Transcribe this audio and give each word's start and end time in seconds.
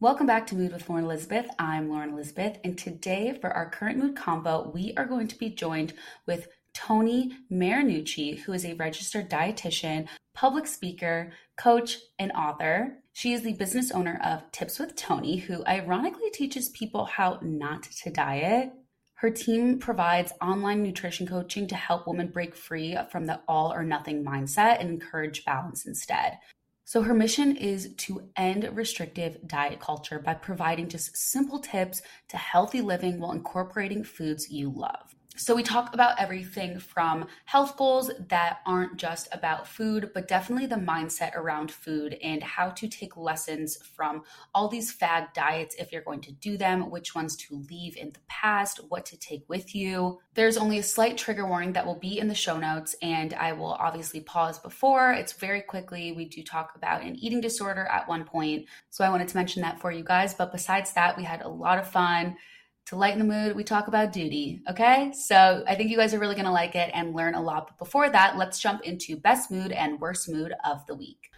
Welcome 0.00 0.28
back 0.28 0.46
to 0.46 0.54
Mood 0.54 0.72
with 0.72 0.88
Lauren 0.88 1.06
Elizabeth. 1.06 1.48
I'm 1.58 1.90
Lauren 1.90 2.10
Elizabeth, 2.10 2.58
and 2.62 2.78
today 2.78 3.36
for 3.40 3.50
our 3.50 3.68
current 3.68 3.98
mood 3.98 4.14
combo, 4.14 4.70
we 4.72 4.94
are 4.96 5.04
going 5.04 5.26
to 5.26 5.36
be 5.36 5.50
joined 5.50 5.92
with 6.24 6.46
Toni 6.72 7.32
Marinucci, 7.50 8.38
who 8.38 8.52
is 8.52 8.64
a 8.64 8.74
registered 8.74 9.28
dietitian, 9.28 10.06
public 10.34 10.68
speaker, 10.68 11.32
coach, 11.56 11.98
and 12.16 12.30
author. 12.30 12.98
She 13.12 13.32
is 13.32 13.42
the 13.42 13.54
business 13.54 13.90
owner 13.90 14.20
of 14.22 14.48
Tips 14.52 14.78
with 14.78 14.94
Toni, 14.94 15.38
who 15.38 15.64
ironically 15.66 16.30
teaches 16.30 16.68
people 16.68 17.04
how 17.04 17.40
not 17.42 17.82
to 17.82 18.10
diet. 18.10 18.70
Her 19.14 19.30
team 19.30 19.80
provides 19.80 20.32
online 20.40 20.80
nutrition 20.80 21.26
coaching 21.26 21.66
to 21.66 21.74
help 21.74 22.06
women 22.06 22.28
break 22.28 22.54
free 22.54 22.96
from 23.10 23.26
the 23.26 23.40
all 23.48 23.72
or 23.72 23.82
nothing 23.82 24.24
mindset 24.24 24.78
and 24.78 24.90
encourage 24.90 25.44
balance 25.44 25.86
instead. 25.86 26.38
So, 26.88 27.02
her 27.02 27.12
mission 27.12 27.54
is 27.54 27.92
to 27.98 28.30
end 28.34 28.66
restrictive 28.72 29.46
diet 29.46 29.78
culture 29.78 30.18
by 30.18 30.32
providing 30.32 30.88
just 30.88 31.14
simple 31.18 31.58
tips 31.58 32.00
to 32.28 32.38
healthy 32.38 32.80
living 32.80 33.20
while 33.20 33.32
incorporating 33.32 34.02
foods 34.02 34.50
you 34.50 34.70
love. 34.70 35.14
So, 35.38 35.54
we 35.54 35.62
talk 35.62 35.94
about 35.94 36.18
everything 36.18 36.80
from 36.80 37.28
health 37.44 37.76
goals 37.76 38.10
that 38.28 38.58
aren't 38.66 38.96
just 38.96 39.28
about 39.30 39.68
food, 39.68 40.10
but 40.12 40.26
definitely 40.26 40.66
the 40.66 40.74
mindset 40.74 41.36
around 41.36 41.70
food 41.70 42.18
and 42.20 42.42
how 42.42 42.70
to 42.70 42.88
take 42.88 43.16
lessons 43.16 43.78
from 43.94 44.24
all 44.52 44.66
these 44.66 44.90
fad 44.90 45.28
diets 45.34 45.76
if 45.78 45.92
you're 45.92 46.02
going 46.02 46.22
to 46.22 46.32
do 46.32 46.56
them, 46.56 46.90
which 46.90 47.14
ones 47.14 47.36
to 47.36 47.64
leave 47.70 47.96
in 47.96 48.10
the 48.10 48.20
past, 48.26 48.80
what 48.88 49.06
to 49.06 49.16
take 49.16 49.48
with 49.48 49.76
you. 49.76 50.18
There's 50.34 50.56
only 50.56 50.80
a 50.80 50.82
slight 50.82 51.16
trigger 51.16 51.46
warning 51.46 51.72
that 51.74 51.86
will 51.86 52.00
be 52.00 52.18
in 52.18 52.26
the 52.26 52.34
show 52.34 52.58
notes, 52.58 52.96
and 53.00 53.32
I 53.34 53.52
will 53.52 53.74
obviously 53.74 54.20
pause 54.20 54.58
before. 54.58 55.12
It's 55.12 55.34
very 55.34 55.62
quickly. 55.62 56.10
We 56.10 56.24
do 56.24 56.42
talk 56.42 56.72
about 56.74 57.02
an 57.02 57.14
eating 57.14 57.40
disorder 57.40 57.86
at 57.86 58.08
one 58.08 58.24
point. 58.24 58.66
So, 58.90 59.04
I 59.04 59.10
wanted 59.10 59.28
to 59.28 59.36
mention 59.36 59.62
that 59.62 59.80
for 59.80 59.92
you 59.92 60.02
guys. 60.02 60.34
But 60.34 60.50
besides 60.50 60.94
that, 60.94 61.16
we 61.16 61.22
had 61.22 61.42
a 61.42 61.48
lot 61.48 61.78
of 61.78 61.88
fun 61.88 62.36
to 62.88 62.96
lighten 62.96 63.18
the 63.18 63.24
mood, 63.24 63.54
we 63.54 63.64
talk 63.64 63.86
about 63.86 64.12
duty. 64.12 64.62
Okay. 64.68 65.12
So 65.12 65.62
I 65.68 65.74
think 65.74 65.90
you 65.90 65.98
guys 65.98 66.14
are 66.14 66.18
really 66.18 66.34
going 66.34 66.46
to 66.46 66.50
like 66.50 66.74
it 66.74 66.90
and 66.94 67.14
learn 67.14 67.34
a 67.34 67.42
lot. 67.42 67.66
But 67.66 67.78
before 67.78 68.08
that, 68.08 68.38
let's 68.38 68.58
jump 68.58 68.82
into 68.82 69.16
best 69.16 69.50
mood 69.50 69.72
and 69.72 70.00
worst 70.00 70.26
mood 70.28 70.54
of 70.64 70.86
the 70.86 70.94
week. 70.94 71.30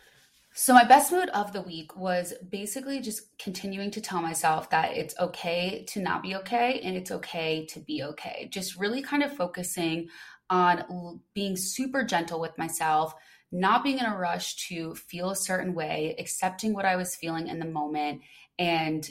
So, 0.53 0.75
my 0.75 0.85
best 0.85 1.13
mood 1.13 1.29
of 1.29 1.53
the 1.53 1.63
week 1.63 1.97
was 1.97 2.35
basically 2.49 3.01
just 3.01 3.39
continuing 3.39 3.93
to 3.93 4.01
tell 4.01 4.21
myself 4.21 4.69
that 4.71 4.97
it's 4.97 5.15
okay 5.19 5.85
to 5.91 6.01
not 6.01 6.25
be 6.25 6.35
okay 6.37 6.81
and 6.83 6.97
it's 6.97 7.13
okay 7.13 7.67
to 7.67 7.79
be 7.79 8.03
okay. 8.03 8.49
Just 8.51 8.77
really 8.77 9.01
kind 9.01 9.23
of 9.23 9.33
focusing 9.33 10.09
on 10.51 11.21
being 11.35 11.57
super 11.57 12.03
gentle 12.03 12.41
with 12.41 12.59
myself, 12.59 13.15
not 13.53 13.85
being 13.85 13.99
in 13.99 14.07
a 14.07 14.17
rush 14.17 14.57
to 14.69 14.95
feel 14.97 15.31
a 15.31 15.37
certain 15.37 15.73
way, 15.73 16.17
accepting 16.19 16.75
what 16.75 16.85
I 16.85 16.97
was 16.97 17.15
feeling 17.15 17.47
in 17.47 17.61
the 17.61 17.65
moment, 17.65 18.23
and 18.59 19.09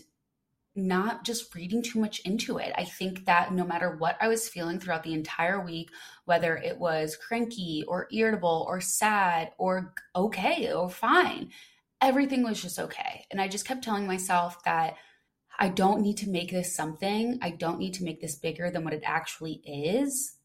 not 0.88 1.26
just 1.26 1.54
reading 1.54 1.82
too 1.82 2.00
much 2.00 2.20
into 2.20 2.58
it. 2.58 2.74
I 2.78 2.86
think 2.86 3.26
that 3.26 3.54
no 3.54 3.66
matter 3.66 3.96
what 3.98 4.18
I 4.22 4.28
was 4.28 4.50
feeling 4.50 4.80
throughout 4.80 5.04
the 5.04 5.14
entire 5.14 5.64
week, 5.64 5.90
whether 6.26 6.58
it 6.58 6.78
was 6.78 7.16
cranky 7.16 7.84
or 7.88 8.08
irritable 8.12 8.66
or 8.68 8.82
sad 8.82 9.52
or 9.58 9.94
okay 10.16 10.72
or 10.72 10.90
fine, 10.90 11.52
everything 12.02 12.44
was 12.44 12.62
just 12.62 12.80
okay. 12.80 13.26
And 13.32 13.42
I 13.42 13.48
just 13.48 13.66
kept 13.66 13.84
telling 13.84 14.08
myself 14.08 14.64
that 14.64 14.96
I 15.58 15.70
don't 15.70 16.02
need 16.02 16.18
to 16.18 16.30
make 16.30 16.52
this 16.52 16.76
something, 16.76 17.38
I 17.42 17.50
don't 17.52 17.80
need 17.80 17.94
to 17.96 18.04
make 18.04 18.22
this 18.22 18.36
bigger 18.36 18.72
than 18.72 18.84
what 18.84 18.94
it 18.94 19.04
actually 19.06 19.62
is. 19.66 20.36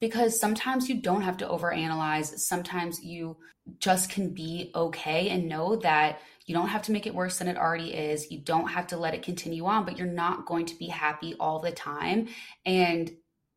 Because 0.00 0.38
sometimes 0.38 0.88
you 0.88 1.00
don't 1.00 1.22
have 1.22 1.36
to 1.38 1.46
overanalyze. 1.46 2.38
Sometimes 2.40 3.02
you 3.02 3.36
just 3.78 4.10
can 4.10 4.34
be 4.34 4.70
okay 4.74 5.28
and 5.30 5.48
know 5.48 5.76
that 5.76 6.18
you 6.44 6.54
don't 6.54 6.68
have 6.68 6.82
to 6.82 6.92
make 6.92 7.06
it 7.06 7.14
worse 7.14 7.38
than 7.38 7.48
it 7.48 7.56
already 7.56 7.92
is. 7.94 8.30
You 8.30 8.38
don't 8.38 8.68
have 8.68 8.88
to 8.88 8.96
let 8.96 9.14
it 9.14 9.22
continue 9.22 9.64
on, 9.64 9.84
but 9.84 9.96
you're 9.96 10.06
not 10.06 10.46
going 10.46 10.66
to 10.66 10.78
be 10.78 10.88
happy 10.88 11.34
all 11.40 11.60
the 11.60 11.72
time. 11.72 12.28
And 12.66 13.10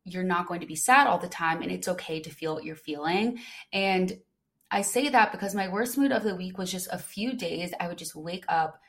you're 0.04 0.22
not 0.22 0.46
going 0.46 0.60
to 0.60 0.66
be 0.66 0.76
sad 0.76 1.06
all 1.06 1.18
the 1.18 1.28
time. 1.28 1.60
And 1.60 1.70
it's 1.70 1.88
okay 1.88 2.20
to 2.20 2.30
feel 2.30 2.54
what 2.54 2.64
you're 2.64 2.76
feeling. 2.76 3.40
And 3.72 4.18
I 4.70 4.82
say 4.82 5.08
that 5.10 5.32
because 5.32 5.54
my 5.54 5.68
worst 5.68 5.98
mood 5.98 6.12
of 6.12 6.22
the 6.22 6.36
week 6.36 6.56
was 6.56 6.72
just 6.72 6.88
a 6.90 6.98
few 6.98 7.34
days. 7.34 7.72
I 7.78 7.88
would 7.88 7.98
just 7.98 8.14
wake 8.14 8.44
up 8.48 8.80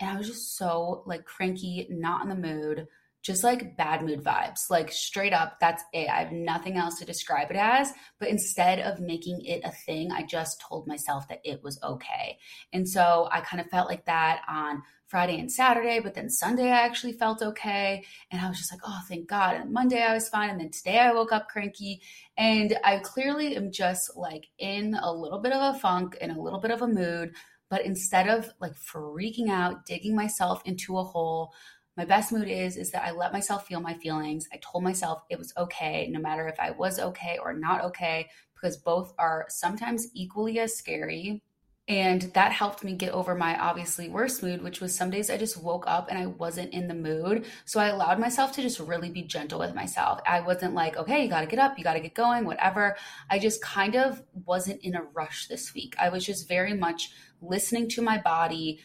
and 0.00 0.10
I 0.10 0.16
was 0.18 0.26
just 0.26 0.56
so 0.56 1.04
like 1.06 1.24
cranky, 1.24 1.86
not 1.90 2.22
in 2.22 2.28
the 2.28 2.34
mood 2.34 2.88
just 3.24 3.42
like 3.42 3.76
bad 3.76 4.02
mood 4.02 4.22
vibes. 4.22 4.68
Like 4.68 4.92
straight 4.92 5.32
up, 5.32 5.58
that's 5.58 5.82
it. 5.94 6.10
I 6.10 6.20
have 6.20 6.30
nothing 6.30 6.76
else 6.76 6.98
to 6.98 7.06
describe 7.06 7.50
it 7.50 7.56
as. 7.56 7.90
But 8.20 8.28
instead 8.28 8.80
of 8.80 9.00
making 9.00 9.40
it 9.46 9.62
a 9.64 9.70
thing, 9.70 10.12
I 10.12 10.24
just 10.24 10.60
told 10.60 10.86
myself 10.86 11.26
that 11.28 11.40
it 11.42 11.62
was 11.62 11.80
okay. 11.82 12.38
And 12.74 12.86
so 12.86 13.26
I 13.32 13.40
kind 13.40 13.62
of 13.62 13.70
felt 13.70 13.88
like 13.88 14.04
that 14.04 14.42
on 14.46 14.82
Friday 15.06 15.40
and 15.40 15.50
Saturday, 15.50 16.00
but 16.00 16.14
then 16.14 16.28
Sunday 16.28 16.70
I 16.70 16.84
actually 16.84 17.12
felt 17.12 17.40
okay. 17.40 18.04
And 18.30 18.42
I 18.42 18.48
was 18.48 18.58
just 18.58 18.70
like, 18.70 18.82
oh, 18.86 19.00
thank 19.08 19.26
God. 19.26 19.56
And 19.56 19.72
Monday 19.72 20.02
I 20.02 20.12
was 20.12 20.28
fine. 20.28 20.50
And 20.50 20.60
then 20.60 20.70
today 20.70 20.98
I 20.98 21.12
woke 21.12 21.32
up 21.32 21.48
cranky. 21.48 22.02
And 22.36 22.76
I 22.84 22.98
clearly 22.98 23.56
am 23.56 23.72
just 23.72 24.16
like 24.16 24.48
in 24.58 24.94
a 25.00 25.10
little 25.10 25.38
bit 25.38 25.52
of 25.52 25.74
a 25.74 25.78
funk, 25.78 26.18
in 26.20 26.30
a 26.30 26.40
little 26.40 26.60
bit 26.60 26.72
of 26.72 26.82
a 26.82 26.88
mood. 26.88 27.32
But 27.70 27.86
instead 27.86 28.28
of 28.28 28.50
like 28.60 28.74
freaking 28.74 29.48
out, 29.48 29.86
digging 29.86 30.14
myself 30.14 30.62
into 30.64 30.98
a 30.98 31.02
hole, 31.02 31.52
my 31.96 32.04
best 32.04 32.32
mood 32.32 32.48
is 32.48 32.76
is 32.76 32.90
that 32.90 33.04
I 33.04 33.12
let 33.12 33.32
myself 33.32 33.66
feel 33.66 33.80
my 33.80 33.94
feelings. 33.94 34.48
I 34.52 34.58
told 34.60 34.84
myself 34.84 35.22
it 35.30 35.38
was 35.38 35.52
okay, 35.56 36.08
no 36.10 36.20
matter 36.20 36.48
if 36.48 36.58
I 36.58 36.72
was 36.72 36.98
okay 36.98 37.38
or 37.42 37.52
not 37.52 37.84
okay, 37.84 38.28
because 38.54 38.76
both 38.76 39.14
are 39.18 39.46
sometimes 39.48 40.08
equally 40.14 40.58
as 40.58 40.76
scary. 40.76 41.42
And 41.86 42.22
that 42.32 42.50
helped 42.50 42.82
me 42.82 42.94
get 42.94 43.12
over 43.12 43.34
my 43.34 43.60
obviously 43.60 44.08
worst 44.08 44.42
mood, 44.42 44.62
which 44.62 44.80
was 44.80 44.94
some 44.94 45.10
days 45.10 45.28
I 45.28 45.36
just 45.36 45.62
woke 45.62 45.84
up 45.86 46.08
and 46.08 46.18
I 46.18 46.24
wasn't 46.24 46.72
in 46.72 46.88
the 46.88 46.94
mood. 46.94 47.44
So 47.66 47.78
I 47.78 47.88
allowed 47.88 48.18
myself 48.18 48.52
to 48.52 48.62
just 48.62 48.80
really 48.80 49.10
be 49.10 49.22
gentle 49.22 49.58
with 49.58 49.74
myself. 49.74 50.20
I 50.26 50.40
wasn't 50.40 50.72
like, 50.72 50.96
okay, 50.96 51.22
you 51.22 51.28
got 51.28 51.42
to 51.42 51.46
get 51.46 51.58
up, 51.58 51.76
you 51.76 51.84
got 51.84 51.92
to 51.92 52.00
get 52.00 52.14
going, 52.14 52.46
whatever. 52.46 52.96
I 53.28 53.38
just 53.38 53.60
kind 53.60 53.96
of 53.96 54.22
wasn't 54.46 54.80
in 54.80 54.94
a 54.94 55.02
rush 55.12 55.46
this 55.46 55.74
week. 55.74 55.94
I 55.98 56.08
was 56.08 56.24
just 56.24 56.48
very 56.48 56.72
much 56.72 57.10
listening 57.42 57.90
to 57.90 58.02
my 58.02 58.16
body, 58.16 58.80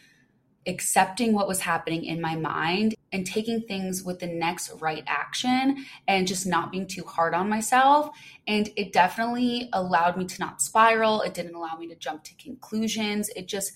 accepting 0.67 1.31
what 1.31 1.47
was 1.47 1.61
happening 1.61 2.03
in 2.03 2.19
my 2.19 2.35
mind 2.35 2.95
and 3.11 3.25
taking 3.25 3.61
things 3.61 4.03
with 4.03 4.19
the 4.19 4.27
next 4.27 4.71
right 4.79 5.03
action 5.07 5.85
and 6.07 6.27
just 6.27 6.45
not 6.45 6.71
being 6.71 6.87
too 6.87 7.03
hard 7.03 7.33
on 7.33 7.49
myself. 7.49 8.09
And 8.47 8.69
it 8.75 8.93
definitely 8.93 9.69
allowed 9.73 10.17
me 10.17 10.25
to 10.25 10.39
not 10.39 10.61
spiral. 10.61 11.21
It 11.21 11.33
didn't 11.33 11.55
allow 11.55 11.75
me 11.77 11.87
to 11.87 11.95
jump 11.95 12.23
to 12.25 12.35
conclusions. 12.35 13.29
It 13.35 13.47
just 13.47 13.73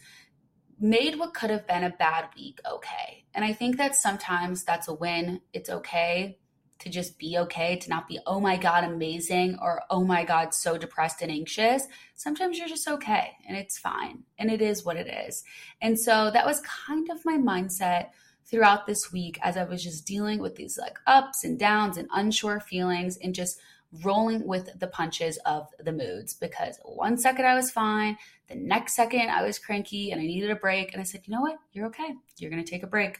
made 0.79 1.17
what 1.17 1.33
could 1.33 1.49
have 1.49 1.67
been 1.67 1.83
a 1.83 1.89
bad 1.89 2.25
week 2.35 2.59
okay. 2.69 3.25
And 3.33 3.45
I 3.45 3.53
think 3.53 3.77
that 3.77 3.95
sometimes 3.95 4.63
that's 4.63 4.87
a 4.87 4.93
win. 4.93 5.41
It's 5.53 5.69
okay 5.69 6.37
to 6.79 6.89
just 6.89 7.17
be 7.17 7.37
okay, 7.37 7.77
to 7.77 7.89
not 7.89 8.07
be, 8.09 8.19
oh 8.27 8.41
my 8.41 8.57
God, 8.57 8.83
amazing, 8.83 9.57
or 9.61 9.81
oh 9.89 10.03
my 10.03 10.25
God, 10.25 10.53
so 10.53 10.77
depressed 10.77 11.21
and 11.21 11.31
anxious. 11.31 11.87
Sometimes 12.15 12.57
you're 12.57 12.67
just 12.67 12.87
okay 12.87 13.31
and 13.47 13.55
it's 13.55 13.77
fine 13.77 14.23
and 14.37 14.51
it 14.51 14.61
is 14.61 14.83
what 14.83 14.97
it 14.97 15.07
is. 15.07 15.43
And 15.81 15.97
so 15.97 16.29
that 16.31 16.45
was 16.45 16.61
kind 16.61 17.09
of 17.09 17.23
my 17.23 17.37
mindset 17.37 18.09
throughout 18.45 18.85
this 18.85 19.11
week 19.11 19.39
as 19.41 19.57
I 19.57 19.63
was 19.63 19.83
just 19.83 20.05
dealing 20.05 20.39
with 20.39 20.55
these 20.55 20.77
like 20.77 20.97
ups 21.07 21.43
and 21.43 21.57
downs 21.57 21.97
and 21.97 22.07
unsure 22.13 22.59
feelings 22.59 23.17
and 23.17 23.33
just 23.33 23.59
rolling 24.03 24.45
with 24.47 24.69
the 24.79 24.87
punches 24.87 25.37
of 25.45 25.67
the 25.79 25.91
moods 25.91 26.33
because 26.33 26.79
one 26.83 27.17
second 27.17 27.45
I 27.45 27.55
was 27.55 27.71
fine, 27.71 28.17
the 28.47 28.55
next 28.55 28.95
second 28.95 29.29
I 29.29 29.43
was 29.43 29.59
cranky 29.59 30.11
and 30.11 30.19
I 30.19 30.25
needed 30.25 30.49
a 30.49 30.55
break. 30.55 30.93
And 30.93 31.01
I 31.01 31.03
said, 31.03 31.21
you 31.25 31.33
know 31.33 31.41
what? 31.41 31.57
You're 31.73 31.87
okay. 31.87 32.13
You're 32.37 32.51
going 32.51 32.63
to 32.63 32.69
take 32.69 32.83
a 32.83 32.87
break. 32.87 33.19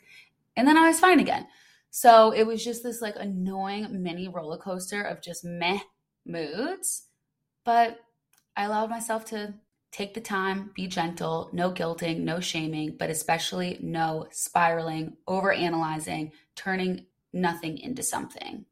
And 0.56 0.68
then 0.68 0.78
I 0.78 0.88
was 0.88 1.00
fine 1.00 1.20
again. 1.20 1.48
So 1.92 2.32
it 2.32 2.46
was 2.46 2.64
just 2.64 2.84
this 2.84 3.02
like 3.02 3.16
annoying 3.18 4.02
mini 4.02 4.28
roller 4.28 4.58
coaster 4.58 5.02
of 5.04 5.22
just 5.22 5.46
meh 5.46 5.80
moods. 6.26 7.04
But 7.64 8.00
I 8.56 8.66
allowed 8.66 8.90
myself 8.90 9.26
to 9.26 9.54
take 9.94 10.14
the 10.14 10.22
time, 10.22 10.72
be 10.76 10.88
gentle, 10.88 11.50
no 11.54 11.72
guilting, 11.72 12.20
no 12.20 12.40
shaming, 12.40 12.98
but 12.98 13.10
especially 13.10 13.80
no 13.82 14.28
spiraling, 14.32 15.16
over 15.28 15.54
analyzing, 15.54 16.32
turning 16.56 17.06
nothing 17.32 17.78
into 17.78 18.04
something. 18.04 18.66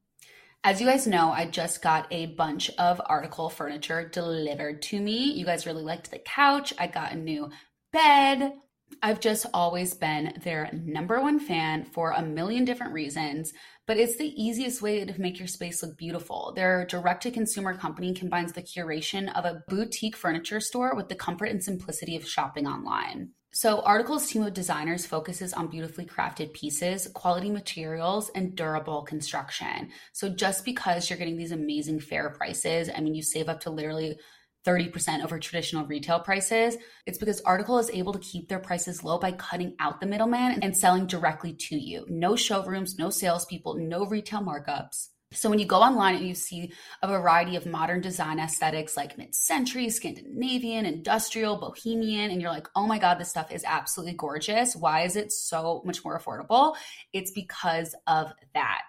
As 0.64 0.82
you 0.82 0.88
guys 0.88 1.08
know, 1.08 1.32
I 1.32 1.46
just 1.46 1.82
got 1.82 2.08
a 2.12 2.28
bunch 2.28 2.70
of 2.78 3.02
article 3.06 3.50
furniture 3.50 4.08
delivered 4.08 4.82
to 4.84 5.00
me. 5.00 5.32
You 5.32 5.46
guys 5.46 5.66
really 5.66 5.84
liked 5.84 6.12
the 6.12 6.20
couch. 6.20 6.74
I 6.78 6.88
got 6.88 7.14
a 7.14 7.18
new 7.18 7.50
bed. 7.94 8.54
I've 9.02 9.20
just 9.20 9.46
always 9.54 9.94
been 9.94 10.40
their 10.44 10.70
number 10.74 11.22
one 11.22 11.40
fan 11.40 11.86
for 11.86 12.12
a 12.12 12.22
million 12.22 12.66
different 12.66 12.94
reasons, 12.94 13.54
but 13.88 13.98
it's 13.98 14.18
the 14.18 14.34
easiest 14.42 14.82
way 14.82 15.04
to 15.04 15.22
make 15.22 15.40
your 15.40 15.48
space 15.48 15.82
look 15.84 15.98
beautiful. 15.98 16.54
Their 16.56 16.86
direct 16.86 17.24
to 17.24 17.32
consumer 17.32 17.76
company 17.76 18.14
combines 18.14 18.54
the 18.54 18.62
curation 18.62 19.34
of 19.36 19.46
a 19.46 19.64
boutique 19.68 20.16
furniture 20.16 20.60
store 20.60 20.96
with 20.96 21.10
the 21.10 21.16
comfort 21.16 21.50
and 21.50 21.64
simplicity 21.64 22.16
of 22.16 22.28
shopping 22.28 22.68
online. 22.68 23.32
So, 23.54 23.82
Article's 23.82 24.28
team 24.28 24.44
of 24.44 24.54
designers 24.54 25.06
focuses 25.06 25.52
on 25.52 25.68
beautifully 25.68 26.06
crafted 26.06 26.54
pieces, 26.54 27.08
quality 27.14 27.50
materials, 27.50 28.32
and 28.34 28.56
durable 28.56 29.02
construction. 29.02 29.90
So, 30.14 30.30
just 30.30 30.64
because 30.64 31.10
you're 31.10 31.20
getting 31.20 31.36
these 31.36 31.52
amazing 31.52 32.00
fair 32.00 32.30
prices, 32.30 32.90
I 32.96 33.02
mean, 33.02 33.14
you 33.14 33.22
save 33.22 33.50
up 33.50 33.60
to 33.62 33.70
literally 33.70 34.18
30% 34.66 35.24
over 35.24 35.40
traditional 35.40 35.86
retail 35.86 36.20
prices. 36.20 36.78
It's 37.06 37.18
because 37.18 37.42
Article 37.42 37.80
is 37.80 37.90
able 37.90 38.14
to 38.14 38.20
keep 38.20 38.48
their 38.48 38.60
prices 38.60 39.04
low 39.04 39.18
by 39.18 39.32
cutting 39.32 39.76
out 39.80 40.00
the 40.00 40.08
middleman 40.08 40.60
and 40.62 40.76
selling 40.76 41.08
directly 41.08 41.54
to 41.54 41.76
you. 41.76 42.06
No 42.10 42.36
showrooms, 42.36 42.98
no 42.98 43.10
salespeople, 43.10 43.76
no 43.76 44.06
retail 44.06 44.42
markups. 44.42 45.08
So 45.34 45.50
when 45.50 45.60
you 45.60 45.66
go 45.66 45.78
online 45.78 46.16
and 46.16 46.28
you 46.28 46.36
see 46.36 46.74
a 47.02 47.08
variety 47.08 47.56
of 47.56 47.66
modern 47.66 48.02
design 48.02 48.38
aesthetics 48.38 48.98
like 48.98 49.18
mid-century, 49.18 49.90
Scandinavian, 49.90 50.86
industrial, 50.86 51.58
bohemian, 51.58 52.32
and 52.32 52.42
you're 52.42 52.52
like, 52.52 52.68
oh 52.76 52.86
my 52.86 53.00
God, 53.00 53.18
this 53.18 53.30
stuff 53.30 53.50
is 53.50 53.64
absolutely 53.66 54.16
gorgeous. 54.16 54.76
Why 54.76 55.04
is 55.04 55.16
it 55.16 55.32
so 55.32 55.84
much 55.86 56.04
more 56.04 56.20
affordable? 56.20 56.76
It's 57.14 57.32
because 57.32 57.96
of 58.08 58.34
that. 58.54 58.82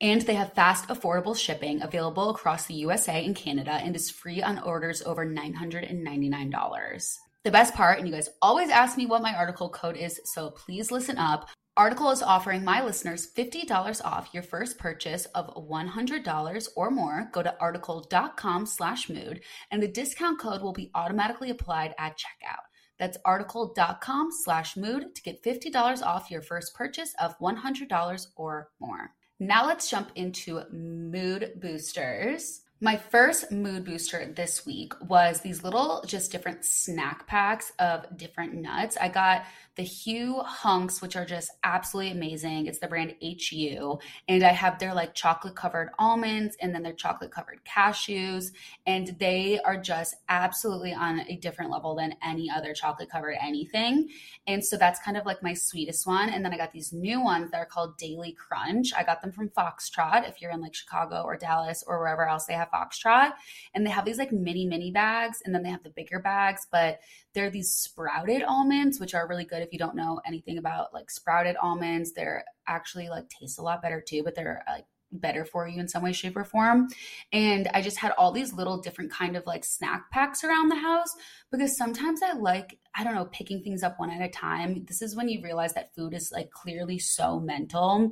And 0.00 0.22
they 0.22 0.34
have 0.34 0.52
fast, 0.52 0.88
affordable 0.88 1.36
shipping 1.36 1.82
available 1.82 2.30
across 2.30 2.66
the 2.66 2.74
USA 2.74 3.24
and 3.24 3.34
Canada 3.34 3.72
and 3.72 3.96
is 3.96 4.10
free 4.10 4.40
on 4.42 4.60
orders 4.60 5.02
over 5.02 5.26
$999. 5.26 7.16
The 7.44 7.50
best 7.50 7.74
part, 7.74 7.98
and 7.98 8.06
you 8.06 8.14
guys 8.14 8.28
always 8.40 8.70
ask 8.70 8.96
me 8.96 9.06
what 9.06 9.22
my 9.22 9.34
article 9.34 9.68
code 9.68 9.96
is, 9.96 10.20
so 10.24 10.50
please 10.50 10.90
listen 10.90 11.18
up. 11.18 11.48
Article 11.76 12.10
is 12.10 12.22
offering 12.22 12.64
my 12.64 12.82
listeners 12.82 13.32
$50 13.34 14.04
off 14.04 14.30
your 14.32 14.42
first 14.42 14.78
purchase 14.78 15.26
of 15.26 15.54
$100 15.54 16.68
or 16.76 16.90
more. 16.90 17.30
Go 17.32 17.42
to 17.42 17.56
article.com 17.60 18.66
slash 18.66 19.08
mood, 19.08 19.40
and 19.70 19.82
the 19.82 19.88
discount 19.88 20.40
code 20.40 20.60
will 20.60 20.72
be 20.72 20.90
automatically 20.94 21.50
applied 21.50 21.94
at 21.98 22.18
checkout. 22.18 22.66
That's 22.98 23.18
article.com 23.24 24.30
slash 24.32 24.76
mood 24.76 25.14
to 25.14 25.22
get 25.22 25.42
$50 25.42 26.02
off 26.02 26.30
your 26.30 26.42
first 26.42 26.74
purchase 26.74 27.14
of 27.20 27.38
$100 27.38 28.26
or 28.36 28.70
more. 28.80 29.12
Now 29.40 29.66
let's 29.66 29.88
jump 29.88 30.10
into 30.16 30.62
mood 30.72 31.52
boosters. 31.60 32.62
My 32.80 32.96
first 32.96 33.52
mood 33.52 33.84
booster 33.84 34.32
this 34.34 34.66
week 34.66 34.92
was 35.08 35.40
these 35.40 35.62
little, 35.62 36.02
just 36.06 36.32
different 36.32 36.64
snack 36.64 37.26
packs 37.26 37.72
of 37.78 38.16
different 38.16 38.54
nuts. 38.54 38.96
I 39.00 39.08
got 39.08 39.44
the 39.78 39.84
Hu 39.84 40.40
Hunks, 40.40 41.00
which 41.00 41.14
are 41.14 41.24
just 41.24 41.52
absolutely 41.62 42.10
amazing. 42.10 42.66
It's 42.66 42.80
the 42.80 42.88
brand 42.88 43.14
HU. 43.22 43.96
And 44.26 44.42
I 44.42 44.48
have 44.48 44.80
their 44.80 44.92
like 44.92 45.14
chocolate 45.14 45.54
covered 45.54 45.90
almonds 46.00 46.56
and 46.60 46.74
then 46.74 46.82
their 46.82 46.92
chocolate 46.92 47.30
covered 47.30 47.60
cashews. 47.64 48.50
And 48.86 49.16
they 49.20 49.60
are 49.64 49.76
just 49.76 50.16
absolutely 50.28 50.92
on 50.92 51.20
a 51.20 51.36
different 51.36 51.70
level 51.70 51.94
than 51.94 52.16
any 52.24 52.50
other 52.50 52.74
chocolate 52.74 53.08
covered 53.08 53.36
anything. 53.40 54.08
And 54.48 54.64
so 54.64 54.76
that's 54.76 55.00
kind 55.00 55.16
of 55.16 55.24
like 55.24 55.44
my 55.44 55.54
sweetest 55.54 56.08
one. 56.08 56.28
And 56.28 56.44
then 56.44 56.52
I 56.52 56.56
got 56.56 56.72
these 56.72 56.92
new 56.92 57.22
ones 57.22 57.52
that 57.52 57.58
are 57.58 57.64
called 57.64 57.96
Daily 57.98 58.32
Crunch. 58.32 58.92
I 58.92 59.04
got 59.04 59.22
them 59.22 59.30
from 59.30 59.48
Foxtrot 59.50 60.28
if 60.28 60.42
you're 60.42 60.50
in 60.50 60.60
like 60.60 60.74
Chicago 60.74 61.22
or 61.22 61.36
Dallas 61.36 61.84
or 61.86 62.00
wherever 62.00 62.26
else 62.26 62.46
they 62.46 62.54
have 62.54 62.68
Foxtrot. 62.72 63.30
And 63.74 63.86
they 63.86 63.90
have 63.90 64.04
these 64.04 64.18
like 64.18 64.32
mini, 64.32 64.66
mini 64.66 64.90
bags 64.90 65.40
and 65.44 65.54
then 65.54 65.62
they 65.62 65.70
have 65.70 65.84
the 65.84 65.90
bigger 65.90 66.18
bags. 66.18 66.66
But 66.68 66.98
they're 67.32 67.50
these 67.50 67.70
sprouted 67.70 68.42
almonds, 68.42 68.98
which 68.98 69.14
are 69.14 69.28
really 69.28 69.44
good 69.44 69.67
if 69.68 69.72
you 69.72 69.78
don't 69.78 69.94
know 69.94 70.20
anything 70.26 70.58
about 70.58 70.94
like 70.94 71.10
sprouted 71.10 71.56
almonds. 71.62 72.12
They're 72.12 72.44
actually 72.66 73.08
like 73.08 73.28
taste 73.28 73.58
a 73.58 73.62
lot 73.62 73.82
better 73.82 74.00
too, 74.00 74.22
but 74.24 74.34
they're 74.34 74.62
like 74.66 74.86
better 75.12 75.44
for 75.44 75.66
you 75.66 75.80
in 75.80 75.88
some 75.88 76.02
way 76.02 76.12
shape 76.12 76.36
or 76.36 76.44
form 76.44 76.86
and 77.32 77.66
i 77.72 77.80
just 77.80 77.96
had 77.96 78.12
all 78.18 78.30
these 78.30 78.52
little 78.52 78.78
different 78.78 79.10
kind 79.10 79.38
of 79.38 79.46
like 79.46 79.64
snack 79.64 80.10
packs 80.10 80.44
around 80.44 80.68
the 80.68 80.76
house 80.76 81.16
because 81.50 81.78
sometimes 81.78 82.20
i 82.22 82.34
like 82.34 82.78
i 82.94 83.02
don't 83.02 83.14
know 83.14 83.24
picking 83.26 83.62
things 83.62 83.82
up 83.82 83.98
one 83.98 84.10
at 84.10 84.20
a 84.20 84.28
time 84.28 84.84
this 84.86 85.00
is 85.00 85.16
when 85.16 85.26
you 85.26 85.42
realize 85.42 85.72
that 85.72 85.94
food 85.94 86.12
is 86.12 86.30
like 86.30 86.50
clearly 86.50 86.98
so 86.98 87.40
mental 87.40 88.10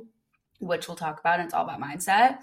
which 0.59 0.87
we'll 0.87 0.97
talk 0.97 1.19
about 1.19 1.39
and 1.39 1.45
it's 1.45 1.53
all 1.53 1.65
about 1.65 1.79
mindset 1.79 2.39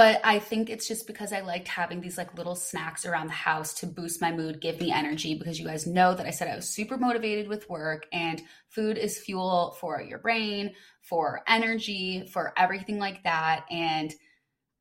but 0.00 0.18
I 0.24 0.38
think 0.38 0.70
it's 0.70 0.88
just 0.88 1.06
because 1.06 1.30
I 1.30 1.40
liked 1.40 1.68
having 1.68 2.00
these 2.00 2.16
like 2.16 2.34
little 2.34 2.54
snacks 2.54 3.04
around 3.04 3.26
the 3.26 3.34
house 3.34 3.74
to 3.80 3.86
boost 3.86 4.18
my 4.22 4.32
mood, 4.32 4.62
give 4.62 4.80
me 4.80 4.90
energy. 4.90 5.34
Because 5.34 5.60
you 5.60 5.66
guys 5.66 5.86
know 5.86 6.14
that 6.14 6.24
I 6.24 6.30
said 6.30 6.48
I 6.48 6.56
was 6.56 6.66
super 6.66 6.96
motivated 6.96 7.48
with 7.48 7.68
work, 7.68 8.06
and 8.10 8.40
food 8.70 8.96
is 8.96 9.18
fuel 9.18 9.76
for 9.78 10.00
your 10.00 10.18
brain, 10.18 10.72
for 11.02 11.42
energy, 11.46 12.26
for 12.32 12.54
everything 12.56 12.98
like 12.98 13.22
that. 13.24 13.66
And 13.70 14.14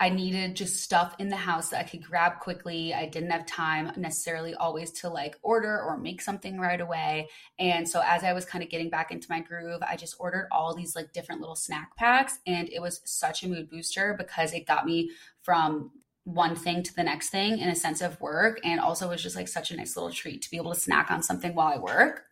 I 0.02 0.10
needed 0.10 0.56
just 0.56 0.82
stuff 0.82 1.14
in 1.20 1.28
the 1.28 1.36
house 1.36 1.70
that 1.70 1.80
I 1.80 1.84
could 1.84 2.04
grab 2.04 2.40
quickly. 2.40 2.94
I 2.94 3.06
didn't 3.06 3.32
have 3.32 3.46
time 3.46 3.92
necessarily 3.98 4.56
always 4.56 4.92
to 5.02 5.10
like 5.10 5.38
order 5.42 5.82
or 5.82 5.98
make 5.98 6.22
something 6.22 6.58
right 6.58 6.80
away. 6.80 7.28
And 7.58 7.88
so 7.88 8.02
as 8.06 8.24
I 8.24 8.32
was 8.32 8.46
kind 8.46 8.64
of 8.64 8.70
getting 8.70 8.90
back 8.90 9.12
into 9.12 9.28
my 9.30 9.42
groove, 9.42 9.82
I 9.82 9.98
just 9.98 10.16
ordered 10.18 10.48
all 10.52 10.74
these 10.74 10.96
like 10.96 11.12
different 11.12 11.42
little 11.42 11.56
snack 11.56 11.98
packs 11.98 12.40
and 12.48 12.70
it 12.70 12.82
was 12.82 13.02
such 13.04 13.44
a 13.44 13.50
mood 13.50 13.70
booster 13.70 14.16
because 14.18 14.54
it 14.54 14.66
got 14.66 14.86
me 14.86 15.12
from 15.42 15.92
one 16.24 16.56
thing 16.56 16.84
to 16.84 16.96
the 16.96 17.04
next 17.04 17.30
thing 17.30 17.58
in 17.58 17.70
a 17.70 17.76
sense 17.76 18.02
of 18.02 18.20
work 18.22 18.60
and 18.64 18.80
also 18.80 19.10
was 19.10 19.22
just 19.22 19.36
like 19.36 19.48
such 19.48 19.72
a 19.72 19.76
nice 19.76 19.98
little 19.98 20.12
treat 20.12 20.42
to 20.44 20.52
be 20.52 20.58
able 20.58 20.74
to 20.74 20.80
snack 20.80 21.12
on 21.12 21.24
something 21.24 21.56
while 21.56 21.74
I 21.74 21.78
work 21.78 22.24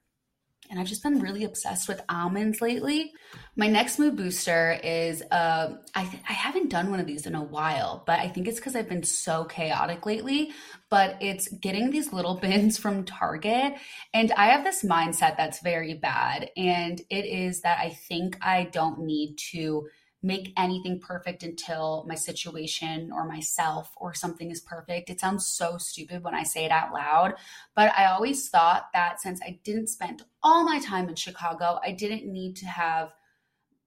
and 0.69 0.80
I've 0.80 0.88
just 0.88 1.04
been 1.04 1.19
really 1.19 1.44
obsessed 1.44 1.88
with 1.88 2.02
almonds 2.10 2.62
lately. 2.62 3.14
My 3.56 3.68
next 3.68 4.00
mood 4.00 4.16
booster 4.16 4.80
is 4.84 5.24
uh, 5.31 5.75
I 5.96 6.04
th- 6.06 6.24
I 6.28 6.34
haven't 6.34 6.69
done 6.69 6.90
one 6.90 7.00
of 7.00 7.08
these 7.08 7.25
in 7.25 7.36
a 7.36 7.44
while, 7.44 8.04
but 8.06 8.19
I 8.19 8.30
think 8.30 8.48
it's 8.48 8.60
because 8.60 8.75
I've 8.75 8.90
been 8.90 9.04
so 9.04 9.46
chaotic 9.46 10.06
lately. 10.06 10.52
But 10.90 11.18
it's 11.22 11.48
getting 11.50 11.92
these 11.92 12.14
little 12.14 12.36
bins 12.42 12.78
from 12.78 13.04
Target, 13.06 13.74
and 14.14 14.31
I 14.34 14.48
have 14.48 14.64
this 14.64 14.84
mindset 14.84 15.38
that's 15.38 15.62
very 15.62 15.96
bad, 15.96 16.50
and 16.56 17.00
it 17.10 17.25
is 17.25 17.62
that 17.62 17.80
I 17.80 17.90
think 17.90 18.38
I 18.42 18.66
don't 18.72 19.00
need 19.00 19.38
to 19.52 19.88
make 20.24 20.52
anything 20.58 21.00
perfect 21.00 21.44
until 21.44 22.04
my 22.08 22.16
situation 22.16 23.12
or 23.14 23.28
myself 23.28 23.94
or 23.98 24.14
something 24.14 24.50
is 24.50 24.62
perfect. 24.62 25.10
It 25.10 25.19
sounds 25.19 25.46
so 25.46 25.78
stupid 25.78 26.24
when 26.24 26.34
I 26.34 26.44
say 26.44 26.66
it 26.66 26.72
out 26.72 26.92
loud, 26.92 27.36
but 27.75 27.94
I 27.98 28.06
always 28.06 28.50
thought 28.50 28.88
that 28.94 29.22
since 29.22 29.40
I 29.42 29.60
didn't 29.64 29.88
spend 29.88 30.24
all 30.42 30.64
my 30.64 30.80
time 30.80 31.08
in 31.08 31.16
Chicago, 31.16 31.80
I 31.84 31.92
didn't 31.92 32.25
need 32.25 32.56
to 32.58 32.66
have, 32.66 33.14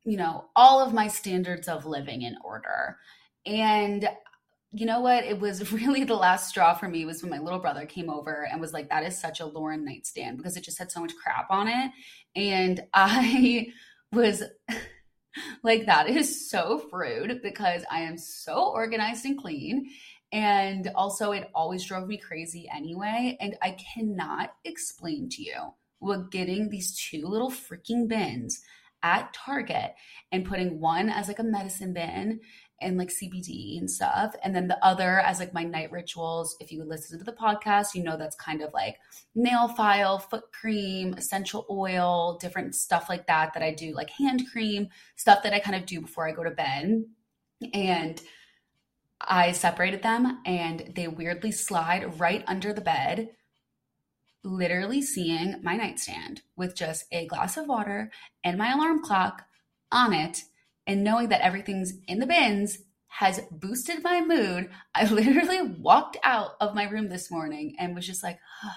you 0.05 0.17
know, 0.17 0.47
all 0.55 0.81
of 0.81 0.94
my 0.94 1.09
standards 1.09 1.67
of 1.67 1.85
living 1.85 2.23
in 2.23 2.37
order. 2.44 2.99
And 3.44 4.09
you 4.73 4.87
know 4.87 5.00
what? 5.00 5.25
It 5.25 5.41
was 5.41 5.73
really 5.75 6.05
the 6.05 6.15
last 6.15 6.49
straw 6.49 6.75
for 6.75 6.88
me 6.88 7.05
was 7.05 7.23
when 7.23 7.31
my 7.31 7.41
little 7.41 7.59
brother 7.59 7.87
came 7.87 8.09
over 8.09 8.47
and 8.50 8.61
was 8.61 8.73
like, 8.73 8.88
that 8.91 9.05
is 9.05 9.21
such 9.21 9.41
a 9.41 9.47
Lauren 9.47 9.85
nightstand 9.85 10.37
because 10.37 10.56
it 10.56 10.65
just 10.65 10.79
had 10.79 10.93
so 10.93 11.00
much 11.00 11.12
crap 11.17 11.50
on 11.50 11.67
it. 11.67 11.91
And 12.37 12.85
I 12.94 13.69
was 14.12 14.44
like 15.62 15.87
that 15.87 16.09
is 16.09 16.50
so 16.50 16.87
rude 16.93 17.41
because 17.43 17.82
I 17.91 18.00
am 18.00 18.19
so 18.19 18.71
organized 18.73 19.25
and 19.25 19.38
clean. 19.38 19.91
And 20.32 20.91
also, 20.94 21.32
it 21.32 21.50
always 21.55 21.85
drove 21.85 22.06
me 22.06 22.17
crazy 22.17 22.69
anyway. 22.73 23.37
And 23.41 23.56
I 23.62 23.77
cannot 23.94 24.55
explain 24.65 25.29
to 25.31 25.43
you 25.43 25.75
what 25.99 26.31
getting 26.31 26.69
these 26.69 26.97
two 26.97 27.27
little 27.27 27.50
freaking 27.50 28.06
bins 28.09 28.62
at 29.03 29.32
Target 29.32 29.94
and 30.31 30.44
putting 30.44 30.81
one 30.81 31.09
as 31.09 31.28
like 31.28 31.38
a 31.38 31.45
medicine 31.45 31.93
bin 31.93 32.40
and 32.80 32.96
like 32.96 33.08
CBD 33.10 33.78
and 33.78 33.90
stuff. 33.90 34.34
And 34.42 34.54
then 34.54 34.68
the 34.68 34.82
other 34.84 35.20
as 35.20 35.38
like 35.38 35.52
my 35.52 35.64
night 35.64 35.92
rituals. 35.92 36.56
If 36.60 36.72
you 36.72 36.84
listen 36.84 37.18
to 37.18 37.25
the 37.25 37.32
podcast, 37.32 37.94
you 37.94 38.02
know 38.02 38.16
that's 38.16 38.37
kind 38.37 38.62
of 38.62 38.72
like 38.72 38.96
nail 39.34 39.68
file, 39.68 40.18
foot 40.18 40.44
cream, 40.52 41.14
essential 41.14 41.66
oil, 41.70 42.38
different 42.40 42.75
stuff 42.75 43.08
like 43.08 43.26
that 43.26 43.54
that 43.54 43.62
I 43.62 43.75
do, 43.75 43.94
like 43.94 44.10
hand 44.10 44.44
cream, 44.50 44.88
stuff 45.16 45.42
that 45.42 45.52
I 45.52 45.58
kind 45.58 45.76
of 45.76 45.87
do 45.87 46.00
before 46.00 46.28
I 46.28 46.32
go 46.32 46.44
to 46.44 46.50
bed. 46.50 47.04
And 47.75 48.20
I 49.20 49.52
separated 49.52 50.02
them 50.02 50.40
and 50.46 50.92
they 50.94 51.08
weirdly 51.08 51.52
slide 51.52 52.18
right 52.18 52.42
under 52.46 52.72
the 52.72 52.80
bed. 52.80 53.30
Literally 54.42 55.02
seeing 55.02 55.60
my 55.62 55.76
nightstand 55.76 56.40
with 56.56 56.75
just 56.75 57.04
a 57.12 57.26
glass 57.26 57.58
of 57.58 57.66
water 57.66 58.10
and 58.42 58.56
my 58.56 58.72
alarm 58.72 59.02
clock 59.02 59.42
on 59.92 60.14
it 60.14 60.44
and 60.90 61.04
knowing 61.04 61.28
that 61.28 61.40
everything's 61.40 61.92
in 62.09 62.18
the 62.18 62.26
bins 62.26 62.78
has 63.06 63.40
boosted 63.52 64.02
my 64.02 64.20
mood. 64.20 64.68
I 64.92 65.04
literally 65.04 65.62
walked 65.62 66.16
out 66.25 66.56
of 66.61 66.75
my 66.75 66.88
room 66.88 67.09
this 67.09 67.30
morning 67.30 67.76
and 67.78 67.94
was 67.94 68.06
just 68.06 68.25
like, 68.25 68.40
oh, 68.64 68.73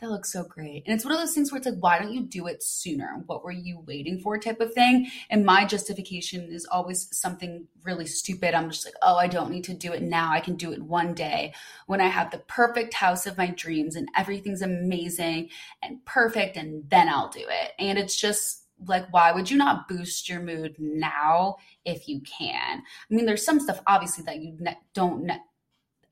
that 0.00 0.10
looks 0.10 0.30
so 0.30 0.44
great. 0.44 0.82
And 0.84 0.94
it's 0.94 1.06
one 1.06 1.14
of 1.14 1.20
those 1.20 1.32
things 1.32 1.50
where 1.50 1.56
it's 1.56 1.66
like, 1.66 1.78
why 1.78 1.98
don't 1.98 2.12
you 2.12 2.24
do 2.24 2.48
it 2.48 2.62
sooner? 2.62 3.22
What 3.26 3.44
were 3.44 3.50
you 3.52 3.82
waiting 3.86 4.20
for, 4.20 4.36
type 4.36 4.60
of 4.60 4.74
thing? 4.74 5.08
And 5.30 5.46
my 5.46 5.64
justification 5.64 6.50
is 6.50 6.66
always 6.66 7.08
something 7.16 7.66
really 7.82 8.06
stupid. 8.06 8.52
I'm 8.52 8.68
just 8.68 8.84
like, 8.84 8.96
oh, 9.00 9.16
I 9.16 9.26
don't 9.26 9.50
need 9.50 9.64
to 9.64 9.74
do 9.74 9.92
it 9.92 10.02
now. 10.02 10.32
I 10.32 10.40
can 10.40 10.56
do 10.56 10.72
it 10.72 10.82
one 10.82 11.14
day 11.14 11.54
when 11.86 12.02
I 12.02 12.08
have 12.08 12.30
the 12.30 12.42
perfect 12.48 12.92
house 12.92 13.26
of 13.26 13.38
my 13.38 13.46
dreams 13.46 13.96
and 13.96 14.08
everything's 14.16 14.60
amazing 14.60 15.48
and 15.82 16.04
perfect, 16.04 16.58
and 16.58 16.90
then 16.90 17.08
I'll 17.08 17.30
do 17.30 17.46
it. 17.48 17.72
And 17.78 17.98
it's 17.98 18.20
just, 18.20 18.61
like 18.86 19.12
why 19.12 19.32
would 19.32 19.50
you 19.50 19.56
not 19.56 19.88
boost 19.88 20.28
your 20.28 20.40
mood 20.40 20.74
now 20.78 21.56
if 21.84 22.08
you 22.08 22.20
can 22.20 22.82
i 23.10 23.14
mean 23.14 23.26
there's 23.26 23.44
some 23.44 23.60
stuff 23.60 23.80
obviously 23.86 24.24
that 24.24 24.40
you 24.40 24.56
ne- 24.58 24.78
don't 24.94 25.24
ne- 25.24 25.40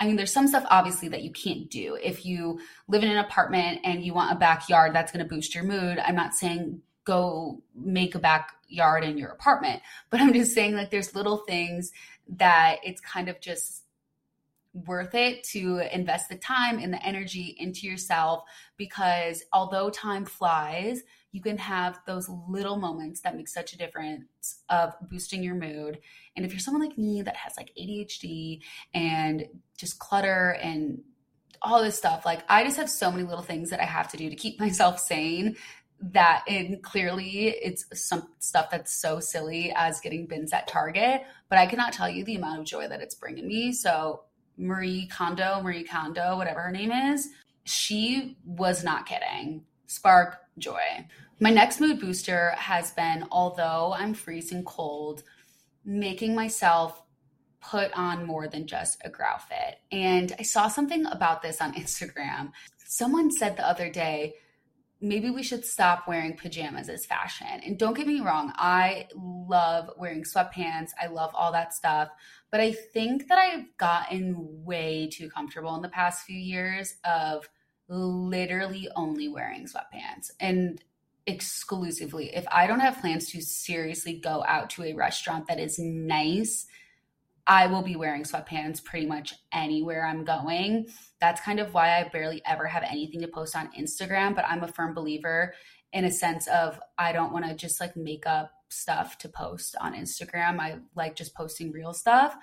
I 0.00 0.06
mean, 0.06 0.16
there's 0.16 0.32
some 0.32 0.48
stuff 0.48 0.64
obviously 0.70 1.08
that 1.08 1.22
you 1.22 1.30
can't 1.30 1.70
do. 1.70 1.98
If 2.02 2.24
you 2.24 2.58
live 2.88 3.02
in 3.02 3.10
an 3.10 3.18
apartment 3.18 3.80
and 3.84 4.02
you 4.02 4.14
want 4.14 4.32
a 4.32 4.38
backyard, 4.38 4.94
that's 4.94 5.12
going 5.12 5.22
to 5.22 5.28
boost 5.28 5.54
your 5.54 5.62
mood. 5.62 5.98
I'm 5.98 6.14
not 6.14 6.34
saying 6.34 6.80
go 7.04 7.62
make 7.74 8.14
a 8.14 8.18
backyard 8.18 9.04
in 9.04 9.18
your 9.18 9.28
apartment, 9.30 9.82
but 10.08 10.20
I'm 10.20 10.32
just 10.32 10.54
saying 10.54 10.74
like 10.74 10.90
there's 10.90 11.14
little 11.14 11.38
things 11.38 11.92
that 12.36 12.76
it's 12.82 13.00
kind 13.02 13.28
of 13.28 13.40
just 13.40 13.84
worth 14.72 15.14
it 15.14 15.42
to 15.42 15.82
invest 15.92 16.28
the 16.28 16.36
time 16.36 16.78
and 16.78 16.92
the 16.92 17.04
energy 17.04 17.56
into 17.58 17.86
yourself 17.86 18.44
because 18.76 19.42
although 19.52 19.90
time 19.90 20.24
flies, 20.24 21.02
you 21.32 21.40
can 21.40 21.58
have 21.58 22.00
those 22.06 22.28
little 22.49 22.76
moments 22.76 23.20
that 23.20 23.37
make 23.37 23.49
such 23.49 23.72
a 23.72 23.78
difference 23.78 24.62
of 24.68 24.94
boosting 25.02 25.42
your 25.42 25.54
mood. 25.54 25.99
And 26.37 26.44
if 26.44 26.52
you're 26.52 26.60
someone 26.60 26.87
like 26.87 26.99
me 26.99 27.22
that 27.22 27.37
has 27.37 27.54
like 27.56 27.72
ADHD 27.80 28.60
and 28.92 29.46
just 29.76 29.99
clutter 29.99 30.56
and 30.60 31.02
all 31.62 31.82
this 31.82 31.96
stuff, 31.96 32.26
like 32.26 32.42
I 32.49 32.64
just 32.64 32.78
have 32.78 32.90
so 32.90 33.10
many 33.10 33.22
little 33.22 33.44
things 33.44 33.70
that 33.70 33.80
I 33.80 33.84
have 33.84 34.10
to 34.10 34.16
do 34.16 34.28
to 34.28 34.37
keep 34.37 34.58
myself 34.60 34.99
sane 34.99 35.56
that 36.02 36.44
and 36.49 36.82
clearly 36.82 37.49
it's 37.49 37.84
some 37.92 38.26
stuff 38.38 38.70
that's 38.70 38.90
so 38.90 39.20
silly 39.20 39.70
as 39.76 40.00
getting 40.00 40.26
bins 40.26 40.52
at 40.52 40.66
Target, 40.66 41.22
but 41.49 41.58
I 41.58 41.66
cannot 41.66 41.92
tell 41.92 42.08
you 42.08 42.25
the 42.25 42.37
amount 42.37 42.60
of 42.60 42.64
joy 42.64 42.88
that 42.88 43.02
it's 43.02 43.14
bringing 43.14 43.46
me. 43.46 43.72
So 43.72 44.22
Marie 44.56 45.06
Kondo, 45.08 45.60
Marie 45.62 45.84
Kondo, 45.84 46.37
whatever 46.37 46.60
her 46.62 46.70
name 46.70 46.90
is, 46.90 47.28
she 47.64 48.38
was 48.44 48.82
not 48.82 49.06
kidding. 49.06 49.64
Spark 49.87 50.38
joy. 50.60 51.06
My 51.40 51.50
next 51.50 51.80
mood 51.80 52.00
booster 52.00 52.50
has 52.56 52.92
been 52.92 53.26
although 53.30 53.94
I'm 53.96 54.14
freezing 54.14 54.64
cold, 54.64 55.22
making 55.84 56.34
myself 56.34 57.02
put 57.60 57.92
on 57.92 58.26
more 58.26 58.48
than 58.48 58.66
just 58.66 59.00
a 59.04 59.10
grow 59.10 59.36
fit. 59.48 59.78
And 59.92 60.34
I 60.38 60.42
saw 60.42 60.68
something 60.68 61.06
about 61.06 61.42
this 61.42 61.60
on 61.60 61.74
Instagram. 61.82 62.52
Someone 62.86 63.30
said 63.30 63.56
the 63.56 63.66
other 63.66 63.90
day, 63.90 64.34
maybe 65.00 65.30
we 65.30 65.42
should 65.42 65.64
stop 65.64 66.06
wearing 66.06 66.36
pajamas 66.36 66.88
as 66.88 67.06
fashion. 67.06 67.46
And 67.64 67.78
don't 67.78 67.96
get 67.96 68.06
me 68.06 68.20
wrong, 68.20 68.52
I 68.56 69.08
love 69.16 69.90
wearing 69.96 70.24
sweatpants. 70.24 70.90
I 71.00 71.06
love 71.06 71.30
all 71.34 71.52
that 71.52 71.72
stuff. 71.72 72.08
But 72.50 72.60
I 72.60 72.72
think 72.72 73.28
that 73.28 73.38
I've 73.38 73.76
gotten 73.78 74.34
way 74.64 75.08
too 75.10 75.30
comfortable 75.30 75.74
in 75.76 75.82
the 75.82 75.88
past 75.88 76.24
few 76.26 76.38
years 76.38 76.96
of 77.04 77.48
literally 77.90 78.88
only 78.94 79.28
wearing 79.28 79.66
sweatpants 79.66 80.30
and 80.38 80.82
exclusively. 81.26 82.35
If 82.35 82.47
I 82.50 82.66
don't 82.66 82.80
have 82.80 83.00
plans 83.00 83.30
to 83.32 83.42
seriously 83.42 84.14
go 84.14 84.44
out 84.47 84.70
to 84.70 84.85
a 84.85 84.94
restaurant 84.94 85.47
that 85.49 85.61
is 85.61 85.78
nice, 85.78 86.66
I 87.47 87.66
will 87.66 87.82
be 87.82 87.97
wearing 87.97 88.23
sweatpants 88.23 88.82
pretty 88.82 89.06
much 89.06 89.35
anywhere 89.52 90.06
I'm 90.06 90.25
going. 90.25 90.87
That's 91.20 91.40
kind 91.40 91.59
of 91.59 91.75
why 91.75 91.99
I 91.99 92.09
barely 92.09 92.42
ever 92.47 92.66
have 92.66 92.85
anything 92.85 93.20
to 93.23 93.28
post 93.28 93.56
on 93.56 93.70
Instagram, 93.78 94.35
but 94.35 94.44
I'm 94.47 94.62
a 94.62 94.68
firm 94.68 94.94
believer 94.94 95.52
in 95.92 96.04
a 96.04 96.12
sense 96.12 96.47
of 96.47 96.78
I 96.97 97.12
don't 97.12 97.32
want 97.32 97.47
to 97.47 97.54
just 97.54 97.80
like 97.80 97.97
make 97.97 98.26
up 98.26 98.52
stuff 98.68 99.18
to 99.18 99.28
post 99.28 99.75
on 99.80 99.94
Instagram. 99.94 100.61
I 100.61 100.78
like 100.94 101.16
just 101.16 101.35
posting 101.35 101.73
real 101.73 101.92
stuff. 101.92 102.37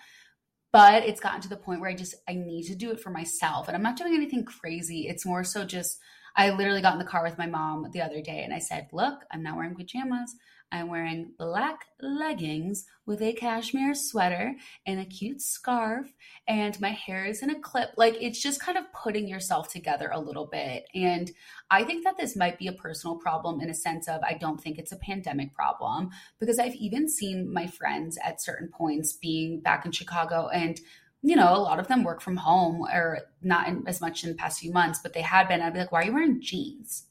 But 0.72 1.04
it's 1.04 1.20
gotten 1.20 1.42
to 1.42 1.50
the 1.50 1.58
point 1.58 1.82
where 1.82 1.90
I 1.90 1.96
just 1.96 2.16
I 2.28 2.34
need 2.34 2.64
to 2.66 2.76
do 2.76 2.92
it 2.92 3.00
for 3.00 3.10
myself. 3.10 3.68
And 3.68 3.76
I'm 3.76 3.84
not 3.84 3.98
doing 3.98 4.14
anything 4.14 4.44
crazy. 4.46 5.08
It's 5.08 5.26
more 5.26 5.44
so 5.44 5.64
just 5.66 5.98
I 6.36 6.52
literally 6.52 6.82
got 6.82 6.94
in 6.94 7.00
the 7.00 7.06
car 7.06 7.24
with 7.24 7.38
my 7.38 7.48
mom 7.48 7.90
the 7.92 8.02
other 8.02 8.22
day 8.22 8.44
and 8.44 8.54
I 8.54 8.60
said, 8.60 8.88
"Look, 8.92 9.24
I'm 9.32 9.44
not 9.44 9.56
wearing 9.56 9.76
pajamas. 9.76 10.36
I'm 10.72 10.90
wearing 10.90 11.32
black 11.38 11.86
leggings 12.02 12.86
with 13.06 13.22
a 13.22 13.34
cashmere 13.34 13.96
sweater 13.96 14.56
and 14.86 15.00
a 15.00 15.06
cute 15.06 15.42
scarf, 15.42 16.14
and 16.48 16.80
my 16.82 16.90
hair 16.90 17.26
is 17.26 17.42
in 17.42 17.50
a 17.50 17.60
clip. 17.60 17.92
Like 17.96 18.18
it's 18.20 18.42
just 18.42 18.62
kind 18.62 18.78
of 18.78 18.92
putting 18.92 19.28
yourself 19.28 19.72
together 19.72 20.10
a 20.12 20.20
little 20.20 20.46
bit. 20.46 20.86
And 20.94 21.32
I 21.72 21.84
think 21.84 22.04
that 22.04 22.18
this 22.18 22.36
might 22.36 22.60
be 22.60 22.68
a 22.68 22.74
personal 22.74 23.16
problem 23.16 23.62
in 23.62 23.70
a 23.70 23.74
sense 23.74 24.08
of 24.10 24.22
I 24.24 24.34
don't 24.34 24.60
think 24.60 24.78
it's 24.78 24.92
a 24.92 24.98
pandemic 24.98 25.54
problem 25.54 26.10
because 26.40 26.60
I've 26.60 26.76
even 26.76 27.08
seen 27.08 27.52
my 27.52 27.68
friends 27.68 28.18
at 28.24 28.42
certain 28.42 28.70
points 28.70 29.14
being 29.14 29.62
back 29.62 29.86
in 29.86 29.92
Chicago 29.92 30.50
and 30.50 30.80
you 31.24 31.36
know, 31.36 31.56
a 31.56 31.58
lot 31.58 31.80
of 31.80 31.88
them 31.88 32.04
work 32.04 32.22
from 32.22 32.38
home 32.38 32.82
or 32.82 33.20
not 33.42 33.68
in, 33.68 33.84
as 33.88 34.00
much 34.00 34.24
in 34.24 34.30
the 34.30 34.36
past 34.36 34.60
few 34.60 34.72
months, 34.72 35.00
but 35.02 35.14
they 35.14 35.22
had 35.22 35.48
been. 35.48 35.62
I'd 35.62 35.74
be 35.74 35.80
like, 35.80 35.92
why 35.92 36.02
are 36.02 36.06
you 36.06 36.14
wearing 36.14 36.42
jeans? 36.42 37.06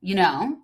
You 0.00 0.14
know? 0.14 0.58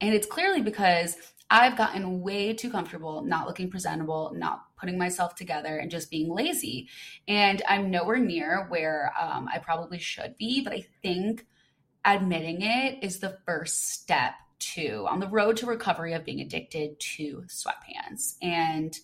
And 0.00 0.14
it's 0.14 0.26
clearly 0.26 0.60
because 0.60 1.16
I've 1.48 1.76
gotten 1.76 2.22
way 2.22 2.54
too 2.54 2.70
comfortable 2.70 3.22
not 3.22 3.46
looking 3.46 3.70
presentable, 3.70 4.32
not 4.36 4.64
putting 4.76 4.98
myself 4.98 5.34
together, 5.34 5.78
and 5.78 5.90
just 5.90 6.10
being 6.10 6.28
lazy. 6.28 6.88
And 7.28 7.62
I'm 7.68 7.90
nowhere 7.90 8.18
near 8.18 8.66
where 8.68 9.12
um, 9.20 9.48
I 9.52 9.58
probably 9.58 9.98
should 9.98 10.36
be, 10.36 10.62
but 10.62 10.72
I 10.72 10.86
think 11.02 11.46
admitting 12.04 12.62
it 12.62 13.02
is 13.02 13.18
the 13.18 13.38
first 13.44 13.90
step 13.92 14.34
to 14.58 15.06
on 15.08 15.20
the 15.20 15.28
road 15.28 15.56
to 15.58 15.66
recovery 15.66 16.14
of 16.14 16.24
being 16.24 16.40
addicted 16.40 16.98
to 16.98 17.44
sweatpants 17.48 18.36
and 18.40 18.96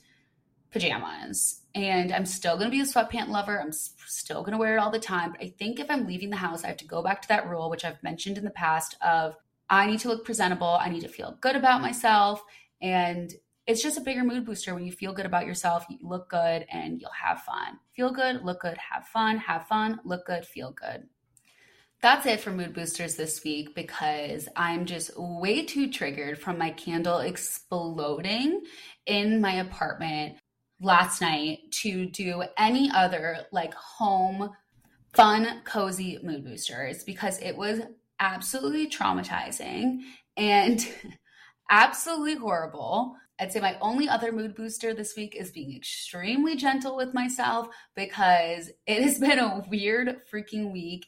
pajamas. 0.71 1.61
And 1.75 2.13
I'm 2.13 2.27
still 2.27 2.57
going 2.57 2.71
to 2.71 2.77
be 2.77 2.81
a 2.81 2.85
sweatpant 2.85 3.29
lover. 3.29 3.61
I'm 3.61 3.73
still 3.73 4.41
going 4.41 4.53
to 4.53 4.59
wear 4.59 4.77
it 4.77 4.81
all 4.81 4.91
the 4.91 4.99
time. 4.99 5.33
But 5.33 5.43
I 5.43 5.49
think 5.49 5.79
if 5.79 5.91
I'm 5.91 6.07
leaving 6.07 6.31
the 6.31 6.37
house, 6.37 6.65
I 6.65 6.69
have 6.69 6.79
to 6.79 6.87
go 6.87 7.03
back 7.03 7.23
to 7.23 7.29
that 7.29 7.49
rule, 7.49 7.71
which 7.71 7.85
I've 7.85 8.03
mentioned 8.03 8.39
in 8.39 8.45
the 8.45 8.51
past 8.51 8.97
of 9.03 9.37
I 9.73 9.87
need 9.87 10.01
to 10.01 10.09
look 10.09 10.27
presentable. 10.27 10.79
I 10.79 10.91
need 10.91 11.01
to 11.01 11.09
feel 11.09 11.39
good 11.41 11.57
about 11.57 11.81
myself. 11.81 12.43
And 12.83 13.33
it's 13.67 13.83
just 13.83 13.97
a 13.97 14.03
bigger 14.03 14.23
mood 14.23 14.45
booster 14.45 14.75
when 14.75 14.85
you 14.85 14.93
feel 14.93 15.15
good 15.15 15.25
about 15.25 15.47
yourself, 15.47 15.87
you 15.89 15.97
look 16.03 16.29
good, 16.29 16.67
and 16.71 17.01
you'll 17.01 17.11
have 17.11 17.41
fun. 17.41 17.79
Feel 17.97 18.13
good, 18.13 18.43
look 18.43 18.61
good, 18.61 18.77
have 18.77 19.07
fun, 19.07 19.39
have 19.39 19.67
fun, 19.67 19.99
look 20.05 20.27
good, 20.27 20.45
feel 20.45 20.73
good. 20.73 21.05
That's 22.03 22.27
it 22.27 22.41
for 22.41 22.51
mood 22.51 22.75
boosters 22.75 23.15
this 23.15 23.43
week 23.45 23.75
because 23.75 24.47
I'm 24.57 24.85
just 24.85 25.13
way 25.17 25.65
too 25.65 25.91
triggered 25.91 26.39
from 26.39 26.59
my 26.59 26.73
candle 26.73 27.21
exploding 27.21 28.61
in 29.07 29.41
my 29.41 29.55
apartment 29.55 30.37
last 30.83 31.23
night 31.23 31.61
to 31.83 32.11
do 32.11 32.43
any 32.59 32.91
other 32.91 33.47
like 33.53 33.73
home 33.73 34.51
fun, 35.15 35.63
cozy 35.65 36.19
mood 36.23 36.45
boosters 36.45 37.05
because 37.05 37.39
it 37.41 37.57
was 37.57 37.81
absolutely 38.23 38.87
traumatizing 38.89 39.99
and 40.37 40.89
absolutely 41.71 42.37
horrible. 42.37 43.17
I'd 43.41 43.53
say 43.53 43.61
my 43.61 43.77
only 43.81 44.09
other 44.09 44.31
mood 44.31 44.55
booster 44.55 44.95
this 44.95 45.15
week 45.17 45.35
is 45.35 45.51
being 45.51 45.77
extremely 45.77 46.55
gentle 46.55 46.97
with 46.97 47.13
myself 47.13 47.67
because 47.97 48.71
it 48.87 49.03
has 49.03 49.19
been 49.19 49.39
a 49.39 49.65
weird 49.69 50.21
freaking 50.33 50.73
week. 50.73 51.05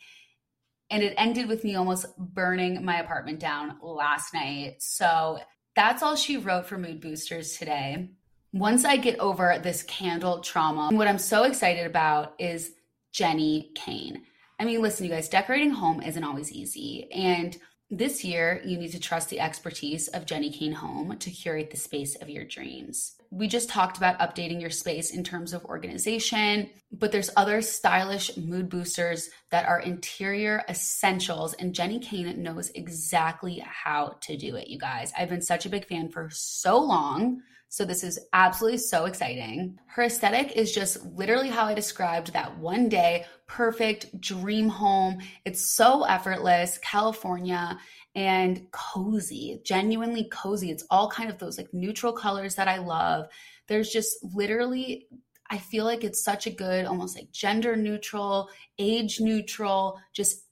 And 0.91 1.03
it 1.03 1.15
ended 1.17 1.49
with 1.49 1.65
me 1.65 1.77
almost 1.77 2.07
burning 2.19 2.85
my 2.85 3.01
apartment 3.01 3.41
down 3.41 3.79
last 3.81 4.35
night. 4.35 4.77
So 4.81 5.39
that's 5.75 6.03
all 6.03 6.17
she 6.17 6.37
wrote 6.37 6.67
for 6.67 6.79
mood 6.79 7.01
boosters 7.01 7.57
today. 7.57 8.11
Once 8.53 8.85
I 8.85 8.97
get 8.97 9.19
over 9.19 9.59
this 9.63 9.83
candle 9.85 10.41
trauma, 10.41 10.91
what 10.93 11.09
I'm 11.09 11.19
so 11.19 11.45
excited 11.45 11.87
about 11.87 12.35
is 12.39 12.73
Jenni 13.13 13.75
Kayne. 13.75 14.23
I 14.59 14.65
mean, 14.65 14.81
listen, 14.83 15.05
you 15.07 15.13
guys, 15.13 15.29
decorating 15.29 15.71
home 15.71 16.01
isn't 16.01 16.25
always 16.25 16.53
easy. 16.53 17.11
And 17.13 17.57
this 17.91 18.25
year, 18.25 18.63
you 18.65 18.79
need 18.79 18.93
to 18.93 19.01
trust 19.01 19.29
the 19.29 19.41
expertise 19.41 20.09
of 20.09 20.27
Jenni 20.27 20.53
Kayne 20.53 20.73
Home 20.73 21.17
to 21.19 21.31
curate 21.31 21.71
the 21.71 21.77
space 21.77 22.17
of 22.17 22.31
your 22.31 22.45
dreams. 22.45 23.15
We 23.31 23.47
just 23.47 23.69
talked 23.69 23.99
about 23.99 24.19
updating 24.21 24.61
your 24.61 24.71
space 24.71 25.11
in 25.11 25.23
terms 25.23 25.53
of 25.53 25.65
organization, 25.67 26.71
but 26.91 27.13
there's 27.13 27.31
other 27.37 27.61
stylish 27.61 28.37
mood 28.37 28.69
boosters 28.69 29.29
that 29.51 29.67
are 29.67 29.81
interior 29.81 30.65
essentials, 30.69 31.53
and 31.55 31.75
Jenni 31.75 32.01
Kayne 32.01 32.43
knows 32.43 32.71
exactly 32.71 33.63
how 33.67 34.17
to 34.23 34.37
do 34.37 34.57
it, 34.57 34.69
you 34.69 34.79
guys. 34.79 35.13
I've 35.19 35.29
been 35.29 35.43
such 35.43 35.67
a 35.67 35.71
big 35.71 35.87
fan 35.87 36.09
for 36.09 36.31
so 36.33 36.79
long. 36.79 37.43
So 37.75 37.85
this 37.85 38.05
is 38.05 38.21
absolutely 38.33 38.79
so 38.79 39.07
exciting. 39.07 39.81
Her 39.87 40.05
aesthetic 40.05 40.53
is 40.53 40.73
just 40.73 41.05
literally 41.07 41.49
how 41.49 41.65
I 41.65 41.75
described 41.75 42.33
that 42.33 42.57
one 42.57 42.89
day 42.89 43.27
perfect 43.49 44.21
dream 44.21 44.69
home. 44.69 45.19
It's 45.45 45.73
so 45.73 46.05
effortless, 46.05 46.79
California 46.79 47.77
and 48.15 48.71
cozy, 48.71 49.61
genuinely 49.65 50.29
cozy. 50.31 50.71
It's 50.71 50.87
all 50.89 51.11
kind 51.11 51.29
of 51.29 51.39
those 51.39 51.59
like 51.59 51.75
neutral 51.75 52.13
colors 52.13 52.55
that 52.55 52.69
I 52.69 52.79
love. 52.79 53.27
There's 53.67 53.91
just 53.91 54.19
literally 54.23 55.09
I 55.51 55.59
feel 55.59 55.85
like 55.85 56.05
it's 56.05 56.23
such 56.23 56.47
a 56.47 56.51
good 56.51 56.87
almost 56.87 57.17
like 57.17 57.33
gender 57.33 57.75
neutral, 57.75 58.51
age 58.79 59.19
neutral, 59.19 60.01
just 60.13 60.44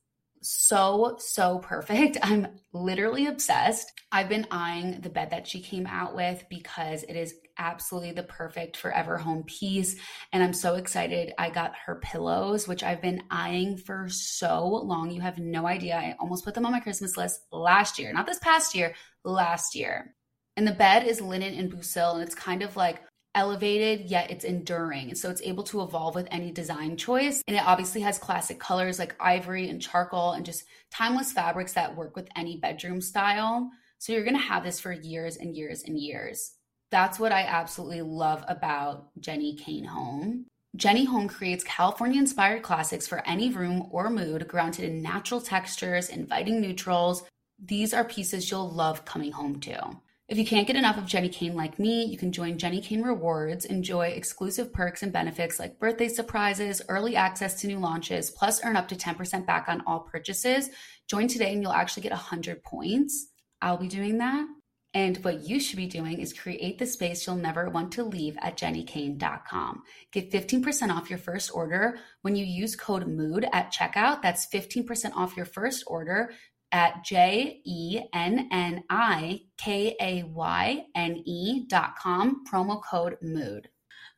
so, 0.43 1.17
so 1.19 1.59
perfect. 1.59 2.19
I'm 2.23 2.49
literally 2.73 3.27
obsessed. 3.27 3.93
I've 4.11 4.29
been 4.29 4.47
eyeing 4.51 5.01
the 5.01 5.11
bed 5.11 5.31
that 5.31 5.47
she 5.47 5.61
came 5.61 5.87
out 5.87 6.15
with 6.15 6.45
because 6.51 7.03
it 7.05 7.17
is 7.17 7.35
absolutely 7.59 8.13
the 8.13 8.23
perfect 8.23 8.77
forever 8.77 9.17
home 9.17 9.45
piece. 9.45 9.97
And 10.33 10.43
I'm 10.43 10.53
so 10.53 10.75
excited. 10.75 11.33
I 11.39 11.51
got 11.51 11.75
her 11.87 11.97
pillows, 11.97 12.67
which 12.67 12.83
I've 12.83 13.03
been 13.03 13.23
eyeing 13.31 13.77
for 13.77 14.09
so 14.09 14.67
long. 14.67 15.11
You 15.11 15.21
have 15.21 15.39
no 15.39 15.67
idea. 15.67 15.97
I 15.97 16.17
almost 16.19 16.45
put 16.45 16.55
them 16.55 16.67
on 16.67 16.73
my 16.73 16.81
Christmas 16.81 17.17
list 17.17 17.41
last 17.53 17.99
year, 17.99 18.13
not 18.13 18.27
this 18.27 18.39
past 18.39 18.75
year, 18.75 18.95
last 19.25 19.75
year. 19.75 20.15
And 20.57 20.67
the 20.67 20.73
bed 20.73 21.07
is 21.07 21.21
linen 21.21 21.55
and 21.55 21.73
bouclé, 21.73 22.15
and 22.15 22.23
it's 22.23 22.35
kind 22.35 22.63
of 22.63 22.77
like 22.77 23.01
elevated 23.35 24.11
yet 24.11 24.31
it's 24.31 24.45
enduring. 24.45 25.15
So 25.15 25.31
it's 25.31 25.43
able 25.43 25.65
to 25.65 25.83
evolve 25.83 26.15
with 26.15 26.29
any 26.31 26.51
design 26.51 26.97
choice. 26.97 27.43
And 27.47 27.57
it 27.57 27.65
obviously 27.65 28.01
has 28.03 28.19
classic 28.19 28.59
colors 28.59 28.99
like 28.99 29.17
ivory 29.21 29.69
and 29.69 29.81
charcoal 29.81 30.33
and 30.33 30.45
just 30.45 30.65
timeless 30.91 31.33
fabrics 31.33 31.73
that 31.75 31.97
work 31.97 32.17
with 32.17 32.29
any 32.37 32.59
bedroom 32.59 33.01
style. 33.01 33.71
So 33.99 34.13
you're 34.13 34.25
going 34.25 34.35
to 34.35 34.41
have 34.41 34.65
this 34.65 34.81
for 34.81 34.93
years 34.93 35.37
and 35.37 35.57
years 35.57 35.85
and 35.85 35.99
years. 35.99 36.53
That's 36.91 37.19
what 37.19 37.33
i 37.33 37.43
absolutely 37.43 38.03
love 38.03 38.45
about 38.49 39.09
jenni 39.19 39.59
kayne 39.59 39.87
home. 39.87 40.47
Jenni 40.77 41.07
Home 41.07 41.29
creates 41.29 41.65
California 41.65 42.19
inspired 42.19 42.63
classics 42.63 43.07
for 43.07 43.27
any 43.27 43.51
room 43.51 43.89
or 43.91 44.09
mood, 44.09 44.49
grounded 44.49 44.87
in 44.87 45.03
natural 45.03 45.41
textures, 45.41 46.09
inviting 46.09 46.63
neutrals. 46.63 47.25
These 47.63 47.93
are 47.93 48.05
pieces 48.05 48.51
you'll 48.51 48.71
love 48.71 49.05
coming 49.05 49.33
home 49.33 49.61
to. 49.61 49.99
If 50.33 50.39
you 50.39 50.47
can't 50.47 50.67
get 50.67 50.77
enough 50.77 50.97
of 50.97 51.05
Jenni 51.05 51.31
Kayne 51.31 51.55
like 51.55 51.79
me, 51.79 52.07
you 52.07 52.17
can 52.17 52.33
join 52.33 52.57
Jenni 52.57 52.83
Kayne 52.83 53.03
Rewards, 53.03 53.67
enjoy 53.67 54.07
exclusive 54.07 54.73
perks 54.73 55.03
and 55.03 55.13
benefits 55.13 55.59
like 55.59 55.79
birthday 55.79 56.09
surprises, 56.09 56.81
early 56.89 57.17
access 57.17 57.61
to 57.61 57.67
new 57.67 57.79
launches, 57.79 58.31
plus 58.31 58.65
earn 58.65 58.75
up 58.75 58.89
to 58.89 58.95
10% 58.95 59.45
back 59.45 59.69
on 59.69 59.83
all 59.87 60.01
purchases. 60.01 60.71
Join 61.07 61.29
today 61.29 61.53
and 61.53 61.61
you'll 61.61 61.75
actually 61.75 62.05
get 62.05 62.13
100 62.13 62.63
points. 62.63 63.29
I'll 63.61 63.77
be 63.77 63.89
doing 63.89 64.17
that. 64.19 64.47
And 64.95 65.19
what 65.19 65.47
you 65.47 65.61
should 65.61 65.77
be 65.77 65.87
doing 65.87 66.19
is 66.19 66.33
create 66.33 66.79
the 66.79 66.87
space 66.87 67.27
you'll 67.27 67.37
never 67.37 67.69
want 67.69 67.93
to 67.93 68.03
leave 68.03 68.39
at 68.41 68.57
jennikayne.com. 68.57 69.83
Get 70.13 70.31
15% 70.31 70.91
off 70.91 71.11
your 71.11 71.19
first 71.19 71.51
order 71.55 71.99
when 72.23 72.37
you 72.37 72.47
use 72.47 72.75
code 72.75 73.07
MOOD 73.07 73.47
at 73.53 73.73
checkout. 73.73 74.23
That's 74.23 74.47
15% 74.47 75.13
off 75.15 75.37
your 75.37 75.47
first 75.47 75.85
order 75.87 76.33
at 76.73 77.05
J 77.05 77.61
E 77.65 78.01
N 78.13 78.49
N 78.51 78.83
I 78.91 79.43
K 79.59 79.95
A 80.01 80.25
Y 80.25 80.87
N 80.95 81.23
E 81.25 81.67
dot 81.69 81.97
com, 81.97 82.45
promo 82.51 82.83
code 82.83 83.17
MOOD. 83.23 83.69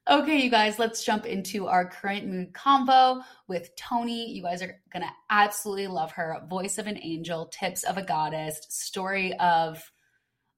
Okay, 0.09 0.39
you 0.39 0.51
guys, 0.51 0.79
let's 0.79 1.05
jump 1.05 1.25
into 1.25 1.67
our 1.67 1.89
current 1.89 2.27
mood 2.27 2.53
combo 2.53 3.23
with 3.49 3.75
Toni. 3.77 4.33
You 4.33 4.43
guys 4.43 4.63
are 4.63 4.81
gonna 4.93 5.11
absolutely 5.31 5.87
love 5.87 6.13
her. 6.13 6.41
Voice 6.49 6.79
of 6.79 6.87
an 6.87 6.99
angel, 7.03 7.47
tips 7.47 7.85
of 7.85 7.97
a 7.97 8.03
goddess, 8.03 8.61
story 8.69 9.35
of 9.39 9.83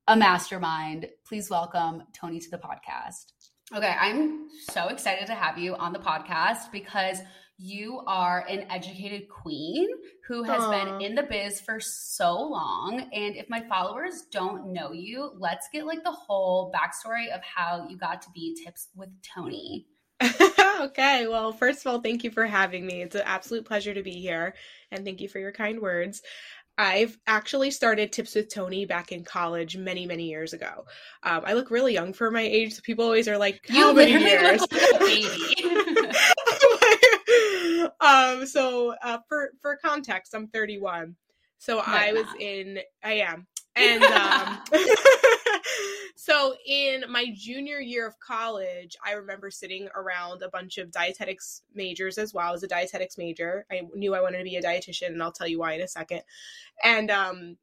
a 0.08 0.16
mastermind. 0.16 1.08
Please 1.24 1.48
welcome 1.48 2.02
Toni 2.12 2.40
to 2.40 2.50
the 2.50 2.58
podcast. 2.58 3.32
Okay, 3.74 3.94
I'm 4.00 4.48
so 4.70 4.88
excited 4.88 5.26
to 5.26 5.34
have 5.34 5.58
you 5.58 5.74
on 5.74 5.92
the 5.92 5.98
podcast 5.98 6.70
because 6.70 7.18
you 7.58 8.02
are 8.06 8.44
an 8.48 8.66
educated 8.70 9.28
queen 9.28 9.88
who 10.26 10.42
has 10.42 10.62
Aww. 10.62 10.70
been 10.70 11.00
in 11.02 11.14
the 11.14 11.22
biz 11.22 11.60
for 11.60 11.80
so 11.80 12.32
long. 12.32 13.08
And 13.12 13.36
if 13.36 13.48
my 13.48 13.62
followers 13.68 14.24
don't 14.30 14.72
know 14.72 14.92
you, 14.92 15.32
let's 15.38 15.68
get 15.72 15.86
like 15.86 16.04
the 16.04 16.12
whole 16.12 16.72
backstory 16.72 17.34
of 17.34 17.40
how 17.42 17.86
you 17.88 17.96
got 17.96 18.20
to 18.22 18.28
be 18.34 18.56
Tips 18.62 18.88
with 18.94 19.08
Toni. 19.22 19.86
okay. 20.80 21.26
Well, 21.26 21.52
first 21.52 21.80
of 21.80 21.86
all, 21.86 22.00
thank 22.00 22.24
you 22.24 22.30
for 22.30 22.46
having 22.46 22.86
me. 22.86 23.02
It's 23.02 23.14
an 23.14 23.22
absolute 23.24 23.64
pleasure 23.64 23.94
to 23.94 24.02
be 24.02 24.14
here. 24.14 24.54
And 24.90 25.04
thank 25.04 25.20
you 25.20 25.28
for 25.28 25.38
your 25.38 25.52
kind 25.52 25.80
words. 25.80 26.22
I've 26.78 27.16
actually 27.26 27.70
started 27.70 28.12
Tips 28.12 28.34
with 28.34 28.52
Toni 28.52 28.84
back 28.84 29.10
in 29.10 29.24
college 29.24 29.78
many, 29.78 30.04
many 30.04 30.28
years 30.28 30.52
ago. 30.52 30.84
Um, 31.22 31.42
I 31.46 31.54
look 31.54 31.70
really 31.70 31.94
young 31.94 32.12
for 32.12 32.30
my 32.30 32.42
age. 32.42 32.74
So 32.74 32.82
people 32.82 33.04
always 33.04 33.28
are 33.28 33.38
like, 33.38 33.66
"How 33.66 33.88
you 33.90 33.94
many 33.94 34.12
years?" 34.22 34.62
Um, 38.06 38.46
so 38.46 38.94
uh, 39.02 39.18
for 39.28 39.50
for 39.60 39.76
context, 39.76 40.34
I'm 40.34 40.48
31. 40.48 41.16
So 41.58 41.82
I 41.84 42.12
was 42.12 42.26
in. 42.38 42.78
I 43.02 43.14
am, 43.14 43.46
and 43.76 44.02
um, 44.04 44.58
so 46.16 46.54
in 46.66 47.04
my 47.08 47.26
junior 47.34 47.80
year 47.80 48.06
of 48.06 48.18
college, 48.20 48.96
I 49.04 49.12
remember 49.12 49.50
sitting 49.50 49.88
around 49.94 50.42
a 50.42 50.50
bunch 50.50 50.78
of 50.78 50.90
dietetics 50.90 51.62
majors 51.74 52.18
as 52.18 52.34
well. 52.34 52.52
as 52.52 52.62
a 52.62 52.68
dietetics 52.68 53.18
major. 53.18 53.66
I 53.70 53.82
knew 53.94 54.14
I 54.14 54.20
wanted 54.20 54.38
to 54.38 54.44
be 54.44 54.56
a 54.56 54.62
dietitian, 54.62 55.08
and 55.08 55.22
I'll 55.22 55.32
tell 55.32 55.48
you 55.48 55.58
why 55.58 55.72
in 55.72 55.80
a 55.80 55.88
second. 55.88 56.22
And 56.84 57.10
um, 57.10 57.56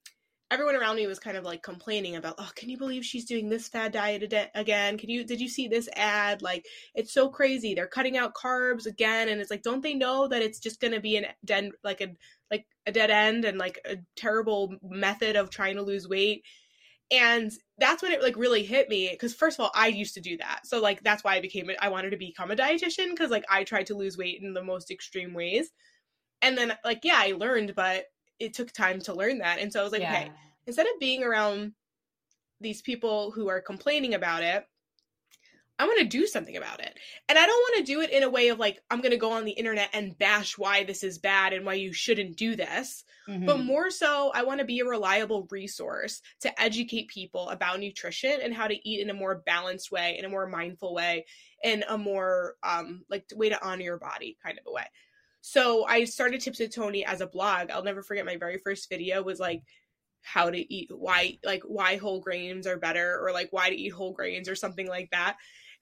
everyone 0.54 0.76
around 0.76 0.96
me 0.96 1.08
was 1.08 1.20
kind 1.20 1.36
of 1.36 1.44
like 1.44 1.64
complaining 1.64 2.16
about, 2.16 2.36
oh, 2.38 2.50
can 2.56 2.70
you 2.70 2.78
believe 2.78 3.04
she's 3.04 3.26
doing 3.26 3.50
this 3.50 3.68
fad 3.68 3.92
diet 3.92 4.32
ad- 4.32 4.52
again? 4.54 4.98
Can 4.98 5.10
you 5.10 5.24
did 5.24 5.42
you 5.42 5.50
see 5.50 5.68
this 5.68 5.90
ad? 5.96 6.42
Like 6.44 6.66
it's 6.94 7.12
so 7.12 7.28
crazy. 7.28 7.74
They're 7.74 7.88
cutting 7.88 8.18
out 8.18 8.36
carbs 8.36 8.86
again, 8.86 9.30
and 9.30 9.42
it's 9.42 9.50
like, 9.50 9.64
don't 9.64 9.82
they 9.82 9.96
know 9.96 10.28
that 10.28 10.44
it's 10.44 10.60
just 10.60 10.80
going 10.80 10.94
to 10.94 11.00
be 11.00 11.18
an 11.18 11.26
dead 11.44 11.72
like 11.84 12.02
a 12.02 12.10
like 12.52 12.66
a 12.86 12.92
dead 12.92 13.10
end 13.10 13.46
and 13.46 13.58
like 13.58 13.80
a 13.86 13.98
terrible 14.16 14.76
method 14.84 15.36
of 15.36 15.50
trying 15.50 15.76
to 15.76 15.82
lose 15.82 16.08
weight? 16.08 16.44
And 17.12 17.52
that's 17.80 18.04
when 18.04 18.12
it 18.12 18.22
like 18.22 18.38
really 18.38 18.64
hit 18.64 18.90
me 18.90 19.10
because 19.12 19.34
first 19.34 19.60
of 19.60 19.64
all, 19.66 19.72
I 19.76 19.88
used 19.88 20.14
to 20.14 20.22
do 20.22 20.38
that, 20.38 20.62
so 20.66 20.80
like 20.80 21.04
that's 21.04 21.24
why 21.24 21.36
I 21.36 21.42
became 21.42 21.70
I 21.82 21.90
wanted 21.90 22.12
to 22.12 22.18
become 22.18 22.52
a 22.52 22.56
dietitian 22.56 23.10
because 23.10 23.32
like 23.32 23.46
I 23.50 23.64
tried 23.64 23.88
to 23.88 23.96
lose 23.96 24.18
weight 24.18 24.42
in 24.42 24.54
the 24.54 24.64
most 24.64 24.92
extreme 24.92 25.34
ways, 25.34 25.72
and 26.44 26.58
then 26.58 26.78
like 26.86 27.00
yeah, 27.04 27.18
I 27.18 27.34
learned, 27.34 27.74
but 27.76 28.06
it 28.40 28.54
took 28.54 28.72
time 28.72 29.00
to 29.02 29.14
learn 29.14 29.40
that. 29.40 29.60
And 29.60 29.72
so 29.72 29.80
I 29.80 29.84
was 29.84 29.92
like, 29.92 30.02
yeah. 30.02 30.14
okay, 30.14 30.32
instead 30.68 30.86
of 30.88 31.00
being 31.00 31.24
around 31.24 31.74
these 32.60 32.82
people 32.82 33.32
who 33.32 33.50
are 33.50 33.62
complaining 33.62 34.14
about 34.14 34.44
it, 34.44 34.66
I 35.80 35.86
want 35.86 36.00
to 36.00 36.06
do 36.06 36.28
something 36.28 36.56
about 36.56 36.82
it. 36.82 36.98
And 37.28 37.38
I 37.38 37.46
don't 37.46 37.60
want 37.60 37.78
to 37.78 37.92
do 37.92 38.02
it 38.02 38.12
in 38.12 38.22
a 38.22 38.30
way 38.30 38.50
of 38.50 38.60
like, 38.60 38.80
I'm 38.92 39.02
going 39.02 39.12
to 39.12 39.18
go 39.18 39.32
on 39.32 39.44
the 39.44 39.52
internet 39.52 39.90
and 39.92 40.18
bash 40.18 40.56
why 40.56 40.84
this 40.84 41.04
is 41.04 41.18
bad 41.18 41.52
and 41.52 41.66
why 41.66 41.74
you 41.74 41.92
shouldn't 41.92 42.38
do 42.38 42.56
this. 42.56 43.04
Mm-hmm. 43.28 43.46
But 43.46 43.60
more 43.60 43.90
so, 43.90 44.32
I 44.36 44.44
want 44.44 44.60
to 44.60 44.66
be 44.66 44.82
a 44.82 44.86
reliable 44.86 45.48
resource 45.50 46.22
to 46.42 46.62
educate 46.62 47.08
people 47.08 47.50
about 47.50 47.80
nutrition 47.80 48.40
and 48.44 48.54
how 48.54 48.68
to 48.68 48.90
eat 48.90 49.02
in 49.02 49.10
a 49.10 49.16
more 49.16 49.42
balanced 49.46 49.92
way, 49.92 50.18
in 50.20 50.26
a 50.26 50.30
more 50.30 50.48
mindful 50.48 50.94
way, 50.94 51.26
in 51.64 51.84
a 51.90 51.98
more 51.98 52.56
um, 52.62 53.04
like 53.10 53.26
way 53.34 53.50
to 53.50 53.66
honor 53.66 53.84
your 53.84 53.98
body 53.98 54.38
kind 54.44 54.60
of 54.60 54.66
a 54.68 54.72
way. 54.72 54.86
So 55.46 55.86
I 55.86 56.06
started 56.06 56.40
Tips 56.40 56.60
with 56.60 56.74
Toni 56.74 57.04
as 57.04 57.20
a 57.20 57.28
blog. 57.28 57.70
I'll 57.70 57.84
never 57.84 58.02
forget 58.02 58.26
my 58.26 58.38
very 58.38 58.60
first 58.64 58.88
video 58.88 59.22
was 59.22 59.42
like 59.42 59.62
how 60.22 60.50
to 60.50 60.74
eat 60.74 60.90
why 60.96 61.38
like 61.44 61.64
why 61.66 61.98
whole 61.98 62.22
grains 62.22 62.66
are 62.66 62.78
better 62.78 63.20
or 63.22 63.34
like 63.34 63.50
why 63.52 63.70
to 63.70 63.76
eat 63.76 63.90
whole 63.90 64.14
grains 64.14 64.48
or 64.48 64.56
something 64.56 64.88
like 64.88 65.10
that. 65.12 65.36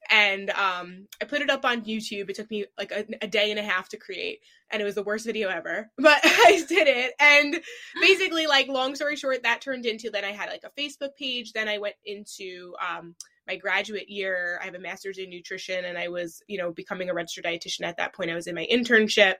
And 0.09 0.49
um 0.49 1.07
I 1.21 1.25
put 1.25 1.43
it 1.43 1.51
up 1.51 1.63
on 1.63 1.83
YouTube. 1.83 2.27
It 2.31 2.37
took 2.37 2.49
me 2.49 2.65
like 2.75 2.91
a, 2.91 3.05
a 3.21 3.27
day 3.27 3.51
and 3.51 3.59
a 3.59 3.63
half 3.63 3.87
to 3.89 3.97
create 3.97 4.39
and 4.71 4.81
it 4.81 4.85
was 4.85 4.95
the 4.95 5.03
worst 5.03 5.27
video 5.27 5.47
ever. 5.47 5.91
But 5.99 6.21
I 6.23 6.63
did 6.67 6.87
it. 6.87 7.13
And 7.19 7.61
basically 8.01 8.47
like 8.47 8.67
long 8.67 8.95
story 8.95 9.15
short 9.15 9.43
that 9.43 9.61
turned 9.61 9.85
into 9.85 10.09
then 10.09 10.25
I 10.25 10.31
had 10.31 10.49
like 10.49 10.63
a 10.63 10.81
Facebook 10.81 11.15
page, 11.19 11.53
then 11.53 11.67
I 11.67 11.77
went 11.77 11.97
into 12.03 12.73
um 12.81 13.13
my 13.47 13.55
graduate 13.55 14.09
year, 14.09 14.59
I 14.61 14.65
have 14.65 14.75
a 14.75 14.79
master's 14.79 15.17
in 15.17 15.29
nutrition 15.29 15.85
and 15.85 15.97
I 15.97 16.09
was, 16.09 16.41
you 16.47 16.57
know, 16.57 16.71
becoming 16.71 17.09
a 17.09 17.13
registered 17.13 17.45
dietitian 17.45 17.83
at 17.83 17.97
that 17.97 18.13
point. 18.13 18.31
I 18.31 18.35
was 18.35 18.47
in 18.47 18.55
my 18.55 18.67
internship 18.71 19.35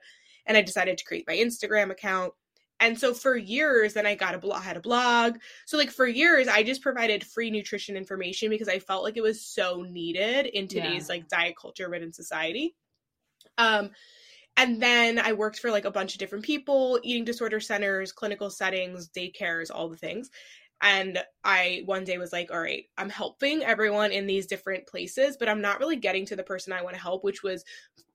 and 0.46 0.56
I 0.56 0.62
decided 0.62 0.98
to 0.98 1.04
create 1.04 1.24
my 1.26 1.36
Instagram 1.36 1.90
account. 1.90 2.32
And 2.80 2.98
so 2.98 3.14
for 3.14 3.36
years, 3.36 3.94
then 3.94 4.06
I 4.06 4.16
got 4.16 4.34
a 4.34 4.38
blog, 4.38 4.62
had 4.62 4.76
a 4.76 4.80
blog. 4.80 5.38
So 5.66 5.78
like 5.78 5.90
for 5.90 6.06
years, 6.06 6.48
I 6.48 6.64
just 6.64 6.82
provided 6.82 7.24
free 7.24 7.50
nutrition 7.50 7.96
information 7.96 8.50
because 8.50 8.68
I 8.68 8.80
felt 8.80 9.04
like 9.04 9.16
it 9.16 9.22
was 9.22 9.40
so 9.40 9.82
needed 9.88 10.46
in 10.46 10.66
today's 10.66 11.08
yeah. 11.08 11.14
like 11.14 11.28
diet 11.28 11.54
culture 11.60 11.88
ridden 11.88 12.12
society. 12.12 12.74
Um, 13.56 13.90
and 14.56 14.82
then 14.82 15.18
I 15.18 15.32
worked 15.32 15.60
for 15.60 15.70
like 15.70 15.84
a 15.84 15.92
bunch 15.92 16.14
of 16.14 16.18
different 16.18 16.44
people, 16.44 16.98
eating 17.04 17.24
disorder 17.24 17.60
centers, 17.60 18.10
clinical 18.10 18.50
settings, 18.50 19.08
daycares, 19.08 19.70
all 19.72 19.88
the 19.88 19.96
things 19.96 20.28
and 20.82 21.18
i 21.44 21.82
one 21.86 22.04
day 22.04 22.18
was 22.18 22.32
like 22.32 22.50
all 22.50 22.60
right 22.60 22.84
i'm 22.98 23.08
helping 23.08 23.62
everyone 23.62 24.12
in 24.12 24.26
these 24.26 24.46
different 24.46 24.86
places 24.86 25.36
but 25.38 25.48
i'm 25.48 25.60
not 25.60 25.78
really 25.80 25.96
getting 25.96 26.26
to 26.26 26.36
the 26.36 26.42
person 26.42 26.72
i 26.72 26.82
want 26.82 26.94
to 26.94 27.00
help 27.00 27.24
which 27.24 27.42
was 27.42 27.64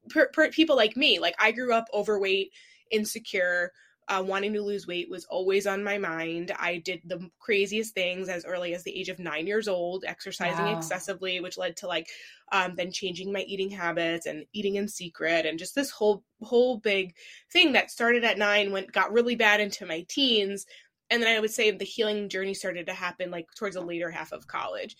per, 0.09 0.27
per, 0.27 0.49
people 0.51 0.75
like 0.75 0.95
me 0.95 1.19
like 1.19 1.35
i 1.39 1.51
grew 1.51 1.73
up 1.73 1.87
overweight 1.93 2.51
insecure 2.91 3.71
uh, 4.09 4.23
wanting 4.25 4.53
to 4.53 4.61
lose 4.61 4.87
weight 4.87 5.09
was 5.09 5.25
always 5.25 5.67
on 5.67 5.83
my 5.83 5.97
mind. 5.97 6.53
I 6.57 6.77
did 6.77 7.01
the 7.05 7.29
craziest 7.39 7.93
things 7.93 8.29
as 8.29 8.45
early 8.45 8.73
as 8.73 8.83
the 8.83 8.97
age 8.97 9.09
of 9.09 9.19
nine 9.19 9.47
years 9.47 9.67
old, 9.67 10.05
exercising 10.07 10.65
wow. 10.65 10.77
excessively, 10.77 11.41
which 11.41 11.57
led 11.57 11.75
to 11.77 11.87
like 11.87 12.07
um, 12.53 12.75
then 12.75 12.91
changing 12.91 13.33
my 13.33 13.41
eating 13.41 13.69
habits 13.69 14.25
and 14.25 14.45
eating 14.53 14.75
in 14.75 14.87
secret, 14.87 15.45
and 15.45 15.59
just 15.59 15.75
this 15.75 15.89
whole 15.89 16.23
whole 16.41 16.77
big 16.77 17.15
thing 17.51 17.73
that 17.73 17.91
started 17.91 18.23
at 18.23 18.37
nine 18.37 18.71
went 18.71 18.91
got 18.93 19.11
really 19.11 19.35
bad 19.35 19.59
into 19.59 19.85
my 19.85 20.05
teens, 20.07 20.65
and 21.09 21.21
then 21.21 21.35
I 21.35 21.39
would 21.39 21.51
say 21.51 21.71
the 21.71 21.85
healing 21.85 22.29
journey 22.29 22.53
started 22.53 22.87
to 22.87 22.93
happen 22.93 23.31
like 23.31 23.47
towards 23.55 23.75
the 23.75 23.81
later 23.81 24.11
half 24.11 24.31
of 24.31 24.47
college. 24.47 24.95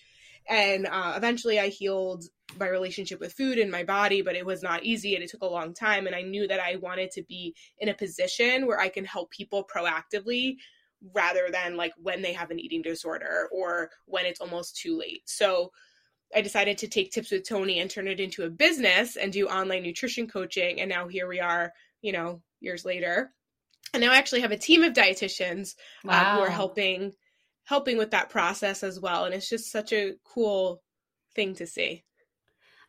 And 0.50 0.88
uh, 0.88 1.14
eventually 1.18 1.60
I 1.60 1.68
healed 1.68 2.24
my 2.58 2.70
relationship 2.70 3.20
with 3.20 3.34
food 3.34 3.58
and 3.58 3.70
my 3.70 3.84
body, 3.84 4.22
but 4.22 4.36
it 4.36 4.46
was 4.46 4.64
not 4.64 4.86
easy 4.86 5.16
and 5.16 5.24
it 5.24 5.30
took 5.30 5.42
a 5.42 5.48
long 5.48 5.74
time. 5.74 6.08
And 6.08 6.16
I 6.16 6.22
knew 6.22 6.48
that 6.48 6.62
I 6.62 6.78
wanted 6.78 7.12
to 7.12 7.24
be 7.24 7.54
in 7.80 7.90
a 7.90 7.94
position 7.94 8.66
where 8.66 8.80
I 8.80 8.88
can 8.88 9.04
help 9.04 9.30
people 9.32 9.68
proactively 9.68 10.56
rather 11.14 11.50
than 11.52 11.76
like 11.76 11.92
when 11.98 12.22
they 12.22 12.34
have 12.34 12.50
an 12.50 12.60
eating 12.60 12.82
disorder 12.82 13.50
or 13.52 13.90
when 14.06 14.26
it's 14.26 14.40
almost 14.40 14.78
too 14.78 14.98
late. 14.98 15.24
So 15.26 15.72
I 16.34 16.42
decided 16.42 16.78
to 16.80 16.88
take 16.88 17.12
tips 17.12 17.32
with 17.32 17.48
Toni 17.48 17.80
and 17.80 17.90
turn 17.90 18.08
it 18.08 18.20
into 18.20 18.44
a 18.44 18.50
business 18.50 19.18
and 19.18 19.32
do 19.32 19.48
online 19.48 19.84
nutrition 19.84 20.28
coaching. 20.28 20.80
And 20.80 20.90
now 20.90 21.08
here 21.08 21.28
we 21.28 21.42
are, 21.42 21.74
you 22.02 22.14
know, 22.14 22.42
years 22.62 22.86
later 22.86 23.34
and 23.98 24.06
now 24.06 24.14
I 24.14 24.18
actually 24.18 24.42
have 24.42 24.52
a 24.52 24.58
team 24.58 24.84
of 24.84 24.94
dietitians 24.94 25.74
wow. 26.04 26.14
uh, 26.14 26.36
who 26.36 26.42
are 26.42 26.50
helping 26.52 27.14
helping 27.66 27.98
with 27.98 28.12
that 28.12 28.30
process 28.30 28.84
as 28.84 29.00
well 29.00 29.26
and 29.26 29.34
it's 29.34 29.50
just 29.50 29.72
such 29.72 29.92
a 29.92 30.14
cool 30.24 30.82
thing 31.36 31.54
to 31.54 31.68
see 31.68 32.04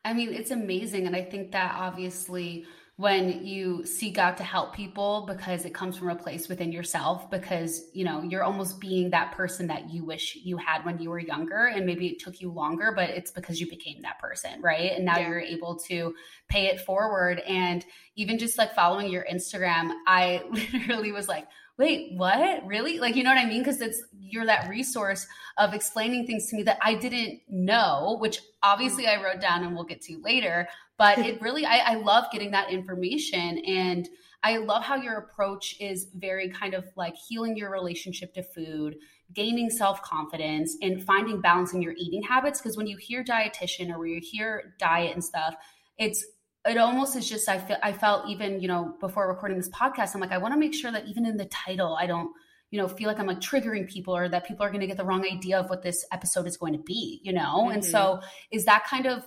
i 0.05 0.13
mean 0.13 0.33
it's 0.33 0.53
amazing 0.53 1.07
and 1.07 1.17
i 1.17 1.23
think 1.23 1.51
that 1.51 1.75
obviously 1.75 2.65
when 2.99 3.47
you 3.47 3.87
seek 3.87 4.19
out 4.19 4.37
to 4.37 4.43
help 4.43 4.75
people 4.75 5.25
because 5.29 5.65
it 5.65 5.73
comes 5.73 5.97
from 5.97 6.11
a 6.11 6.17
place 6.17 6.49
within 6.49 6.73
yourself 6.73 7.31
because 7.31 7.85
you 7.93 8.05
know 8.05 8.23
you're 8.25 8.43
almost 8.43 8.81
being 8.81 9.09
that 9.09 9.31
person 9.31 9.69
that 9.69 9.89
you 9.89 10.05
wish 10.05 10.37
you 10.43 10.57
had 10.57 10.85
when 10.85 10.99
you 10.99 11.09
were 11.09 11.21
younger 11.21 11.67
and 11.67 11.87
maybe 11.87 12.09
it 12.09 12.19
took 12.19 12.41
you 12.41 12.51
longer 12.51 12.93
but 12.95 13.09
it's 13.09 13.31
because 13.31 13.61
you 13.61 13.71
became 13.71 14.03
that 14.03 14.19
person 14.19 14.61
right 14.61 14.91
and 14.97 15.05
now 15.05 15.17
yeah. 15.17 15.29
you're 15.29 15.41
able 15.41 15.77
to 15.77 16.13
pay 16.49 16.67
it 16.67 16.81
forward 16.81 17.39
and 17.47 17.87
even 18.17 18.37
just 18.37 18.59
like 18.59 18.75
following 18.75 19.09
your 19.09 19.25
instagram 19.33 19.93
i 20.09 20.43
literally 20.51 21.13
was 21.13 21.29
like 21.29 21.47
wait, 21.79 22.13
what? 22.15 22.67
Really? 22.67 22.99
Like, 22.99 23.15
you 23.15 23.23
know 23.23 23.31
what 23.31 23.39
I 23.39 23.47
mean? 23.47 23.61
Because 23.61 23.81
it's 23.81 24.03
you're 24.21 24.47
that 24.47 24.69
resource 24.69 25.27
of 25.57 25.75
explaining 25.75 26.27
things 26.27 26.51
to 26.51 26.57
me 26.57 26.65
that 26.65 26.79
I 26.83 26.95
didn't 26.95 27.41
know, 27.49 28.17
which 28.21 28.41
obviously 28.65 29.05
mm-hmm. 29.05 29.21
I 29.21 29.25
wrote 29.25 29.41
down 29.41 29.63
and 29.63 29.75
we'll 29.75 29.85
get 29.85 30.03
to 30.03 30.21
later. 30.21 30.69
But 30.99 31.19
it 31.19 31.41
really, 31.41 31.65
I, 31.65 31.79
I 31.79 31.95
love 31.95 32.25
getting 32.33 32.51
that 32.51 32.71
information. 32.71 33.59
And 33.59 34.09
I 34.43 34.59
love 34.59 34.85
how 34.85 34.97
your 34.97 35.17
approach 35.17 35.77
is 35.81 36.09
very 36.15 36.49
kind 36.51 36.75
of 36.75 36.85
like 36.97 37.15
healing 37.17 37.57
your 37.57 37.71
relationship 37.71 38.35
to 38.35 38.43
food, 38.43 38.97
gaining 39.33 39.71
self 39.71 40.03
confidence, 40.03 40.77
and 40.83 41.03
finding 41.03 41.41
balance 41.41 41.73
in 41.73 41.83
your 41.83 41.95
eating 41.97 42.23
habits. 42.23 42.61
Because 42.61 42.77
when 42.77 42.87
you 42.87 42.97
hear 42.97 43.25
dietitian 43.25 43.91
or 43.91 43.99
when 43.99 44.11
you 44.11 44.21
hear 44.23 44.75
diet 44.79 45.15
and 45.15 45.25
stuff, 45.25 45.55
it's 45.99 46.25
it 46.67 46.77
almost 46.77 47.17
is 47.17 47.29
just 47.29 47.49
I 47.49 47.59
feel 47.59 47.77
I 47.83 47.93
felt 47.93 48.29
even 48.29 48.61
you 48.61 48.69
know 48.69 48.95
before 49.01 49.29
recording 49.29 49.57
this 49.57 49.71
podcast 49.71 50.15
I'm 50.15 50.21
like 50.21 50.33
I 50.33 50.39
want 50.39 50.55
to 50.55 50.61
make 50.61 50.75
sure 50.75 50.91
that 50.91 51.07
even 51.07 51.27
in 51.27 51.37
the 51.37 51.47
title 51.47 51.97
I 51.97 52.07
don't 52.07 52.31
you 52.71 52.81
know 52.81 52.89
feel 52.89 53.09
like 53.09 53.19
I'm 53.19 53.27
like 53.27 53.41
triggering 53.41 53.89
people 53.89 54.17
or 54.17 54.29
that 54.29 54.47
people 54.47 54.65
are 54.65 54.71
going 54.71 54.81
to 54.81 54.87
get 54.87 54.97
the 54.97 55.05
wrong 55.05 55.25
idea 55.25 55.59
of 55.59 55.71
what 55.71 55.83
this 55.83 56.05
episode 56.13 56.47
is 56.47 56.57
going 56.57 56.75
to 56.75 56.79
be 56.81 57.21
you 57.23 57.33
know 57.33 57.65
mm-hmm. 57.65 57.73
and 57.73 57.85
so 57.85 57.99
mm-hmm. 57.99 58.27
is 58.51 58.65
that 58.67 58.85
kind 58.87 59.07
of 59.07 59.25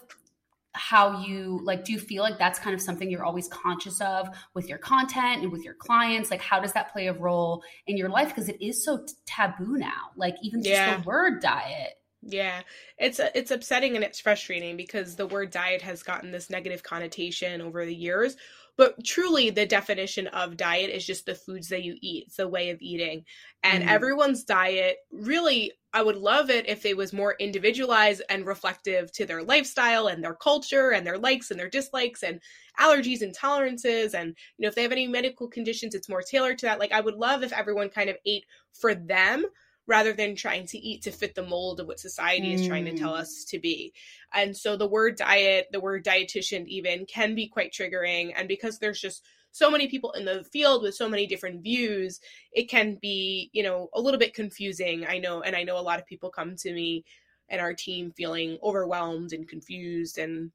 how 0.73 1.21
you 1.21 1.59
like 1.63 1.83
do 1.83 1.91
you 1.91 1.99
feel 1.99 2.23
like 2.23 2.37
that's 2.37 2.57
kind 2.57 2.73
of 2.73 2.81
something 2.81 3.09
you're 3.09 3.25
always 3.25 3.47
conscious 3.49 3.99
of 3.99 4.29
with 4.53 4.69
your 4.69 4.77
content 4.77 5.43
and 5.43 5.51
with 5.51 5.63
your 5.63 5.73
clients 5.73 6.31
like 6.31 6.41
how 6.41 6.61
does 6.61 6.71
that 6.71 6.93
play 6.93 7.07
a 7.07 7.13
role 7.13 7.61
in 7.87 7.97
your 7.97 8.07
life 8.07 8.29
because 8.29 8.47
it 8.47 8.61
is 8.61 8.83
so 8.83 9.03
t- 9.03 9.13
taboo 9.25 9.77
now 9.77 10.11
like 10.15 10.35
even 10.41 10.61
just 10.61 10.71
yeah. 10.71 10.97
the 10.97 11.03
word 11.03 11.41
diet 11.41 11.95
yeah, 12.23 12.61
it's 12.99 13.19
it's 13.33 13.49
upsetting 13.49 13.95
and 13.95 14.03
it's 14.03 14.19
frustrating 14.19 14.77
because 14.77 15.15
the 15.15 15.25
word 15.25 15.49
diet 15.49 15.81
has 15.81 16.03
gotten 16.03 16.31
this 16.31 16.51
negative 16.51 16.83
connotation 16.83 17.61
over 17.61 17.83
the 17.83 17.95
years. 17.95 18.37
But 18.81 19.05
truly, 19.05 19.51
the 19.51 19.67
definition 19.67 20.25
of 20.29 20.57
diet 20.57 20.89
is 20.89 21.05
just 21.05 21.27
the 21.27 21.35
foods 21.35 21.67
that 21.67 21.83
you 21.83 21.97
eat. 22.01 22.23
It's 22.25 22.37
the 22.37 22.47
way 22.47 22.71
of 22.71 22.81
eating, 22.81 23.25
and 23.61 23.83
mm. 23.83 23.87
everyone's 23.87 24.43
diet 24.43 24.97
really. 25.11 25.73
I 25.93 26.01
would 26.01 26.15
love 26.15 26.49
it 26.49 26.67
if 26.67 26.83
it 26.83 26.97
was 26.97 27.13
more 27.13 27.35
individualized 27.37 28.23
and 28.29 28.43
reflective 28.43 29.11
to 29.11 29.27
their 29.27 29.43
lifestyle 29.43 30.07
and 30.07 30.23
their 30.23 30.33
culture 30.33 30.93
and 30.93 31.05
their 31.05 31.19
likes 31.19 31.51
and 31.51 31.59
their 31.59 31.69
dislikes 31.69 32.23
and 32.23 32.41
allergies 32.79 33.21
and 33.21 33.35
tolerances 33.35 34.15
and 34.15 34.29
you 34.29 34.63
know 34.63 34.69
if 34.69 34.73
they 34.73 34.81
have 34.83 34.93
any 34.93 35.05
medical 35.05 35.49
conditions 35.49 35.93
it's 35.93 36.07
more 36.07 36.21
tailored 36.21 36.57
to 36.57 36.65
that 36.65 36.79
like 36.79 36.93
i 36.93 37.01
would 37.01 37.15
love 37.15 37.43
if 37.43 37.51
everyone 37.51 37.89
kind 37.89 38.09
of 38.09 38.15
ate 38.25 38.45
for 38.71 38.95
them 38.95 39.45
rather 39.87 40.13
than 40.13 40.35
trying 40.35 40.65
to 40.67 40.77
eat 40.77 41.03
to 41.03 41.11
fit 41.11 41.35
the 41.35 41.45
mold 41.45 41.79
of 41.79 41.87
what 41.87 41.99
society 41.99 42.53
is 42.53 42.67
trying 42.67 42.85
to 42.85 42.97
tell 42.97 43.13
mm. 43.13 43.19
us 43.19 43.45
to 43.45 43.59
be. 43.59 43.93
And 44.33 44.55
so 44.55 44.77
the 44.77 44.87
word 44.87 45.15
diet, 45.17 45.67
the 45.71 45.79
word 45.79 46.05
dietitian 46.05 46.67
even 46.67 47.05
can 47.05 47.35
be 47.35 47.47
quite 47.47 47.73
triggering. 47.73 48.31
And 48.35 48.47
because 48.47 48.79
there's 48.79 49.01
just 49.01 49.25
so 49.51 49.69
many 49.69 49.87
people 49.87 50.11
in 50.11 50.25
the 50.25 50.43
field 50.45 50.83
with 50.83 50.95
so 50.95 51.09
many 51.09 51.27
different 51.27 51.61
views, 51.61 52.19
it 52.53 52.69
can 52.69 52.97
be, 53.01 53.49
you 53.53 53.63
know, 53.63 53.89
a 53.93 54.01
little 54.01 54.19
bit 54.19 54.33
confusing. 54.33 55.05
I 55.07 55.17
know, 55.17 55.41
and 55.41 55.55
I 55.55 55.63
know 55.63 55.77
a 55.77 55.81
lot 55.81 55.99
of 55.99 56.05
people 56.05 56.29
come 56.29 56.55
to 56.57 56.73
me 56.73 57.03
and 57.49 57.59
our 57.59 57.73
team 57.73 58.11
feeling 58.15 58.57
overwhelmed 58.63 59.33
and 59.33 59.47
confused 59.47 60.17
and 60.17 60.51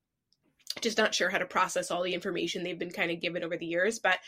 just 0.81 0.99
not 0.99 1.15
sure 1.15 1.31
how 1.31 1.39
to 1.39 1.47
process 1.47 1.91
all 1.91 2.03
the 2.03 2.15
information 2.15 2.62
they've 2.62 2.79
been 2.79 2.91
kind 2.91 3.11
of 3.11 3.21
given 3.21 3.45
over 3.45 3.57
the 3.57 3.67
years. 3.67 3.99
But 3.99 4.19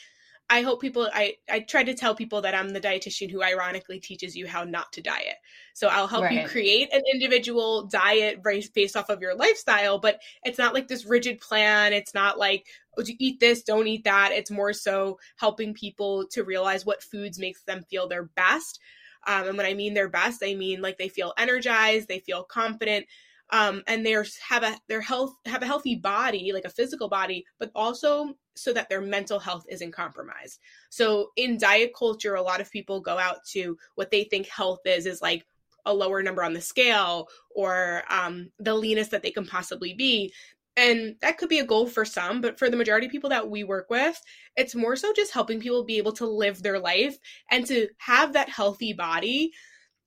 I 0.51 0.63
hope 0.63 0.81
people 0.81 1.11
I 1.13 1.37
I 1.51 1.61
try 1.61 1.85
to 1.85 1.95
tell 1.95 2.15
people 2.15 2.41
that 2.41 2.55
I'm 2.55 2.71
the 2.71 2.81
dietitian 2.81 3.31
who 3.31 3.43
ironically 3.43 4.01
teaches 4.01 4.35
you 4.35 4.47
how 4.47 4.65
not 4.65 4.93
to 4.95 5.03
diet. 5.03 5.37
So 5.75 5.89
I'll 5.89 6.07
help 6.07 6.25
right. 6.25 6.43
you 6.43 6.49
create 6.49 6.93
an 6.93 7.03
individual 7.13 7.87
diet 7.87 8.43
based 8.75 8.97
off 8.97 9.11
of 9.11 9.21
your 9.21 9.35
lifestyle, 9.35 9.99
but 9.99 10.21
it's 10.45 10.59
not 10.59 10.73
like 10.73 10.89
this 10.89 11.05
rigid 11.05 11.41
plan. 11.41 11.93
It's 11.93 12.15
not 12.15 12.39
like 12.39 12.67
oh, 12.99 13.05
eat 13.19 13.41
this, 13.41 13.63
don't 13.63 13.87
eat 13.87 14.05
that. 14.05 14.33
It's 14.33 14.51
more 14.51 14.73
so 14.73 15.19
helping 15.37 15.75
people 15.75 16.27
to 16.29 16.45
realize 16.45 16.87
what 16.87 17.03
foods 17.03 17.39
makes 17.39 17.63
them 17.65 17.83
feel 17.91 18.09
their 18.09 18.25
best. 18.25 18.81
Um, 19.27 19.49
and 19.49 19.57
when 19.57 19.67
I 19.67 19.75
mean 19.75 19.93
their 19.93 20.09
best, 20.09 20.43
I 20.43 20.55
mean 20.55 20.81
like 20.81 20.97
they 20.97 21.09
feel 21.09 21.35
energized, 21.37 22.09
they 22.09 22.21
feel 22.21 22.43
confident, 22.43 23.07
um, 23.51 23.83
and 23.87 24.05
they're 24.05 24.27
have 24.47 24.63
a 24.63 24.77
their 24.89 25.01
health 25.01 25.35
have 25.47 25.63
a 25.63 25.67
healthy 25.67 25.97
body, 25.97 26.53
like 26.53 26.65
a 26.65 26.71
physical 26.71 27.09
body, 27.09 27.45
but 27.59 27.71
also 27.75 28.35
so 28.57 28.73
that 28.73 28.89
their 28.89 29.01
mental 29.01 29.39
health 29.39 29.65
isn't 29.69 29.93
compromised. 29.93 30.59
So 30.91 31.31
in 31.37 31.59
diet 31.59 31.93
culture, 31.97 32.35
a 32.35 32.43
lot 32.43 32.61
of 32.61 32.71
people 32.71 33.01
go 33.01 33.19
out 33.19 33.45
to 33.53 33.77
what 33.95 34.11
they 34.11 34.25
think 34.25 34.49
health 34.49 34.81
is 34.85 35.07
is 35.07 35.23
like 35.23 35.47
a 35.87 35.95
lower 35.95 36.23
number 36.23 36.43
on 36.43 36.53
the 36.53 36.61
scale 36.61 37.29
or 37.55 38.03
um, 38.11 38.51
the 38.59 38.75
leanest 38.75 39.11
that 39.13 39.23
they 39.23 39.31
can 39.31 39.47
possibly 39.47 39.95
be. 39.95 40.33
And 40.77 41.17
that 41.23 41.39
could 41.39 41.49
be 41.49 41.59
a 41.59 41.67
goal 41.67 41.89
for 41.89 42.05
some, 42.05 42.41
but 42.41 42.57
for 42.57 42.71
the 42.71 42.77
majority 42.77 43.07
of 43.07 43.13
people 43.13 43.31
that 43.31 43.51
we 43.51 43.65
work 43.65 43.91
with, 43.91 44.21
it's 44.57 44.77
more 44.77 44.95
so 44.95 45.13
just 45.13 45.33
helping 45.33 45.59
people 45.59 45.85
be 45.85 45.99
able 45.99 46.13
to 46.13 46.27
live 46.27 46.63
their 46.63 46.79
life 46.79 47.19
and 47.51 47.67
to 47.67 47.89
have 47.97 48.33
that 48.35 48.49
healthy 48.49 48.93
body 48.93 49.53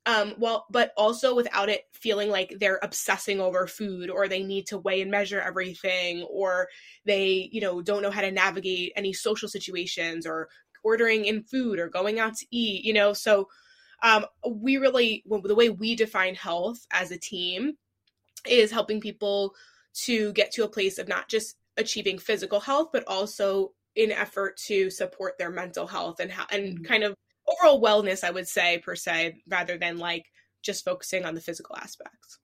um 0.07 0.33
well 0.37 0.65
but 0.71 0.91
also 0.97 1.35
without 1.35 1.69
it 1.69 1.85
feeling 1.93 2.29
like 2.29 2.55
they're 2.59 2.79
obsessing 2.81 3.39
over 3.39 3.67
food 3.67 4.09
or 4.09 4.27
they 4.27 4.41
need 4.41 4.65
to 4.65 4.79
weigh 4.79 5.01
and 5.01 5.11
measure 5.11 5.39
everything 5.39 6.23
or 6.23 6.67
they 7.05 7.49
you 7.51 7.61
know 7.61 7.81
don't 7.81 8.01
know 8.01 8.09
how 8.09 8.21
to 8.21 8.31
navigate 8.31 8.91
any 8.95 9.13
social 9.13 9.47
situations 9.47 10.25
or 10.25 10.49
ordering 10.83 11.25
in 11.25 11.43
food 11.43 11.77
or 11.77 11.87
going 11.87 12.19
out 12.19 12.35
to 12.35 12.45
eat 12.49 12.83
you 12.83 12.93
know 12.93 13.13
so 13.13 13.47
um 14.01 14.25
we 14.49 14.77
really 14.77 15.23
well, 15.27 15.41
the 15.41 15.53
way 15.53 15.69
we 15.69 15.95
define 15.95 16.33
health 16.33 16.85
as 16.91 17.11
a 17.11 17.19
team 17.19 17.73
is 18.47 18.71
helping 18.71 18.99
people 18.99 19.53
to 19.93 20.33
get 20.33 20.51
to 20.51 20.63
a 20.63 20.69
place 20.69 20.97
of 20.97 21.07
not 21.07 21.27
just 21.29 21.57
achieving 21.77 22.17
physical 22.17 22.59
health 22.59 22.89
but 22.91 23.03
also 23.05 23.71
in 23.95 24.11
effort 24.11 24.57
to 24.57 24.89
support 24.89 25.37
their 25.37 25.51
mental 25.51 25.85
health 25.85 26.19
and 26.19 26.31
how 26.31 26.45
and 26.51 26.63
mm-hmm. 26.63 26.83
kind 26.85 27.03
of 27.03 27.15
overall 27.51 27.81
wellness, 27.81 28.23
I 28.23 28.31
would 28.31 28.47
say, 28.47 28.79
per 28.79 28.95
se, 28.95 29.41
rather 29.47 29.77
than 29.77 29.97
like 29.97 30.25
just 30.61 30.85
focusing 30.85 31.25
on 31.25 31.35
the 31.35 31.41
physical 31.41 31.75
aspects. 31.77 32.39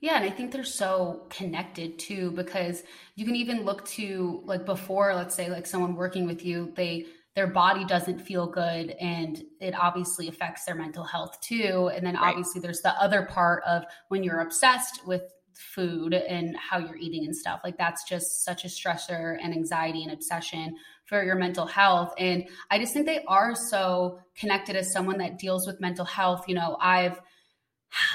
Yeah, 0.00 0.16
and 0.16 0.24
I 0.24 0.30
think 0.30 0.50
they're 0.50 0.64
so 0.64 1.26
connected 1.30 1.98
too 1.98 2.32
because 2.32 2.82
you 3.14 3.24
can 3.24 3.36
even 3.36 3.64
look 3.64 3.84
to 3.90 4.42
like 4.44 4.66
before, 4.66 5.14
let's 5.14 5.34
say 5.34 5.48
like 5.48 5.66
someone 5.66 5.94
working 5.94 6.26
with 6.26 6.44
you, 6.44 6.72
they 6.74 7.06
their 7.34 7.46
body 7.46 7.84
doesn't 7.84 8.18
feel 8.18 8.46
good 8.46 8.90
and 9.00 9.42
it 9.60 9.74
obviously 9.74 10.28
affects 10.28 10.64
their 10.64 10.74
mental 10.74 11.04
health 11.04 11.40
too. 11.40 11.90
And 11.94 12.04
then 12.04 12.14
right. 12.14 12.28
obviously 12.28 12.60
there's 12.60 12.82
the 12.82 13.00
other 13.00 13.22
part 13.22 13.62
of 13.64 13.84
when 14.08 14.22
you're 14.22 14.40
obsessed 14.40 15.06
with 15.06 15.22
food 15.54 16.14
and 16.14 16.56
how 16.56 16.78
you're 16.78 16.96
eating 16.96 17.24
and 17.24 17.34
stuff. 17.34 17.60
Like 17.64 17.78
that's 17.78 18.04
just 18.04 18.44
such 18.44 18.64
a 18.64 18.68
stressor 18.68 19.38
and 19.42 19.54
anxiety 19.54 20.02
and 20.02 20.12
obsession 20.12 20.76
for 21.12 21.22
your 21.22 21.36
mental 21.36 21.66
health. 21.66 22.14
And 22.16 22.48
I 22.70 22.78
just 22.78 22.94
think 22.94 23.04
they 23.04 23.22
are 23.28 23.54
so 23.54 24.20
connected 24.34 24.76
as 24.76 24.92
someone 24.92 25.18
that 25.18 25.38
deals 25.38 25.66
with 25.66 25.78
mental 25.78 26.06
health. 26.06 26.44
You 26.48 26.54
know, 26.54 26.78
I've, 26.80 27.20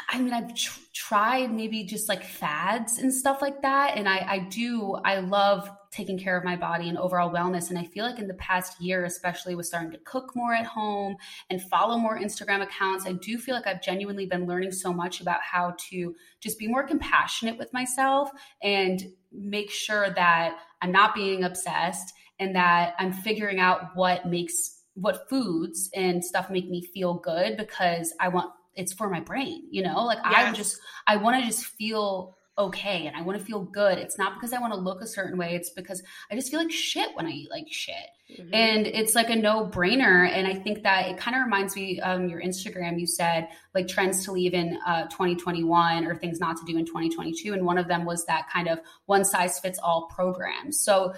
I 0.10 0.20
mean, 0.20 0.34
I've 0.34 0.56
tr- 0.56 0.80
tried 0.96 1.54
maybe 1.54 1.84
just 1.84 2.10
like 2.10 2.24
fads 2.24 2.98
and 2.98 3.14
stuff 3.14 3.40
like 3.40 3.62
that. 3.62 3.98
And 3.98 4.10
I, 4.10 4.26
I 4.28 4.40
do, 4.50 4.96
I 5.06 5.20
love 5.20 5.70
taking 5.92 6.18
care 6.18 6.36
of 6.36 6.44
my 6.44 6.56
body 6.56 6.90
and 6.90 6.98
overall 6.98 7.32
wellness. 7.32 7.70
And 7.70 7.78
I 7.78 7.84
feel 7.84 8.04
like 8.04 8.18
in 8.18 8.28
the 8.28 8.34
past 8.34 8.82
year, 8.82 9.06
especially 9.06 9.54
with 9.54 9.68
starting 9.68 9.92
to 9.92 10.00
cook 10.00 10.36
more 10.36 10.56
at 10.56 10.66
home 10.66 11.18
and 11.52 11.62
follow 11.62 12.00
more 12.00 12.20
Instagram 12.20 12.64
accounts, 12.64 13.06
I 13.06 13.12
do 13.14 13.38
feel 13.38 13.54
like 13.54 13.68
I've 13.68 13.84
genuinely 13.84 14.26
been 14.26 14.48
learning 14.48 14.72
so 14.72 14.92
much 14.92 15.22
about 15.22 15.42
how 15.44 15.76
to 15.90 16.16
just 16.40 16.58
be 16.58 16.68
more 16.68 16.84
compassionate 16.84 17.60
with 17.60 17.72
myself 17.74 18.32
and 18.64 19.04
make 19.32 19.70
sure 19.70 20.10
that 20.10 20.58
I'm 20.82 20.92
not 20.92 21.14
being 21.14 21.44
obsessed 21.44 22.14
and 22.40 22.56
that 22.56 22.96
I'm 23.00 23.12
figuring 23.12 23.60
out 23.60 23.96
what 23.96 24.28
makes 24.28 24.78
what 24.94 25.30
foods 25.30 25.90
and 25.94 26.24
stuff 26.24 26.50
make 26.50 26.70
me 26.70 26.82
feel 26.82 27.16
good 27.16 27.56
because 27.56 28.14
I 28.20 28.30
want 28.30 28.52
it's 28.76 28.94
for 28.94 29.10
my 29.10 29.20
brain, 29.20 29.64
you 29.72 29.84
know? 29.84 30.06
Like 30.06 30.20
yes. 30.24 30.34
I 30.36 30.54
just 30.54 30.80
I 31.06 31.18
want 31.18 31.40
to 31.40 31.46
just 31.46 31.66
feel 31.66 32.36
okay 32.60 33.06
and 33.06 33.16
I 33.16 33.22
want 33.22 33.38
to 33.38 33.46
feel 33.46 33.62
good. 33.62 34.00
It's 34.00 34.18
not 34.18 34.34
because 34.36 34.52
I 34.52 34.60
want 34.60 34.74
to 34.74 34.80
look 34.80 35.02
a 35.02 35.08
certain 35.08 35.38
way, 35.38 35.56
it's 35.56 35.70
because 35.70 36.02
I 36.32 36.36
just 36.36 36.50
feel 36.50 36.60
like 36.60 36.72
shit 36.72 37.10
when 37.16 37.28
I 37.28 37.30
eat 37.30 37.52
like 37.52 37.68
shit. 37.70 37.96
Mm-hmm. 38.32 38.54
And 38.54 38.88
it's 38.88 39.14
like 39.14 39.30
a 39.30 39.36
no-brainer 39.36 40.28
and 40.30 40.48
I 40.48 40.56
think 40.56 40.84
that 40.84 41.08
it 41.08 41.18
kind 41.18 41.36
of 41.36 41.44
reminds 41.44 41.76
me 41.76 42.00
um 42.02 42.28
your 42.28 42.42
Instagram 42.42 43.00
you 43.00 43.08
said 43.08 43.50
like 43.76 43.88
trends 43.88 44.26
to 44.26 44.32
leave 44.32 44.54
in 44.54 44.80
uh 44.86 45.04
2021 45.04 46.06
or 46.06 46.16
things 46.16 46.40
not 46.40 46.58
to 46.58 46.66
do 46.66 46.78
in 46.78 46.86
2022 46.86 47.54
and 47.54 47.64
one 47.64 47.78
of 47.78 47.88
them 47.88 48.06
was 48.06 48.26
that 48.26 48.50
kind 48.50 48.68
of 48.68 48.80
one 49.06 49.24
size 49.24 49.60
fits 49.60 49.80
all 49.80 50.08
program. 50.08 50.72
So 50.72 51.14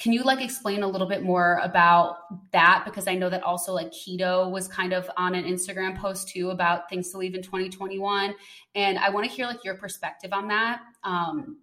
can 0.00 0.12
you 0.12 0.22
like 0.22 0.40
explain 0.40 0.82
a 0.82 0.88
little 0.88 1.06
bit 1.06 1.22
more 1.22 1.60
about 1.62 2.16
that? 2.52 2.84
Because 2.86 3.06
I 3.06 3.14
know 3.16 3.28
that 3.28 3.42
also 3.42 3.74
like 3.74 3.92
keto 3.92 4.50
was 4.50 4.66
kind 4.66 4.94
of 4.94 5.10
on 5.18 5.34
an 5.34 5.44
Instagram 5.44 5.96
post 5.98 6.30
too 6.30 6.50
about 6.50 6.88
things 6.88 7.10
to 7.10 7.18
leave 7.18 7.34
in 7.34 7.42
2021. 7.42 8.34
And 8.74 8.98
I 8.98 9.10
want 9.10 9.28
to 9.28 9.30
hear 9.30 9.46
like 9.46 9.62
your 9.62 9.76
perspective 9.76 10.32
on 10.32 10.48
that. 10.48 10.80
Um, 11.04 11.58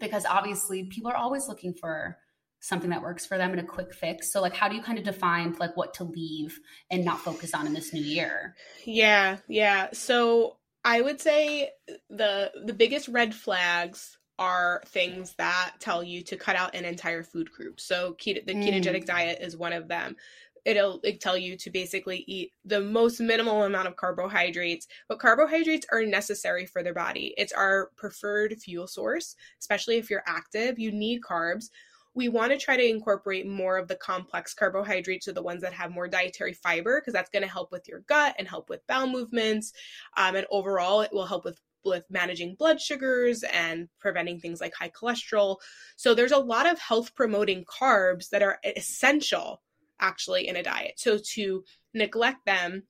because 0.00 0.26
obviously 0.26 0.84
people 0.84 1.10
are 1.10 1.16
always 1.16 1.46
looking 1.46 1.72
for 1.72 2.18
something 2.58 2.90
that 2.90 3.02
works 3.02 3.24
for 3.24 3.38
them 3.38 3.52
and 3.52 3.60
a 3.60 3.64
quick 3.64 3.94
fix. 3.94 4.32
So 4.32 4.40
like 4.42 4.54
how 4.54 4.68
do 4.68 4.74
you 4.74 4.82
kind 4.82 4.98
of 4.98 5.04
define 5.04 5.54
like 5.60 5.76
what 5.76 5.94
to 5.94 6.04
leave 6.04 6.58
and 6.90 7.04
not 7.04 7.20
focus 7.20 7.54
on 7.54 7.68
in 7.68 7.72
this 7.72 7.92
new 7.92 8.02
year? 8.02 8.56
Yeah, 8.84 9.36
yeah. 9.46 9.90
So 9.92 10.56
I 10.84 11.00
would 11.00 11.20
say 11.20 11.70
the 12.10 12.50
the 12.64 12.72
biggest 12.72 13.06
red 13.06 13.32
flags 13.32 14.18
are 14.38 14.82
things 14.86 15.34
that 15.38 15.72
tell 15.80 16.02
you 16.02 16.22
to 16.22 16.36
cut 16.36 16.56
out 16.56 16.74
an 16.74 16.84
entire 16.84 17.22
food 17.22 17.50
group. 17.52 17.80
So 17.80 18.14
keto, 18.14 18.44
the 18.44 18.54
mm. 18.54 18.64
ketogenic 18.64 19.06
diet 19.06 19.38
is 19.40 19.56
one 19.56 19.72
of 19.72 19.88
them. 19.88 20.16
It'll, 20.64 21.00
it'll 21.04 21.18
tell 21.18 21.38
you 21.38 21.56
to 21.58 21.70
basically 21.70 22.24
eat 22.26 22.52
the 22.64 22.80
most 22.80 23.20
minimal 23.20 23.62
amount 23.62 23.86
of 23.86 23.96
carbohydrates, 23.96 24.88
but 25.08 25.20
carbohydrates 25.20 25.86
are 25.92 26.04
necessary 26.04 26.66
for 26.66 26.82
their 26.82 26.94
body. 26.94 27.34
It's 27.38 27.52
our 27.52 27.90
preferred 27.96 28.56
fuel 28.60 28.88
source, 28.88 29.36
especially 29.60 29.96
if 29.96 30.10
you're 30.10 30.24
active. 30.26 30.78
You 30.78 30.90
need 30.90 31.20
carbs 31.20 31.68
we 32.16 32.30
want 32.30 32.50
to 32.50 32.58
try 32.58 32.76
to 32.78 32.88
incorporate 32.88 33.46
more 33.46 33.76
of 33.76 33.88
the 33.88 33.94
complex 33.94 34.54
carbohydrates 34.54 35.28
or 35.28 35.32
the 35.32 35.42
ones 35.42 35.60
that 35.60 35.74
have 35.74 35.90
more 35.90 36.08
dietary 36.08 36.54
fiber 36.54 36.98
because 36.98 37.12
that's 37.12 37.28
going 37.28 37.42
to 37.42 37.48
help 37.48 37.70
with 37.70 37.86
your 37.86 38.00
gut 38.08 38.34
and 38.38 38.48
help 38.48 38.70
with 38.70 38.86
bowel 38.86 39.06
movements 39.06 39.74
um, 40.16 40.34
and 40.34 40.46
overall 40.50 41.02
it 41.02 41.12
will 41.12 41.26
help 41.26 41.44
with 41.44 41.60
with 41.86 42.04
managing 42.10 42.54
blood 42.54 42.80
sugars 42.80 43.44
and 43.52 43.88
preventing 43.98 44.40
things 44.40 44.60
like 44.60 44.74
high 44.74 44.90
cholesterol. 44.90 45.56
So 45.96 46.14
there's 46.14 46.32
a 46.32 46.38
lot 46.38 46.70
of 46.70 46.78
health 46.78 47.14
promoting 47.14 47.64
carbs 47.64 48.30
that 48.30 48.42
are 48.42 48.58
essential 48.64 49.62
actually 50.00 50.48
in 50.48 50.56
a 50.56 50.62
diet. 50.62 50.94
So 50.96 51.18
to 51.34 51.64
neglect 51.94 52.44
them 52.44 52.82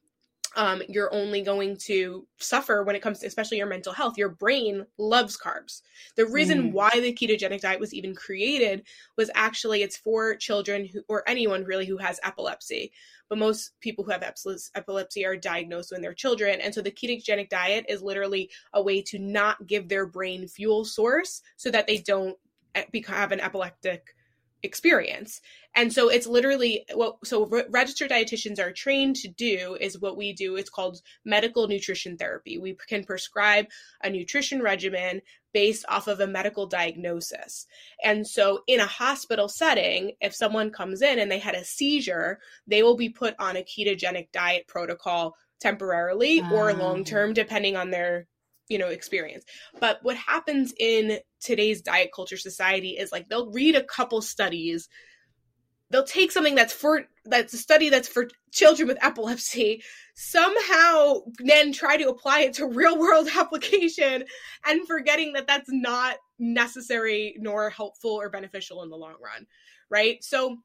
um, 0.56 0.82
you're 0.88 1.14
only 1.14 1.42
going 1.42 1.76
to 1.76 2.26
suffer 2.38 2.82
when 2.82 2.96
it 2.96 3.02
comes 3.02 3.20
to 3.20 3.26
especially 3.26 3.58
your 3.58 3.66
mental 3.66 3.92
health. 3.92 4.16
Your 4.16 4.30
brain 4.30 4.86
loves 4.98 5.36
carbs. 5.36 5.82
The 6.16 6.26
reason 6.26 6.64
mm. 6.64 6.72
why 6.72 6.90
the 6.90 7.12
ketogenic 7.12 7.60
diet 7.60 7.78
was 7.78 7.92
even 7.92 8.14
created 8.14 8.82
was 9.18 9.30
actually 9.34 9.82
it's 9.82 9.98
for 9.98 10.34
children 10.34 10.86
who, 10.86 11.02
or 11.08 11.22
anyone 11.28 11.64
really 11.64 11.84
who 11.84 11.98
has 11.98 12.18
epilepsy. 12.24 12.90
But 13.28 13.38
most 13.38 13.72
people 13.80 14.04
who 14.04 14.12
have 14.12 14.24
epilepsy 14.74 15.26
are 15.26 15.36
diagnosed 15.36 15.92
when 15.92 16.00
they're 16.00 16.14
children. 16.14 16.60
And 16.60 16.74
so 16.74 16.80
the 16.80 16.90
ketogenic 16.90 17.50
diet 17.50 17.84
is 17.88 18.02
literally 18.02 18.50
a 18.72 18.82
way 18.82 19.02
to 19.02 19.18
not 19.18 19.66
give 19.66 19.88
their 19.88 20.06
brain 20.06 20.48
fuel 20.48 20.84
source 20.84 21.42
so 21.56 21.70
that 21.70 21.86
they 21.86 21.98
don't 21.98 22.36
eh, 22.74 22.84
have 23.08 23.32
an 23.32 23.40
epileptic 23.40 24.15
experience. 24.62 25.40
And 25.74 25.92
so 25.92 26.08
it's 26.08 26.26
literally 26.26 26.84
what 26.94 27.16
so 27.24 27.46
re- 27.46 27.64
registered 27.68 28.10
dietitians 28.10 28.58
are 28.58 28.72
trained 28.72 29.16
to 29.16 29.28
do 29.28 29.76
is 29.78 30.00
what 30.00 30.16
we 30.16 30.32
do. 30.32 30.56
It's 30.56 30.70
called 30.70 31.00
medical 31.24 31.68
nutrition 31.68 32.16
therapy. 32.16 32.58
We 32.58 32.76
can 32.88 33.04
prescribe 33.04 33.66
a 34.02 34.08
nutrition 34.08 34.62
regimen 34.62 35.20
based 35.52 35.84
off 35.88 36.06
of 36.06 36.20
a 36.20 36.26
medical 36.26 36.66
diagnosis. 36.66 37.66
And 38.02 38.26
so 38.26 38.60
in 38.66 38.80
a 38.80 38.86
hospital 38.86 39.48
setting, 39.48 40.12
if 40.20 40.34
someone 40.34 40.70
comes 40.70 41.02
in 41.02 41.18
and 41.18 41.30
they 41.30 41.38
had 41.38 41.54
a 41.54 41.64
seizure, 41.64 42.38
they 42.66 42.82
will 42.82 42.96
be 42.96 43.08
put 43.10 43.34
on 43.38 43.56
a 43.56 43.62
ketogenic 43.64 44.28
diet 44.32 44.66
protocol 44.66 45.34
temporarily 45.60 46.40
um. 46.40 46.52
or 46.52 46.72
long 46.72 47.04
term 47.04 47.32
depending 47.32 47.76
on 47.76 47.90
their 47.90 48.26
you 48.68 48.78
know 48.78 48.88
experience. 48.88 49.44
But 49.80 49.98
what 50.02 50.16
happens 50.16 50.72
in 50.78 51.18
today's 51.40 51.82
diet 51.82 52.10
culture 52.14 52.36
society 52.36 52.90
is 52.90 53.12
like 53.12 53.28
they'll 53.28 53.50
read 53.50 53.76
a 53.76 53.84
couple 53.84 54.22
studies. 54.22 54.88
They'll 55.90 56.04
take 56.04 56.32
something 56.32 56.56
that's 56.56 56.72
for 56.72 57.04
that's 57.24 57.54
a 57.54 57.58
study 57.58 57.88
that's 57.88 58.08
for 58.08 58.28
children 58.52 58.88
with 58.88 59.02
epilepsy 59.02 59.82
somehow 60.14 61.20
then 61.40 61.72
try 61.72 61.96
to 61.96 62.08
apply 62.08 62.40
it 62.40 62.54
to 62.54 62.66
real 62.66 62.98
world 62.98 63.28
application 63.36 64.24
and 64.64 64.86
forgetting 64.86 65.34
that 65.34 65.46
that's 65.46 65.68
not 65.70 66.16
necessary 66.38 67.36
nor 67.38 67.68
helpful 67.68 68.12
or 68.12 68.30
beneficial 68.30 68.82
in 68.82 68.88
the 68.88 68.96
long 68.96 69.16
run 69.22 69.46
right? 69.90 70.22
So 70.22 70.58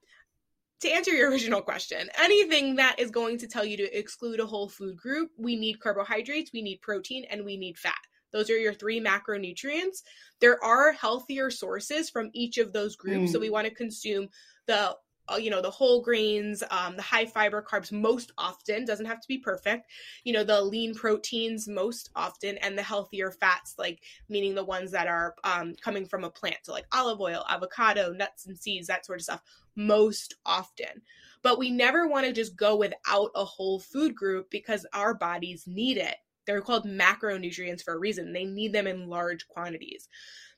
to 0.81 0.89
answer 0.89 1.11
your 1.11 1.29
original 1.31 1.61
question, 1.61 2.09
anything 2.19 2.75
that 2.75 2.99
is 2.99 3.11
going 3.11 3.37
to 3.39 3.47
tell 3.47 3.65
you 3.65 3.77
to 3.77 3.97
exclude 3.97 4.39
a 4.39 4.45
whole 4.45 4.69
food 4.69 4.97
group, 4.97 5.29
we 5.37 5.55
need 5.55 5.79
carbohydrates, 5.79 6.51
we 6.53 6.61
need 6.61 6.81
protein, 6.81 7.25
and 7.29 7.45
we 7.45 7.57
need 7.57 7.77
fat. 7.77 7.95
Those 8.31 8.49
are 8.49 8.57
your 8.57 8.73
three 8.73 9.01
macronutrients. 9.01 10.03
There 10.39 10.63
are 10.63 10.93
healthier 10.93 11.51
sources 11.51 12.09
from 12.09 12.29
each 12.33 12.57
of 12.57 12.71
those 12.71 12.95
groups. 12.95 13.29
Mm. 13.29 13.33
So 13.33 13.39
we 13.39 13.49
want 13.49 13.67
to 13.67 13.73
consume 13.73 14.29
the 14.67 14.95
you 15.37 15.49
know 15.49 15.61
the 15.61 15.69
whole 15.69 16.01
grains 16.01 16.63
um, 16.71 16.95
the 16.95 17.01
high 17.01 17.25
fiber 17.25 17.61
carbs 17.61 17.91
most 17.91 18.31
often 18.37 18.85
doesn't 18.85 19.05
have 19.05 19.21
to 19.21 19.27
be 19.27 19.37
perfect 19.37 19.87
you 20.23 20.33
know 20.33 20.43
the 20.43 20.61
lean 20.61 20.93
proteins 20.93 21.67
most 21.67 22.09
often 22.15 22.57
and 22.59 22.77
the 22.77 22.83
healthier 22.83 23.31
fats 23.31 23.75
like 23.77 24.01
meaning 24.29 24.55
the 24.55 24.63
ones 24.63 24.91
that 24.91 25.07
are 25.07 25.35
um, 25.43 25.75
coming 25.81 26.05
from 26.05 26.23
a 26.23 26.29
plant. 26.29 26.57
So 26.63 26.71
like 26.71 26.85
olive 26.91 27.19
oil 27.19 27.45
avocado 27.49 28.13
nuts 28.13 28.45
and 28.45 28.57
seeds 28.57 28.87
that 28.87 29.05
sort 29.05 29.19
of 29.19 29.23
stuff 29.23 29.41
most 29.75 30.35
often. 30.45 31.01
But 31.43 31.57
we 31.57 31.71
never 31.71 32.07
want 32.07 32.25
to 32.25 32.33
just 32.33 32.55
go 32.55 32.75
without 32.75 33.31
a 33.35 33.43
whole 33.43 33.79
food 33.79 34.15
group 34.15 34.49
because 34.51 34.85
our 34.93 35.13
bodies 35.13 35.63
need 35.65 35.97
it. 35.97 36.15
They're 36.45 36.61
called 36.61 36.85
macronutrients 36.85 37.83
for 37.83 37.93
a 37.93 37.99
reason. 37.99 38.33
They 38.33 38.45
need 38.45 38.73
them 38.73 38.87
in 38.87 39.07
large 39.07 39.47
quantities 39.47 40.07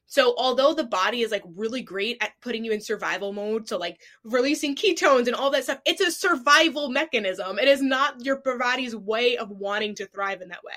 so 0.06 0.36
although 0.38 0.74
the 0.74 0.84
body 0.84 1.22
is 1.22 1.32
like 1.32 1.44
really 1.56 1.82
great 1.82 2.18
at 2.22 2.32
putting 2.42 2.64
you 2.64 2.72
in 2.72 2.82
survival 2.82 3.34
mode, 3.34 3.68
so 3.68 3.78
like 3.78 4.02
releasing 4.24 4.76
ketones 4.76 5.28
and 5.28 5.36
all 5.36 5.50
that 5.52 5.64
stuff, 5.64 5.80
it's 5.86 6.02
a 6.02 6.12
survival 6.12 6.90
mechanism. 6.90 7.58
It 7.58 7.68
is 7.68 7.82
not 7.82 8.24
your 8.24 8.42
body's 8.44 8.96
way 8.96 9.38
of 9.38 9.50
wanting 9.50 9.96
to 9.96 10.06
thrive 10.08 10.42
in 10.42 10.50
that 10.50 10.64
way. 10.64 10.76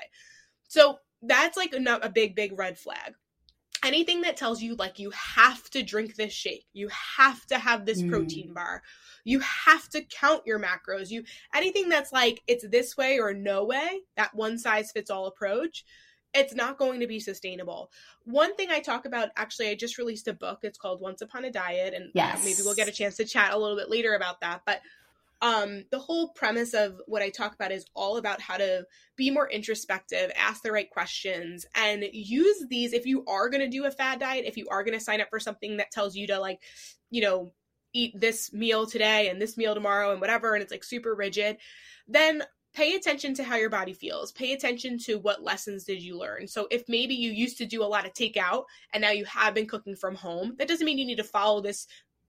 So 0.67 0.99
that's 1.21 1.57
like 1.57 1.73
a, 1.73 1.99
a 2.01 2.09
big, 2.09 2.35
big 2.35 2.57
red 2.57 2.77
flag. 2.77 3.13
Anything 3.83 4.21
that 4.21 4.37
tells 4.37 4.61
you 4.61 4.75
like 4.75 4.97
you 4.97 5.11
have 5.11 5.69
to 5.69 5.83
drink 5.83 6.15
this 6.15 6.33
shake, 6.33 6.65
you 6.73 6.89
have 6.89 7.45
to 7.47 7.59
have 7.59 7.85
this 7.85 8.01
mm. 8.01 8.09
protein 8.09 8.53
bar, 8.53 8.81
you 9.23 9.39
have 9.41 9.87
to 9.89 10.01
count 10.05 10.41
your 10.47 10.59
macros, 10.59 11.11
you 11.11 11.23
anything 11.53 11.89
that's 11.89 12.11
like 12.11 12.41
it's 12.47 12.67
this 12.69 12.97
way 12.97 13.19
or 13.19 13.35
no 13.35 13.65
way, 13.65 13.99
that 14.15 14.33
one 14.33 14.57
size 14.57 14.91
fits 14.91 15.11
all 15.11 15.27
approach 15.27 15.85
it's 16.33 16.53
not 16.53 16.77
going 16.77 16.99
to 16.99 17.07
be 17.07 17.19
sustainable. 17.19 17.91
One 18.25 18.55
thing 18.55 18.69
I 18.69 18.79
talk 18.79 19.05
about, 19.05 19.29
actually, 19.35 19.69
I 19.69 19.75
just 19.75 19.97
released 19.97 20.27
a 20.27 20.33
book. 20.33 20.59
It's 20.63 20.77
called 20.77 21.01
Once 21.01 21.21
Upon 21.21 21.45
a 21.45 21.51
Diet, 21.51 21.93
and 21.93 22.11
yes. 22.13 22.43
maybe 22.43 22.59
we'll 22.63 22.75
get 22.75 22.87
a 22.87 22.91
chance 22.91 23.15
to 23.17 23.25
chat 23.25 23.53
a 23.53 23.57
little 23.57 23.77
bit 23.77 23.89
later 23.89 24.13
about 24.13 24.41
that. 24.41 24.61
But 24.65 24.81
um, 25.41 25.85
the 25.91 25.99
whole 25.99 26.29
premise 26.29 26.73
of 26.73 26.99
what 27.05 27.21
I 27.21 27.29
talk 27.29 27.53
about 27.53 27.71
is 27.71 27.85
all 27.93 28.17
about 28.17 28.41
how 28.41 28.57
to 28.57 28.85
be 29.15 29.29
more 29.31 29.49
introspective, 29.49 30.31
ask 30.35 30.63
the 30.63 30.71
right 30.71 30.89
questions, 30.89 31.65
and 31.75 32.03
use 32.11 32.65
these. 32.69 32.93
If 32.93 33.05
you 33.05 33.23
are 33.25 33.49
going 33.49 33.61
to 33.61 33.69
do 33.69 33.85
a 33.85 33.91
fad 33.91 34.19
diet, 34.19 34.45
if 34.45 34.57
you 34.57 34.67
are 34.69 34.83
going 34.83 34.97
to 34.97 35.03
sign 35.03 35.21
up 35.21 35.29
for 35.29 35.39
something 35.39 35.77
that 35.77 35.91
tells 35.91 36.15
you 36.15 36.27
to, 36.27 36.39
like, 36.39 36.59
you 37.09 37.21
know, 37.21 37.51
eat 37.93 38.19
this 38.19 38.51
meal 38.51 38.85
today 38.85 39.29
and 39.29 39.41
this 39.41 39.57
meal 39.57 39.73
tomorrow 39.73 40.11
and 40.11 40.21
whatever, 40.21 40.53
and 40.53 40.61
it's 40.61 40.71
like 40.71 40.83
super 40.83 41.15
rigid, 41.15 41.57
then 42.07 42.43
pay 42.77 42.93
attention 42.93 43.33
to 43.33 43.43
how 43.43 43.55
your 43.55 43.71
body 43.71 43.91
feels. 43.91 44.31
Pay 44.31 44.53
attention 44.53 44.99
to 44.99 45.15
what 45.15 45.43
lessons 45.43 45.83
did 45.83 45.99
you 45.99 46.15
learn. 46.15 46.47
So 46.47 46.67
if 46.69 46.87
maybe 46.87 47.15
you 47.15 47.31
used 47.31 47.57
to 47.57 47.65
do 47.65 47.81
a 47.81 47.85
lot 47.85 48.05
of 48.05 48.13
takeout 48.13 48.65
and 48.93 49.01
now 49.01 49.09
you 49.09 49.25
have 49.25 49.55
been 49.55 49.65
cooking 49.65 49.95
from 49.95 50.13
home 50.13 50.53
that 50.59 50.67
doesn't 50.67 50.85
mean 50.85 50.99
you 50.99 51.05
need 51.05 51.17
to 51.17 51.23
follow 51.23 51.59
this 51.59 51.87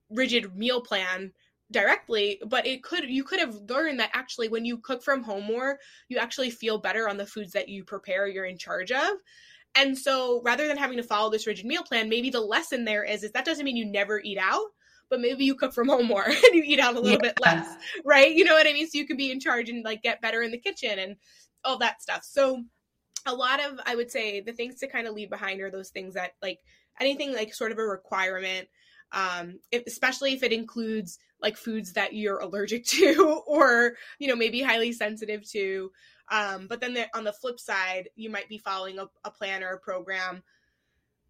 rigid 0.09 0.55
meal 0.55 0.81
plan 0.81 1.31
directly 1.71 2.41
but 2.47 2.65
it 2.65 2.81
could 2.81 3.07
you 3.07 3.23
could 3.23 3.39
have 3.39 3.53
learned 3.69 3.99
that 3.99 4.09
actually 4.13 4.49
when 4.49 4.65
you 4.65 4.79
cook 4.79 5.03
from 5.03 5.21
home 5.21 5.43
more 5.43 5.77
you 6.07 6.17
actually 6.17 6.49
feel 6.49 6.79
better 6.79 7.07
on 7.07 7.15
the 7.15 7.27
foods 7.27 7.51
that 7.51 7.69
you 7.69 7.83
prepare 7.83 8.27
you're 8.27 8.45
in 8.45 8.57
charge 8.57 8.91
of. 8.91 9.11
And 9.75 9.95
so 9.95 10.41
rather 10.43 10.67
than 10.67 10.77
having 10.77 10.97
to 10.97 11.03
follow 11.03 11.29
this 11.29 11.45
rigid 11.45 11.67
meal 11.67 11.83
plan 11.83 12.09
maybe 12.09 12.31
the 12.31 12.41
lesson 12.41 12.85
there 12.85 13.03
is 13.03 13.23
is 13.23 13.31
that 13.33 13.45
doesn't 13.45 13.63
mean 13.63 13.77
you 13.77 13.85
never 13.85 14.19
eat 14.19 14.39
out 14.39 14.65
but 15.09 15.19
maybe 15.19 15.45
you 15.45 15.55
cook 15.55 15.73
from 15.73 15.89
home 15.89 16.05
more 16.05 16.23
and 16.27 16.37
you 16.53 16.63
eat 16.65 16.79
out 16.79 16.95
a 16.95 16.99
little 16.99 17.11
yeah. 17.11 17.33
bit 17.33 17.39
less, 17.41 17.75
right? 18.05 18.33
You 18.33 18.43
know 18.43 18.53
what 18.53 18.67
I 18.67 18.73
mean? 18.73 18.87
So 18.87 18.97
you 18.97 19.07
can 19.07 19.17
be 19.17 19.31
in 19.31 19.39
charge 19.39 19.69
and 19.69 19.83
like 19.83 20.01
get 20.01 20.21
better 20.21 20.41
in 20.41 20.51
the 20.51 20.57
kitchen 20.57 20.99
and 20.99 21.15
all 21.63 21.77
that 21.79 22.01
stuff. 22.01 22.23
So 22.23 22.63
a 23.25 23.33
lot 23.33 23.59
of 23.63 23.79
I 23.85 23.95
would 23.95 24.11
say 24.11 24.41
the 24.41 24.53
things 24.53 24.79
to 24.79 24.87
kind 24.87 25.07
of 25.07 25.13
leave 25.13 25.29
behind 25.29 25.61
are 25.61 25.71
those 25.71 25.89
things 25.89 26.13
that 26.13 26.31
like 26.41 26.59
anything 26.99 27.33
like 27.33 27.53
sort 27.53 27.71
of 27.71 27.77
a 27.77 27.83
requirement 27.83 28.67
um 29.11 29.59
if, 29.71 29.83
especially 29.87 30.33
if 30.33 30.43
it 30.43 30.53
includes 30.53 31.17
like 31.41 31.57
foods 31.57 31.93
that 31.93 32.13
you're 32.13 32.39
allergic 32.39 32.85
to 32.85 33.41
or 33.47 33.93
you 34.19 34.27
know 34.27 34.35
maybe 34.35 34.61
highly 34.61 34.91
sensitive 34.91 35.49
to 35.49 35.91
um 36.31 36.67
but 36.67 36.79
then 36.79 36.93
the, 36.93 37.05
on 37.15 37.23
the 37.23 37.33
flip 37.33 37.59
side 37.59 38.09
you 38.15 38.29
might 38.29 38.49
be 38.49 38.57
following 38.57 38.99
a, 38.99 39.07
a 39.25 39.31
plan 39.31 39.63
or 39.63 39.71
a 39.71 39.79
program 39.79 40.43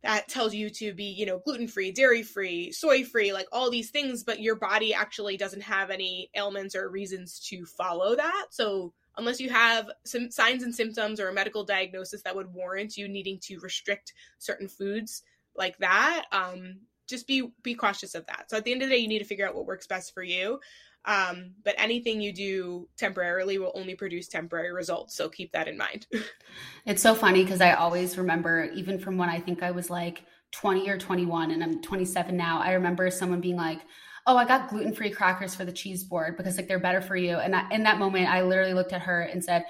that 0.03 0.29
tells 0.29 0.53
you 0.53 0.69
to 0.69 0.93
be, 0.93 1.03
you 1.03 1.25
know, 1.25 1.39
gluten 1.39 1.67
free, 1.67 1.91
dairy 1.91 2.23
free, 2.23 2.71
soy 2.71 3.03
free, 3.03 3.33
like 3.33 3.47
all 3.51 3.69
these 3.69 3.89
things, 3.89 4.23
but 4.23 4.41
your 4.41 4.55
body 4.55 4.93
actually 4.93 5.35
doesn't 5.35 5.61
have 5.61 5.89
any 5.89 6.29
ailments 6.35 6.75
or 6.75 6.89
reasons 6.89 7.39
to 7.49 7.65
follow 7.65 8.15
that. 8.15 8.47
So, 8.51 8.93
unless 9.17 9.41
you 9.41 9.49
have 9.49 9.89
some 10.05 10.31
signs 10.31 10.63
and 10.63 10.73
symptoms 10.73 11.19
or 11.19 11.27
a 11.27 11.33
medical 11.33 11.65
diagnosis 11.65 12.21
that 12.21 12.35
would 12.35 12.53
warrant 12.53 12.95
you 12.95 13.09
needing 13.09 13.37
to 13.39 13.59
restrict 13.59 14.13
certain 14.37 14.69
foods 14.69 15.23
like 15.55 15.77
that, 15.79 16.25
um, 16.31 16.77
just 17.09 17.27
be 17.27 17.51
be 17.63 17.73
cautious 17.73 18.15
of 18.15 18.25
that. 18.27 18.45
So 18.49 18.55
at 18.55 18.63
the 18.63 18.71
end 18.71 18.81
of 18.81 18.87
the 18.87 18.95
day, 18.95 19.01
you 19.01 19.07
need 19.07 19.19
to 19.19 19.25
figure 19.25 19.47
out 19.47 19.55
what 19.55 19.65
works 19.65 19.87
best 19.87 20.13
for 20.13 20.23
you. 20.23 20.59
Um, 21.05 21.51
but 21.63 21.75
anything 21.77 22.21
you 22.21 22.33
do 22.33 22.87
temporarily 22.97 23.57
will 23.57 23.71
only 23.73 23.95
produce 23.95 24.27
temporary 24.27 24.73
results. 24.73 25.15
So 25.15 25.29
keep 25.29 25.51
that 25.53 25.67
in 25.67 25.77
mind. 25.77 26.07
it's 26.85 27.01
so 27.01 27.15
funny 27.15 27.43
because 27.43 27.61
I 27.61 27.73
always 27.73 28.17
remember, 28.17 28.69
even 28.75 28.99
from 28.99 29.17
when 29.17 29.29
I 29.29 29.39
think 29.39 29.63
I 29.63 29.71
was 29.71 29.89
like 29.89 30.23
20 30.51 30.89
or 30.89 30.97
21 30.97 31.51
and 31.51 31.63
I'm 31.63 31.81
27 31.81 32.35
now, 32.35 32.59
I 32.59 32.73
remember 32.73 33.09
someone 33.09 33.41
being 33.41 33.55
like, 33.55 33.79
oh, 34.27 34.37
I 34.37 34.45
got 34.45 34.69
gluten 34.69 34.93
free 34.93 35.09
crackers 35.09 35.55
for 35.55 35.65
the 35.65 35.71
cheese 35.71 36.03
board 36.03 36.37
because 36.37 36.57
like 36.57 36.67
they're 36.67 36.79
better 36.79 37.01
for 37.01 37.15
you. 37.15 37.37
And 37.37 37.55
in 37.71 37.83
that 37.83 37.97
moment, 37.97 38.29
I 38.29 38.43
literally 38.43 38.73
looked 38.73 38.93
at 38.93 39.01
her 39.01 39.21
and 39.21 39.43
said, 39.43 39.65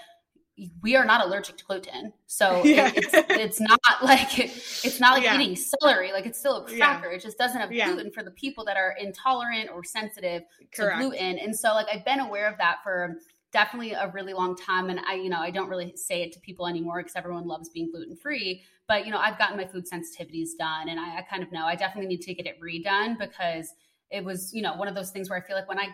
we 0.82 0.96
are 0.96 1.06
not 1.06 1.26
allergic 1.26 1.58
to 1.58 1.66
gluten. 1.66 2.14
So 2.28 2.62
yeah. 2.66 2.92
it's, 2.96 3.14
it's 3.14 3.60
not 3.62 3.80
like 4.04 4.40
it, 4.40 4.52
it's 4.84 5.00
not 5.00 5.14
like 5.14 5.24
yeah. 5.24 5.40
eating 5.40 5.56
celery. 5.56 6.12
Like 6.12 6.26
it's 6.26 6.40
still 6.40 6.58
a 6.58 6.66
cracker. 6.66 7.10
Yeah. 7.10 7.16
It 7.16 7.22
just 7.22 7.38
doesn't 7.38 7.60
have 7.60 7.70
gluten 7.70 8.12
for 8.12 8.24
the 8.24 8.32
people 8.32 8.66
that 8.66 8.78
are 8.78 8.96
intolerant 9.00 9.70
or 9.74 9.84
sensitive 9.84 10.44
Correct. 10.74 11.02
to 11.02 11.08
gluten. 11.08 11.38
And 11.40 11.56
so 11.56 11.70
like 11.74 11.88
I've 11.94 12.06
been 12.06 12.20
aware 12.20 12.50
of 12.50 12.58
that 12.58 12.78
for 12.84 13.18
definitely 13.52 13.94
a 13.94 14.10
really 14.14 14.34
long 14.34 14.56
time. 14.56 14.90
And 14.90 15.00
I, 15.08 15.16
you 15.16 15.30
know, 15.30 15.40
I 15.40 15.52
don't 15.52 15.70
really 15.70 15.94
say 15.96 16.22
it 16.22 16.32
to 16.34 16.40
people 16.40 16.68
anymore 16.68 17.00
because 17.00 17.16
everyone 17.16 17.48
loves 17.48 17.70
being 17.70 17.90
gluten 17.92 18.16
free. 18.16 18.64
But 18.88 19.06
you 19.06 19.12
know, 19.12 19.20
I've 19.20 19.38
gotten 19.38 19.58
my 19.58 19.66
food 19.66 19.86
sensitivities 19.86 20.50
done, 20.58 20.90
and 20.90 21.00
I, 21.00 21.20
I 21.20 21.22
kind 21.22 21.44
of 21.44 21.52
know 21.52 21.66
I 21.66 21.76
definitely 21.76 22.08
need 22.08 22.22
to 22.22 22.34
get 22.34 22.48
it 22.48 22.60
redone 22.60 23.20
because 23.20 23.72
it 24.10 24.24
was, 24.24 24.52
you 24.52 24.64
know, 24.64 24.76
one 24.76 24.88
of 24.88 24.96
those 24.96 25.12
things 25.12 25.30
where 25.30 25.40
I 25.40 25.46
feel 25.46 25.56
like 25.56 25.70
when 25.70 25.80
I 25.80 25.90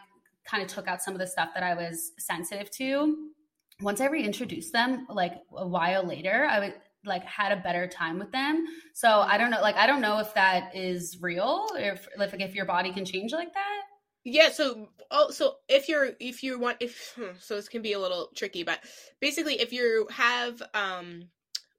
kind 0.46 0.64
of 0.64 0.70
took 0.70 0.88
out 0.88 1.02
some 1.02 1.14
of 1.14 1.20
the 1.20 1.28
stuff 1.28 1.50
that 1.54 1.64
I 1.64 1.74
was 1.74 2.14
sensitive 2.18 2.72
to 2.72 3.32
once 3.82 4.02
I 4.02 4.08
reintroduced 4.08 4.72
them, 4.74 5.06
like 5.10 5.34
a 5.56 5.68
while 5.68 6.06
later, 6.06 6.48
I 6.50 6.60
would 6.60 6.74
like 7.06 7.24
had 7.24 7.52
a 7.52 7.62
better 7.62 7.88
time 7.88 8.20
with 8.20 8.32
them. 8.32 8.66
So 8.94 9.10
I 9.10 9.38
don't 9.38 9.52
know, 9.52 9.62
like 9.62 9.76
I 9.76 9.88
don't 9.88 10.02
know 10.02 10.20
if 10.20 10.34
that 10.34 10.76
is 10.76 11.18
real, 11.22 11.68
if 11.76 12.08
like 12.18 12.34
if 12.40 12.56
your 12.56 12.66
body 12.66 12.92
can 12.92 13.06
change 13.06 13.32
like 13.32 13.54
that. 13.54 13.82
Yeah, 14.24 14.50
so 14.50 14.90
oh, 15.12 15.30
so 15.30 15.58
if 15.68 15.88
you're 15.88 16.12
if 16.20 16.42
you 16.42 16.60
want 16.60 16.78
if 16.80 17.14
hmm, 17.16 17.38
so 17.40 17.56
this 17.56 17.70
can 17.70 17.82
be 17.82 17.94
a 17.94 18.00
little 18.00 18.30
tricky, 18.36 18.64
but 18.64 18.80
basically 19.20 19.60
if 19.60 19.72
you 19.72 20.08
have 20.10 20.62
um 20.74 21.30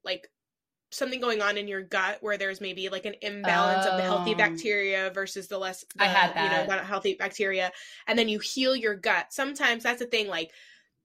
like 0.05 0.29
something 0.89 1.19
going 1.19 1.41
on 1.41 1.57
in 1.57 1.67
your 1.67 1.81
gut 1.81 2.19
where 2.21 2.37
there's 2.37 2.61
maybe 2.61 2.87
like 2.87 3.05
an 3.05 3.15
imbalance 3.21 3.85
oh. 3.85 3.91
of 3.91 3.97
the 3.97 4.03
healthy 4.03 4.33
oh. 4.33 4.37
bacteria 4.37 5.11
versus 5.13 5.47
the 5.47 5.57
less 5.57 5.83
the, 5.95 6.03
I 6.03 6.07
had 6.07 6.33
that. 6.33 6.43
you 6.43 6.57
know 6.57 6.75
not 6.75 6.85
healthy 6.85 7.15
bacteria 7.15 7.73
and 8.07 8.17
then 8.17 8.29
you 8.29 8.39
heal 8.39 8.75
your 8.75 8.95
gut. 8.95 9.27
Sometimes 9.31 9.83
that's 9.83 9.99
the 9.99 10.05
thing 10.05 10.27
like 10.27 10.51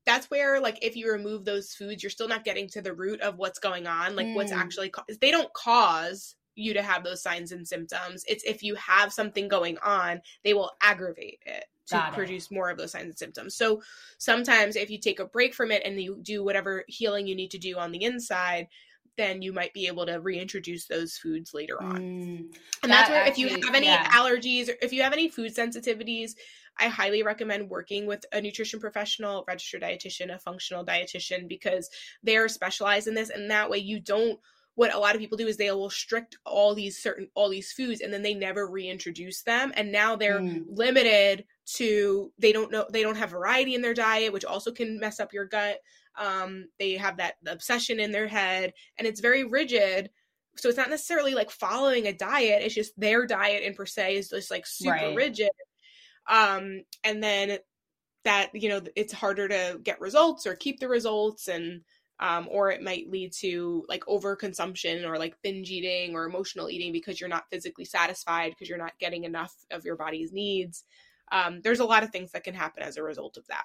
that's 0.04 0.30
where 0.30 0.60
like 0.60 0.78
if 0.82 0.96
you 0.96 1.10
remove 1.10 1.44
those 1.44 1.72
foods 1.74 2.02
you're 2.02 2.10
still 2.10 2.28
not 2.28 2.44
getting 2.44 2.68
to 2.68 2.82
the 2.82 2.92
root 2.92 3.20
of 3.20 3.38
what's 3.38 3.58
going 3.58 3.86
on 3.86 4.16
like 4.16 4.26
mm. 4.26 4.34
what's 4.34 4.52
actually 4.52 4.88
ca- 4.88 5.04
they 5.20 5.30
don't 5.30 5.52
cause 5.52 6.36
you 6.54 6.74
to 6.74 6.82
have 6.82 7.02
those 7.04 7.22
signs 7.22 7.52
and 7.52 7.66
symptoms 7.66 8.24
it's 8.28 8.44
if 8.44 8.62
you 8.62 8.74
have 8.74 9.12
something 9.12 9.48
going 9.48 9.78
on 9.84 10.20
they 10.44 10.54
will 10.54 10.70
aggravate 10.82 11.40
it 11.46 11.64
to 11.86 11.94
Got 11.94 12.12
produce 12.12 12.46
it. 12.46 12.54
more 12.54 12.70
of 12.70 12.78
those 12.78 12.92
signs 12.92 13.06
and 13.06 13.18
symptoms 13.18 13.56
so 13.56 13.82
sometimes 14.18 14.76
if 14.76 14.90
you 14.90 14.98
take 14.98 15.20
a 15.20 15.26
break 15.26 15.54
from 15.54 15.70
it 15.70 15.82
and 15.84 16.00
you 16.00 16.18
do 16.22 16.44
whatever 16.44 16.84
healing 16.88 17.26
you 17.26 17.34
need 17.34 17.50
to 17.52 17.58
do 17.58 17.78
on 17.78 17.90
the 17.90 18.04
inside 18.04 18.68
then 19.16 19.42
you 19.42 19.52
might 19.52 19.72
be 19.74 19.86
able 19.86 20.06
to 20.06 20.20
reintroduce 20.20 20.86
those 20.86 21.16
foods 21.16 21.52
later 21.52 21.82
on. 21.82 21.98
Mm, 21.98 22.38
and 22.38 22.50
that 22.82 22.88
that's 22.88 23.10
where 23.10 23.24
actually, 23.24 23.44
if 23.44 23.58
you 23.58 23.66
have 23.66 23.74
any 23.74 23.86
yeah. 23.86 24.10
allergies 24.10 24.68
or 24.68 24.74
if 24.80 24.92
you 24.92 25.02
have 25.02 25.12
any 25.12 25.28
food 25.28 25.54
sensitivities, 25.54 26.32
I 26.78 26.88
highly 26.88 27.22
recommend 27.22 27.68
working 27.68 28.06
with 28.06 28.24
a 28.32 28.40
nutrition 28.40 28.80
professional, 28.80 29.44
registered 29.46 29.82
dietitian, 29.82 30.34
a 30.34 30.38
functional 30.38 30.84
dietitian, 30.84 31.48
because 31.48 31.88
they're 32.22 32.48
specialized 32.48 33.08
in 33.08 33.14
this. 33.14 33.30
And 33.30 33.50
that 33.50 33.70
way 33.70 33.78
you 33.78 34.00
don't 34.00 34.38
what 34.74 34.94
a 34.94 34.98
lot 34.98 35.14
of 35.14 35.20
people 35.20 35.36
do 35.36 35.46
is 35.46 35.56
they 35.56 35.70
will 35.70 35.90
strict 35.90 36.38
all 36.46 36.74
these 36.74 37.02
certain 37.02 37.28
all 37.34 37.48
these 37.48 37.72
foods 37.72 38.00
and 38.00 38.12
then 38.12 38.22
they 38.22 38.34
never 38.34 38.68
reintroduce 38.68 39.42
them 39.42 39.72
and 39.76 39.92
now 39.92 40.16
they're 40.16 40.40
mm. 40.40 40.64
limited 40.68 41.44
to 41.66 42.32
they 42.38 42.52
don't 42.52 42.72
know 42.72 42.86
they 42.90 43.02
don't 43.02 43.16
have 43.16 43.30
variety 43.30 43.74
in 43.74 43.82
their 43.82 43.94
diet 43.94 44.32
which 44.32 44.44
also 44.44 44.72
can 44.72 44.98
mess 44.98 45.20
up 45.20 45.32
your 45.32 45.44
gut 45.44 45.78
um 46.18 46.66
they 46.78 46.94
have 46.94 47.16
that 47.18 47.34
obsession 47.46 48.00
in 48.00 48.12
their 48.12 48.26
head 48.26 48.72
and 48.98 49.06
it's 49.06 49.20
very 49.20 49.44
rigid 49.44 50.10
so 50.56 50.68
it's 50.68 50.78
not 50.78 50.90
necessarily 50.90 51.34
like 51.34 51.50
following 51.50 52.06
a 52.06 52.12
diet 52.12 52.62
it's 52.62 52.74
just 52.74 52.98
their 52.98 53.26
diet 53.26 53.62
in 53.62 53.74
per 53.74 53.86
se 53.86 54.16
is 54.16 54.30
just 54.30 54.50
like 54.50 54.66
super 54.66 54.92
right. 54.92 55.16
rigid 55.16 55.50
um 56.28 56.82
and 57.04 57.22
then 57.22 57.58
that 58.24 58.50
you 58.54 58.68
know 58.68 58.80
it's 58.94 59.12
harder 59.12 59.48
to 59.48 59.80
get 59.82 60.00
results 60.00 60.46
or 60.46 60.54
keep 60.54 60.80
the 60.80 60.88
results 60.88 61.48
and 61.48 61.82
um, 62.20 62.46
or 62.50 62.70
it 62.70 62.82
might 62.82 63.10
lead 63.10 63.32
to 63.40 63.84
like 63.88 64.04
overconsumption 64.04 65.04
or 65.04 65.18
like 65.18 65.34
binge 65.42 65.70
eating 65.70 66.14
or 66.14 66.24
emotional 66.24 66.70
eating 66.70 66.92
because 66.92 67.20
you're 67.20 67.28
not 67.28 67.48
physically 67.50 67.84
satisfied 67.84 68.50
because 68.50 68.68
you're 68.68 68.78
not 68.78 68.96
getting 69.00 69.24
enough 69.24 69.52
of 69.72 69.84
your 69.84 69.96
body's 69.96 70.32
needs. 70.32 70.84
Um, 71.32 71.60
there's 71.64 71.80
a 71.80 71.84
lot 71.84 72.04
of 72.04 72.10
things 72.10 72.30
that 72.30 72.44
can 72.44 72.54
happen 72.54 72.84
as 72.84 72.96
a 72.96 73.02
result 73.02 73.38
of 73.38 73.46
that 73.48 73.64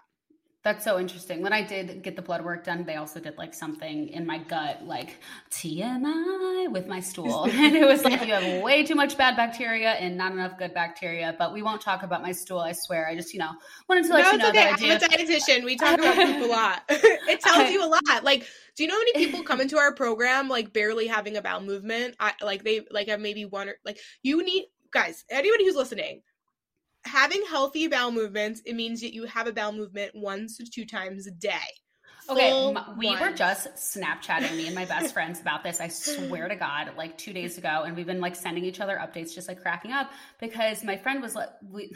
that's 0.68 0.84
so 0.84 1.00
interesting. 1.00 1.42
When 1.42 1.54
I 1.54 1.62
did 1.62 2.04
get 2.04 2.18
the 2.18 2.22
blood 2.22 2.44
work 2.44 2.66
done, 2.66 2.84
they 2.84 2.98
also 2.98 3.22
did 3.22 3.38
like 3.38 3.54
something 3.54 4.10
in 4.10 4.26
my 4.26 4.38
gut, 4.38 4.86
like 4.86 5.16
TMI 5.50 6.70
with 6.70 6.88
my 6.88 7.00
stool. 7.00 7.46
and 7.50 7.74
it 7.74 7.88
was 7.88 8.04
like, 8.04 8.20
you 8.28 8.34
have 8.34 8.62
way 8.62 8.84
too 8.84 8.94
much 8.94 9.18
bad 9.18 9.38
bacteria 9.38 9.92
and 9.92 10.18
not 10.18 10.34
enough 10.34 10.58
good 10.58 10.74
bacteria. 10.74 11.34
But 11.40 11.54
we 11.54 11.62
won't 11.62 11.80
talk 11.80 12.04
about 12.04 12.22
my 12.22 12.34
stool, 12.34 12.60
I 12.60 12.74
swear. 12.74 13.08
I 13.08 13.16
just, 13.16 13.34
you 13.34 13.40
know, 13.40 13.52
wanted 13.88 14.08
to 14.08 14.14
let 14.14 14.24
no, 14.24 14.32
you 14.34 14.38
know 14.40 14.50
okay. 14.50 14.58
that 14.58 14.74
I 14.74 14.76
do. 14.76 14.92
I'm 14.92 14.98
a 14.98 15.00
dietitian. 15.00 15.64
We 15.64 15.78
talk 15.78 15.98
about 16.00 16.16
poop 16.16 16.44
a 16.44 16.48
lot. 16.52 16.84
it 16.90 17.40
tells 17.40 17.72
you 17.72 17.86
a 17.86 17.88
lot. 17.88 18.26
Like, 18.26 18.46
do 18.76 18.84
you 18.84 18.90
know 18.90 18.96
how 18.96 19.00
many 19.00 19.14
people 19.26 19.44
come 19.44 19.62
into 19.62 19.78
our 19.78 19.96
program 19.96 20.50
like 20.50 20.74
barely 20.74 21.08
having 21.08 21.38
a 21.38 21.42
bowel 21.42 21.62
movement? 21.62 22.18
I, 22.20 22.34
like 22.42 22.66
they 22.66 22.82
like 22.92 23.08
have 23.08 23.22
maybe 23.22 23.46
one 23.46 23.70
or 23.70 23.78
like 23.86 24.00
you 24.22 24.44
need 24.44 24.66
guys, 24.92 25.24
anybody 25.30 25.64
who's 25.64 25.78
listening, 25.78 26.24
having 27.08 27.42
healthy 27.50 27.88
bowel 27.88 28.12
movements, 28.12 28.62
it 28.66 28.76
means 28.76 29.02
that 29.02 29.14
you 29.14 29.26
have 29.26 29.48
a 29.48 29.54
bowel 29.54 29.72
movement 29.72 30.12
once 30.14 30.58
to 30.58 30.66
two 30.66 30.86
times 30.86 31.28
a 31.28 31.32
day. 31.32 31.56
Okay, 32.30 32.76
we 32.98 33.16
were 33.16 33.32
just 33.32 33.70
Snapchatting 33.76 34.56
me 34.58 34.66
and 34.66 34.76
my 34.76 34.86
best 34.86 35.14
friends 35.14 35.40
about 35.40 35.64
this. 35.64 35.80
I 35.80 35.88
swear 35.88 36.50
to 36.50 36.56
God, 36.56 36.92
like 36.98 37.18
two 37.18 37.32
days 37.32 37.58
ago, 37.58 37.84
and 37.86 37.96
we've 37.96 38.06
been 38.06 38.20
like 38.20 38.36
sending 38.36 38.66
each 38.66 38.82
other 38.82 38.98
updates, 38.98 39.34
just 39.34 39.48
like 39.48 39.62
cracking 39.62 39.92
up 39.92 40.12
because 40.40 40.84
my 40.84 40.98
friend 40.98 41.22
was 41.22 41.36
like, 41.36 41.50
we, 41.72 41.96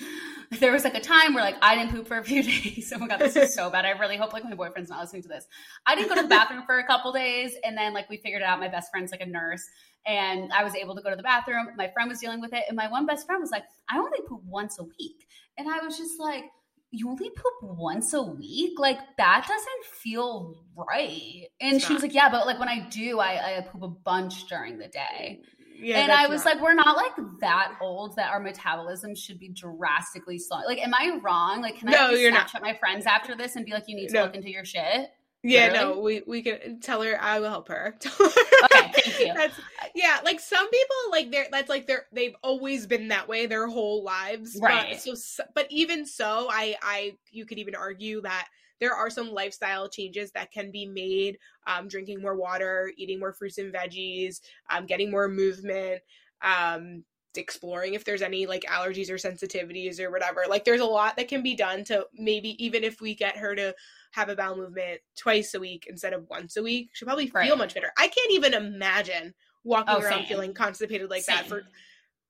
there 0.58 0.72
was 0.72 0.84
like 0.84 0.94
a 0.94 1.00
time 1.00 1.34
where 1.34 1.44
like 1.44 1.56
I 1.62 1.76
didn't 1.76 1.92
poop 1.92 2.08
for 2.08 2.18
a 2.18 2.24
few 2.24 2.42
days. 2.44 2.92
Oh 2.94 2.98
my 2.98 3.06
god, 3.06 3.20
this 3.20 3.36
is 3.36 3.54
so 3.54 3.70
bad. 3.70 3.84
I 3.84 3.90
really 3.90 4.16
hope 4.16 4.32
like 4.32 4.44
my 4.44 4.54
boyfriend's 4.54 4.90
not 4.90 5.00
listening 5.00 5.22
to 5.22 5.28
this. 5.28 5.46
I 5.86 5.94
didn't 5.94 6.08
go 6.08 6.16
to 6.16 6.22
the 6.22 6.28
bathroom 6.28 6.64
for 6.66 6.78
a 6.78 6.86
couple 6.86 7.12
days, 7.12 7.54
and 7.64 7.76
then 7.76 7.94
like 7.94 8.08
we 8.10 8.16
figured 8.16 8.42
it 8.42 8.46
out. 8.46 8.58
My 8.58 8.68
best 8.68 8.90
friend's 8.90 9.12
like 9.12 9.20
a 9.20 9.26
nurse, 9.26 9.64
and 10.06 10.52
I 10.52 10.64
was 10.64 10.74
able 10.74 10.94
to 10.96 11.02
go 11.02 11.10
to 11.10 11.16
the 11.16 11.22
bathroom. 11.22 11.68
My 11.76 11.88
friend 11.88 12.08
was 12.08 12.18
dealing 12.18 12.40
with 12.40 12.52
it, 12.52 12.64
and 12.68 12.76
my 12.76 12.88
one 12.88 13.06
best 13.06 13.26
friend 13.26 13.40
was 13.40 13.50
like, 13.50 13.64
"I 13.90 13.98
only 13.98 14.18
poop 14.26 14.42
once 14.44 14.78
a 14.78 14.84
week," 14.84 15.26
and 15.56 15.68
I 15.68 15.84
was 15.84 15.96
just 15.96 16.18
like. 16.18 16.44
You 16.90 17.10
only 17.10 17.28
poop 17.28 17.76
once 17.76 18.14
a 18.14 18.22
week? 18.22 18.80
Like 18.80 18.96
that 19.18 19.44
doesn't 19.46 19.84
feel 20.00 20.54
right. 20.74 21.42
And 21.60 21.76
it's 21.76 21.84
she 21.84 21.92
not. 21.92 21.96
was 21.96 22.02
like, 22.02 22.14
Yeah, 22.14 22.30
but 22.30 22.46
like 22.46 22.58
when 22.58 22.70
I 22.70 22.88
do, 22.88 23.20
I, 23.20 23.58
I 23.58 23.60
poop 23.60 23.82
a 23.82 23.88
bunch 23.88 24.46
during 24.48 24.78
the 24.78 24.88
day. 24.88 25.42
Yeah, 25.80 25.98
and 25.98 26.10
I 26.10 26.26
was 26.26 26.44
like, 26.44 26.60
we're 26.60 26.74
not 26.74 26.96
like 26.96 27.12
that 27.40 27.76
old 27.80 28.16
that 28.16 28.30
our 28.30 28.40
metabolism 28.40 29.14
should 29.14 29.38
be 29.38 29.50
drastically 29.50 30.38
slow. 30.38 30.58
Like, 30.66 30.78
am 30.78 30.92
I 30.92 31.18
wrong? 31.22 31.62
Like, 31.62 31.76
can 31.76 31.90
no, 31.90 32.08
I 32.08 32.12
you're 32.14 32.32
Snapchat 32.32 32.54
not. 32.54 32.62
my 32.62 32.74
friends 32.74 33.06
after 33.06 33.36
this 33.36 33.54
and 33.54 33.64
be 33.64 33.72
like, 33.72 33.84
you 33.86 33.94
need 33.94 34.08
to 34.08 34.14
no. 34.14 34.22
look 34.24 34.34
into 34.34 34.50
your 34.50 34.64
shit? 34.64 35.10
Yeah, 35.44 35.68
Literally? 35.68 35.94
no, 35.94 36.00
we 36.00 36.22
we 36.26 36.42
can 36.42 36.80
tell 36.80 37.02
her. 37.02 37.20
I 37.20 37.38
will 37.38 37.48
help 37.48 37.68
her. 37.68 37.96
okay, 38.20 38.90
thank 38.92 39.20
you. 39.20 39.32
That's, 39.34 39.54
yeah, 39.94 40.18
like 40.24 40.40
some 40.40 40.68
people, 40.68 40.96
like 41.12 41.30
they're 41.30 41.46
that's 41.50 41.68
like 41.68 41.86
they're 41.86 42.06
they've 42.12 42.34
always 42.42 42.86
been 42.86 43.08
that 43.08 43.28
way 43.28 43.46
their 43.46 43.68
whole 43.68 44.02
lives, 44.02 44.58
right? 44.60 45.00
But, 45.04 45.18
so, 45.18 45.44
but 45.54 45.66
even 45.70 46.04
so, 46.06 46.48
I 46.50 46.76
I 46.82 47.12
you 47.30 47.46
could 47.46 47.58
even 47.58 47.76
argue 47.76 48.20
that 48.22 48.48
there 48.80 48.94
are 48.94 49.10
some 49.10 49.30
lifestyle 49.30 49.88
changes 49.88 50.32
that 50.32 50.50
can 50.50 50.70
be 50.70 50.86
made 50.86 51.38
um, 51.66 51.88
drinking 51.88 52.20
more 52.20 52.36
water 52.36 52.92
eating 52.96 53.18
more 53.18 53.32
fruits 53.32 53.58
and 53.58 53.72
veggies 53.72 54.40
um, 54.70 54.86
getting 54.86 55.10
more 55.10 55.28
movement 55.28 56.00
um, 56.42 57.04
exploring 57.36 57.94
if 57.94 58.04
there's 58.04 58.22
any 58.22 58.46
like 58.46 58.62
allergies 58.62 59.10
or 59.10 59.14
sensitivities 59.14 60.00
or 60.00 60.10
whatever 60.10 60.44
like 60.48 60.64
there's 60.64 60.80
a 60.80 60.86
lot 60.86 61.16
that 61.16 61.28
can 61.28 61.42
be 61.42 61.54
done 61.54 61.84
to 61.84 62.04
maybe 62.14 62.62
even 62.64 62.82
if 62.84 63.00
we 63.00 63.14
get 63.14 63.36
her 63.36 63.54
to 63.54 63.74
have 64.12 64.28
a 64.28 64.36
bowel 64.36 64.56
movement 64.56 65.00
twice 65.16 65.54
a 65.54 65.60
week 65.60 65.86
instead 65.88 66.12
of 66.12 66.28
once 66.28 66.56
a 66.56 66.62
week 66.62 66.90
she'll 66.92 67.06
probably 67.06 67.26
feel 67.26 67.40
right. 67.40 67.58
much 67.58 67.74
better 67.74 67.92
i 67.98 68.08
can't 68.08 68.32
even 68.32 68.54
imagine 68.54 69.34
walking 69.64 69.94
oh, 69.96 70.00
around 70.00 70.20
same. 70.20 70.26
feeling 70.26 70.54
constipated 70.54 71.10
like 71.10 71.22
same. 71.22 71.36
that 71.36 71.46
for 71.46 71.62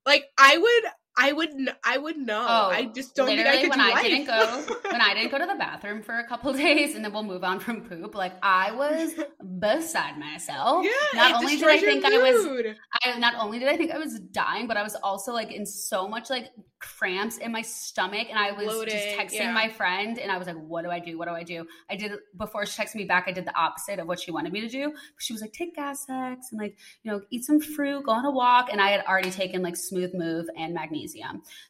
like 0.06 0.24
i 0.38 0.56
would 0.56 0.92
I 1.18 1.32
would 1.32 1.50
I 1.84 1.98
would 1.98 2.16
know. 2.16 2.46
Oh, 2.48 2.70
I 2.70 2.84
just 2.86 3.16
don't 3.16 3.26
think 3.26 3.46
I 3.46 3.60
could 3.60 3.70
when 3.70 3.80
I 3.80 3.90
life. 3.90 4.02
didn't 4.02 4.26
go 4.26 4.64
when 4.90 5.00
I 5.00 5.14
didn't 5.14 5.30
go 5.30 5.38
to 5.38 5.46
the 5.46 5.56
bathroom 5.56 6.02
for 6.02 6.18
a 6.18 6.26
couple 6.26 6.52
days, 6.54 6.94
and 6.94 7.04
then 7.04 7.12
we'll 7.12 7.24
move 7.24 7.44
on 7.44 7.60
from 7.60 7.82
poop. 7.82 8.14
Like 8.14 8.34
I 8.42 8.72
was 8.72 9.14
beside 9.58 10.18
myself. 10.18 10.84
Yeah, 10.84 10.90
not 11.14 11.42
only 11.42 11.56
did 11.56 11.68
I 11.68 11.78
think 11.78 12.04
mood. 12.04 12.14
I 12.14 12.18
was, 12.18 12.76
I 13.02 13.18
not 13.18 13.34
only 13.36 13.58
did 13.58 13.68
I 13.68 13.76
think 13.76 13.90
I 13.90 13.98
was 13.98 14.20
dying, 14.20 14.66
but 14.66 14.76
I 14.76 14.82
was 14.82 14.94
also 14.96 15.32
like 15.32 15.50
in 15.50 15.66
so 15.66 16.08
much 16.08 16.30
like 16.30 16.50
cramps 16.80 17.38
in 17.38 17.50
my 17.50 17.62
stomach 17.62 18.28
and 18.30 18.38
I 18.38 18.52
was 18.52 18.66
Bloated, 18.66 18.94
just 18.94 19.08
texting 19.18 19.44
yeah. 19.44 19.52
my 19.52 19.68
friend 19.68 20.18
and 20.18 20.30
I 20.30 20.38
was 20.38 20.46
like, 20.46 20.56
what 20.56 20.82
do 20.82 20.90
I 20.90 21.00
do? 21.00 21.18
What 21.18 21.26
do 21.26 21.34
I 21.34 21.42
do? 21.42 21.66
I 21.90 21.96
did 21.96 22.12
before 22.36 22.66
she 22.66 22.80
texted 22.80 22.96
me 22.96 23.04
back, 23.04 23.24
I 23.26 23.32
did 23.32 23.44
the 23.44 23.56
opposite 23.56 23.98
of 23.98 24.06
what 24.06 24.20
she 24.20 24.30
wanted 24.30 24.52
me 24.52 24.60
to 24.60 24.68
do. 24.68 24.92
She 25.18 25.32
was 25.32 25.42
like, 25.42 25.52
take 25.52 25.74
Gas-X 25.74 26.48
and 26.52 26.60
like, 26.60 26.76
you 27.02 27.10
know, 27.10 27.20
eat 27.30 27.44
some 27.44 27.60
fruit, 27.60 28.04
go 28.04 28.12
on 28.12 28.24
a 28.24 28.30
walk. 28.30 28.68
And 28.70 28.80
I 28.80 28.90
had 28.90 29.04
already 29.06 29.30
taken 29.30 29.62
like 29.62 29.76
smooth 29.76 30.14
move 30.14 30.46
and 30.56 30.72
magnesium. 30.74 31.07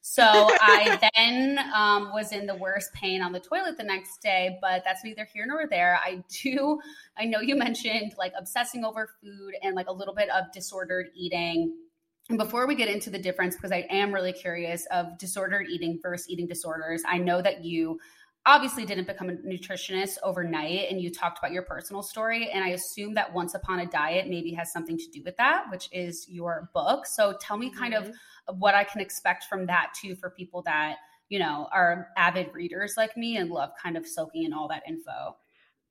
So 0.01 0.25
I 0.25 0.99
then 1.17 1.59
um, 1.75 2.11
was 2.13 2.33
in 2.33 2.47
the 2.47 2.55
worst 2.55 2.93
pain 2.93 3.23
on 3.23 3.33
the 3.33 3.41
toilet 3.41 3.77
the 3.77 3.85
next 3.85 4.23
day, 4.23 4.59
but 4.61 4.83
that's 4.85 5.05
neither 5.05 5.27
here 5.33 5.47
nor 5.47 5.67
there. 5.69 5.99
I 6.05 6.23
do, 6.43 6.79
I 7.17 7.25
know 7.25 7.41
you 7.41 7.57
mentioned 7.57 8.15
like 8.19 8.33
obsessing 8.39 8.85
over 8.85 9.09
food 9.23 9.55
and 9.63 9.75
like 9.75 9.89
a 9.89 9.93
little 9.93 10.15
bit 10.15 10.29
of 10.31 10.53
disordered 10.53 11.09
eating 11.15 11.75
and 12.29 12.37
before 12.37 12.67
we 12.67 12.75
get 12.75 12.89
into 12.89 13.09
the 13.09 13.19
difference, 13.19 13.57
because 13.57 13.73
I 13.73 13.87
am 13.89 14.13
really 14.13 14.35
curious 14.35 14.87
of 14.91 15.17
disordered 15.17 15.69
eating 15.71 15.99
versus 16.03 16.29
eating 16.29 16.47
disorders, 16.47 17.03
I 17.07 17.17
know 17.17 17.41
that 17.41 17.65
you 17.65 17.99
obviously 18.47 18.87
didn't 18.87 19.07
become 19.07 19.29
a 19.29 19.35
nutritionist 19.35 20.17
overnight 20.23 20.91
and 20.91 21.01
you 21.01 21.11
talked 21.11 21.39
about 21.39 21.53
your 21.53 21.63
personal 21.63 22.03
story. 22.03 22.51
And 22.51 22.65
I 22.65 22.69
assume 22.69 23.15
that 23.15 23.33
Once 23.35 23.55
Upon 23.55 23.81
a 23.81 23.87
Diet 23.87 24.29
maybe 24.29 24.53
has 24.53 24.73
something 24.73 24.97
to 24.97 25.11
do 25.13 25.23
with 25.25 25.37
that, 25.37 25.67
which 25.71 25.89
is 25.93 26.27
your 26.29 26.71
book. 26.73 27.07
So 27.07 27.37
tell 27.41 27.59
me 27.59 27.71
kind 27.71 27.95
Mm-hmm. 27.95 28.11
of 28.47 28.59
what 28.59 28.75
I 28.75 28.85
can 28.85 29.01
expect 29.01 29.45
from 29.45 29.67
that 29.67 29.93
too 30.01 30.17
for 30.17 30.31
people 30.31 30.63
that, 30.63 30.97
you 31.29 31.39
know, 31.39 31.69
are 31.73 32.09
avid 32.17 32.55
readers 32.55 32.95
like 32.97 33.17
me 33.17 33.37
and 33.37 33.51
love 33.51 33.71
kind 33.83 33.97
of 33.97 34.07
soaking 34.07 34.45
in 34.45 34.53
all 34.55 34.69
that 34.69 34.83
info. 34.89 35.37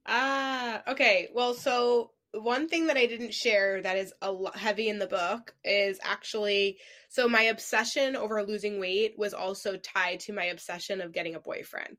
Ah, 0.05 0.83
okay. 0.87 1.29
Well, 1.33 1.53
so 1.53 2.11
one 2.31 2.67
thing 2.67 2.87
that 2.87 2.97
I 2.97 3.05
didn't 3.05 3.33
share 3.33 3.81
that 3.81 3.97
is 3.97 4.13
a 4.21 4.31
lot 4.31 4.55
heavy 4.57 4.89
in 4.89 4.99
the 4.99 5.07
book 5.07 5.55
is 5.63 5.99
actually 6.03 6.79
so 7.09 7.27
my 7.27 7.43
obsession 7.43 8.15
over 8.15 8.43
losing 8.43 8.79
weight 8.79 9.15
was 9.17 9.33
also 9.33 9.77
tied 9.77 10.19
to 10.21 10.33
my 10.33 10.45
obsession 10.45 11.01
of 11.01 11.13
getting 11.13 11.35
a 11.35 11.39
boyfriend. 11.39 11.97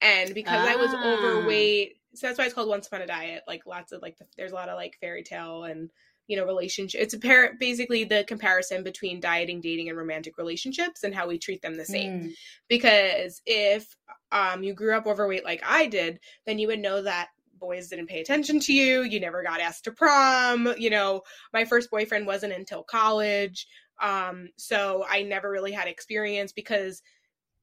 And 0.00 0.34
because 0.34 0.66
I 0.66 0.76
was 0.76 0.90
Ah. 0.94 1.12
overweight, 1.14 1.96
so 2.14 2.26
that's 2.26 2.38
why 2.38 2.46
it's 2.46 2.54
called 2.54 2.68
Once 2.68 2.86
Upon 2.86 3.02
a 3.02 3.06
Diet. 3.06 3.42
Like 3.46 3.66
lots 3.66 3.92
of 3.92 4.02
like 4.02 4.16
the, 4.18 4.26
there's 4.36 4.52
a 4.52 4.54
lot 4.54 4.68
of 4.68 4.76
like 4.76 4.96
fairy 5.00 5.22
tale 5.22 5.64
and 5.64 5.90
you 6.26 6.36
know 6.36 6.44
relationship. 6.46 7.00
It's 7.00 7.14
a 7.14 7.18
pair 7.18 7.54
basically 7.58 8.04
the 8.04 8.24
comparison 8.26 8.82
between 8.82 9.20
dieting, 9.20 9.60
dating, 9.60 9.88
and 9.88 9.98
romantic 9.98 10.38
relationships 10.38 11.02
and 11.02 11.14
how 11.14 11.28
we 11.28 11.38
treat 11.38 11.60
them 11.62 11.76
the 11.76 11.84
same 11.84 12.20
Mm. 12.20 12.34
because 12.68 13.42
if 13.46 13.94
um, 14.32 14.62
you 14.62 14.72
grew 14.74 14.96
up 14.96 15.06
overweight 15.06 15.44
like 15.44 15.62
I 15.66 15.86
did, 15.86 16.20
then 16.46 16.58
you 16.58 16.68
would 16.68 16.78
know 16.80 17.02
that 17.02 17.28
boys 17.58 17.88
didn't 17.88 18.06
pay 18.06 18.20
attention 18.20 18.58
to 18.60 18.72
you. 18.72 19.02
You 19.02 19.20
never 19.20 19.42
got 19.42 19.60
asked 19.60 19.84
to 19.84 19.92
prom. 19.92 20.72
You 20.78 20.88
know, 20.90 21.22
my 21.52 21.64
first 21.64 21.90
boyfriend 21.90 22.26
wasn't 22.26 22.54
until 22.54 22.82
college. 22.84 23.66
Um, 24.00 24.48
so 24.56 25.04
I 25.06 25.22
never 25.24 25.50
really 25.50 25.72
had 25.72 25.88
experience 25.88 26.52
because 26.52 27.02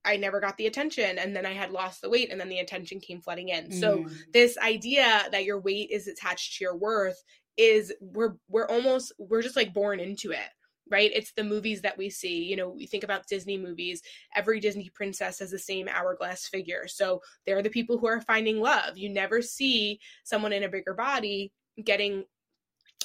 I 0.06 0.18
never 0.18 0.40
got 0.40 0.58
the 0.58 0.68
attention. 0.68 1.18
And 1.18 1.36
then 1.36 1.46
I 1.46 1.54
had 1.54 1.72
lost 1.72 2.02
the 2.02 2.10
weight 2.10 2.32
and 2.32 2.40
then 2.40 2.50
the 2.50 2.60
attention 2.60 3.00
came 3.00 3.22
flooding 3.22 3.50
in. 3.50 3.72
So 3.72 4.00
Mm. 4.00 4.32
this 4.34 4.58
idea 4.58 5.28
that 5.32 5.44
your 5.46 5.60
weight 5.60 5.90
is 5.92 6.08
attached 6.08 6.58
to 6.58 6.64
your 6.64 6.76
worth 6.76 7.22
is 7.58 7.94
we're 8.00 8.36
we're 8.48 8.68
almost 8.68 9.12
we're 9.18 9.42
just 9.42 9.56
like 9.56 9.74
born 9.74 10.00
into 10.00 10.32
it 10.32 10.50
right 10.90 11.12
it's 11.14 11.34
the 11.34 11.44
movies 11.44 11.82
that 11.82 11.98
we 11.98 12.10
see 12.10 12.44
you 12.44 12.56
know 12.56 12.70
we 12.70 12.86
think 12.86 13.04
about 13.04 13.28
disney 13.28 13.58
movies 13.58 14.02
every 14.36 14.60
disney 14.60 14.90
princess 14.94 15.40
has 15.40 15.50
the 15.52 15.60
same 15.60 15.88
hourglass 15.88 16.48
figure 16.48 16.88
so 16.88 17.20
they're 17.46 17.64
the 17.64 17.70
people 17.70 17.98
who 17.98 18.08
are 18.08 18.22
finding 18.22 18.62
love 18.62 18.96
you 18.98 19.10
never 19.10 19.42
see 19.42 20.00
someone 20.24 20.54
in 20.54 20.64
a 20.64 20.70
bigger 20.70 20.94
body 20.94 21.52
getting 21.84 22.24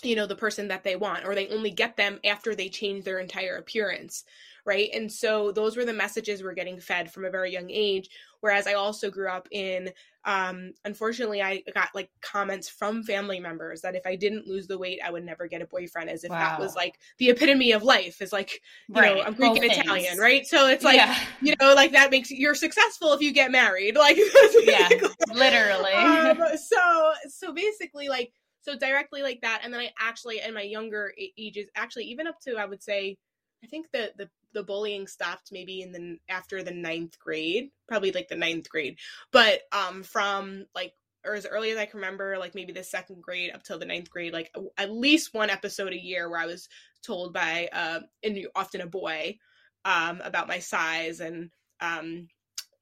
you 0.02 0.16
know 0.16 0.26
the 0.26 0.36
person 0.36 0.68
that 0.68 0.84
they 0.84 0.96
want 0.96 1.24
or 1.24 1.34
they 1.34 1.48
only 1.48 1.70
get 1.70 1.96
them 1.96 2.18
after 2.24 2.54
they 2.54 2.68
change 2.68 3.04
their 3.04 3.18
entire 3.18 3.56
appearance 3.56 4.24
right? 4.64 4.90
And 4.94 5.10
so 5.10 5.52
those 5.52 5.76
were 5.76 5.84
the 5.84 5.92
messages 5.92 6.42
we're 6.42 6.54
getting 6.54 6.78
fed 6.78 7.12
from 7.12 7.24
a 7.24 7.30
very 7.30 7.52
young 7.52 7.70
age. 7.70 8.08
Whereas 8.40 8.66
i 8.66 8.74
also 8.74 9.08
grew 9.08 9.28
up 9.28 9.46
in 9.52 9.92
um 10.24 10.72
unfortunately 10.84 11.40
i 11.40 11.62
got 11.74 11.88
like 11.94 12.10
comments 12.20 12.68
from 12.68 13.04
family 13.04 13.38
members 13.38 13.80
that 13.82 13.94
if 13.94 14.04
i 14.04 14.16
didn't 14.16 14.48
lose 14.48 14.66
the 14.66 14.78
weight 14.78 15.00
i 15.04 15.10
would 15.10 15.24
never 15.24 15.46
get 15.46 15.62
a 15.62 15.66
boyfriend 15.66 16.10
as 16.10 16.24
if 16.24 16.30
that 16.30 16.58
was 16.58 16.74
like 16.74 16.98
the 17.18 17.30
epitome 17.30 17.72
of 17.72 17.82
life 17.84 18.20
is 18.20 18.32
like 18.32 18.60
you 18.88 19.00
know 19.00 19.22
i'm 19.22 19.34
greek 19.34 19.50
both 19.50 19.62
and 19.62 19.70
things. 19.70 19.84
italian 19.84 20.18
right? 20.18 20.46
So 20.46 20.66
it's 20.66 20.84
like 20.84 20.96
yeah, 20.96 21.16
you 21.40 21.54
know 21.60 21.74
like 21.74 21.92
that 21.92 22.10
makes 22.10 22.32
you're 22.32 22.54
successful 22.56 23.12
if 23.12 23.20
you 23.20 23.32
get 23.32 23.50
married. 23.50 23.96
Like 24.02 24.18
yeah, 24.64 24.88
literally. 25.32 25.92
um, 25.92 26.36
so 26.56 27.12
so 27.28 27.52
basically 27.52 28.08
like 28.08 28.32
so 28.62 28.76
directly 28.76 29.22
like 29.22 29.40
that 29.42 29.60
and 29.62 29.72
then 29.72 29.80
i 29.80 29.90
actually 29.98 30.40
in 30.40 30.54
my 30.54 30.62
younger 30.62 31.12
ages 31.36 31.68
actually 31.76 32.04
even 32.04 32.26
up 32.26 32.38
to 32.40 32.56
i 32.56 32.64
would 32.64 32.82
say 32.82 33.16
i 33.62 33.66
think 33.66 33.86
the 33.92 34.12
the, 34.16 34.28
the 34.54 34.62
bullying 34.62 35.06
stopped 35.06 35.50
maybe 35.52 35.82
in 35.82 35.92
the 35.92 36.16
after 36.28 36.62
the 36.62 36.72
ninth 36.72 37.18
grade 37.18 37.70
probably 37.88 38.12
like 38.12 38.28
the 38.28 38.36
ninth 38.36 38.68
grade. 38.68 38.96
But 39.32 39.60
um 39.72 40.02
from 40.02 40.66
like 40.74 40.94
or 41.24 41.34
as 41.34 41.46
early 41.46 41.70
as 41.70 41.78
i 41.78 41.86
can 41.86 42.00
remember 42.00 42.36
like 42.38 42.54
maybe 42.54 42.72
the 42.72 42.82
second 42.82 43.22
grade 43.22 43.52
up 43.54 43.62
till 43.62 43.78
the 43.78 43.84
ninth 43.84 44.10
grade 44.10 44.32
like 44.32 44.50
at 44.76 44.90
least 44.90 45.34
one 45.34 45.50
episode 45.50 45.92
a 45.92 46.02
year 46.02 46.28
where 46.28 46.40
i 46.40 46.46
was 46.46 46.68
told 47.04 47.32
by 47.32 47.68
uh 47.72 48.00
and 48.22 48.46
often 48.54 48.80
a 48.80 48.86
boy 48.86 49.36
um 49.84 50.20
about 50.24 50.48
my 50.48 50.58
size 50.58 51.20
and 51.20 51.50
um 51.80 52.26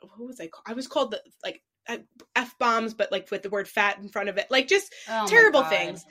what 0.01 0.27
was 0.27 0.41
i 0.41 0.47
called 0.47 0.65
i 0.67 0.73
was 0.73 0.87
called 0.87 1.11
the 1.11 1.21
like 1.45 1.63
f 2.37 2.59
bombs 2.59 2.95
but 2.95 3.11
like 3.11 3.31
with 3.31 3.43
the 3.43 3.51
word 3.51 3.69
fat 3.69 3.99
in 3.99 4.09
front 4.09 4.29
of 4.29 4.39
it 4.39 4.47
like 4.51 4.69
just 4.69 4.93
Oh 5.09 5.27
terrible 5.27 5.65
things 5.65 6.05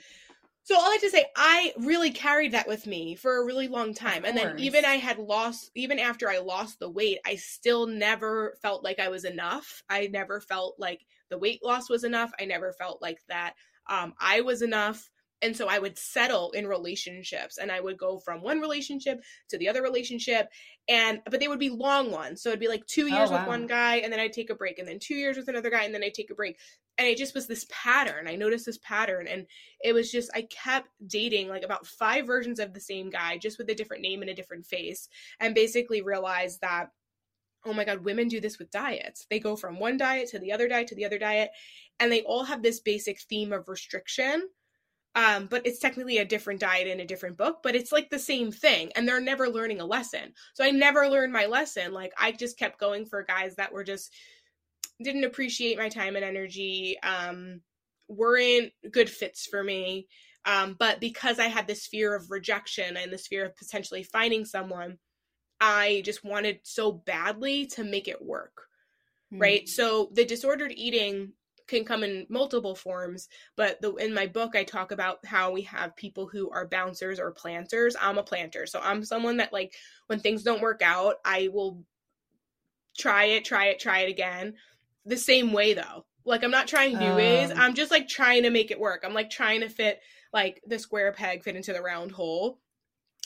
so 0.62 0.76
all 0.76 0.88
I 0.88 0.92
have 0.92 1.00
to 1.00 1.10
say, 1.10 1.24
I 1.34 1.72
really 1.78 2.10
carried 2.10 2.52
that 2.52 2.68
with 2.68 2.86
me 2.86 3.14
for 3.14 3.38
a 3.38 3.44
really 3.44 3.66
long 3.66 3.94
time. 3.94 4.24
And 4.24 4.36
then 4.36 4.58
even 4.58 4.84
I 4.84 4.96
had 4.96 5.18
lost, 5.18 5.70
even 5.74 5.98
after 5.98 6.28
I 6.28 6.38
lost 6.38 6.78
the 6.78 6.88
weight, 6.88 7.18
I 7.26 7.36
still 7.36 7.86
never 7.86 8.56
felt 8.60 8.84
like 8.84 9.00
I 9.00 9.08
was 9.08 9.24
enough. 9.24 9.82
I 9.88 10.08
never 10.08 10.38
felt 10.38 10.76
like 10.78 11.00
the 11.28 11.38
weight 11.38 11.64
loss 11.64 11.88
was 11.88 12.04
enough. 12.04 12.30
I 12.38 12.44
never 12.44 12.72
felt 12.72 13.00
like 13.00 13.18
that 13.28 13.54
um, 13.88 14.14
I 14.20 14.42
was 14.42 14.62
enough. 14.62 15.10
And 15.42 15.56
so 15.56 15.68
I 15.68 15.78
would 15.78 15.98
settle 15.98 16.50
in 16.52 16.66
relationships 16.66 17.58
and 17.58 17.72
I 17.72 17.80
would 17.80 17.96
go 17.96 18.18
from 18.18 18.42
one 18.42 18.60
relationship 18.60 19.22
to 19.48 19.58
the 19.58 19.68
other 19.68 19.82
relationship. 19.82 20.50
And, 20.88 21.20
but 21.30 21.40
they 21.40 21.48
would 21.48 21.58
be 21.58 21.70
long 21.70 22.10
ones. 22.10 22.42
So 22.42 22.50
it'd 22.50 22.60
be 22.60 22.68
like 22.68 22.86
two 22.86 23.04
oh, 23.04 23.16
years 23.16 23.30
with 23.30 23.40
wow. 23.40 23.46
one 23.46 23.66
guy 23.66 23.96
and 23.96 24.12
then 24.12 24.20
I'd 24.20 24.32
take 24.32 24.50
a 24.50 24.54
break 24.54 24.78
and 24.78 24.86
then 24.86 24.98
two 24.98 25.14
years 25.14 25.36
with 25.36 25.48
another 25.48 25.70
guy 25.70 25.84
and 25.84 25.94
then 25.94 26.02
I'd 26.04 26.14
take 26.14 26.30
a 26.30 26.34
break. 26.34 26.58
And 26.98 27.08
it 27.08 27.16
just 27.16 27.34
was 27.34 27.46
this 27.46 27.66
pattern. 27.70 28.28
I 28.28 28.36
noticed 28.36 28.66
this 28.66 28.78
pattern. 28.78 29.26
And 29.26 29.46
it 29.82 29.94
was 29.94 30.12
just 30.12 30.30
I 30.34 30.42
kept 30.42 30.88
dating 31.06 31.48
like 31.48 31.62
about 31.62 31.86
five 31.86 32.26
versions 32.26 32.58
of 32.58 32.74
the 32.74 32.80
same 32.80 33.08
guy, 33.08 33.38
just 33.38 33.56
with 33.56 33.70
a 33.70 33.74
different 33.74 34.02
name 34.02 34.20
and 34.20 34.30
a 34.30 34.34
different 34.34 34.66
face, 34.66 35.08
and 35.38 35.54
basically 35.54 36.02
realized 36.02 36.60
that 36.60 36.90
oh 37.66 37.72
my 37.72 37.84
god, 37.84 38.04
women 38.04 38.28
do 38.28 38.40
this 38.40 38.58
with 38.58 38.70
diets. 38.70 39.26
They 39.28 39.38
go 39.38 39.56
from 39.56 39.78
one 39.78 39.96
diet 39.96 40.30
to 40.30 40.38
the 40.38 40.52
other 40.52 40.68
diet 40.68 40.88
to 40.88 40.94
the 40.94 41.04
other 41.04 41.18
diet, 41.18 41.50
and 41.98 42.10
they 42.10 42.22
all 42.22 42.44
have 42.44 42.62
this 42.62 42.80
basic 42.80 43.20
theme 43.20 43.52
of 43.52 43.68
restriction. 43.68 44.48
Um, 45.16 45.46
but 45.46 45.66
it's 45.66 45.80
technically 45.80 46.18
a 46.18 46.24
different 46.24 46.60
diet 46.60 46.86
in 46.86 47.00
a 47.00 47.04
different 47.04 47.36
book, 47.36 47.58
but 47.64 47.74
it's 47.74 47.90
like 47.90 48.10
the 48.10 48.18
same 48.18 48.52
thing, 48.52 48.92
and 48.94 49.08
they're 49.08 49.20
never 49.20 49.48
learning 49.48 49.80
a 49.80 49.86
lesson. 49.86 50.32
So 50.54 50.64
I 50.64 50.70
never 50.70 51.08
learned 51.08 51.32
my 51.32 51.46
lesson. 51.46 51.92
Like 51.92 52.12
I 52.16 52.30
just 52.30 52.58
kept 52.58 52.78
going 52.78 53.06
for 53.06 53.24
guys 53.24 53.56
that 53.56 53.72
were 53.72 53.82
just 53.82 54.14
didn't 55.02 55.24
appreciate 55.24 55.78
my 55.78 55.88
time 55.88 56.14
and 56.14 56.24
energy. 56.24 56.96
Um, 57.02 57.60
weren't 58.08 58.72
good 58.90 59.10
fits 59.10 59.46
for 59.46 59.64
me. 59.64 60.06
Um, 60.44 60.76
but 60.78 61.00
because 61.00 61.38
I 61.38 61.48
had 61.48 61.66
this 61.66 61.86
fear 61.86 62.14
of 62.14 62.30
rejection 62.30 62.96
and 62.96 63.12
this 63.12 63.26
fear 63.26 63.44
of 63.44 63.56
potentially 63.56 64.02
finding 64.02 64.44
someone, 64.44 64.98
I 65.60 66.02
just 66.04 66.24
wanted 66.24 66.60
so 66.62 66.92
badly 66.92 67.66
to 67.66 67.84
make 67.84 68.08
it 68.08 68.24
work. 68.24 68.62
Right. 69.32 69.64
Mm. 69.64 69.68
So 69.68 70.10
the 70.12 70.24
disordered 70.24 70.72
eating 70.74 71.32
can 71.70 71.84
come 71.84 72.04
in 72.04 72.26
multiple 72.28 72.74
forms, 72.74 73.28
but 73.56 73.80
the, 73.80 73.94
in 73.94 74.12
my 74.12 74.26
book, 74.26 74.54
I 74.54 74.64
talk 74.64 74.92
about 74.92 75.24
how 75.24 75.52
we 75.52 75.62
have 75.62 75.96
people 75.96 76.26
who 76.26 76.50
are 76.50 76.66
bouncers 76.66 77.18
or 77.18 77.30
planters. 77.30 77.96
I'm 77.98 78.18
a 78.18 78.22
planter. 78.22 78.66
So 78.66 78.80
I'm 78.82 79.04
someone 79.04 79.38
that, 79.38 79.52
like, 79.52 79.72
when 80.08 80.20
things 80.20 80.42
don't 80.42 80.60
work 80.60 80.82
out, 80.82 81.14
I 81.24 81.48
will 81.52 81.84
try 82.98 83.24
it, 83.24 83.44
try 83.46 83.66
it, 83.66 83.78
try 83.78 84.00
it 84.00 84.10
again. 84.10 84.54
The 85.06 85.16
same 85.16 85.52
way, 85.52 85.72
though. 85.72 86.04
Like, 86.26 86.44
I'm 86.44 86.50
not 86.50 86.68
trying 86.68 86.98
new 86.98 87.14
ways. 87.14 87.50
Oh. 87.50 87.56
I'm 87.56 87.74
just 87.74 87.90
like 87.90 88.08
trying 88.08 88.42
to 88.42 88.50
make 88.50 88.70
it 88.70 88.78
work. 88.78 89.02
I'm 89.04 89.14
like 89.14 89.30
trying 89.30 89.60
to 89.60 89.70
fit 89.70 90.00
like 90.32 90.60
the 90.66 90.78
square 90.78 91.12
peg 91.12 91.42
fit 91.42 91.56
into 91.56 91.72
the 91.72 91.80
round 91.80 92.12
hole. 92.12 92.58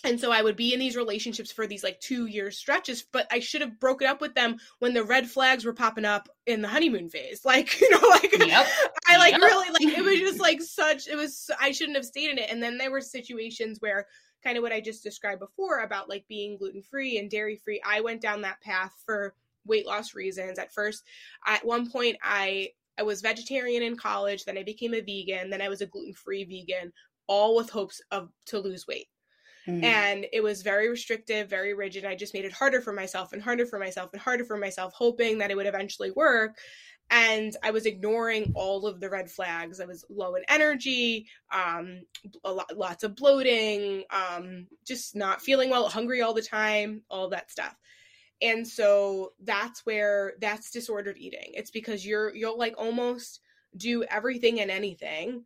And 0.05 0.20
so 0.20 0.30
I 0.30 0.42
would 0.42 0.57
be 0.57 0.74
in 0.74 0.80
these 0.80 0.96
relationships 0.96 1.50
for 1.50 1.66
these 1.66 1.82
like 1.82 1.98
two 2.00 2.26
year 2.26 2.50
stretches, 2.50 3.02
but 3.11 3.26
I 3.30 3.40
should 3.40 3.62
have 3.62 3.80
broken 3.80 4.07
up 4.07 4.20
with 4.20 4.34
them 4.34 4.57
when 4.78 4.92
the 4.94 5.02
red 5.05 5.28
flags 5.28 5.64
were 5.64 5.72
popping 5.72 6.05
up 6.05 6.28
in 6.46 6.61
the 6.62 6.68
honeymoon 6.68 7.09
phase. 7.09 7.40
Like, 7.55 7.80
you 7.80 7.90
know, 7.90 8.07
like 8.09 8.32
Yep. 8.36 8.66
I 9.07 9.16
like 9.16 9.32
Yep. 9.32 9.40
really 9.40 9.70
like 9.70 9.96
it 9.96 10.05
was 10.05 10.18
just 10.18 10.40
like 10.40 10.61
such 10.61 11.09
it 11.09 11.16
was 11.16 11.50
I 11.61 11.72
shouldn't 11.72 11.96
have 11.96 12.05
stayed 12.05 12.30
in 12.30 12.38
it. 12.38 12.50
And 12.50 12.62
then 12.62 12.78
there 12.78 12.90
were 12.90 13.00
situations 13.00 13.78
where 13.80 14.07
kind 14.42 14.57
of 14.59 14.62
what 14.62 14.72
I 14.72 14.80
just 14.80 15.02
described 15.02 15.40
before 15.40 15.80
about 15.80 16.09
like 16.09 16.26
being 16.28 16.59
gluten 16.59 16.82
free 16.82 17.18
and 17.18 17.30
dairy 17.30 17.57
free. 17.57 17.80
I 17.86 18.00
went 18.02 18.20
down 18.20 18.42
that 18.42 18.61
path 18.61 18.92
for 19.07 19.34
weight 19.66 19.86
loss 19.86 20.14
reasons. 20.14 20.59
At 20.59 20.72
first, 20.74 21.05
at 21.46 21.64
one 21.64 21.90
point 21.90 22.16
I 22.22 22.70
I 22.98 23.02
was 23.02 23.22
vegetarian 23.22 23.82
in 23.82 23.96
college, 23.96 24.44
then 24.44 24.59
I 24.59 24.62
became 24.62 24.94
a 24.94 25.00
vegan, 25.00 25.50
then 25.50 25.62
I 25.62 25.68
was 25.68 25.80
a 25.80 25.86
gluten 25.86 26.14
free 26.14 26.44
vegan, 26.44 26.92
all 27.26 27.57
with 27.57 27.70
hopes 27.70 28.00
of 28.11 28.30
to 28.46 28.59
lose 28.59 28.86
weight. 28.86 29.09
Mm. 29.67 29.83
And 29.83 30.27
it 30.33 30.43
was 30.43 30.62
very 30.62 30.89
restrictive, 30.89 31.49
very 31.49 31.75
rigid. 31.75 32.05
I 32.05 32.15
just 32.15 32.35
made 32.35 32.45
it 32.45 32.53
harder 32.53 32.81
for 32.81 32.93
myself 32.93 33.33
and 33.33 33.43
harder 33.43 33.67
for 33.67 33.79
myself 33.79 34.11
and 34.12 34.21
harder 34.21 34.45
for 34.45 34.57
myself, 34.57 34.93
hoping 34.95 35.39
that 35.39 35.51
it 35.51 35.57
would 35.57 35.67
eventually 35.67 36.11
work. 36.11 36.59
And 37.11 37.55
I 37.62 37.71
was 37.71 37.87
ignoring 37.87 38.53
all 38.55 38.87
of 38.87 39.01
the 39.01 39.11
red 39.11 39.31
flags. 39.31 39.81
I 39.81 39.85
was 39.85 40.05
low 40.09 40.37
in 40.37 40.43
energy, 40.49 41.27
um, 41.53 42.03
lot, 42.45 42.77
lots 42.77 43.05
of 43.05 43.15
bloating, 43.15 44.05
um, 44.11 44.67
just 44.87 45.15
not 45.15 45.43
feeling 45.43 45.71
well, 45.71 45.89
hungry 45.89 46.23
all 46.23 46.35
the 46.35 46.43
time, 46.43 47.03
all 47.11 47.29
that 47.29 47.51
stuff. 47.51 47.77
And 48.43 48.67
so 48.67 49.33
that's 49.43 49.87
where 49.87 50.35
that's 50.41 50.71
disordered 50.71 51.19
eating. 51.19 51.53
It's 51.55 51.71
because 51.71 52.07
you're 52.07 52.35
you'll 52.35 52.59
like 52.59 52.75
almost 52.77 53.41
do 53.77 54.03
everything 54.05 54.61
and 54.61 54.71
anything 54.71 55.45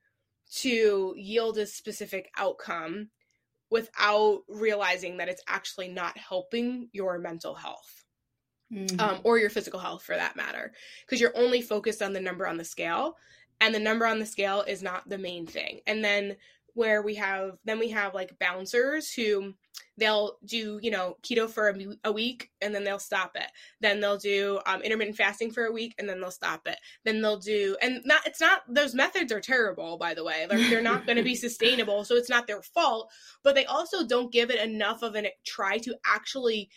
to 0.50 1.14
yield 1.16 1.58
a 1.58 1.66
specific 1.66 2.30
outcome 2.36 3.10
without 3.70 4.42
realizing 4.48 5.18
that 5.18 5.28
it's 5.28 5.42
actually 5.48 5.88
not 5.88 6.16
helping 6.16 6.88
your 6.92 7.18
mental 7.18 7.54
health. 7.54 8.04
Mm-hmm. 8.70 9.00
um, 9.00 9.20
or 9.24 9.38
your 9.38 9.48
physical 9.48 9.80
health 9.80 10.02
for 10.02 10.14
that 10.14 10.36
matter. 10.36 10.74
Because 11.06 11.22
you're 11.22 11.34
only 11.34 11.62
focused 11.62 12.02
on 12.02 12.12
the 12.12 12.20
number 12.20 12.46
on 12.46 12.58
the 12.58 12.64
scale 12.66 13.16
and 13.62 13.74
the 13.74 13.80
number 13.80 14.06
on 14.06 14.18
the 14.18 14.26
scale 14.26 14.62
is 14.62 14.82
not 14.82 15.08
the 15.08 15.18
main 15.18 15.46
thing. 15.46 15.80
And 15.86 16.04
then 16.04 16.36
where 16.78 17.02
we 17.02 17.16
have 17.16 17.58
then 17.64 17.80
we 17.80 17.88
have 17.88 18.14
like 18.14 18.38
bouncers 18.38 19.12
who 19.12 19.52
they'll 19.96 20.38
do 20.44 20.78
you 20.80 20.92
know 20.92 21.16
keto 21.24 21.50
for 21.50 21.70
a, 21.70 21.76
a 22.04 22.12
week 22.12 22.50
and 22.60 22.72
then 22.72 22.84
they'll 22.84 23.00
stop 23.00 23.32
it. 23.34 23.50
Then 23.80 23.98
they'll 23.98 24.16
do 24.16 24.60
um, 24.64 24.80
intermittent 24.82 25.16
fasting 25.16 25.50
for 25.50 25.64
a 25.64 25.72
week 25.72 25.96
and 25.98 26.08
then 26.08 26.20
they'll 26.20 26.30
stop 26.30 26.68
it. 26.68 26.78
Then 27.04 27.20
they'll 27.20 27.40
do 27.40 27.76
and 27.82 28.00
not 28.04 28.24
it's 28.26 28.40
not 28.40 28.62
those 28.68 28.94
methods 28.94 29.32
are 29.32 29.40
terrible 29.40 29.98
by 29.98 30.14
the 30.14 30.22
way. 30.22 30.46
They're, 30.48 30.70
they're 30.70 30.80
not 30.80 31.04
going 31.04 31.16
to 31.16 31.24
be 31.24 31.34
sustainable 31.48 32.04
so 32.04 32.14
it's 32.14 32.30
not 32.30 32.46
their 32.46 32.62
fault 32.62 33.10
but 33.42 33.56
they 33.56 33.66
also 33.66 34.06
don't 34.06 34.32
give 34.32 34.50
it 34.50 34.60
enough 34.60 35.02
of 35.02 35.16
a 35.16 35.32
try 35.44 35.78
to 35.78 35.96
actually 36.06 36.70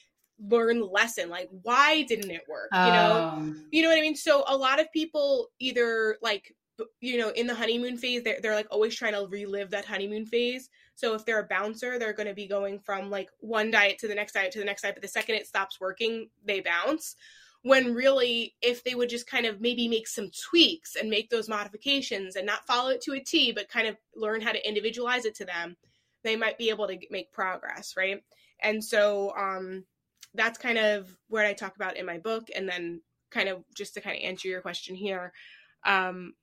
learn 0.49 0.79
the 0.79 0.85
lesson 0.85 1.29
like 1.29 1.47
why 1.61 2.01
didn't 2.01 2.31
it 2.31 2.41
work 2.49 2.69
you 2.73 2.79
know? 2.79 3.33
Um. 3.35 3.67
you 3.69 3.83
know 3.83 3.89
what 3.89 3.99
i 3.99 4.01
mean? 4.01 4.15
So 4.15 4.43
a 4.47 4.57
lot 4.57 4.79
of 4.79 4.91
people 4.91 5.49
either 5.59 6.17
like 6.23 6.55
you 6.99 7.17
know 7.17 7.29
in 7.29 7.47
the 7.47 7.55
honeymoon 7.55 7.97
phase 7.97 8.23
they're, 8.23 8.39
they're 8.41 8.55
like 8.55 8.67
always 8.71 8.95
trying 8.95 9.13
to 9.13 9.27
relive 9.29 9.71
that 9.71 9.85
honeymoon 9.85 10.25
phase. 10.25 10.69
So 10.95 11.13
if 11.15 11.25
they're 11.25 11.39
a 11.39 11.47
bouncer 11.47 11.97
they're 11.97 12.13
going 12.13 12.27
to 12.27 12.33
be 12.33 12.47
going 12.47 12.79
from 12.79 13.09
like 13.09 13.29
one 13.39 13.71
diet 13.71 13.97
to 13.99 14.07
the 14.07 14.15
next 14.15 14.33
diet 14.33 14.51
to 14.53 14.59
the 14.59 14.65
next 14.65 14.81
diet 14.83 14.95
but 14.95 15.01
the 15.01 15.07
second 15.07 15.35
it 15.35 15.47
stops 15.47 15.79
working 15.79 16.29
they 16.45 16.61
bounce. 16.61 17.15
When 17.63 17.93
really 17.93 18.55
if 18.61 18.83
they 18.83 18.95
would 18.95 19.09
just 19.09 19.27
kind 19.27 19.45
of 19.45 19.61
maybe 19.61 19.87
make 19.87 20.07
some 20.07 20.31
tweaks 20.49 20.95
and 20.95 21.09
make 21.09 21.29
those 21.29 21.47
modifications 21.47 22.35
and 22.35 22.45
not 22.45 22.65
follow 22.65 22.89
it 22.89 23.01
to 23.01 23.13
a 23.13 23.19
t 23.19 23.51
but 23.51 23.69
kind 23.69 23.87
of 23.87 23.97
learn 24.15 24.41
how 24.41 24.51
to 24.51 24.67
individualize 24.67 25.25
it 25.25 25.35
to 25.35 25.45
them 25.45 25.77
they 26.23 26.35
might 26.35 26.57
be 26.57 26.69
able 26.69 26.87
to 26.87 26.97
make 27.09 27.31
progress 27.31 27.95
right? 27.97 28.23
And 28.61 28.83
so 28.83 29.33
um 29.37 29.85
that's 30.33 30.57
kind 30.57 30.77
of 30.77 31.15
what 31.27 31.45
i 31.45 31.53
talk 31.53 31.75
about 31.75 31.97
in 31.97 32.05
my 32.05 32.17
book. 32.17 32.49
And 32.55 32.67
then 32.67 33.01
kind 33.31 33.49
of 33.49 33.63
just 33.75 33.93
to 33.93 34.01
kind 34.01 34.17
of 34.17 34.23
answer 34.23 34.47
your 34.47 34.61
question 34.61 34.95
here 34.95 35.31
um 35.85 36.33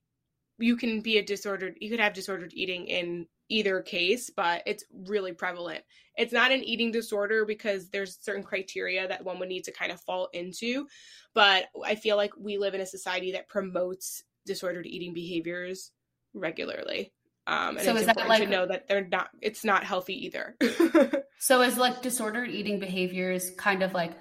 you 0.59 0.77
can 0.77 1.01
be 1.01 1.19
a 1.19 1.23
disordered 1.23 1.77
you 1.81 1.91
could 1.91 2.01
have 2.01 2.13
disordered 2.13 2.53
eating 2.55 2.87
in 2.87 3.27
either 3.49 3.81
case 3.81 4.31
but 4.35 4.63
it's 4.67 4.85
really 5.07 5.33
prevalent. 5.33 5.83
It's 6.17 6.33
not 6.33 6.51
an 6.51 6.65
eating 6.65 6.91
disorder 6.91 7.45
because 7.45 7.91
there's 7.91 8.19
certain 8.21 8.43
criteria 8.43 9.07
that 9.07 9.25
one 9.25 9.39
would 9.39 9.49
need 9.49 9.65
to 9.65 9.73
kind 9.73 9.93
of 9.93 10.01
fall 10.01 10.29
into 10.33 10.87
but 11.35 11.67
i 11.85 11.95
feel 11.95 12.17
like 12.17 12.33
we 12.39 12.59
live 12.59 12.75
in 12.75 12.81
a 12.81 12.87
society 12.87 13.33
that 13.33 13.49
promotes 13.49 14.25
disordered 14.45 14.87
eating 14.87 15.15
behaviors 15.15 15.93
regularly 16.35 17.13
um, 17.47 17.79
and 17.79 17.81
so 17.81 17.93
it's 17.93 18.03
is 18.03 18.09
important 18.09 18.19
that 18.19 18.29
like, 18.29 18.43
to 18.43 18.51
know 18.51 18.67
that 18.67 18.89
they're 18.89 19.09
not 19.09 19.31
it's 19.41 19.65
not 19.65 19.83
healthy 19.83 20.27
either. 20.27 20.55
So 21.39 21.63
is 21.63 21.79
like 21.79 22.03
disordered 22.03 22.51
eating 22.51 22.81
behaviors 22.81 23.51
kind 23.57 23.83
of 23.83 23.95
like 23.95 24.13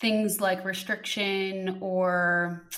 things 0.00 0.40
like 0.40 0.64
restriction 0.64 1.78
or 1.80 2.68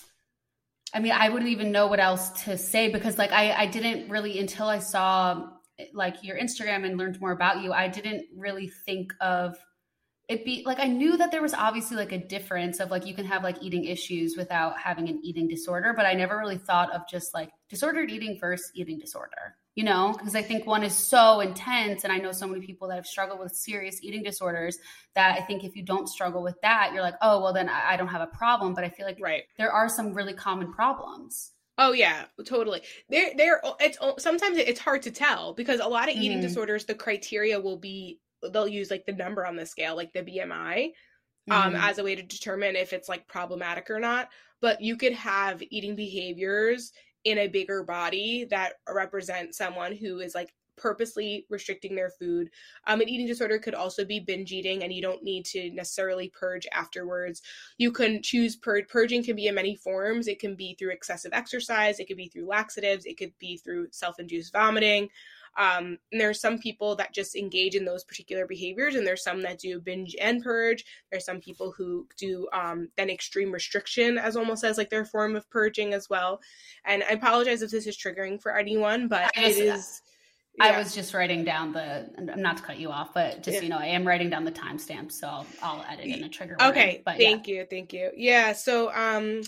I 0.93 1.01
mean, 1.01 1.13
I 1.13 1.29
wouldn't 1.29 1.51
even 1.51 1.73
know 1.73 1.87
what 1.87 2.01
else 2.01 2.31
to 2.45 2.59
say 2.59 2.91
because 2.91 3.19
like 3.19 3.33
I, 3.33 3.53
I 3.53 3.67
didn't 3.67 4.11
really 4.11 4.39
until 4.39 4.67
I 4.67 4.79
saw 4.79 5.49
like 5.95 6.23
your 6.23 6.39
Instagram 6.39 6.85
and 6.85 6.99
learned 6.99 7.21
more 7.21 7.33
about 7.33 7.63
you, 7.63 7.73
I 7.73 7.89
didn't 7.89 8.27
really 8.37 8.69
think 8.69 9.13
of 9.21 9.57
it 10.29 10.45
be 10.45 10.63
like 10.65 10.79
I 10.79 10.87
knew 10.87 11.17
that 11.17 11.33
there 11.33 11.43
was 11.43 11.55
obviously 11.55 11.97
like 11.97 12.13
a 12.13 12.19
difference 12.19 12.79
of 12.79 12.91
like 12.91 13.05
you 13.07 13.15
can 13.15 13.25
have 13.25 13.43
like 13.43 13.63
eating 13.63 13.85
issues 13.85 14.37
without 14.37 14.79
having 14.79 15.09
an 15.09 15.21
eating 15.25 15.49
disorder, 15.49 15.93
but 15.95 16.07
I 16.07 16.15
never 16.15 16.39
really 16.39 16.59
thought 16.59 16.93
of 16.93 17.03
just 17.09 17.35
like 17.35 17.51
disordered 17.69 18.11
eating 18.11 18.39
versus 18.41 18.71
eating 18.75 18.99
disorder 18.99 19.57
you 19.75 19.85
know, 19.85 20.15
because 20.19 20.35
I 20.35 20.43
think 20.43 20.67
one 20.67 20.83
is 20.83 20.95
so 20.95 21.41
intense. 21.41 22.05
And 22.05 22.13
I 22.13 22.19
know 22.19 22.33
so 22.33 22.47
many 22.47 22.65
people 22.65 22.89
that 22.89 22.97
have 22.97 23.07
struggled 23.07 23.41
with 23.41 23.55
serious 23.55 24.03
eating 24.03 24.23
disorders 24.23 24.79
that 25.15 25.39
I 25.39 25.43
think 25.43 25.65
if 25.65 25.77
you 25.77 25.85
don't 25.85 26.09
struggle 26.09 26.43
with 26.43 26.61
that, 26.63 26.91
you're 26.93 27.03
like, 27.03 27.15
oh, 27.23 27.41
well, 27.41 27.53
then 27.53 27.69
I, 27.69 27.97
don't 27.97 28.09
have 28.09 28.21
a 28.21 28.27
problem. 28.27 28.75
But 28.75 28.85
I 28.85 28.89
feel 28.89 29.07
like 29.07 29.19
right. 29.21 29.45
there 29.59 29.73
are 29.73 29.89
some 29.89 30.13
really 30.13 30.35
common 30.35 30.73
problems. 30.73 31.53
Oh 31.79 31.93
yeah, 31.93 32.25
totally. 32.45 32.83
There, 33.09 33.31
there. 33.37 33.63
It's 33.81 33.97
sometimes 34.23 34.59
it's 34.59 34.81
hard 34.81 35.01
to 35.03 35.11
tell 35.11 35.55
because 35.55 35.81
a 35.81 35.89
lot 35.89 36.11
of 36.11 36.15
eating 36.17 36.33
mm-hmm. 36.33 36.47
disorders, 36.47 36.85
the 36.85 36.95
criteria 36.95 37.59
will 37.59 37.79
be 37.79 38.21
they'll 38.53 38.69
use 38.69 38.91
like 38.91 39.07
the 39.07 39.13
number 39.13 39.47
on 39.47 39.57
the 39.57 39.65
scale, 39.65 39.97
like 39.97 40.13
the 40.13 40.23
BMI, 40.23 40.91
um, 41.51 41.73
mm-hmm. 41.73 41.77
as 41.77 41.97
a 41.97 42.05
way 42.05 42.15
to 42.15 42.23
determine 42.23 42.77
if 42.77 42.93
it's 42.93 43.09
like 43.09 43.27
problematic 43.29 43.89
or 43.89 43.99
not. 43.99 44.29
But 44.61 44.83
you 44.83 44.97
could 44.97 45.15
have 45.15 45.63
eating 45.71 45.97
behaviors 45.97 46.93
in 47.25 47.39
a 47.39 47.49
bigger 47.49 47.83
body 47.83 48.47
that 48.51 48.75
represent 48.89 49.55
someone 49.55 49.95
who 49.95 50.21
is 50.21 50.35
like 50.35 50.55
purposely 50.81 51.47
restricting 51.51 51.95
their 51.95 52.11
food. 52.11 52.49
Um, 52.87 53.01
an 53.01 53.09
eating 53.09 53.27
disorder 53.27 53.59
could 53.59 53.75
also 53.75 54.05
be 54.05 54.19
binge 54.19 54.51
eating, 54.51 54.83
and 54.83 54.93
you 54.93 55.03
don't 55.03 55.23
need 55.23 55.45
to 55.47 55.71
necessarily 55.73 56.31
purge 56.31 56.67
afterwards. 56.73 57.43
You 57.77 57.93
can 57.93 58.23
choose 58.23 58.57
pur- 58.57 58.85
purging 58.85 59.23
can 59.23 59.37
be 59.37 59.47
in 59.47 59.55
many 59.55 59.77
forms. 59.77 60.27
It 60.27 60.41
can 60.41 60.57
be 60.57 60.75
through 60.79 60.93
excessive 60.93 61.33
exercise, 61.35 62.01
it 62.01 62.07
could 62.07 62.17
be 62.17 62.29
through 62.29 62.49
laxatives, 62.49 63.05
it 63.05 63.19
could 63.19 63.33
be 63.39 63.59
through 63.59 63.89
self-induced 63.93 64.53
vomiting. 64.53 65.11
Um, 65.57 65.99
and 66.13 66.21
there 66.21 66.31
are 66.31 66.35
some 66.35 66.59
people 66.59 66.95
that 66.97 67.13
just 67.13 67.35
engage 67.35 67.75
in 67.75 67.85
those 67.85 68.05
particular 68.05 68.47
behaviors, 68.47 68.95
and 68.95 69.07
there's 69.07 69.25
some 69.25 69.43
that 69.43 69.59
do 69.59 69.81
binge 69.81 70.17
and 70.21 70.43
purge. 70.43 70.85
There's 71.11 71.25
some 71.25 71.41
people 71.41 71.73
who 71.77 72.07
do 72.17 72.49
um, 72.53 72.89
then 72.97 73.11
extreme 73.11 73.53
restriction 73.53 74.17
as 74.17 74.37
almost 74.37 74.65
as 74.65 74.79
like 74.79 74.91
their 74.91 75.05
form 75.05 75.37
of 75.37 75.49
purging 75.51 75.93
as 75.93 76.09
well. 76.09 76.41
And 76.85 77.03
I 77.03 77.13
apologize 77.13 77.63
if 77.63 77.71
this 77.71 77.87
is 77.87 77.97
triggering 77.97 78.41
for 78.41 78.57
anyone, 78.57 79.09
but 79.09 79.31
it 79.37 79.57
is. 79.59 80.03
Yeah. 80.59 80.67
I 80.67 80.79
was 80.79 80.95
just 80.95 81.15
writing 81.15 81.45
down 81.45 81.73
the, 81.73 82.11
I'm 82.19 82.43
not 82.43 82.57
to 82.59 82.63
cut 82.63 82.79
you 82.79 82.91
off, 82.91 83.15
but 83.15 83.43
just, 83.43 83.57
yeah. 83.57 83.63
you 83.63 83.69
know, 83.69 83.79
I 83.79 83.87
am 83.87 84.07
writing 84.07 84.31
down 84.31 84.45
the 84.45 84.53
timestamp. 84.53 85.13
So 85.13 85.29
I'll, 85.29 85.47
I'll 85.63 85.85
edit 85.89 86.07
in 86.07 86.25
a 86.25 86.29
trigger. 86.29 86.57
Okay. 86.61 87.03
But 87.05 87.19
thank 87.19 87.47
yeah. 87.47 87.55
you. 87.55 87.67
Thank 87.71 87.93
you. 87.93 88.11
Yeah. 88.17 88.53
So, 88.53 88.93
um, 88.93 89.43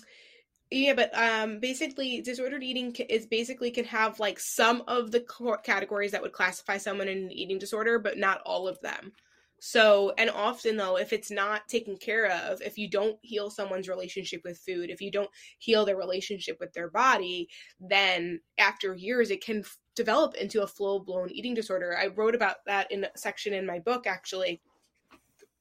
yeah, 0.73 0.95
but 0.95 1.11
um, 1.17 1.61
basically, 1.61 2.21
disordered 2.21 2.63
eating 2.63 2.95
is 3.09 3.27
basically 3.27 3.71
can 3.71 3.85
have 3.85 4.19
like 4.19 4.41
some 4.41 4.83
of 4.89 5.11
the 5.11 5.25
categories 5.63 6.13
that 6.13 6.23
would 6.23 6.33
classify 6.33 6.79
someone 6.79 7.09
in 7.09 7.19
an 7.19 7.33
eating 7.33 7.59
disorder, 7.59 7.99
but 7.99 8.19
not 8.19 8.41
all 8.47 8.67
of 8.67 8.81
them. 8.81 9.13
So, 9.61 10.13
and 10.19 10.29
often 10.29 10.77
though, 10.77 10.99
if 10.99 11.13
it's 11.13 11.31
not 11.31 11.69
taken 11.69 11.97
care 11.97 12.27
of, 12.27 12.61
if 12.63 12.79
you 12.79 12.91
don't 12.91 13.17
heal 13.23 13.49
someone's 13.49 13.89
relationship 13.89 14.41
with 14.45 14.59
food, 14.59 14.91
if 14.91 15.01
you 15.01 15.11
don't 15.13 15.31
heal 15.59 15.85
their 15.85 15.97
relationship 15.97 16.57
with 16.59 16.73
their 16.73 16.91
body, 16.91 17.49
then 17.79 18.41
after 18.59 18.95
years, 18.95 19.31
it 19.31 19.45
can 19.45 19.61
f- 19.61 19.79
develop 19.95 20.35
into 20.35 20.63
a 20.63 20.67
full 20.67 21.05
blown 21.05 21.31
eating 21.31 21.55
disorder. 21.55 21.97
I 21.97 22.09
wrote 22.09 22.35
about 22.35 22.57
that 22.67 22.91
in 22.91 23.05
a 23.05 23.11
section 23.17 23.53
in 23.53 23.65
my 23.65 23.79
book, 23.79 24.07
actually. 24.09 24.61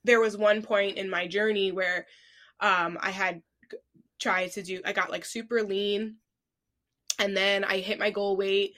There 0.03 0.19
was 0.19 0.35
one 0.35 0.63
point 0.63 0.97
in 0.97 1.07
my 1.07 1.27
journey 1.27 1.71
where 1.71 2.07
um, 2.59 2.97
I 3.01 3.11
had 3.11 3.43
try 4.21 4.47
to 4.49 4.61
do 4.61 4.81
I 4.85 4.93
got 4.93 5.11
like 5.11 5.25
super 5.25 5.63
lean 5.63 6.17
and 7.19 7.35
then 7.35 7.63
I 7.63 7.79
hit 7.79 7.99
my 7.99 8.11
goal 8.11 8.37
weight 8.37 8.75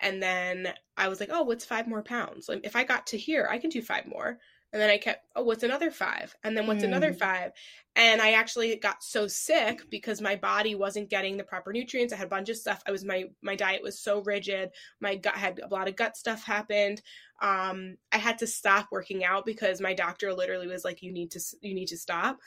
and 0.00 0.22
then 0.22 0.72
I 0.96 1.08
was 1.08 1.20
like, 1.20 1.30
"Oh, 1.32 1.42
what's 1.42 1.64
5 1.64 1.86
more 1.86 2.02
pounds? 2.02 2.48
Like 2.48 2.60
if 2.64 2.74
I 2.74 2.84
got 2.84 3.08
to 3.08 3.18
here, 3.18 3.46
I 3.50 3.58
can 3.58 3.70
do 3.70 3.82
5 3.82 4.06
more." 4.06 4.38
And 4.72 4.80
then 4.80 4.88
I 4.88 4.98
kept, 4.98 5.26
"Oh, 5.34 5.42
what's 5.42 5.62
another 5.62 5.90
5?" 5.90 6.34
And 6.44 6.56
then 6.56 6.66
what's 6.66 6.82
mm. 6.82 6.86
another 6.86 7.12
5? 7.12 7.52
And 7.96 8.22
I 8.22 8.32
actually 8.32 8.76
got 8.76 9.02
so 9.02 9.26
sick 9.26 9.82
because 9.90 10.20
my 10.20 10.36
body 10.36 10.74
wasn't 10.74 11.10
getting 11.10 11.36
the 11.36 11.44
proper 11.44 11.72
nutrients. 11.72 12.12
I 12.12 12.16
had 12.16 12.26
a 12.26 12.30
bunch 12.30 12.48
of 12.48 12.56
stuff. 12.56 12.82
I 12.86 12.92
was 12.92 13.04
my 13.04 13.24
my 13.42 13.56
diet 13.56 13.82
was 13.82 14.00
so 14.00 14.22
rigid. 14.22 14.70
My 15.00 15.16
gut 15.16 15.34
had 15.34 15.60
a 15.60 15.68
lot 15.68 15.88
of 15.88 15.96
gut 15.96 16.16
stuff 16.16 16.44
happened. 16.44 17.02
Um 17.42 17.96
I 18.12 18.18
had 18.18 18.38
to 18.38 18.46
stop 18.46 18.88
working 18.92 19.24
out 19.24 19.44
because 19.44 19.80
my 19.80 19.94
doctor 19.94 20.32
literally 20.32 20.68
was 20.68 20.84
like 20.84 21.02
you 21.02 21.12
need 21.12 21.32
to 21.32 21.40
you 21.60 21.74
need 21.74 21.88
to 21.88 21.98
stop 21.98 22.38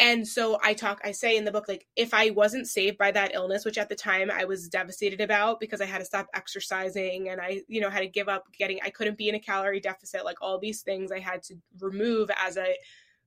and 0.00 0.26
so 0.26 0.58
I 0.62 0.72
talk, 0.72 1.02
I 1.04 1.12
say 1.12 1.36
in 1.36 1.44
the 1.44 1.52
book, 1.52 1.68
like, 1.68 1.86
if 1.94 2.14
I 2.14 2.30
wasn't 2.30 2.66
saved 2.66 2.96
by 2.96 3.10
that 3.10 3.34
illness, 3.34 3.66
which 3.66 3.76
at 3.76 3.90
the 3.90 3.94
time 3.94 4.30
I 4.30 4.46
was 4.46 4.66
devastated 4.66 5.20
about 5.20 5.60
because 5.60 5.82
I 5.82 5.84
had 5.84 5.98
to 5.98 6.06
stop 6.06 6.26
exercising 6.32 7.28
and 7.28 7.38
I, 7.38 7.60
you 7.68 7.82
know, 7.82 7.90
had 7.90 8.00
to 8.00 8.08
give 8.08 8.26
up 8.26 8.46
getting, 8.58 8.80
I 8.82 8.88
couldn't 8.88 9.18
be 9.18 9.28
in 9.28 9.34
a 9.34 9.40
calorie 9.40 9.78
deficit, 9.78 10.24
like 10.24 10.38
all 10.40 10.58
these 10.58 10.80
things 10.80 11.12
I 11.12 11.18
had 11.18 11.42
to 11.44 11.56
remove 11.80 12.30
as 12.42 12.56
a, 12.56 12.76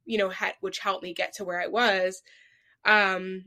you 0.05 0.17
know, 0.17 0.29
had, 0.29 0.55
which 0.61 0.79
helped 0.79 1.03
me 1.03 1.13
get 1.13 1.33
to 1.33 1.43
where 1.43 1.61
I 1.61 1.67
was. 1.67 2.23
Um, 2.85 3.43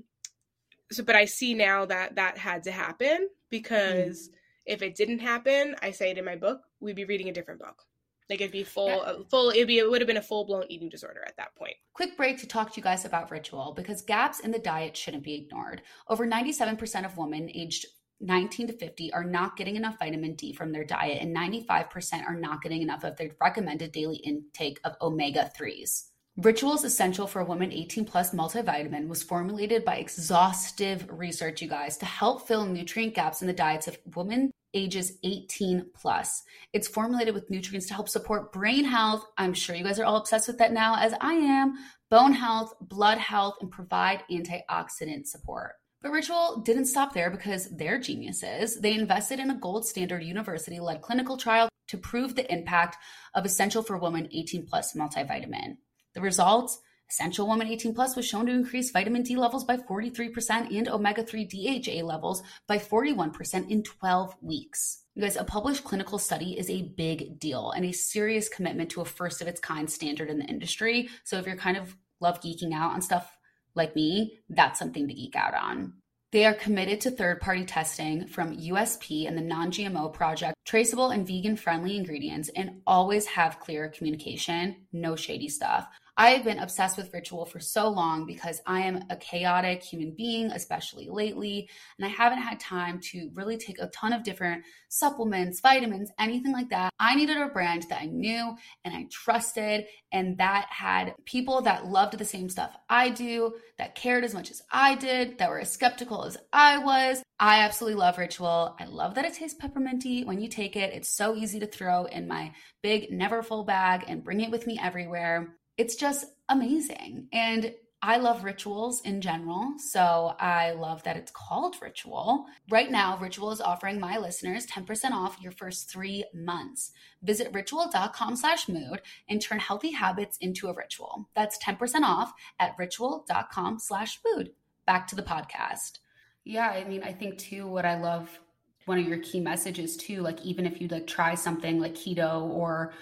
so, 0.93 1.03
but 1.03 1.16
I 1.16 1.24
see 1.24 1.55
now 1.55 1.85
that 1.85 2.14
that 2.14 2.39
had 2.39 2.62
to 2.62 2.70
happen 2.70 3.29
because 3.51 4.29
mm. 4.29 4.35
if 4.66 4.83
it 4.83 4.95
didn't 4.95 5.18
happen, 5.18 5.74
I 5.83 5.91
say 5.91 6.12
it 6.12 6.18
in 6.18 6.24
my 6.24 6.37
book, 6.37 6.61
we'd 6.79 6.95
be 6.95 7.05
reading 7.05 7.29
a 7.29 7.33
different 7.33 7.59
book. 7.59 7.83
Like 8.29 8.41
it'd 8.41 8.53
be 8.53 8.64
full, 8.64 8.89
yeah. 8.89 9.12
full. 9.31 9.51
It'd 9.51 9.68
be 9.68 9.79
it 9.79 9.89
would 9.89 10.01
have 10.01 10.09
been 10.09 10.16
a 10.16 10.22
full 10.22 10.45
blown 10.45 10.64
eating 10.68 10.89
disorder 10.89 11.22
at 11.27 11.37
that 11.37 11.55
point. 11.55 11.74
Quick 11.93 12.16
break 12.16 12.39
to 12.41 12.47
talk 12.47 12.72
to 12.72 12.77
you 12.77 12.83
guys 12.83 13.05
about 13.05 13.31
ritual 13.31 13.72
because 13.77 14.03
gaps 14.03 14.41
in 14.41 14.51
the 14.51 14.59
diet 14.59 14.97
shouldn't 14.97 15.22
be 15.22 15.35
ignored. 15.35 15.83
Over 16.09 16.27
ninety 16.27 16.53
seven 16.53 16.77
percent 16.77 17.07
of 17.07 17.16
women 17.16 17.51
aged 17.55 17.87
19 18.20 18.68
to 18.68 18.72
50 18.72 19.12
are 19.12 19.24
not 19.24 19.57
getting 19.57 19.77
enough 19.77 19.99
vitamin 19.99 20.35
D 20.35 20.53
from 20.53 20.72
their 20.72 20.85
diet, 20.85 21.20
and 21.20 21.37
95% 21.37 22.27
are 22.27 22.35
not 22.35 22.62
getting 22.62 22.81
enough 22.81 23.05
of 23.05 23.14
their 23.16 23.31
recommended 23.43 23.93
daily 23.93 24.16
intake 24.16 24.81
of 24.85 24.97
omega 25.03 25.51
3s. 25.59 26.05
Ritual's 26.39 26.85
Essential 26.85 27.27
for 27.27 27.45
Women 27.45 27.72
18 27.72 28.05
Plus 28.05 28.33
multivitamin 28.33 29.09
was 29.09 29.22
formulated 29.22 29.87
by 29.87 29.97
exhaustive 29.97 31.07
research, 31.11 31.62
you 31.62 31.68
guys, 31.68 31.97
to 31.99 32.07
help 32.07 32.47
fill 32.47 32.66
nutrient 32.66 33.14
gaps 33.14 33.41
in 33.41 33.47
the 33.47 33.55
diets 33.55 33.89
of 33.89 33.99
women 34.14 34.51
ages 34.77 35.18
18 35.24 35.91
plus. 35.95 36.45
It's 36.72 36.87
formulated 36.87 37.35
with 37.35 37.51
nutrients 37.51 37.89
to 37.89 37.95
help 37.95 38.09
support 38.09 38.53
brain 38.53 38.85
health. 38.85 39.24
I'm 39.37 39.55
sure 39.55 39.74
you 39.74 39.83
guys 39.83 39.99
are 39.99 40.05
all 40.05 40.18
obsessed 40.18 40.47
with 40.47 40.59
that 40.59 40.72
now, 40.72 40.97
as 40.97 41.14
I 41.20 41.33
am, 41.33 41.74
bone 42.11 42.33
health, 42.33 42.74
blood 42.81 43.18
health, 43.18 43.55
and 43.61 43.70
provide 43.70 44.22
antioxidant 44.31 45.27
support. 45.27 45.72
But 46.03 46.12
Ritual 46.12 46.62
didn't 46.64 46.87
stop 46.87 47.14
there 47.14 47.31
because 47.31 47.68
they're 47.70 47.99
geniuses. 47.99 48.79
They 48.79 48.93
invested 48.93 49.41
in 49.41 49.51
a 49.51 49.59
gold 49.59 49.87
standard 49.87 50.22
university 50.22 50.79
led 50.79 51.03
clinical 51.03 51.37
trial 51.37 51.68
to 51.89 51.99
prove 51.99 52.35
the 52.35 52.53
impact 52.53 52.97
of 53.35 53.45
Essential 53.45 53.83
for 53.83 53.97
Women 53.97 54.29
18 54.31 54.66
Plus 54.66 54.93
multivitamin. 54.93 55.79
The 56.14 56.20
results 56.20 56.79
Essential 57.09 57.47
Woman 57.47 57.69
18 57.69 57.95
Plus 57.95 58.17
was 58.17 58.27
shown 58.27 58.47
to 58.47 58.53
increase 58.53 58.91
vitamin 58.91 59.23
D 59.23 59.37
levels 59.37 59.65
by 59.65 59.77
43% 59.77 60.77
and 60.77 60.89
omega 60.89 61.23
3 61.23 61.45
DHA 61.45 62.05
levels 62.05 62.43
by 62.67 62.79
41% 62.79 63.71
in 63.71 63.83
12 63.83 64.37
weeks. 64.43 65.05
You 65.15 65.23
guys, 65.23 65.37
a 65.37 65.45
published 65.45 65.85
clinical 65.85 66.19
study 66.19 66.59
is 66.59 66.69
a 66.69 66.93
big 66.97 67.39
deal 67.39 67.71
and 67.71 67.85
a 67.85 67.93
serious 67.93 68.49
commitment 68.49 68.91
to 68.91 69.01
a 69.01 69.05
first 69.05 69.41
of 69.41 69.49
its 69.49 69.61
kind 69.61 69.89
standard 69.89 70.29
in 70.29 70.39
the 70.39 70.47
industry. 70.47 71.09
So 71.25 71.39
if 71.39 71.47
you're 71.47 71.57
kind 71.57 71.77
of 71.77 71.97
love 72.21 72.41
geeking 72.41 72.75
out 72.75 72.93
on 72.93 73.01
stuff 73.01 73.39
like 73.75 73.95
me, 73.95 74.41
that's 74.49 74.79
something 74.79 75.07
to 75.07 75.15
geek 75.15 75.37
out 75.37 75.55
on. 75.55 75.95
They 76.33 76.45
are 76.45 76.55
committed 76.55 77.01
to 77.03 77.11
third 77.13 77.41
party 77.41 77.65
testing 77.65 78.27
from 78.27 78.59
USP 78.59 79.29
and 79.29 79.39
the 79.39 79.43
Non 79.43 79.71
GMO 79.71 80.13
Project, 80.13 80.57
traceable 80.65 81.11
and 81.11 81.27
vegan 81.27 81.57
friendly 81.57 81.97
ingredients, 81.97 82.51
and 82.57 82.83
always 82.87 83.27
have 83.27 83.61
clear 83.61 83.89
communication, 83.89 84.87
no 84.93 85.15
shady 85.15 85.49
stuff. 85.49 85.87
I 86.19 86.31
have 86.31 86.45
been 86.45 86.61
obsessed 86.61 86.97
with 86.97 87.12
ritual 87.12 87.45
for 87.45 87.61
so 87.61 87.89
long 87.89 88.25
because 88.25 88.62
I 88.67 88.81
am 88.81 89.05
a 89.11 89.17
chaotic 89.17 89.83
human 89.83 90.14
being, 90.17 90.47
especially 90.51 91.09
lately, 91.11 91.69
and 91.99 92.07
I 92.07 92.09
haven't 92.09 92.39
had 92.39 92.59
time 92.59 93.01
to 93.11 93.31
really 93.35 93.59
take 93.59 93.79
a 93.79 93.89
ton 93.89 94.14
of 94.14 94.23
different 94.23 94.64
supplements, 94.89 95.61
vitamins, 95.61 96.11
anything 96.19 96.53
like 96.53 96.71
that. 96.71 96.91
I 96.99 97.17
needed 97.17 97.37
a 97.37 97.49
brand 97.49 97.85
that 97.91 98.01
I 98.01 98.07
knew 98.07 98.57
and 98.83 98.97
I 98.97 99.07
trusted 99.11 99.85
and 100.11 100.39
that 100.39 100.69
had 100.71 101.14
people 101.27 101.61
that 101.62 101.85
loved 101.85 102.17
the 102.17 102.25
same 102.25 102.49
stuff 102.49 102.75
I 102.89 103.11
do, 103.11 103.55
that 103.77 103.95
cared 103.95 104.25
as 104.25 104.33
much 104.33 104.51
as 104.51 104.62
I 104.73 104.95
did, 104.95 105.37
that 105.37 105.51
were 105.51 105.61
as 105.61 105.71
skeptical 105.71 106.25
as 106.25 106.39
I 106.51 106.79
was. 106.79 107.23
I 107.39 107.59
absolutely 107.61 108.01
love 108.01 108.17
Ritual. 108.17 108.75
I 108.81 108.87
love 108.87 109.17
that 109.17 109.27
it 109.27 109.35
tastes 109.35 109.61
pepperminty 109.61 110.25
when 110.25 110.41
you 110.41 110.49
take 110.49 110.77
it. 110.77 110.95
It's 110.95 111.11
so 111.11 111.37
easy 111.37 111.61
to 111.61 111.67
throw 111.67 112.07
in 112.07 112.27
my 112.27 112.53
big, 112.83 113.11
never 113.11 113.43
full 113.43 113.64
bag 113.64 114.05
and 114.09 114.25
bring 114.25 114.41
it 114.41 114.51
with 114.51 114.67
me 114.67 114.79
everywhere 114.83 115.55
it's 115.77 115.97
just 115.97 116.27
amazing. 116.49 117.29
And 117.33 117.74
I 118.03 118.18
love 118.18 118.45
rituals 118.45 119.01
in 119.03 119.20
general, 119.20 119.74
so 119.79 120.37
I 120.39 120.72
love 120.72 121.03
that 121.05 121.16
it's 121.16 121.33
called 121.33 121.77
Ritual. 121.81 122.45
Right 122.68 122.91
now, 122.91 123.16
Ritual 123.16 123.51
is 123.51 123.61
offering 123.61 123.99
my 123.99 124.18
listeners 124.18 124.66
10% 124.66 125.12
off 125.12 125.41
your 125.41 125.51
first 125.51 125.91
three 125.91 126.24
months. 126.35 126.93
Visit 127.22 127.53
ritual.com 127.53 128.37
slash 128.37 128.68
mood 128.68 129.01
and 129.29 129.41
turn 129.41 129.59
healthy 129.59 129.93
habits 129.93 130.37
into 130.41 130.68
a 130.68 130.74
ritual. 130.74 131.31
That's 131.35 131.59
10% 131.59 132.03
off 132.03 132.33
at 132.61 132.77
ritual.com 132.79 133.79
slash 133.79 134.20
mood. 134.24 134.53
Back 134.87 135.09
to 135.09 135.16
the 135.16 135.22
podcast. 135.22 135.99
Yeah, 136.45 136.68
I 136.68 136.85
mean, 136.85 137.03
I 137.03 137.12
think 137.12 137.39
too, 137.39 137.66
what 137.66 137.87
I 137.87 137.99
love, 137.99 138.39
one 138.85 138.99
of 138.99 139.09
your 139.09 139.18
key 139.18 139.41
messages 139.41 139.97
too, 139.97 140.20
like 140.20 140.41
even 140.43 140.64
if 140.64 140.81
you 140.81 140.87
like 140.87 141.09
try 141.09 141.35
something 141.35 141.81
like 141.81 141.95
keto 141.95 142.43
or 142.43 142.93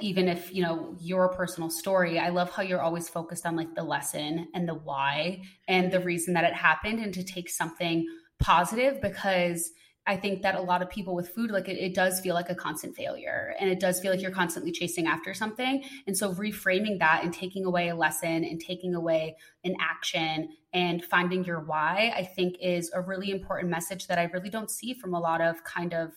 even 0.00 0.28
if 0.28 0.52
you 0.52 0.62
know 0.62 0.94
your 1.00 1.28
personal 1.28 1.70
story 1.70 2.18
i 2.18 2.28
love 2.28 2.50
how 2.50 2.62
you're 2.62 2.80
always 2.80 3.08
focused 3.08 3.46
on 3.46 3.56
like 3.56 3.74
the 3.74 3.82
lesson 3.82 4.48
and 4.54 4.68
the 4.68 4.74
why 4.74 5.42
and 5.68 5.92
the 5.92 6.00
reason 6.00 6.34
that 6.34 6.44
it 6.44 6.54
happened 6.54 6.98
and 6.98 7.14
to 7.14 7.22
take 7.22 7.48
something 7.48 8.06
positive 8.38 9.00
because 9.00 9.70
i 10.06 10.16
think 10.16 10.42
that 10.42 10.54
a 10.54 10.60
lot 10.60 10.82
of 10.82 10.90
people 10.90 11.14
with 11.14 11.28
food 11.28 11.50
like 11.50 11.68
it, 11.68 11.78
it 11.78 11.94
does 11.94 12.20
feel 12.20 12.34
like 12.34 12.50
a 12.50 12.54
constant 12.54 12.96
failure 12.96 13.54
and 13.60 13.70
it 13.70 13.80
does 13.80 14.00
feel 14.00 14.10
like 14.10 14.20
you're 14.20 14.30
constantly 14.30 14.72
chasing 14.72 15.06
after 15.06 15.32
something. 15.34 15.84
And 16.06 16.16
so 16.16 16.34
reframing 16.34 16.98
that 16.98 17.22
and 17.22 17.32
taking 17.32 17.64
away 17.64 17.88
a 17.88 17.94
lesson 17.94 18.44
and 18.44 18.60
taking 18.60 18.94
away 18.94 19.36
an 19.64 19.76
action 19.80 20.48
and 20.72 21.04
finding 21.04 21.44
your 21.44 21.60
why 21.60 22.12
i 22.16 22.24
think 22.24 22.56
is 22.60 22.90
a 22.94 23.00
really 23.00 23.30
important 23.30 23.70
message 23.70 24.06
that 24.06 24.18
i 24.18 24.24
really 24.24 24.50
don't 24.50 24.70
see 24.70 24.94
from 24.94 25.14
a 25.14 25.20
lot 25.20 25.40
of 25.40 25.62
kind 25.64 25.94
of 25.94 26.12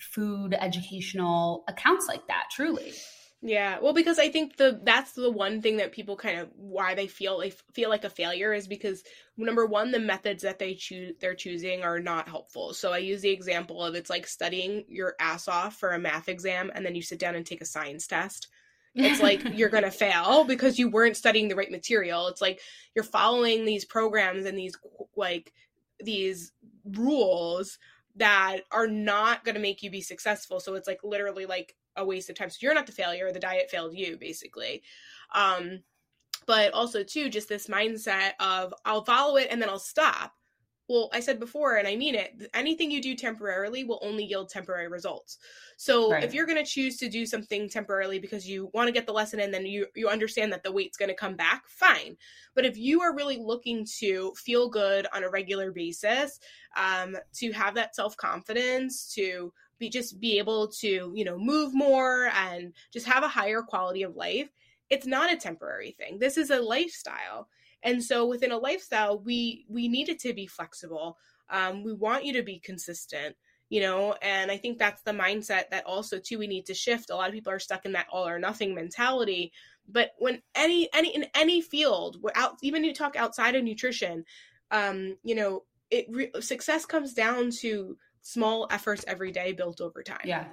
food 0.00 0.54
educational 0.58 1.64
accounts 1.68 2.06
like 2.08 2.26
that 2.28 2.44
truly. 2.50 2.92
Yeah 3.42 3.78
well 3.80 3.94
because 3.94 4.18
i 4.18 4.28
think 4.28 4.58
the 4.58 4.80
that's 4.84 5.12
the 5.12 5.30
one 5.30 5.62
thing 5.62 5.78
that 5.78 5.92
people 5.92 6.14
kind 6.14 6.40
of 6.40 6.50
why 6.56 6.94
they 6.94 7.06
feel 7.06 7.38
they 7.38 7.50
feel 7.72 7.88
like 7.88 8.04
a 8.04 8.10
failure 8.10 8.52
is 8.52 8.68
because 8.68 9.02
number 9.38 9.64
one 9.64 9.92
the 9.92 9.98
methods 9.98 10.42
that 10.42 10.58
they 10.58 10.74
choose 10.74 11.14
they're 11.20 11.34
choosing 11.34 11.82
are 11.82 12.00
not 12.00 12.28
helpful. 12.28 12.74
So 12.74 12.92
i 12.92 12.98
use 12.98 13.22
the 13.22 13.30
example 13.30 13.82
of 13.82 13.94
it's 13.94 14.10
like 14.10 14.26
studying 14.26 14.84
your 14.88 15.14
ass 15.18 15.48
off 15.48 15.76
for 15.76 15.92
a 15.92 15.98
math 15.98 16.28
exam 16.28 16.70
and 16.74 16.84
then 16.84 16.94
you 16.94 17.02
sit 17.02 17.18
down 17.18 17.34
and 17.34 17.46
take 17.46 17.62
a 17.62 17.66
science 17.66 18.06
test. 18.06 18.48
It's 18.94 19.22
like 19.22 19.42
you're 19.54 19.70
going 19.70 19.84
to 19.84 19.90
fail 19.90 20.44
because 20.44 20.78
you 20.78 20.90
weren't 20.90 21.16
studying 21.16 21.48
the 21.48 21.56
right 21.56 21.70
material. 21.70 22.26
It's 22.26 22.42
like 22.42 22.60
you're 22.94 23.04
following 23.04 23.64
these 23.64 23.86
programs 23.86 24.44
and 24.44 24.58
these 24.58 24.76
like 25.16 25.52
these 26.02 26.52
rules 26.84 27.78
that 28.16 28.60
are 28.70 28.86
not 28.86 29.44
going 29.44 29.54
to 29.54 29.60
make 29.60 29.82
you 29.82 29.90
be 29.90 30.00
successful. 30.00 30.60
So 30.60 30.74
it's 30.74 30.88
like 30.88 31.00
literally 31.02 31.46
like 31.46 31.76
a 31.96 32.04
waste 32.04 32.30
of 32.30 32.36
time. 32.36 32.50
So 32.50 32.58
you're 32.60 32.74
not 32.74 32.86
the 32.86 32.92
failure, 32.92 33.32
the 33.32 33.40
diet 33.40 33.70
failed 33.70 33.96
you 33.96 34.16
basically. 34.16 34.82
Um 35.34 35.80
but 36.46 36.72
also 36.72 37.04
too 37.04 37.28
just 37.28 37.48
this 37.48 37.66
mindset 37.66 38.32
of 38.40 38.74
I'll 38.84 39.04
follow 39.04 39.36
it 39.36 39.48
and 39.50 39.60
then 39.60 39.68
I'll 39.68 39.78
stop 39.78 40.32
well 40.90 41.08
i 41.12 41.20
said 41.20 41.40
before 41.40 41.76
and 41.76 41.88
i 41.88 41.96
mean 41.96 42.14
it 42.14 42.50
anything 42.54 42.90
you 42.90 43.00
do 43.00 43.14
temporarily 43.14 43.84
will 43.84 44.00
only 44.02 44.24
yield 44.24 44.48
temporary 44.48 44.88
results. 44.88 45.38
So 45.76 46.10
right. 46.10 46.24
if 46.24 46.34
you're 46.34 46.46
going 46.46 46.62
to 46.62 46.70
choose 46.70 46.96
to 46.98 47.08
do 47.08 47.24
something 47.24 47.68
temporarily 47.68 48.18
because 48.18 48.48
you 48.48 48.70
want 48.74 48.88
to 48.88 48.92
get 48.92 49.06
the 49.06 49.12
lesson 49.12 49.40
and 49.40 49.52
then 49.52 49.66
you 49.66 49.86
you 49.94 50.08
understand 50.08 50.52
that 50.52 50.62
the 50.62 50.72
weight's 50.72 50.96
going 50.96 51.08
to 51.08 51.14
come 51.14 51.36
back 51.36 51.64
fine. 51.68 52.16
But 52.54 52.66
if 52.66 52.76
you 52.76 53.00
are 53.00 53.14
really 53.14 53.38
looking 53.38 53.86
to 53.98 54.32
feel 54.36 54.68
good 54.68 55.06
on 55.14 55.24
a 55.24 55.30
regular 55.30 55.72
basis 55.72 56.40
um, 56.76 57.16
to 57.34 57.52
have 57.52 57.74
that 57.74 57.94
self-confidence 57.94 59.12
to 59.14 59.52
be 59.78 59.88
just 59.88 60.20
be 60.20 60.38
able 60.38 60.68
to 60.68 61.12
you 61.14 61.24
know 61.24 61.38
move 61.38 61.72
more 61.74 62.30
and 62.34 62.72
just 62.92 63.06
have 63.06 63.22
a 63.22 63.28
higher 63.28 63.62
quality 63.62 64.02
of 64.02 64.16
life 64.16 64.50
it's 64.90 65.06
not 65.06 65.32
a 65.32 65.36
temporary 65.36 65.92
thing. 65.92 66.18
This 66.18 66.36
is 66.36 66.50
a 66.50 66.60
lifestyle 66.60 67.48
and 67.82 68.02
so 68.02 68.26
within 68.26 68.52
a 68.52 68.58
lifestyle 68.58 69.18
we 69.18 69.64
we 69.68 69.88
need 69.88 70.08
it 70.08 70.18
to 70.20 70.32
be 70.32 70.46
flexible. 70.46 71.18
Um, 71.48 71.82
we 71.82 71.92
want 71.92 72.24
you 72.24 72.32
to 72.34 72.42
be 72.42 72.60
consistent 72.60 73.34
you 73.70 73.80
know 73.80 74.14
and 74.22 74.50
i 74.50 74.56
think 74.56 74.78
that's 74.78 75.02
the 75.02 75.12
mindset 75.12 75.70
that 75.70 75.84
also 75.86 76.18
too 76.18 76.38
we 76.38 76.46
need 76.46 76.66
to 76.66 76.74
shift. 76.74 77.10
A 77.10 77.16
lot 77.16 77.28
of 77.28 77.34
people 77.34 77.52
are 77.52 77.58
stuck 77.58 77.84
in 77.86 77.92
that 77.92 78.06
all 78.10 78.26
or 78.26 78.38
nothing 78.38 78.74
mentality. 78.74 79.52
But 79.88 80.10
when 80.18 80.42
any 80.54 80.88
any 80.92 81.14
in 81.14 81.26
any 81.34 81.60
field 81.60 82.22
without 82.22 82.56
even 82.62 82.84
you 82.84 82.94
talk 82.94 83.16
outside 83.16 83.54
of 83.54 83.64
nutrition 83.64 84.24
um 84.70 85.16
you 85.22 85.34
know 85.34 85.64
it 85.90 86.06
re- 86.10 86.30
success 86.40 86.86
comes 86.86 87.14
down 87.14 87.50
to 87.50 87.96
small 88.22 88.68
efforts 88.70 89.04
every 89.08 89.32
day 89.32 89.52
built 89.52 89.80
over 89.80 90.02
time. 90.02 90.20
Yeah 90.24 90.44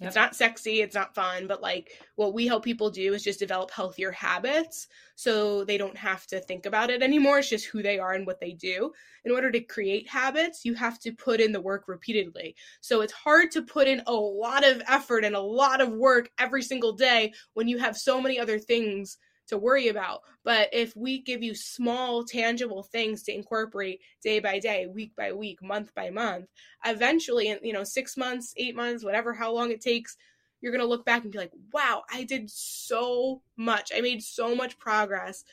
Yep. 0.00 0.06
It's 0.06 0.16
not 0.16 0.36
sexy, 0.36 0.80
it's 0.80 0.94
not 0.94 1.14
fun, 1.14 1.48
but 1.48 1.60
like 1.60 1.90
what 2.14 2.32
we 2.32 2.46
help 2.46 2.64
people 2.64 2.88
do 2.88 3.14
is 3.14 3.24
just 3.24 3.40
develop 3.40 3.70
healthier 3.72 4.12
habits 4.12 4.86
so 5.16 5.64
they 5.64 5.76
don't 5.76 5.96
have 5.96 6.24
to 6.28 6.38
think 6.40 6.66
about 6.66 6.90
it 6.90 7.02
anymore. 7.02 7.40
It's 7.40 7.48
just 7.48 7.66
who 7.66 7.82
they 7.82 7.98
are 7.98 8.12
and 8.12 8.24
what 8.24 8.38
they 8.38 8.52
do. 8.52 8.92
In 9.24 9.32
order 9.32 9.50
to 9.50 9.60
create 9.60 10.08
habits, 10.08 10.64
you 10.64 10.74
have 10.74 11.00
to 11.00 11.12
put 11.12 11.40
in 11.40 11.50
the 11.50 11.60
work 11.60 11.88
repeatedly. 11.88 12.54
So 12.80 13.00
it's 13.00 13.12
hard 13.12 13.50
to 13.52 13.62
put 13.62 13.88
in 13.88 14.02
a 14.06 14.12
lot 14.12 14.64
of 14.64 14.80
effort 14.86 15.24
and 15.24 15.34
a 15.34 15.40
lot 15.40 15.80
of 15.80 15.90
work 15.90 16.30
every 16.38 16.62
single 16.62 16.92
day 16.92 17.32
when 17.54 17.66
you 17.66 17.78
have 17.78 17.96
so 17.96 18.20
many 18.20 18.38
other 18.38 18.60
things 18.60 19.18
to 19.48 19.58
worry 19.58 19.88
about. 19.88 20.22
But 20.44 20.68
if 20.72 20.96
we 20.96 21.18
give 21.20 21.42
you 21.42 21.54
small, 21.54 22.24
tangible 22.24 22.82
things 22.82 23.22
to 23.24 23.34
incorporate 23.34 24.00
day 24.22 24.40
by 24.40 24.58
day, 24.58 24.86
week 24.86 25.14
by 25.16 25.32
week, 25.32 25.62
month 25.62 25.94
by 25.94 26.10
month, 26.10 26.46
eventually, 26.84 27.48
in 27.48 27.58
you 27.62 27.72
know, 27.72 27.84
six 27.84 28.16
months, 28.16 28.54
eight 28.56 28.76
months, 28.76 29.04
whatever, 29.04 29.34
how 29.34 29.52
long 29.52 29.70
it 29.70 29.80
takes, 29.80 30.16
you're 30.60 30.72
gonna 30.72 30.84
look 30.84 31.04
back 31.04 31.22
and 31.22 31.32
be 31.32 31.38
like, 31.38 31.52
"Wow, 31.72 32.04
I 32.10 32.24
did 32.24 32.50
so 32.50 33.42
much. 33.56 33.92
I 33.94 34.00
made 34.00 34.22
so 34.22 34.54
much 34.54 34.78
progress." 34.78 35.44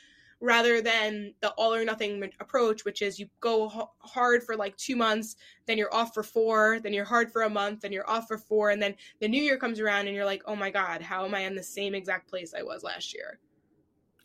rather 0.42 0.82
than 0.82 1.34
the 1.42 1.50
all 1.52 1.74
or 1.74 1.86
nothing 1.86 2.24
approach, 2.40 2.86
which 2.86 3.02
is 3.02 3.20
you 3.20 3.28
go 3.40 3.90
hard 4.00 4.44
for 4.44 4.56
like 4.56 4.76
two 4.78 4.96
months, 4.96 5.36
then 5.66 5.78
you're 5.78 5.94
off 5.94 6.14
for 6.14 6.24
four, 6.24 6.80
then 6.82 6.94
you're 6.94 7.06
hard 7.06 7.32
for 7.32 7.44
a 7.44 7.50
month, 7.50 7.82
then 7.82 7.92
you're 7.92 8.10
off 8.10 8.28
for 8.28 8.38
four, 8.38 8.70
and 8.70 8.82
then 8.82 8.96
the 9.20 9.28
new 9.28 9.42
year 9.42 9.58
comes 9.58 9.80
around 9.80 10.08
and 10.08 10.16
you're 10.16 10.26
like, 10.26 10.44
oh 10.46 10.56
my 10.56 10.70
God, 10.70 11.02
how 11.02 11.26
am 11.26 11.36
I 11.36 11.42
in 11.42 11.56
the 11.56 11.64
same 11.64 11.96
exact 11.96 12.30
place 12.30 12.54
I 12.54 12.64
was 12.64 12.84
last 12.84 13.14
year? 13.14 13.40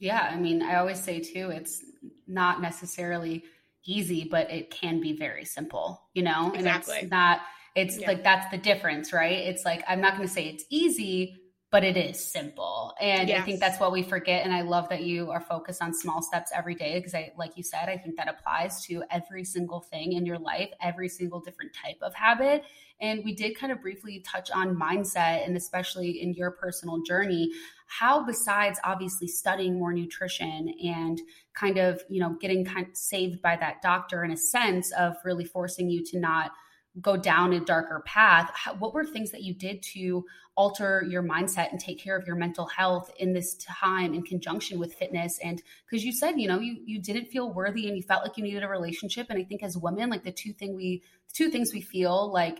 Yeah, 0.01 0.28
I 0.32 0.36
mean, 0.36 0.62
I 0.62 0.76
always 0.76 1.01
say 1.01 1.20
too, 1.20 1.51
it's 1.51 1.84
not 2.26 2.61
necessarily 2.61 3.44
easy, 3.84 4.26
but 4.28 4.51
it 4.51 4.70
can 4.70 5.01
be 5.01 5.12
very 5.16 5.44
simple, 5.44 6.01
you 6.14 6.22
know? 6.22 6.53
Exactly. 6.55 6.94
And 6.94 7.05
it's 7.05 7.11
not, 7.11 7.40
it's 7.76 7.98
yeah. 7.98 8.09
like 8.09 8.24
that's 8.24 8.51
the 8.51 8.59
difference, 8.59 9.12
right? 9.12 9.38
It's 9.38 9.64
like, 9.64 9.84
I'm 9.86 10.01
not 10.01 10.16
going 10.16 10.26
to 10.26 10.32
say 10.32 10.46
it's 10.46 10.64
easy, 10.70 11.36
but 11.70 11.84
it 11.84 11.96
is 11.96 12.32
simple. 12.32 12.94
And 13.01 13.28
yes. 13.28 13.40
I 13.40 13.44
think 13.44 13.61
that's 13.61 13.78
what 13.78 13.92
we 13.92 14.03
forget. 14.03 14.44
And 14.44 14.53
I 14.53 14.62
love 14.62 14.88
that 14.88 15.03
you 15.03 15.30
are 15.30 15.40
focused 15.40 15.82
on 15.82 15.94
small 15.94 16.20
steps 16.20 16.51
every 16.55 16.74
day 16.74 16.98
because 16.98 17.14
I, 17.14 17.32
like 17.38 17.57
you 17.57 17.62
said, 17.62 17.88
I 17.88 17.96
think 17.96 18.16
that 18.16 18.28
applies 18.28 18.84
to 18.86 19.05
every 19.11 19.44
single 19.44 19.80
thing 19.80 20.14
in 20.14 20.26
your 20.26 20.38
life, 20.38 20.70
every 20.82 21.09
single 21.09 21.40
different 21.40 21.72
type 21.74 21.98
of 22.03 22.12
habit. 22.14 22.64
And 23.01 23.22
we 23.24 23.34
did 23.34 23.57
kind 23.57 23.72
of 23.72 23.80
briefly 23.80 24.24
touch 24.26 24.51
on 24.51 24.76
mindset 24.76 25.46
and 25.46 25.57
especially 25.57 26.22
in 26.22 26.34
your 26.34 26.51
personal 26.51 27.03
journey, 27.03 27.53
how 27.91 28.24
besides 28.24 28.78
obviously 28.84 29.26
studying 29.26 29.76
more 29.76 29.93
nutrition 29.93 30.72
and 30.84 31.20
kind 31.55 31.76
of, 31.76 32.01
you 32.09 32.20
know, 32.20 32.36
getting 32.41 32.64
kind 32.64 32.86
of 32.86 32.97
saved 32.97 33.43
by 33.43 33.57
that 33.57 33.82
doctor 33.82 34.22
in 34.22 34.30
a 34.30 34.36
sense 34.36 34.93
of 34.93 35.16
really 35.24 35.45
forcing 35.45 35.91
you 35.91 36.05
to 36.05 36.18
not 36.20 36.53
go 37.01 37.16
down 37.16 37.53
a 37.53 37.61
darker 37.61 38.03
path 38.05 38.51
what 38.80 38.93
were 38.93 39.05
things 39.05 39.30
that 39.30 39.45
you 39.45 39.55
did 39.55 39.80
to 39.80 40.24
alter 40.57 41.05
your 41.09 41.22
mindset 41.22 41.70
and 41.70 41.78
take 41.78 42.03
care 42.03 42.16
of 42.16 42.26
your 42.26 42.34
mental 42.34 42.66
health 42.66 43.12
in 43.18 43.32
this 43.32 43.55
time 43.55 44.12
in 44.12 44.22
conjunction 44.22 44.78
with 44.78 44.93
fitness? 44.95 45.38
And 45.43 45.62
because 45.88 46.05
you 46.05 46.12
said 46.12 46.32
you 46.32 46.49
know 46.49 46.59
you 46.59 46.78
you 46.84 47.01
didn't 47.01 47.26
feel 47.26 47.53
worthy 47.53 47.86
and 47.86 47.97
you 47.97 48.03
felt 48.03 48.24
like 48.24 48.36
you 48.36 48.43
needed 48.43 48.64
a 48.64 48.68
relationship. 48.68 49.28
And 49.30 49.38
i 49.38 49.45
think 49.45 49.62
as 49.62 49.76
women 49.76 50.11
like 50.11 50.24
the 50.24 50.32
two 50.32 50.53
thing 50.53 50.74
we 50.74 51.03
two 51.32 51.49
things 51.49 51.72
we 51.72 51.80
feel 51.80 52.32
like 52.32 52.59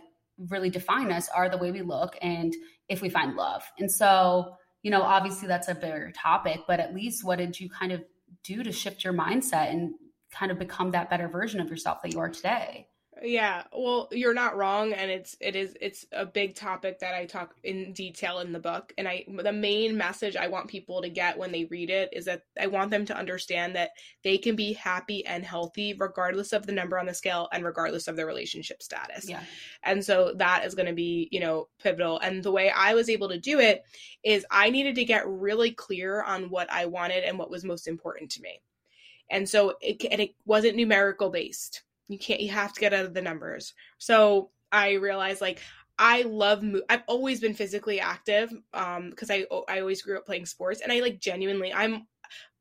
really 0.49 0.69
define 0.69 1.11
us 1.11 1.29
are 1.29 1.49
the 1.49 1.57
way 1.57 1.71
we 1.71 1.81
look 1.81 2.17
and 2.21 2.53
if 2.87 3.01
we 3.01 3.09
find 3.09 3.35
love. 3.35 3.63
And 3.77 3.91
so 3.91 4.55
you 4.83 4.91
know 4.91 5.01
obviously 5.01 5.47
that's 5.47 5.67
a 5.67 5.75
bigger 5.75 6.11
topic 6.15 6.61
but 6.67 6.79
at 6.79 6.93
least 6.93 7.23
what 7.23 7.37
did 7.37 7.59
you 7.59 7.69
kind 7.69 7.91
of 7.91 8.03
do 8.43 8.63
to 8.63 8.71
shift 8.71 9.03
your 9.03 9.13
mindset 9.13 9.69
and 9.69 9.93
kind 10.31 10.51
of 10.51 10.57
become 10.57 10.91
that 10.91 11.09
better 11.09 11.27
version 11.27 11.59
of 11.59 11.69
yourself 11.69 12.01
that 12.01 12.13
you 12.13 12.19
are 12.19 12.29
today 12.29 12.87
yeah, 13.23 13.63
well, 13.71 14.07
you're 14.11 14.33
not 14.33 14.57
wrong, 14.57 14.93
and 14.93 15.11
it's 15.11 15.37
it 15.39 15.55
is 15.55 15.75
it's 15.79 16.05
a 16.11 16.25
big 16.25 16.55
topic 16.55 16.99
that 16.99 17.13
I 17.13 17.25
talk 17.25 17.53
in 17.63 17.93
detail 17.93 18.39
in 18.39 18.51
the 18.51 18.59
book. 18.59 18.93
And 18.97 19.07
I 19.07 19.25
the 19.27 19.51
main 19.51 19.95
message 19.95 20.35
I 20.35 20.47
want 20.47 20.67
people 20.67 21.01
to 21.01 21.09
get 21.09 21.37
when 21.37 21.51
they 21.51 21.65
read 21.65 21.89
it 21.89 22.09
is 22.13 22.25
that 22.25 22.43
I 22.59 22.67
want 22.67 22.89
them 22.89 23.05
to 23.05 23.15
understand 23.15 23.75
that 23.75 23.91
they 24.23 24.37
can 24.37 24.55
be 24.55 24.73
happy 24.73 25.25
and 25.25 25.45
healthy 25.45 25.93
regardless 25.93 26.51
of 26.51 26.65
the 26.65 26.71
number 26.71 26.97
on 26.97 27.05
the 27.05 27.13
scale 27.13 27.47
and 27.51 27.63
regardless 27.63 28.07
of 28.07 28.15
their 28.15 28.25
relationship 28.25 28.81
status. 28.81 29.29
Yeah, 29.29 29.43
and 29.83 30.03
so 30.03 30.33
that 30.37 30.65
is 30.65 30.73
going 30.73 30.87
to 30.87 30.93
be 30.93 31.29
you 31.31 31.39
know 31.39 31.67
pivotal. 31.81 32.19
And 32.19 32.43
the 32.43 32.51
way 32.51 32.71
I 32.71 32.95
was 32.95 33.09
able 33.09 33.29
to 33.29 33.39
do 33.39 33.59
it 33.59 33.83
is 34.23 34.45
I 34.49 34.71
needed 34.71 34.95
to 34.95 35.05
get 35.05 35.27
really 35.27 35.71
clear 35.71 36.23
on 36.23 36.49
what 36.49 36.71
I 36.71 36.87
wanted 36.87 37.23
and 37.23 37.37
what 37.37 37.51
was 37.51 37.63
most 37.63 37.87
important 37.87 38.31
to 38.31 38.41
me. 38.41 38.61
And 39.29 39.47
so 39.47 39.75
it, 39.79 40.03
and 40.11 40.21
it 40.21 40.35
wasn't 40.45 40.75
numerical 40.75 41.29
based 41.29 41.83
you 42.11 42.19
can't, 42.19 42.41
you 42.41 42.49
have 42.49 42.73
to 42.73 42.79
get 42.79 42.93
out 42.93 43.05
of 43.05 43.13
the 43.13 43.21
numbers. 43.21 43.73
So 43.97 44.51
I 44.71 44.93
realized 44.93 45.41
like 45.41 45.59
I 45.97 46.23
love 46.23 46.63
mo- 46.63 46.81
I've 46.89 47.03
always 47.07 47.39
been 47.39 47.53
physically 47.53 47.99
active 47.99 48.51
um 48.73 49.09
because 49.09 49.29
I 49.29 49.45
I 49.67 49.79
always 49.79 50.01
grew 50.01 50.17
up 50.17 50.25
playing 50.25 50.45
sports 50.45 50.81
and 50.81 50.91
I 50.91 50.99
like 50.99 51.19
genuinely 51.19 51.73
I'm 51.73 52.07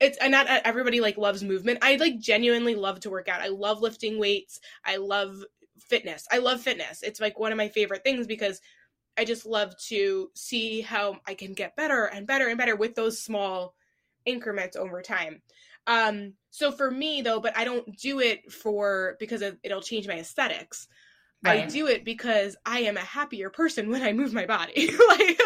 it's 0.01 0.19
and 0.19 0.33
not 0.33 0.47
everybody 0.49 1.01
like 1.01 1.17
loves 1.17 1.45
movement. 1.45 1.79
I 1.83 1.97
like 1.97 2.19
genuinely 2.19 2.75
love 2.75 3.01
to 3.01 3.11
work 3.11 3.29
out. 3.29 3.41
I 3.43 3.49
love 3.49 3.83
lifting 3.83 4.19
weights. 4.19 4.61
I 4.85 4.97
love 4.97 5.45
fitness. 5.79 6.27
I 6.31 6.39
love 6.39 6.61
fitness. 6.61 7.03
It's 7.03 7.21
like 7.21 7.39
one 7.39 7.53
of 7.53 7.59
my 7.59 7.69
favorite 7.69 8.03
things 8.03 8.27
because 8.27 8.61
I 9.19 9.25
just 9.25 9.47
love 9.47 9.77
to 9.89 10.31
see 10.35 10.81
how 10.81 11.19
I 11.27 11.35
can 11.35 11.53
get 11.55 11.77
better 11.77 12.07
and 12.07 12.27
better 12.27 12.49
and 12.49 12.59
better 12.59 12.77
with 12.77 12.95
those 12.95 13.23
small 13.23 13.75
increments 14.25 14.77
over 14.77 15.03
time. 15.03 15.43
Um, 15.87 16.35
so 16.51 16.71
for 16.71 16.91
me 16.91 17.23
though, 17.23 17.41
but 17.41 17.57
I 17.57 17.65
don't 17.65 17.97
do 17.97 18.21
it 18.21 18.53
for 18.53 19.17
because 19.19 19.43
of, 19.43 19.57
it'll 19.63 19.83
change 19.83 20.07
my 20.07 20.19
aesthetics. 20.19 20.89
Right. 21.43 21.65
I 21.65 21.67
do 21.67 21.87
it 21.87 22.05
because 22.05 22.55
I 22.67 22.81
am 22.81 22.99
a 22.99 23.01
happier 23.01 23.49
person 23.49 23.89
when 23.89 24.03
I 24.03 24.13
move 24.13 24.35
my 24.35 24.45
body. 24.45 24.91
like, 25.09 25.41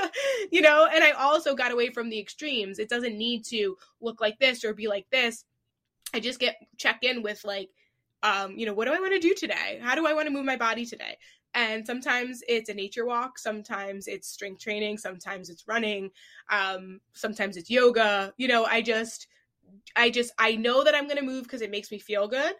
you 0.50 0.60
know, 0.60 0.88
and 0.92 1.04
I 1.04 1.12
also 1.12 1.54
got 1.54 1.70
away 1.72 1.90
from 1.90 2.08
the 2.08 2.18
extremes. 2.18 2.78
It 2.78 2.88
doesn't 2.88 3.16
need 3.16 3.44
to 3.46 3.76
look 4.00 4.20
like 4.20 4.38
this 4.40 4.64
or 4.64 4.74
be 4.74 4.88
like 4.88 5.06
this. 5.10 5.44
I 6.12 6.20
just 6.20 6.40
get 6.40 6.56
check 6.78 6.98
in 7.02 7.22
with 7.22 7.44
like, 7.44 7.70
um, 8.24 8.56
you 8.56 8.66
know, 8.66 8.74
what 8.74 8.86
do 8.86 8.92
I 8.92 9.00
want 9.00 9.12
to 9.12 9.20
do 9.20 9.34
today? 9.34 9.78
How 9.82 9.94
do 9.94 10.06
I 10.06 10.14
want 10.14 10.26
to 10.26 10.32
move 10.32 10.44
my 10.44 10.56
body 10.56 10.84
today? 10.84 11.16
And 11.54 11.86
sometimes 11.86 12.42
it's 12.48 12.68
a 12.68 12.74
nature 12.74 13.06
walk, 13.06 13.38
sometimes 13.38 14.08
it's 14.08 14.28
strength 14.28 14.60
training, 14.60 14.98
sometimes 14.98 15.48
it's 15.48 15.68
running, 15.68 16.10
um, 16.50 17.00
sometimes 17.12 17.56
it's 17.56 17.70
yoga. 17.70 18.32
You 18.36 18.48
know, 18.48 18.64
I 18.64 18.82
just 18.82 19.28
I 19.96 20.10
just 20.10 20.32
I 20.38 20.56
know 20.56 20.84
that 20.84 20.94
I'm 20.94 21.04
going 21.04 21.18
to 21.18 21.24
move 21.24 21.44
because 21.44 21.62
it 21.62 21.70
makes 21.70 21.90
me 21.90 21.98
feel 21.98 22.28
good, 22.28 22.54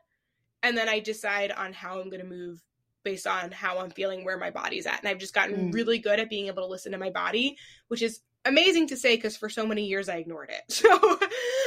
and 0.63 0.77
then 0.77 0.89
I 0.89 1.01
decide 1.01 1.53
on 1.53 1.73
how 1.73 2.01
I'm 2.01 2.11
going 2.11 2.23
to 2.23 2.29
move 2.29 2.63
based 3.05 3.27
on 3.27 3.51
how 3.51 3.79
I'm 3.79 3.91
feeling, 3.91 4.25
where 4.25 4.39
my 4.39 4.51
body's 4.51 4.87
at, 4.87 5.01
and 5.01 5.09
I've 5.09 5.19
just 5.19 5.35
gotten 5.35 5.71
mm. 5.71 5.75
really 5.75 5.99
good 5.99 6.21
at 6.21 6.31
being 6.31 6.47
able 6.47 6.63
to 6.63 6.69
listen 6.69 6.93
to 6.93 6.99
my 6.99 7.11
body, 7.11 7.57
which 7.89 8.03
is 8.03 8.21
amazing 8.45 8.87
to 8.89 8.97
say 8.97 9.17
because 9.17 9.37
for 9.37 9.49
so 9.49 9.67
many 9.67 9.87
years 9.87 10.09
I 10.09 10.17
ignored 10.17 10.51
it. 10.51 10.63
So 10.85 11.19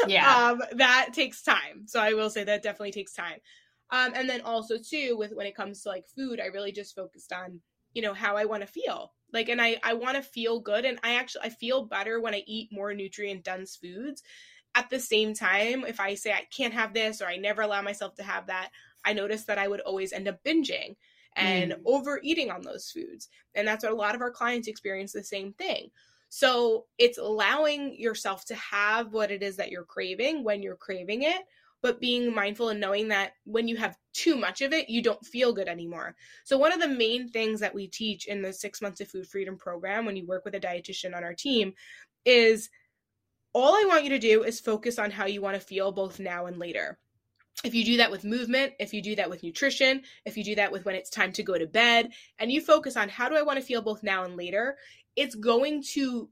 yeah, 0.08 0.52
um, 0.52 0.62
that 0.74 1.10
takes 1.14 1.42
time. 1.42 1.88
So 1.88 2.00
I 2.00 2.14
will 2.14 2.30
say 2.30 2.44
that 2.44 2.64
definitely 2.64 2.92
takes 2.92 3.14
time. 3.14 3.40
Um, 3.90 4.14
and 4.16 4.30
then 4.30 4.42
also 4.42 4.76
too 4.78 5.18
with 5.18 5.32
when 5.34 5.48
it 5.48 5.56
comes 5.56 5.82
to 5.82 5.90
like 5.90 6.06
food, 6.16 6.40
I 6.40 6.46
really 6.46 6.72
just 6.72 6.96
focused 6.96 7.34
on 7.34 7.62
you 7.94 8.02
know 8.04 8.14
how 8.14 8.38
I 8.38 8.46
want 8.46 8.62
to 8.62 8.68
feel 8.68 9.12
like 9.34 9.50
and 9.50 9.62
I 9.62 9.78
I 9.84 9.94
want 9.94 10.16
to 10.16 10.22
feel 10.22 10.60
good 10.60 10.86
and 10.86 11.00
I 11.04 11.16
actually 11.16 11.46
I 11.46 11.50
feel 11.50 11.86
better 11.86 12.22
when 12.22 12.34
I 12.34 12.44
eat 12.46 12.70
more 12.72 12.94
nutrient 12.94 13.44
dense 13.44 13.76
foods 13.76 14.22
at 14.78 14.92
the 14.92 15.00
same 15.00 15.34
time, 15.34 15.84
if 15.86 16.00
I 16.00 16.14
say 16.14 16.32
I 16.32 16.46
can't 16.56 16.74
have 16.76 16.94
this 16.94 17.20
or 17.20 17.26
I 17.26 17.38
never 17.38 17.64
allow 17.64 17.82
myself 17.82 18.14
to 18.16 18.24
have 18.24 18.46
that, 18.48 18.70
I 19.04 19.14
notice 19.14 19.46
that 19.46 19.58
I 19.58 19.68
would 19.68 19.80
always 19.80 20.14
end 20.14 20.28
up 20.28 20.44
binging 20.44 20.96
and 21.36 21.72
mm. 21.72 21.78
overeating 21.84 22.52
on 22.52 22.62
those 22.62 22.92
foods. 22.92 23.28
And 23.56 23.68
that's 23.68 23.84
what 23.84 23.92
a 23.92 23.96
lot 23.96 24.14
of 24.14 24.22
our 24.22 24.30
clients 24.30 24.68
experience 24.68 25.14
the 25.14 25.24
same 25.24 25.54
thing. 25.54 25.90
So 26.30 26.86
it's 27.00 27.18
allowing 27.18 28.00
yourself 28.00 28.46
to 28.46 28.56
have 28.56 29.14
what 29.14 29.32
it 29.32 29.42
is 29.42 29.56
that 29.58 29.72
you're 29.72 29.84
craving 29.84 30.44
when 30.44 30.62
you're 30.62 30.76
craving 30.76 31.24
it, 31.24 31.42
but 31.82 32.00
being 32.00 32.36
mindful 32.36 32.70
and 32.70 32.80
knowing 32.80 33.08
that 33.08 33.32
when 33.46 33.68
you 33.68 33.78
have 33.78 33.98
too 34.14 34.36
much 34.36 34.62
of 34.62 34.74
it, 34.74 34.90
you 34.90 35.02
don't 35.02 35.26
feel 35.26 35.54
good 35.54 35.68
anymore. 35.68 36.16
So, 36.44 36.58
one 36.58 36.74
of 36.74 36.82
the 36.82 36.88
main 36.88 37.30
things 37.30 37.62
that 37.62 37.74
we 37.74 37.88
teach 37.88 38.28
in 38.28 38.44
the 38.44 38.54
six 38.54 38.82
months 38.82 39.02
of 39.02 39.08
food 39.08 39.28
freedom 39.28 39.58
program 39.58 40.06
when 40.06 40.18
you 40.18 40.28
work 40.28 40.46
with 40.46 40.54
a 40.56 40.60
dietitian 40.60 41.16
on 41.16 41.24
our 41.24 41.34
team 41.34 41.74
is 42.26 42.70
all 43.58 43.74
I 43.74 43.86
want 43.88 44.04
you 44.04 44.12
to 44.12 44.20
do 44.20 44.44
is 44.44 44.60
focus 44.60 45.00
on 45.00 45.10
how 45.10 45.26
you 45.26 45.42
want 45.42 45.56
to 45.56 45.60
feel 45.60 45.92
both 45.92 46.20
now 46.20 46.46
and 46.46 46.60
later. 46.60 47.00
If 47.64 47.74
you 47.74 47.84
do 47.84 47.98
that 47.98 48.12
with 48.12 48.24
movement, 48.24 48.74
if 48.80 48.94
you 48.94 49.02
do 49.02 49.16
that 49.16 49.32
with 49.32 49.42
nutrition, 49.42 50.04
if 50.26 50.38
you 50.38 50.44
do 50.44 50.54
that 50.56 50.72
with 50.72 50.86
when 50.86 50.94
it's 50.94 51.10
time 51.10 51.32
to 51.34 51.42
go 51.42 51.58
to 51.58 51.66
bed, 51.66 52.12
and 52.38 52.52
you 52.52 52.62
focus 52.62 52.96
on 52.96 53.10
how 53.10 53.30
do 53.30 53.36
I 53.36 53.42
want 53.42 53.58
to 53.58 53.66
feel 53.66 53.82
both 53.82 54.04
now 54.04 54.26
and 54.26 54.38
later, 54.38 54.78
it's 55.16 55.34
going 55.34 55.82
to, 55.94 56.30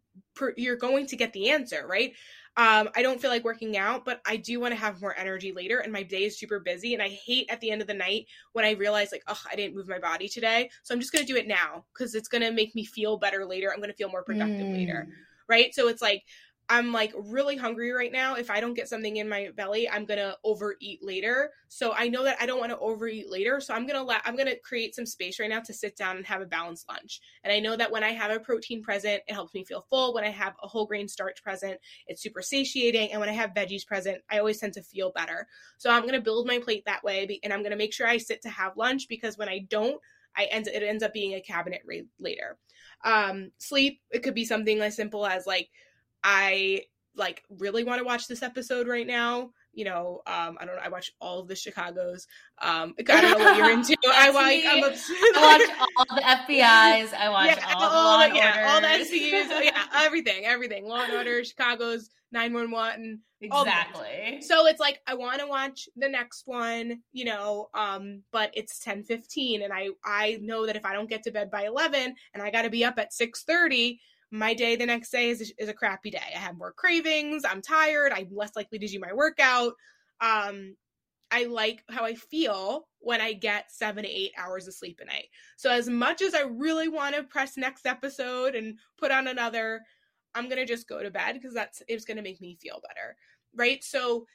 you're 0.56 0.76
going 0.76 1.08
to 1.08 1.16
get 1.16 1.34
the 1.34 1.50
answer, 1.50 1.88
right? 1.88 2.14
Um, 2.58 2.90
I 2.96 3.02
don't 3.02 3.20
feel 3.20 3.32
like 3.32 3.44
working 3.44 3.76
out, 3.76 4.06
but 4.06 4.22
I 4.24 4.38
do 4.38 4.60
want 4.60 4.76
to 4.76 4.80
have 4.80 5.02
more 5.02 5.18
energy 5.18 5.52
later, 5.52 5.80
and 5.80 5.92
my 5.92 6.04
day 6.04 6.26
is 6.26 6.38
super 6.38 6.60
busy. 6.60 6.94
And 6.94 7.02
I 7.02 7.10
hate 7.10 7.48
at 7.50 7.60
the 7.60 7.72
end 7.72 7.82
of 7.82 7.88
the 7.88 7.96
night 7.96 8.28
when 8.54 8.66
I 8.66 8.74
realize, 8.74 9.12
like, 9.12 9.24
oh, 9.28 9.42
I 9.52 9.56
didn't 9.56 9.76
move 9.76 9.88
my 9.88 9.98
body 9.98 10.30
today. 10.30 10.70
So 10.84 10.94
I'm 10.94 11.02
just 11.02 11.12
going 11.12 11.26
to 11.26 11.34
do 11.34 11.40
it 11.40 11.48
now 11.48 11.86
because 11.92 12.14
it's 12.14 12.28
going 12.28 12.44
to 12.44 12.52
make 12.52 12.76
me 12.76 12.86
feel 12.86 13.18
better 13.18 13.48
later. 13.48 13.72
I'm 13.74 13.80
going 13.80 13.90
to 13.90 13.96
feel 13.96 14.12
more 14.12 14.24
productive 14.24 14.68
mm. 14.68 14.74
later. 14.74 15.08
Right. 15.50 15.76
So 15.76 15.90
it's 15.90 16.02
like, 16.02 16.24
I'm 16.68 16.92
like 16.92 17.14
really 17.16 17.58
hungry 17.58 17.92
right 17.92 18.12
now. 18.12 18.36
If 18.36 18.50
I 18.50 18.60
don't 18.60 18.74
get 18.74 18.90
something 18.90 19.18
in 19.18 19.30
my 19.30 19.50
belly, 19.56 19.88
I'm 19.88 20.06
gonna 20.06 20.36
overeat 20.44 21.04
later. 21.04 21.52
So 21.68 21.94
I 21.94 22.08
know 22.08 22.24
that 22.24 22.38
I 22.42 22.48
don't 22.48 22.60
want 22.60 22.72
to 22.72 22.80
overeat 22.80 23.30
later. 23.30 23.60
So 23.60 23.74
I'm 23.74 23.86
gonna 23.86 24.02
let 24.02 24.22
I'm 24.26 24.36
gonna 24.36 24.56
create 24.56 24.96
some 24.96 25.06
space 25.06 25.40
right 25.40 25.50
now 25.50 25.60
to 25.60 25.74
sit 25.74 25.96
down 25.96 26.18
and 26.18 26.26
have 26.26 26.42
a 26.42 26.46
balanced 26.46 26.90
lunch. 26.90 27.22
And 27.44 27.54
I 27.54 27.60
know 27.60 27.76
that 27.76 27.92
when 27.92 28.04
I 28.04 28.12
have 28.12 28.32
a 28.32 28.40
protein 28.40 28.82
present, 28.82 29.22
it 29.28 29.34
helps 29.34 29.54
me 29.54 29.64
feel 29.64 29.86
full. 29.90 30.14
When 30.14 30.24
I 30.24 30.30
have 30.30 30.54
a 30.64 30.68
whole 30.68 30.88
grain 30.88 31.08
starch 31.08 31.44
present, 31.44 31.80
it's 32.08 32.24
super 32.24 32.42
satiating. 32.42 33.12
And 33.12 33.20
when 33.20 33.30
I 33.30 33.34
have 33.34 33.54
veggies 33.54 33.86
present, 33.86 34.24
I 34.32 34.40
always 34.40 34.60
tend 34.60 34.74
to 34.74 34.82
feel 34.82 35.12
better. 35.12 35.48
So 35.78 35.92
I'm 35.92 36.06
gonna 36.06 36.22
build 36.22 36.48
my 36.48 36.58
plate 36.58 36.86
that 36.86 37.04
way, 37.04 37.40
and 37.44 37.54
I'm 37.54 37.62
gonna 37.62 37.76
make 37.76 37.94
sure 37.94 38.08
I 38.08 38.18
sit 38.18 38.42
to 38.42 38.50
have 38.50 38.76
lunch 38.76 39.08
because 39.08 39.38
when 39.38 39.50
I 39.50 39.60
don't, 39.70 40.02
I 40.36 40.46
end 40.46 40.68
it 40.68 40.84
ends 40.84 41.04
up 41.04 41.14
being 41.14 41.36
a 41.36 41.42
cabinet 41.42 41.82
later. 42.20 42.58
Um, 43.04 43.52
sleep 43.60 44.02
it 44.10 44.24
could 44.24 44.34
be 44.34 44.46
something 44.46 44.82
as 44.82 44.96
simple 44.96 45.26
as 45.26 45.46
like 45.46 45.70
I 46.26 46.82
like 47.16 47.44
really 47.50 47.84
want 47.84 48.00
to 48.00 48.04
watch 48.04 48.28
this 48.28 48.44
episode 48.44 48.88
right 48.88 49.08
now. 49.08 49.52
you 49.74 49.84
know, 49.84 50.22
um, 50.26 50.58
I 50.60 50.66
don't 50.66 50.76
know. 50.76 50.82
I 50.82 50.88
watch 50.88 51.12
all 51.20 51.40
of 51.40 51.48
the 51.48 51.56
Chicago's. 51.56 52.28
Um, 52.62 52.96
I 53.10 53.22
don't 53.22 53.38
know 53.38 53.46
what 53.46 53.58
you're 53.58 53.72
into. 53.72 53.96
I 54.08 54.30
watch. 54.32 54.64
I'm 54.66 54.84
obsessed. 54.84 55.12
I 55.36 55.58
watch 55.58 55.88
all 56.10 56.16
the 56.16 56.22
FBI's. 56.22 57.14
I 57.14 57.30
watch 57.30 57.58
yeah, 57.58 57.74
all, 57.76 57.84
all 57.84 58.20
the, 58.30 58.36
yeah, 58.36 58.72
all 58.74 58.82
the 58.82 58.88
SVUs. 58.88 59.64
yeah, 59.64 59.86
everything, 59.94 60.46
everything. 60.46 60.88
Law 60.88 61.04
and 61.04 61.14
Order, 61.14 61.44
Chicago's 61.44 62.10
911. 62.32 63.20
Exactly. 63.42 64.42
So 64.42 64.66
it's 64.66 64.80
like 64.80 65.02
I 65.06 65.14
want 65.14 65.40
to 65.42 65.48
watch 65.48 65.88
the 65.96 66.10
next 66.10 66.44
one, 66.48 67.02
you 67.12 67.26
know, 67.26 67.70
um, 67.74 68.24
but 68.32 68.52
it's 68.54 68.84
10:15, 68.84 69.64
and 69.64 69.74
I 69.74 69.90
I 70.04 70.40
know 70.42 70.66
that 70.66 70.76
if 70.76 70.86
I 70.86 70.94
don't 70.94 71.10
get 71.10 71.24
to 71.24 71.32
bed 71.32 71.52
by 71.52 71.66
11, 71.66 72.16
and 72.34 72.44
I 72.44 72.50
got 72.50 72.64
to 72.64 72.70
be 72.70 72.84
up 72.84 72.98
at 72.98 73.12
6:30 73.14 74.00
my 74.38 74.54
day 74.54 74.76
the 74.76 74.86
next 74.86 75.12
day 75.12 75.30
is, 75.30 75.54
is 75.58 75.70
a 75.70 75.74
crappy 75.74 76.12
day. 76.12 76.34
I 76.36 76.38
have 76.38 76.58
more 76.58 76.74
cravings. 76.74 77.44
I'm 77.46 77.62
tired. 77.62 78.12
I'm 78.12 78.30
less 78.32 78.56
likely 78.56 78.80
to 78.80 78.88
do 78.88 79.00
my 79.00 79.14
workout. 79.14 79.74
Um, 80.22 80.76
I 81.32 81.46
like 81.46 81.84
how 81.90 82.06
I 82.06 82.16
feel 82.16 82.88
when 83.00 83.20
I 83.20 83.34
get 83.34 83.72
seven 83.72 84.04
to 84.04 84.10
eight 84.10 84.32
hours 84.38 84.68
of 84.68 84.74
sleep 84.74 85.00
a 85.02 85.06
night. 85.06 85.28
So, 85.58 85.70
as 85.70 85.90
much 85.90 86.22
as 86.22 86.36
I 86.36 86.42
really 86.42 86.88
want 86.88 87.16
to 87.16 87.24
press 87.24 87.58
next 87.58 87.86
episode 87.86 88.56
and 88.56 88.78
put 88.98 89.12
on 89.12 89.28
another, 89.28 89.82
I'm 90.36 90.46
going 90.46 90.58
to 90.58 90.66
just 90.66 90.88
go 90.88 91.02
to 91.02 91.10
bed 91.10 91.34
because 91.34 91.54
that's 91.54 91.82
it's 91.88 92.06
going 92.06 92.18
to 92.18 92.24
make 92.24 92.42
me 92.42 92.58
feel 92.62 92.82
better. 92.88 93.16
Right. 93.56 93.84
So, 93.84 94.26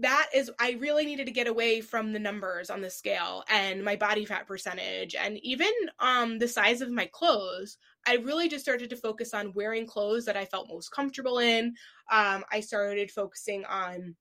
that 0.00 0.28
is 0.32 0.50
i 0.60 0.76
really 0.80 1.04
needed 1.04 1.26
to 1.26 1.32
get 1.32 1.48
away 1.48 1.80
from 1.80 2.12
the 2.12 2.18
numbers 2.18 2.70
on 2.70 2.80
the 2.80 2.90
scale 2.90 3.42
and 3.48 3.84
my 3.84 3.96
body 3.96 4.24
fat 4.24 4.46
percentage 4.46 5.14
and 5.16 5.38
even 5.38 5.70
um 5.98 6.38
the 6.38 6.46
size 6.46 6.80
of 6.80 6.90
my 6.90 7.06
clothes 7.06 7.78
i 8.08 8.16
really 8.16 8.48
just 8.48 8.64
started 8.64 8.90
to 8.90 8.96
focus 8.96 9.34
on 9.34 9.52
wearing 9.54 9.86
clothes 9.86 10.24
that 10.24 10.36
i 10.36 10.44
felt 10.44 10.68
most 10.68 10.90
comfortable 10.90 11.38
in 11.38 11.74
um 12.10 12.44
i 12.50 12.60
started 12.60 13.10
focusing 13.10 13.64
on 13.66 14.14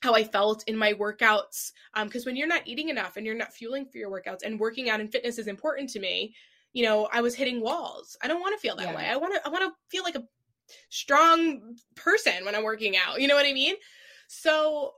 how 0.00 0.14
I 0.14 0.24
felt 0.24 0.64
in 0.66 0.76
my 0.76 0.92
workouts. 0.94 1.72
Because 1.94 2.26
um, 2.26 2.30
when 2.30 2.36
you're 2.36 2.46
not 2.46 2.66
eating 2.66 2.88
enough 2.88 3.16
and 3.16 3.26
you're 3.26 3.34
not 3.34 3.52
fueling 3.52 3.86
for 3.86 3.98
your 3.98 4.10
workouts, 4.10 4.42
and 4.44 4.60
working 4.60 4.88
out 4.88 5.00
and 5.00 5.10
fitness 5.10 5.38
is 5.38 5.46
important 5.46 5.90
to 5.90 6.00
me, 6.00 6.34
you 6.72 6.84
know, 6.84 7.08
I 7.12 7.20
was 7.20 7.34
hitting 7.34 7.60
walls. 7.60 8.16
I 8.22 8.28
don't 8.28 8.40
want 8.40 8.54
to 8.54 8.60
feel 8.60 8.76
that 8.76 8.88
yeah. 8.88 8.96
way. 8.96 9.06
I 9.06 9.16
want 9.16 9.34
to. 9.34 9.40
I 9.46 9.50
want 9.50 9.64
to 9.64 9.72
feel 9.90 10.04
like 10.04 10.14
a 10.14 10.24
strong 10.90 11.76
person 11.96 12.44
when 12.44 12.54
I'm 12.54 12.64
working 12.64 12.96
out. 12.96 13.20
You 13.20 13.28
know 13.28 13.34
what 13.34 13.46
I 13.46 13.52
mean? 13.52 13.74
So 14.28 14.92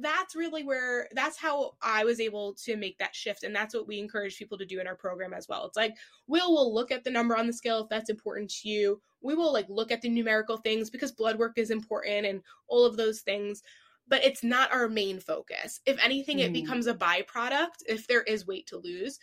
that's 0.00 0.36
really 0.36 0.64
where 0.64 1.08
that's 1.12 1.38
how 1.38 1.72
I 1.82 2.04
was 2.04 2.20
able 2.20 2.54
to 2.64 2.76
make 2.76 2.98
that 2.98 3.14
shift. 3.14 3.44
And 3.44 3.54
that's 3.54 3.74
what 3.74 3.86
we 3.86 3.98
encourage 3.98 4.38
people 4.38 4.58
to 4.58 4.66
do 4.66 4.80
in 4.80 4.86
our 4.86 4.96
program 4.96 5.32
as 5.32 5.48
well. 5.48 5.66
It's 5.66 5.76
like 5.76 5.94
we'll 6.26 6.52
we'll 6.52 6.74
look 6.74 6.90
at 6.90 7.04
the 7.04 7.10
number 7.10 7.36
on 7.36 7.46
the 7.46 7.52
scale 7.52 7.82
if 7.82 7.88
that's 7.88 8.10
important 8.10 8.50
to 8.50 8.68
you. 8.68 9.00
We 9.20 9.34
will 9.34 9.52
like 9.52 9.66
look 9.68 9.90
at 9.90 10.02
the 10.02 10.08
numerical 10.08 10.56
things 10.58 10.90
because 10.90 11.12
blood 11.12 11.38
work 11.38 11.58
is 11.58 11.70
important 11.70 12.26
and 12.26 12.42
all 12.68 12.84
of 12.84 12.96
those 12.96 13.20
things. 13.20 13.62
But 14.06 14.24
it's 14.24 14.42
not 14.42 14.72
our 14.72 14.88
main 14.88 15.20
focus. 15.20 15.80
If 15.84 15.98
anything, 16.02 16.38
mm. 16.38 16.44
it 16.44 16.52
becomes 16.52 16.86
a 16.86 16.94
byproduct 16.94 17.82
if 17.86 18.06
there 18.06 18.22
is 18.22 18.46
weight 18.46 18.66
to 18.68 18.78
lose. 18.78 19.18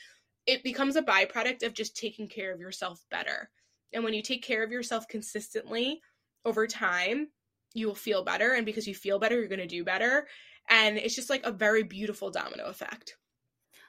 It 0.45 0.63
becomes 0.63 0.95
a 0.95 1.01
byproduct 1.01 1.65
of 1.65 1.73
just 1.73 1.97
taking 1.97 2.27
care 2.27 2.53
of 2.53 2.59
yourself 2.59 3.03
better. 3.09 3.49
And 3.93 4.03
when 4.03 4.13
you 4.13 4.21
take 4.21 4.43
care 4.43 4.63
of 4.63 4.71
yourself 4.71 5.07
consistently 5.07 6.01
over 6.43 6.67
time, 6.67 7.29
you 7.73 7.87
will 7.87 7.95
feel 7.95 8.23
better. 8.23 8.53
And 8.53 8.65
because 8.65 8.87
you 8.87 8.95
feel 8.95 9.19
better, 9.19 9.35
you're 9.35 9.47
going 9.47 9.59
to 9.59 9.67
do 9.67 9.83
better 9.83 10.27
and 10.69 10.97
it's 10.97 11.15
just 11.15 11.29
like 11.29 11.45
a 11.45 11.51
very 11.51 11.83
beautiful 11.83 12.29
domino 12.29 12.65
effect. 12.65 13.15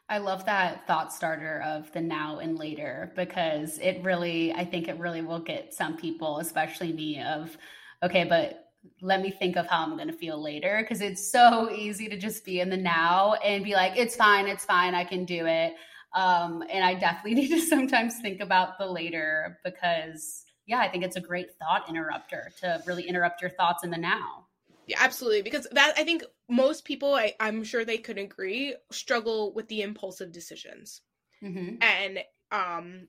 I 0.09 0.19
love 0.19 0.47
that 0.47 0.87
thought 0.87 1.13
starter 1.13 1.63
of 1.67 1.91
the 1.93 2.01
now 2.01 2.39
and 2.39 2.57
later 2.57 3.13
because 3.17 3.79
it 3.79 4.03
really, 4.05 4.53
I 4.53 4.65
think 4.65 4.87
it 4.87 4.99
really 4.99 5.23
will 5.23 5.41
get 5.41 5.75
some 5.75 5.97
people, 5.97 6.39
especially 6.39 6.93
me, 6.93 7.21
of 7.21 7.57
okay, 8.03 8.25
but 8.25 8.67
let 9.01 9.21
me 9.21 9.33
think 9.33 9.57
of 9.57 9.67
how 9.67 9.83
I'm 9.83 9.97
going 9.97 10.07
to 10.07 10.15
feel 10.15 10.41
later 10.41 10.79
because 10.81 11.01
it's 11.01 11.33
so 11.33 11.73
easy 11.73 12.09
to 12.09 12.17
just 12.17 12.45
be 12.45 12.61
in 12.61 12.71
the 12.71 12.77
now 12.77 13.35
and 13.35 13.65
be 13.65 13.75
like, 13.75 13.97
it's 13.97 14.15
fine, 14.15 14.47
it's 14.47 14.65
fine, 14.65 14.95
I 14.95 15.03
can 15.03 15.25
do 15.25 15.47
it. 15.47 15.75
Um, 16.15 16.63
and 16.71 16.85
I 16.85 16.95
definitely 16.95 17.35
need 17.43 17.49
to 17.49 17.61
sometimes 17.61 18.21
think 18.21 18.41
about 18.41 18.79
the 18.79 18.87
later 18.87 19.59
because, 19.65 20.45
yeah, 20.67 20.79
I 20.79 20.89
think 20.89 21.03
it's 21.03 21.17
a 21.17 21.21
great 21.21 21.49
thought 21.59 21.89
interrupter 21.89 22.53
to 22.61 22.81
really 22.87 23.09
interrupt 23.09 23.41
your 23.41 23.51
thoughts 23.51 23.83
in 23.83 23.91
the 23.91 23.99
now. 23.99 24.47
Yeah, 24.87 24.99
absolutely. 25.01 25.43
Because 25.43 25.67
that 25.73 25.95
I 25.97 26.05
think 26.05 26.23
most 26.49 26.85
people, 26.85 27.15
I, 27.15 27.35
I'm 27.41 27.65
sure 27.65 27.85
they 27.85 27.99
could 27.99 28.19
agree, 28.19 28.75
struggle 28.91 29.53
with 29.53 29.69
the 29.69 29.83
impulsive 29.83 30.33
decisions. 30.33 31.03
Mm-hmm. 31.43 31.77
And 31.81 32.19
um, 32.53 33.09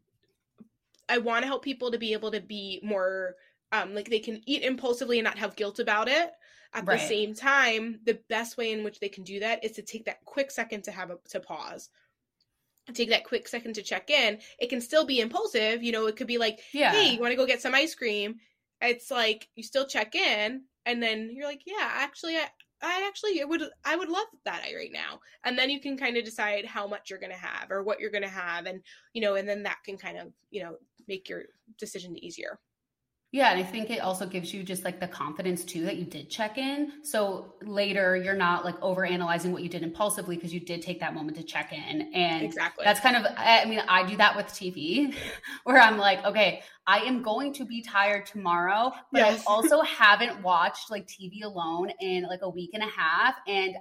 I 1.07 1.19
want 1.19 1.43
to 1.43 1.47
help 1.47 1.63
people 1.63 1.91
to 1.91 1.97
be 1.97 2.13
able 2.13 2.31
to 2.31 2.41
be 2.41 2.79
more 2.83 3.35
um, 3.71 3.93
like 3.93 4.09
they 4.09 4.19
can 4.19 4.41
eat 4.45 4.63
impulsively 4.63 5.19
and 5.19 5.25
not 5.25 5.37
have 5.37 5.55
guilt 5.55 5.79
about 5.79 6.07
it. 6.07 6.31
At 6.73 6.85
right. 6.85 6.99
the 6.99 7.07
same 7.07 7.33
time, 7.33 7.99
the 8.05 8.19
best 8.29 8.57
way 8.57 8.71
in 8.73 8.83
which 8.83 8.99
they 8.99 9.09
can 9.09 9.23
do 9.23 9.39
that 9.39 9.63
is 9.63 9.71
to 9.73 9.81
take 9.81 10.05
that 10.05 10.23
quick 10.25 10.51
second 10.51 10.83
to 10.83 10.91
have 10.91 11.11
a 11.11 11.17
to 11.29 11.39
pause. 11.39 11.89
Take 12.93 13.09
that 13.09 13.23
quick 13.23 13.47
second 13.47 13.75
to 13.75 13.81
check 13.81 14.09
in. 14.09 14.39
It 14.59 14.69
can 14.69 14.81
still 14.81 15.05
be 15.05 15.19
impulsive, 15.19 15.81
you 15.81 15.91
know. 15.91 16.07
It 16.07 16.17
could 16.17 16.27
be 16.27 16.37
like, 16.37 16.59
yeah. 16.73 16.91
"Hey, 16.91 17.13
you 17.13 17.19
want 17.19 17.31
to 17.31 17.37
go 17.37 17.45
get 17.45 17.61
some 17.61 17.73
ice 17.73 17.95
cream?" 17.95 18.39
It's 18.81 19.09
like 19.09 19.47
you 19.55 19.63
still 19.63 19.87
check 19.87 20.13
in, 20.13 20.63
and 20.85 21.03
then 21.03 21.29
you're 21.33 21.47
like, 21.47 21.63
yeah, 21.65 21.89
actually, 21.95 22.37
I, 22.37 22.47
I 22.81 23.05
actually 23.07 23.39
it 23.39 23.49
would 23.49 23.63
I 23.85 23.95
would 23.95 24.09
love 24.09 24.27
that 24.45 24.63
right 24.75 24.91
now. 24.91 25.19
And 25.45 25.57
then 25.57 25.69
you 25.69 25.79
can 25.79 25.97
kind 25.97 26.17
of 26.17 26.25
decide 26.25 26.65
how 26.65 26.87
much 26.87 27.09
you're 27.09 27.19
going 27.19 27.31
to 27.31 27.37
have 27.37 27.71
or 27.71 27.83
what 27.83 27.99
you're 27.99 28.11
going 28.11 28.23
to 28.23 28.29
have 28.29 28.65
and 28.65 28.81
you 29.13 29.21
know 29.21 29.35
and 29.35 29.47
then 29.47 29.63
that 29.63 29.77
can 29.85 29.97
kind 29.97 30.17
of, 30.17 30.31
you 30.51 30.63
know, 30.63 30.77
make 31.07 31.29
your 31.29 31.43
decision 31.79 32.17
easier. 32.23 32.59
Yeah, 33.33 33.51
and 33.51 33.59
I 33.59 33.63
think 33.63 33.89
it 33.89 33.99
also 33.99 34.25
gives 34.25 34.53
you 34.53 34.63
just 34.63 34.85
like 34.85 35.01
the 35.01 35.07
confidence 35.07 35.65
too 35.65 35.83
that 35.83 35.97
you 35.97 36.05
did 36.05 36.29
check 36.29 36.57
in. 36.57 36.93
So 37.03 37.55
later 37.61 38.15
you're 38.15 38.33
not 38.35 38.63
like 38.63 38.81
over 38.81 39.05
analyzing 39.05 39.51
what 39.51 39.63
you 39.63 39.69
did 39.69 39.83
impulsively 39.83 40.37
because 40.37 40.53
you 40.53 40.61
did 40.61 40.81
take 40.81 41.01
that 41.01 41.13
moment 41.13 41.35
to 41.37 41.43
check 41.43 41.73
in. 41.73 42.13
And 42.13 42.43
exactly. 42.43 42.85
that's 42.85 43.01
kind 43.01 43.17
of 43.17 43.25
I 43.35 43.65
mean, 43.65 43.81
I 43.85 44.07
do 44.07 44.15
that 44.17 44.37
with 44.37 44.47
TV 44.47 45.13
where 45.65 45.77
I'm 45.77 45.97
like, 45.97 46.23
okay, 46.23 46.61
I 46.85 46.99
am 46.99 47.21
going 47.21 47.53
to 47.55 47.65
be 47.65 47.81
tired 47.81 48.25
tomorrow, 48.27 48.93
but 49.11 49.19
yes. 49.19 49.43
I 49.45 49.51
also 49.51 49.81
haven't 49.81 50.41
watched 50.41 50.89
like 50.89 51.05
TV 51.05 51.43
alone 51.43 51.91
in 51.99 52.23
like 52.23 52.39
a 52.43 52.49
week 52.49 52.71
and 52.73 52.83
a 52.83 52.87
half. 52.87 53.35
And 53.45 53.75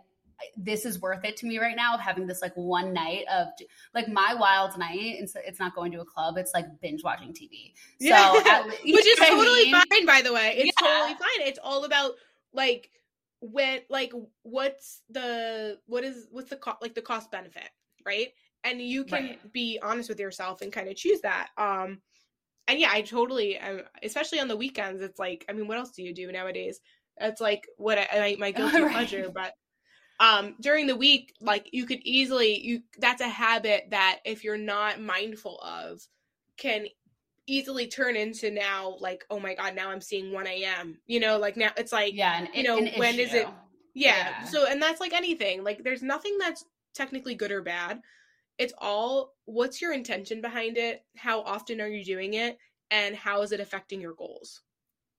this 0.57 0.85
is 0.85 1.01
worth 1.01 1.25
it 1.25 1.37
to 1.37 1.47
me 1.47 1.59
right 1.59 1.77
now 1.77 1.95
of 1.95 2.01
having 2.01 2.27
this 2.27 2.43
like 2.43 2.55
one 2.55 2.93
night 2.93 3.25
of 3.33 3.49
like 3.95 4.09
my 4.09 4.35
wild 4.35 4.77
night 4.79 4.99
it's, 4.99 5.35
it's 5.47 5.59
not 5.59 5.75
going 5.75 5.91
to 5.91 6.01
a 6.01 6.05
club 6.05 6.37
it's 6.37 6.53
like 6.55 6.67
binge 6.81 7.03
watching 7.03 7.33
tv 7.33 7.73
so 8.01 8.09
yeah. 8.09 8.63
which 8.85 9.07
is 9.07 9.19
totally 9.19 9.63
I 9.63 9.65
mean? 9.65 9.83
fine 9.91 10.07
by 10.07 10.23
the 10.23 10.33
way 10.33 10.55
it's 10.57 10.73
yeah. 10.81 10.87
totally 10.87 11.15
fine 11.15 11.49
it's 11.49 11.59
all 11.63 11.85
about 11.85 12.13
like 12.53 12.91
when 13.41 13.81
like 13.89 14.13
what's 14.43 15.03
the 15.11 15.79
what 15.87 16.05
is 16.05 16.27
what's 16.31 16.51
the 16.51 16.57
cost 16.57 16.83
like 16.83 16.95
the 16.95 17.03
cost 17.03 17.31
benefit 17.31 17.69
right 18.05 18.29
and 18.65 18.81
you 18.81 19.05
can 19.05 19.25
right. 19.25 19.53
be 19.53 19.79
honest 19.83 20.09
with 20.09 20.19
yourself 20.19 20.61
and 20.63 20.73
kind 20.73 20.89
of 20.89 20.97
choose 20.97 21.21
that 21.21 21.49
um 21.59 21.99
and 22.69 22.79
yeah 22.81 22.91
i 22.91 23.01
totally 23.01 23.59
um, 23.59 23.81
especially 24.03 24.41
on 24.41 24.49
the 24.49 24.57
weekends 24.57 25.03
it's 25.03 25.19
like 25.19 25.45
i 25.49 25.53
mean 25.53 25.69
what 25.69 25.79
else 25.79 25.91
do 25.91 26.03
you 26.03 26.15
do 26.15 26.31
nowadays 26.33 26.81
it's 27.19 27.41
like 27.41 27.67
what 27.77 27.99
I, 27.99 28.37
my 28.39 28.51
guilty 28.53 28.83
right. 28.83 28.93
pleasure 28.93 29.31
but 29.33 29.55
um 30.21 30.55
during 30.61 30.87
the 30.87 30.97
week 30.97 31.35
like 31.41 31.69
you 31.73 31.87
could 31.87 32.01
easily 32.03 32.61
you 32.61 32.83
that's 32.99 33.21
a 33.21 33.29
habit 33.29 33.87
that 33.91 34.21
if 34.25 34.45
you're 34.45 34.59
not 34.59 35.01
mindful 35.01 35.59
of 35.61 36.07
can 36.57 36.87
easily 37.47 37.87
turn 37.87 38.17
into 38.17 38.51
now 38.51 38.97
like 39.01 39.25
oh 39.31 39.39
my 39.39 39.55
god 39.55 39.75
now 39.75 39.91
i'm 39.91 40.01
seeing 40.01 40.33
1 40.33 40.47
a.m 40.47 40.99
you 41.07 41.21
know 41.21 41.39
like 41.39 41.57
now 41.57 41.71
it's 41.77 41.93
like 41.93 42.15
yeah 42.15 42.41
an, 42.41 42.49
you 42.55 42.63
know 42.63 42.77
when 42.97 43.15
issue. 43.15 43.23
is 43.23 43.35
it 43.35 43.47
yeah. 43.95 44.41
yeah 44.41 44.45
so 44.45 44.67
and 44.67 44.81
that's 44.83 45.01
like 45.01 45.13
anything 45.13 45.63
like 45.63 45.85
there's 45.85 46.03
nothing 46.03 46.37
that's 46.39 46.65
technically 46.95 47.35
good 47.35 47.53
or 47.53 47.63
bad 47.63 48.01
it's 48.59 48.73
all 48.79 49.35
what's 49.45 49.81
your 49.81 49.93
intention 49.93 50.41
behind 50.41 50.77
it 50.77 51.05
how 51.17 51.43
often 51.43 51.81
are 51.81 51.89
you 51.89 52.05
doing 52.05 52.35
it 52.35 52.59
and 52.91 53.15
how 53.15 53.43
is 53.43 53.53
it 53.53 53.61
affecting 53.61 54.01
your 54.01 54.15
goals 54.15 54.63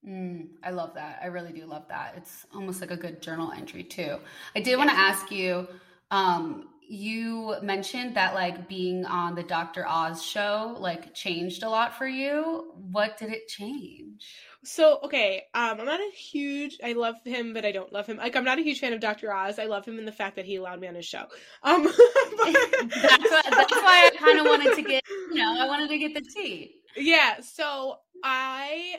Mm, 0.08 0.48
I 0.64 0.70
love 0.70 0.94
that. 0.96 1.20
I 1.22 1.28
really 1.28 1.52
do 1.52 1.66
love 1.66 1.88
that. 1.90 2.14
It's 2.16 2.46
almost 2.56 2.80
like 2.80 2.92
a 2.92 2.98
good 2.98 3.22
journal 3.22 3.52
entry 3.52 3.84
too. 3.84 4.18
I 4.56 4.62
did 4.62 4.78
want 4.78 4.90
to 4.90 4.96
ask 4.96 5.32
you. 5.32 5.68
Um, 6.12 6.70
you 6.90 7.56
mentioned 7.62 8.16
that 8.16 8.34
like 8.34 8.70
being 8.70 9.06
on 9.06 9.36
the 9.36 9.44
Dr. 9.44 9.86
Oz 9.86 10.24
show 10.24 10.78
like 10.80 11.14
changed 11.14 11.64
a 11.64 11.70
lot 11.70 11.98
for 11.98 12.08
you. 12.08 12.72
What 12.92 13.18
did 13.18 13.32
it 13.32 13.50
change? 13.50 14.26
So 14.64 15.00
okay, 15.04 15.44
um, 15.54 15.82
I'm 15.82 15.86
not 15.86 16.00
a 16.00 16.12
huge. 16.16 16.78
I 16.82 16.94
love 16.94 17.16
him, 17.26 17.54
but 17.54 17.66
I 17.66 17.74
don't 17.74 17.92
love 17.92 18.08
him. 18.08 18.18
Like 18.18 18.38
I'm 18.38 18.46
not 18.46 18.58
a 18.58 18.62
huge 18.62 18.80
fan 18.80 18.94
of 18.94 19.02
Dr. 19.02 19.34
Oz. 19.34 19.60
I 19.60 19.66
love 19.66 19.86
him 19.86 20.00
in 20.00 20.06
the 20.06 20.12
fact 20.14 20.38
that 20.38 20.46
he 20.46 20.56
allowed 20.56 20.80
me 20.80 20.88
on 20.88 20.96
his 20.96 21.06
show. 21.06 21.26
Um, 21.64 21.84
but... 22.38 22.54
that's, 22.90 23.32
why, 23.32 23.42
that's 23.50 23.74
why 23.74 24.10
I 24.14 24.18
kind 24.18 24.40
of 24.40 24.46
wanted 24.46 24.76
to 24.76 24.82
get. 24.82 25.04
You 25.34 25.36
know, 25.36 25.56
I 25.60 25.68
wanted 25.68 25.90
to 25.90 25.98
get 25.98 26.14
the 26.14 26.22
tea. 26.22 26.76
Yeah. 26.96 27.42
So 27.42 27.98
I 28.24 28.96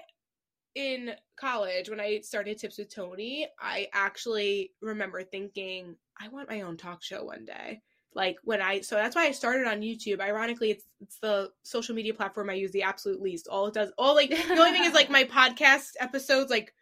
in 0.79 1.11
college 1.35 1.91
when 1.91 1.99
I 1.99 2.21
started 2.21 2.57
Tips 2.57 2.79
with 2.79 2.95
Toni, 2.95 3.49
I 3.59 3.89
actually 3.93 4.71
remember 4.81 5.25
thinking, 5.25 5.97
I 6.21 6.29
want 6.29 6.49
my 6.49 6.61
own 6.61 6.77
talk 6.77 7.03
show 7.03 7.25
one 7.25 7.45
day. 7.45 7.83
Like 8.15 8.39
when 8.45 8.63
I 8.63 8.81
so 8.81 8.95
that's 8.95 9.17
why 9.17 9.27
I 9.27 9.33
started 9.33 9.67
on 9.67 9.81
YouTube. 9.81 10.21
Ironically, 10.21 10.71
it's 10.71 10.85
it's 11.01 11.19
the 11.19 11.51
social 11.65 11.97
media 11.97 12.15
platform 12.15 12.49
I 12.49 12.55
use 12.55 12.71
the 12.71 12.85
absolute 12.85 13.21
least. 13.21 13.49
All 13.49 13.67
it 13.67 13.75
does 13.75 13.91
all 13.99 14.15
like 14.15 14.31
the 14.31 14.55
only 14.57 14.71
thing 14.71 14.85
is 14.85 14.95
like 14.95 15.11
my 15.19 15.25
podcast 15.25 15.91
episodes 15.99 16.49
like 16.49 16.73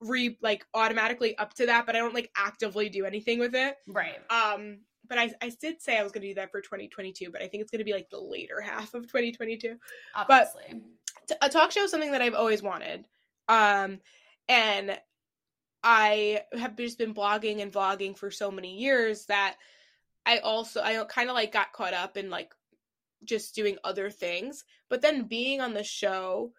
re 0.00 0.36
like 0.42 0.66
automatically 0.74 1.38
up 1.38 1.54
to 1.54 1.66
that, 1.66 1.86
but 1.86 1.94
I 1.94 2.00
don't 2.00 2.14
like 2.14 2.32
actively 2.36 2.88
do 2.88 3.06
anything 3.06 3.38
with 3.38 3.54
it. 3.54 3.76
Right. 3.86 4.18
Um, 4.28 4.78
but 5.08 5.18
I, 5.18 5.32
I 5.40 5.52
did 5.60 5.80
say 5.80 5.98
I 5.98 6.02
was 6.02 6.10
going 6.10 6.22
to 6.22 6.28
do 6.28 6.34
that 6.34 6.50
for 6.50 6.60
2022, 6.60 7.30
but 7.30 7.42
I 7.42 7.46
think 7.46 7.62
it's 7.62 7.70
going 7.70 7.78
to 7.78 7.84
be 7.84 7.92
like 7.92 8.10
the 8.10 8.20
later 8.20 8.60
half 8.60 8.92
of 8.94 9.02
2022. 9.04 9.76
Obviously. 10.16 10.62
But 11.28 11.38
a 11.42 11.48
talk 11.48 11.70
show 11.70 11.84
is 11.84 11.92
something 11.92 12.10
that 12.10 12.22
I've 12.22 12.34
always 12.34 12.60
wanted. 12.60 13.06
Um, 13.48 14.00
and 14.48 14.98
I 15.82 16.42
have 16.52 16.76
just 16.76 16.98
been 16.98 17.14
blogging 17.14 17.62
and 17.62 17.72
vlogging 17.72 18.16
for 18.16 18.30
so 18.30 18.50
many 18.50 18.76
years 18.76 19.26
that 19.26 19.56
I 20.24 20.38
also 20.38 20.82
I 20.82 21.02
kind 21.04 21.28
of 21.30 21.34
like 21.34 21.52
got 21.52 21.72
caught 21.72 21.94
up 21.94 22.16
in 22.16 22.30
like 22.30 22.52
just 23.24 23.54
doing 23.54 23.78
other 23.84 24.10
things. 24.10 24.64
But 24.88 25.02
then 25.02 25.28
being 25.28 25.60
on 25.60 25.74
the 25.74 25.84
show 25.84 26.52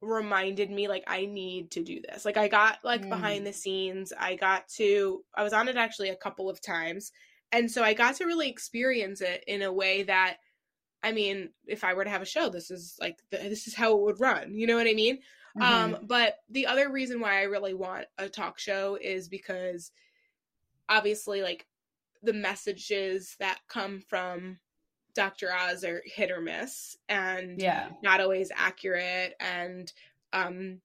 reminded 0.00 0.70
me 0.70 0.88
like 0.88 1.04
I 1.06 1.26
need 1.26 1.72
to 1.72 1.84
do 1.84 2.00
this. 2.00 2.24
Like 2.24 2.38
I 2.38 2.48
got 2.48 2.78
like 2.82 3.02
mm. 3.02 3.10
behind 3.10 3.46
the 3.46 3.52
scenes. 3.52 4.12
I 4.18 4.36
got 4.36 4.68
to 4.76 5.22
I 5.34 5.42
was 5.42 5.52
on 5.52 5.68
it 5.68 5.76
actually 5.76 6.08
a 6.08 6.16
couple 6.16 6.48
of 6.48 6.62
times. 6.62 7.12
And 7.52 7.70
so 7.70 7.82
I 7.82 7.94
got 7.94 8.16
to 8.16 8.26
really 8.26 8.48
experience 8.48 9.20
it 9.20 9.44
in 9.46 9.62
a 9.62 9.72
way 9.72 10.04
that 10.04 10.36
I 11.02 11.12
mean, 11.12 11.50
if 11.66 11.82
I 11.82 11.94
were 11.94 12.04
to 12.04 12.10
have 12.10 12.22
a 12.22 12.26
show, 12.26 12.48
this 12.48 12.70
is 12.70 12.96
like 13.00 13.18
this 13.30 13.66
is 13.66 13.74
how 13.74 13.92
it 13.96 14.02
would 14.02 14.20
run. 14.20 14.54
You 14.54 14.66
know 14.66 14.76
what 14.76 14.86
I 14.86 14.94
mean? 14.94 15.18
Um, 15.56 15.62
mm-hmm. 15.62 15.94
Um 15.94 16.06
but 16.06 16.36
the 16.48 16.66
other 16.66 16.90
reason 16.90 17.20
why 17.20 17.40
I 17.40 17.44
really 17.44 17.74
want 17.74 18.06
a 18.18 18.28
talk 18.28 18.58
show 18.58 18.98
is 19.00 19.28
because 19.28 19.92
obviously 20.88 21.42
like 21.42 21.66
the 22.22 22.32
messages 22.32 23.36
that 23.40 23.60
come 23.68 24.00
from 24.00 24.58
Dr. 25.14 25.52
Oz 25.52 25.84
are 25.84 26.02
hit 26.04 26.30
or 26.30 26.40
miss 26.40 26.96
and 27.08 27.60
yeah. 27.60 27.88
not 28.02 28.20
always 28.20 28.50
accurate 28.54 29.34
and 29.40 29.92
um 30.32 30.80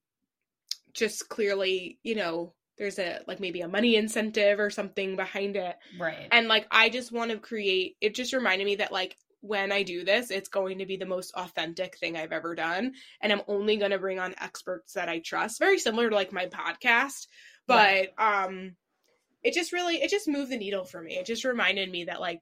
just 0.94 1.28
clearly, 1.30 2.00
you 2.04 2.16
know, 2.16 2.54
there's 2.78 3.00
a 3.00 3.20
like 3.28 3.40
maybe 3.40 3.62
a 3.62 3.68
money 3.68 3.96
incentive 3.96 4.60
or 4.60 4.70
something 4.70 5.16
behind 5.16 5.56
it. 5.56 5.76
Right. 6.00 6.28
And 6.32 6.48
like 6.48 6.68
I 6.72 6.90
just 6.90 7.12
want 7.12 7.32
to 7.32 7.38
create 7.38 7.98
it 8.02 8.16
just 8.16 8.34
reminded 8.34 8.66
me 8.66 8.78
that 8.78 8.92
like 8.92 9.18
when 9.46 9.72
I 9.72 9.84
do 9.84 10.04
this, 10.04 10.32
it's 10.32 10.50
going 10.50 10.80
to 10.80 10.86
be 10.86 10.98
the 10.98 11.06
most 11.06 11.34
authentic 11.36 11.98
thing 11.98 12.18
I've 12.18 12.32
ever 12.32 12.56
done. 12.56 12.94
And 13.22 13.32
I'm 13.32 13.42
only 13.48 13.78
going 13.78 13.92
to 13.92 14.00
bring 14.00 14.20
on 14.20 14.36
experts 14.42 14.94
that 14.94 15.10
I 15.10 15.20
trust. 15.20 15.60
Very 15.60 15.80
similar 15.80 16.10
to 16.10 16.16
like 16.16 16.34
my 16.34 16.48
podcast. 16.48 17.28
But 17.68 18.10
right. 18.18 18.46
um 18.46 18.76
it 19.44 19.54
just 19.54 19.72
really 19.72 20.02
it 20.02 20.10
just 20.10 20.28
moved 20.28 20.52
the 20.52 20.58
needle 20.58 20.86
for 20.86 21.02
me. 21.02 21.16
It 21.18 21.26
just 21.26 21.46
reminded 21.46 21.92
me 21.92 22.06
that 22.06 22.20
like 22.20 22.42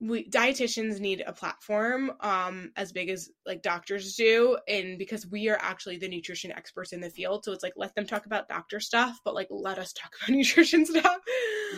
we 0.00 0.28
dietitians 0.28 1.00
need 1.00 1.22
a 1.26 1.32
platform 1.32 2.12
um 2.20 2.70
as 2.76 2.92
big 2.92 3.08
as 3.08 3.30
like 3.46 3.62
doctors 3.62 4.14
do 4.14 4.58
and 4.68 4.98
because 4.98 5.26
we 5.26 5.48
are 5.48 5.56
actually 5.58 5.96
the 5.96 6.06
nutrition 6.06 6.52
experts 6.52 6.92
in 6.92 7.00
the 7.00 7.08
field 7.08 7.42
so 7.42 7.52
it's 7.52 7.62
like 7.62 7.72
let 7.76 7.94
them 7.94 8.06
talk 8.06 8.26
about 8.26 8.46
doctor 8.46 8.78
stuff 8.78 9.18
but 9.24 9.34
like 9.34 9.46
let 9.48 9.78
us 9.78 9.94
talk 9.94 10.12
about 10.22 10.36
nutrition 10.36 10.84
stuff 10.84 11.16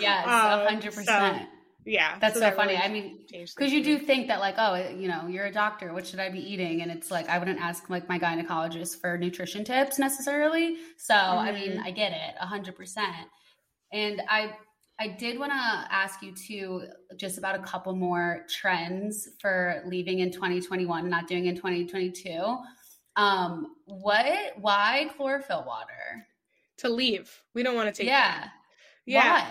yes 0.00 0.26
um, 0.26 0.80
100% 0.80 1.04
so, 1.04 1.46
yeah 1.88 2.16
that's 2.20 2.34
so, 2.34 2.40
so 2.40 2.46
that 2.46 2.56
funny 2.56 2.74
really 2.74 2.84
i 2.84 2.88
mean 2.88 3.18
because 3.30 3.72
you 3.72 3.82
do 3.82 3.98
think 3.98 4.28
that 4.28 4.40
like 4.40 4.54
oh 4.58 4.74
you 4.90 5.08
know 5.08 5.26
you're 5.26 5.46
a 5.46 5.52
doctor 5.52 5.92
what 5.92 6.06
should 6.06 6.20
i 6.20 6.28
be 6.28 6.40
eating 6.40 6.82
and 6.82 6.90
it's 6.90 7.10
like 7.10 7.28
i 7.28 7.38
wouldn't 7.38 7.60
ask 7.60 7.88
like 7.88 8.08
my 8.08 8.18
gynecologist 8.18 9.00
for 9.00 9.16
nutrition 9.16 9.64
tips 9.64 9.98
necessarily 9.98 10.76
so 10.96 11.14
mm-hmm. 11.14 11.38
i 11.38 11.52
mean 11.52 11.70
mm-hmm. 11.72 11.84
i 11.84 11.90
get 11.90 12.12
it 12.12 12.34
100% 12.40 12.98
and 13.92 14.22
I 14.28 14.52
I 15.00 15.06
did 15.06 15.38
want 15.38 15.52
to 15.52 15.56
ask 15.56 16.22
you 16.22 16.32
too, 16.32 16.82
just 17.16 17.38
about 17.38 17.54
a 17.54 17.60
couple 17.60 17.94
more 17.94 18.44
trends 18.50 19.28
for 19.40 19.82
leaving 19.86 20.18
in 20.18 20.32
2021, 20.32 21.02
and 21.02 21.10
not 21.10 21.28
doing 21.28 21.46
in 21.46 21.54
2022. 21.54 22.58
Um, 23.14 23.76
what? 23.84 24.54
Why 24.56 25.08
chlorophyll 25.16 25.64
water? 25.66 26.26
To 26.78 26.88
leave. 26.88 27.30
We 27.54 27.62
don't 27.62 27.76
want 27.76 27.94
to 27.94 27.96
take. 27.96 28.08
Yeah. 28.08 28.40
That. 28.40 28.50
Yeah. 29.06 29.42
Why? 29.42 29.48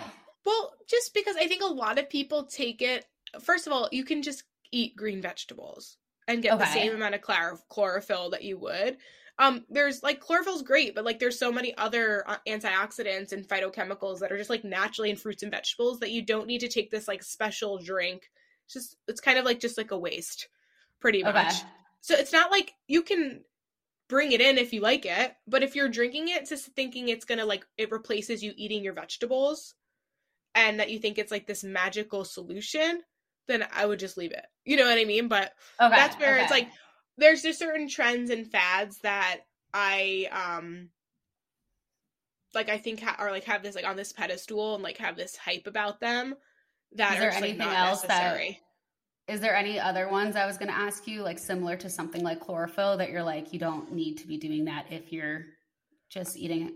Well, 0.47 0.71
just 0.87 1.13
because 1.13 1.35
I 1.35 1.47
think 1.47 1.61
a 1.61 1.67
lot 1.67 1.99
of 1.99 2.09
people 2.09 2.45
take 2.45 2.81
it. 2.81 3.05
First 3.41 3.67
of 3.67 3.73
all, 3.73 3.89
you 3.91 4.05
can 4.05 4.23
just 4.23 4.43
eat 4.71 4.95
green 4.95 5.21
vegetables 5.21 5.97
and 6.25 6.41
get 6.41 6.53
okay. 6.53 6.63
the 6.63 6.71
same 6.71 6.95
amount 6.95 7.15
of 7.15 7.21
chlorophyll 7.69 8.29
that 8.29 8.43
you 8.43 8.57
would 8.57 8.97
um 9.39 9.63
there's 9.69 10.03
like 10.03 10.19
chlorophyll's 10.19 10.61
great 10.61 10.95
but 10.95 11.05
like 11.05 11.19
there's 11.19 11.39
so 11.39 11.51
many 11.51 11.75
other 11.77 12.23
uh, 12.27 12.37
antioxidants 12.47 13.31
and 13.31 13.47
phytochemicals 13.47 14.19
that 14.19 14.31
are 14.31 14.37
just 14.37 14.49
like 14.49 14.63
naturally 14.63 15.09
in 15.09 15.15
fruits 15.15 15.43
and 15.43 15.51
vegetables 15.51 15.99
that 15.99 16.11
you 16.11 16.21
don't 16.21 16.47
need 16.47 16.59
to 16.59 16.67
take 16.67 16.89
this 16.91 17.07
like 17.07 17.23
special 17.23 17.77
drink 17.77 18.29
it's 18.65 18.73
just 18.73 18.97
it's 19.07 19.21
kind 19.21 19.37
of 19.37 19.45
like 19.45 19.59
just 19.59 19.77
like 19.77 19.91
a 19.91 19.97
waste 19.97 20.49
pretty 20.99 21.23
much 21.23 21.53
so 22.01 22.15
it's 22.15 22.33
not 22.33 22.51
like 22.51 22.73
you 22.87 23.01
can 23.01 23.41
bring 24.09 24.31
it 24.31 24.41
in 24.41 24.57
if 24.57 24.73
you 24.73 24.81
like 24.81 25.05
it 25.05 25.33
but 25.47 25.63
if 25.63 25.75
you're 25.75 25.89
drinking 25.89 26.29
it 26.29 26.47
just 26.47 26.65
thinking 26.75 27.09
it's 27.09 27.25
gonna 27.25 27.45
like 27.45 27.65
it 27.77 27.91
replaces 27.91 28.43
you 28.43 28.53
eating 28.57 28.83
your 28.83 28.93
vegetables 28.93 29.75
and 30.55 30.79
that 30.79 30.89
you 30.89 30.99
think 30.99 31.17
it's 31.17 31.31
like 31.31 31.47
this 31.47 31.63
magical 31.63 32.23
solution 32.25 33.01
then 33.47 33.65
i 33.73 33.85
would 33.85 33.99
just 33.99 34.17
leave 34.17 34.31
it 34.31 34.45
you 34.65 34.75
know 34.75 34.85
what 34.85 34.97
i 34.97 35.05
mean 35.05 35.27
but 35.27 35.51
okay, 35.81 35.95
that's 35.95 36.17
where 36.19 36.35
okay. 36.35 36.43
it's 36.43 36.51
like 36.51 36.69
there's 37.17 37.41
just 37.41 37.59
certain 37.59 37.89
trends 37.89 38.29
and 38.29 38.47
fads 38.47 38.99
that 38.99 39.41
I 39.73 40.27
um 40.31 40.89
like 42.53 42.69
I 42.69 42.77
think 42.77 43.01
ha- 43.01 43.15
are 43.19 43.31
like 43.31 43.43
have 43.45 43.63
this 43.63 43.75
like 43.75 43.85
on 43.85 43.95
this 43.95 44.13
pedestal 44.13 44.75
and 44.75 44.83
like 44.83 44.97
have 44.97 45.15
this 45.15 45.35
hype 45.35 45.67
about 45.67 45.99
them 45.99 46.35
that 46.95 47.13
is 47.13 47.19
there 47.19 47.29
just, 47.31 47.43
anything 47.43 47.67
like, 47.67 47.77
else 47.77 48.07
necessary. 48.07 48.61
that 49.27 49.33
is 49.33 49.41
there 49.41 49.55
any 49.55 49.79
other 49.79 50.09
ones 50.09 50.35
I 50.35 50.45
was 50.45 50.57
going 50.57 50.71
to 50.71 50.77
ask 50.77 51.07
you 51.07 51.21
like 51.21 51.37
similar 51.37 51.75
to 51.77 51.89
something 51.89 52.23
like 52.23 52.39
chlorophyll 52.39 52.97
that 52.97 53.09
you're 53.09 53.23
like 53.23 53.51
you 53.51 53.59
don't 53.59 53.91
need 53.91 54.15
to 54.19 54.27
be 54.27 54.37
doing 54.37 54.65
that 54.65 54.85
if 54.89 55.11
you're 55.11 55.45
just 56.09 56.37
eating 56.37 56.73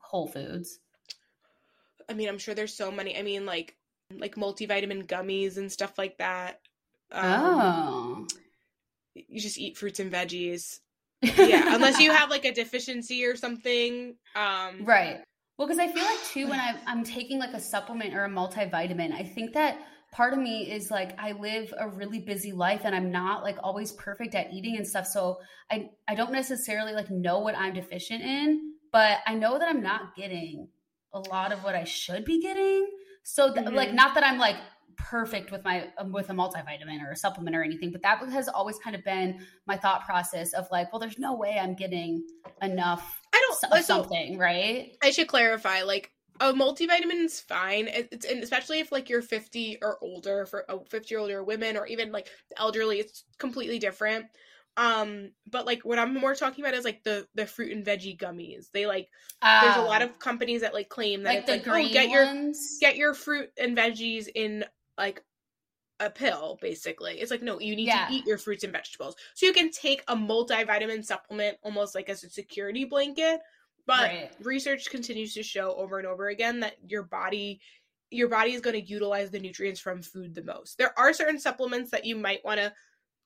whole 0.00 0.26
foods 0.26 0.78
I 2.08 2.14
mean 2.14 2.28
I'm 2.28 2.38
sure 2.38 2.54
there's 2.54 2.74
so 2.74 2.90
many 2.90 3.18
I 3.18 3.22
mean 3.22 3.46
like 3.46 3.76
like 4.14 4.34
multivitamin 4.36 5.06
gummies 5.06 5.56
and 5.56 5.72
stuff 5.72 5.96
like 5.98 6.18
that 6.18 6.60
um, 7.12 7.24
oh 7.24 8.26
you 9.14 9.40
just 9.40 9.58
eat 9.58 9.76
fruits 9.76 10.00
and 10.00 10.12
veggies. 10.12 10.80
yeah, 11.22 11.74
unless 11.74 12.00
you 12.00 12.12
have 12.14 12.30
like 12.30 12.44
a 12.44 12.52
deficiency 12.52 13.24
or 13.24 13.36
something. 13.36 14.16
Um, 14.34 14.84
right. 14.84 15.20
Well, 15.58 15.68
because 15.68 15.78
I 15.78 15.88
feel 15.88 16.04
like 16.04 16.24
too 16.24 16.48
when 16.48 16.58
I, 16.58 16.76
I'm 16.86 17.04
taking 17.04 17.38
like 17.38 17.52
a 17.52 17.60
supplement 17.60 18.14
or 18.14 18.24
a 18.24 18.28
multivitamin, 18.28 19.12
I 19.12 19.22
think 19.22 19.52
that 19.52 19.78
part 20.10 20.32
of 20.32 20.38
me 20.38 20.70
is 20.70 20.90
like 20.90 21.18
I 21.20 21.32
live 21.32 21.72
a 21.78 21.88
really 21.88 22.20
busy 22.20 22.52
life 22.52 22.82
and 22.84 22.94
I'm 22.94 23.10
not 23.10 23.42
like 23.42 23.56
always 23.62 23.92
perfect 23.92 24.34
at 24.34 24.52
eating 24.52 24.76
and 24.76 24.86
stuff. 24.86 25.06
So 25.06 25.38
I 25.70 25.90
I 26.08 26.14
don't 26.14 26.32
necessarily 26.32 26.92
like 26.92 27.10
know 27.10 27.38
what 27.38 27.56
I'm 27.56 27.74
deficient 27.74 28.22
in, 28.22 28.74
but 28.92 29.18
I 29.26 29.34
know 29.34 29.58
that 29.58 29.68
I'm 29.68 29.82
not 29.82 30.16
getting 30.16 30.68
a 31.12 31.20
lot 31.20 31.52
of 31.52 31.64
what 31.64 31.74
I 31.74 31.84
should 31.84 32.24
be 32.24 32.40
getting. 32.40 32.88
So 33.22 33.52
th- 33.52 33.66
mm-hmm. 33.66 33.74
like 33.74 33.92
not 33.92 34.14
that 34.14 34.24
I'm 34.24 34.38
like 34.38 34.56
perfect 34.96 35.50
with 35.50 35.64
my 35.64 35.88
um, 35.98 36.12
with 36.12 36.30
a 36.30 36.32
multivitamin 36.32 37.02
or 37.06 37.12
a 37.12 37.16
supplement 37.16 37.56
or 37.56 37.62
anything 37.62 37.90
but 37.90 38.02
that 38.02 38.18
has 38.30 38.48
always 38.48 38.78
kind 38.78 38.94
of 38.94 39.04
been 39.04 39.40
my 39.66 39.76
thought 39.76 40.04
process 40.04 40.52
of 40.52 40.66
like 40.70 40.92
well 40.92 41.00
there's 41.00 41.18
no 41.18 41.34
way 41.34 41.58
i'm 41.60 41.74
getting 41.74 42.24
enough 42.60 43.20
i 43.32 43.40
don't 43.48 43.70
like, 43.70 43.84
something 43.84 44.38
right 44.38 44.96
i 45.02 45.10
should 45.10 45.28
clarify 45.28 45.82
like 45.82 46.10
a 46.40 46.52
multivitamin 46.52 47.24
is 47.24 47.40
fine 47.40 47.88
it's 47.88 48.26
and 48.26 48.42
especially 48.42 48.80
if 48.80 48.90
like 48.90 49.08
you're 49.08 49.22
50 49.22 49.78
or 49.82 49.98
older 50.02 50.46
for 50.46 50.64
oh, 50.68 50.84
50 50.88 51.14
or 51.14 51.18
older 51.18 51.44
women 51.44 51.76
or 51.76 51.86
even 51.86 52.10
like 52.12 52.28
elderly 52.56 52.98
it's 52.98 53.24
completely 53.38 53.78
different 53.78 54.26
um 54.76 55.30
but 55.50 55.66
like 55.66 55.82
what 55.84 55.98
i'm 55.98 56.14
more 56.14 56.34
talking 56.34 56.64
about 56.64 56.74
is 56.74 56.84
like 56.84 57.02
the 57.04 57.26
the 57.34 57.44
fruit 57.44 57.72
and 57.72 57.84
veggie 57.84 58.16
gummies 58.16 58.70
they 58.72 58.86
like 58.86 59.08
there's 59.42 59.76
a 59.76 59.82
lot 59.82 60.00
oh. 60.00 60.06
of 60.06 60.18
companies 60.18 60.62
that 60.62 60.72
like 60.72 60.88
claim 60.88 61.22
that 61.22 61.46
like 61.46 61.48
it's 61.48 61.66
like 61.66 61.68
oh 61.68 61.92
get 61.92 62.08
ones? 62.08 62.78
your 62.80 62.90
get 62.90 62.96
your 62.96 63.12
fruit 63.12 63.50
and 63.58 63.76
veggies 63.76 64.28
in 64.34 64.64
like 64.96 65.22
a 66.00 66.08
pill 66.08 66.58
basically 66.60 67.20
it's 67.20 67.30
like 67.30 67.42
no 67.42 67.60
you 67.60 67.76
need 67.76 67.86
yeah. 67.86 68.06
to 68.08 68.14
eat 68.14 68.26
your 68.26 68.38
fruits 68.38 68.64
and 68.64 68.72
vegetables 68.72 69.14
so 69.34 69.46
you 69.46 69.52
can 69.52 69.70
take 69.70 70.02
a 70.08 70.16
multivitamin 70.16 71.04
supplement 71.04 71.56
almost 71.62 71.94
like 71.94 72.08
as 72.08 72.24
a 72.24 72.30
security 72.30 72.84
blanket 72.84 73.40
but 73.86 74.08
right. 74.08 74.30
research 74.40 74.90
continues 74.90 75.34
to 75.34 75.42
show 75.42 75.74
over 75.74 75.98
and 75.98 76.06
over 76.06 76.28
again 76.28 76.60
that 76.60 76.76
your 76.88 77.02
body 77.02 77.60
your 78.10 78.28
body 78.28 78.52
is 78.52 78.60
going 78.60 78.74
to 78.74 78.90
utilize 78.90 79.30
the 79.30 79.38
nutrients 79.38 79.80
from 79.80 80.02
food 80.02 80.34
the 80.34 80.42
most 80.42 80.78
there 80.78 80.98
are 80.98 81.12
certain 81.12 81.38
supplements 81.38 81.90
that 81.90 82.04
you 82.04 82.16
might 82.16 82.44
want 82.44 82.58
to 82.58 82.72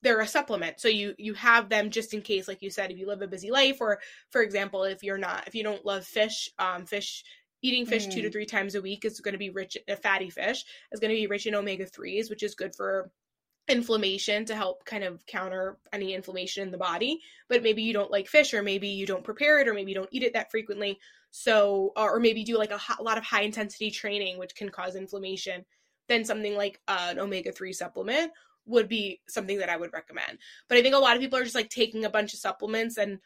they're 0.07 0.21
a 0.21 0.29
supplement 0.29 0.79
so 0.79 0.87
you 0.87 1.17
you 1.19 1.35
have 1.35 1.69
them 1.69 1.91
just 1.91 2.15
in 2.15 2.23
case 2.23 2.47
like 2.47 2.63
you 2.63 2.71
said 2.71 2.93
if 2.93 2.99
you 2.99 3.09
live 3.09 3.23
a 3.23 3.27
busy 3.27 3.51
life 3.51 3.79
or 3.81 3.99
for 4.31 4.41
example 4.41 4.85
if 4.85 5.03
you're 5.03 5.19
not 5.19 5.49
if 5.49 5.55
you 5.57 5.65
don't 5.65 5.85
love 5.85 6.05
fish 6.05 6.49
um 6.61 6.87
fish 6.87 7.25
eating 7.61 7.87
fish 7.87 8.07
mm. 8.07 8.13
two 8.13 8.23
to 8.23 8.29
mm. 8.29 8.33
three 8.33 8.47
times 8.47 8.77
a 8.77 8.81
week 8.81 9.05
is 9.05 9.19
going 9.19 9.33
to 9.33 9.39
be 9.39 9.51
rich 9.51 9.77
a 9.89 9.97
fatty 9.97 10.31
fish 10.31 10.65
is 10.93 11.01
going 11.01 11.11
to 11.11 11.17
be 11.17 11.27
rich 11.27 11.47
in 11.47 11.57
omega 11.57 11.85
3s 11.85 12.31
which 12.31 12.45
is 12.45 12.55
good 12.55 12.73
for 12.77 13.11
inflammation 13.67 14.45
to 14.45 14.55
help 14.55 14.85
kind 14.85 15.03
of 15.03 15.27
counter 15.27 15.77
any 15.93 16.15
inflammation 16.15 16.63
in 16.63 16.71
the 16.71 16.79
body 16.79 17.21
but 17.49 17.65
maybe 17.65 17.83
you 17.83 17.93
don't 17.93 18.13
like 18.13 18.29
fish 18.29 18.55
or 18.55 18.63
maybe 18.63 18.87
you 18.87 19.07
don't 19.07 19.25
prepare 19.25 19.59
it 19.59 19.67
or 19.67 19.75
maybe 19.75 19.91
you 19.91 19.97
don't 19.97 20.13
eat 20.13 20.23
it 20.23 20.35
that 20.35 20.53
frequently 20.53 21.01
so 21.33 21.93
or 21.97 22.21
maybe 22.21 22.45
do 22.45 22.57
like 22.57 22.71
a, 22.71 22.79
a 23.01 23.03
lot 23.03 23.19
of 23.19 23.25
high 23.25 23.43
intensity 23.43 23.91
training 23.91 24.39
which 24.39 24.55
can 24.55 24.69
cause 24.69 24.95
inflammation 24.95 25.65
then 26.09 26.25
something 26.25 26.55
like 26.55 26.81
uh, 26.87 27.09
an 27.11 27.19
omega 27.19 27.51
3 27.51 27.73
supplement 27.73 28.31
would 28.67 28.89
be 28.89 29.21
something 29.29 29.59
that 29.59 29.69
I 29.69 29.77
would 29.77 29.93
recommend. 29.93 30.39
But 30.69 30.79
I 30.79 30.83
think 30.83 30.95
a 30.95 30.99
lot 30.99 31.17
of 31.17 31.23
people 31.23 31.39
are 31.39 31.45
just 31.45 31.55
like 31.55 31.71
taking 31.71 32.05
a 32.05 32.11
bunch 32.11 32.35
of 32.35 32.41
supplements 32.41 32.99
and 32.99 33.19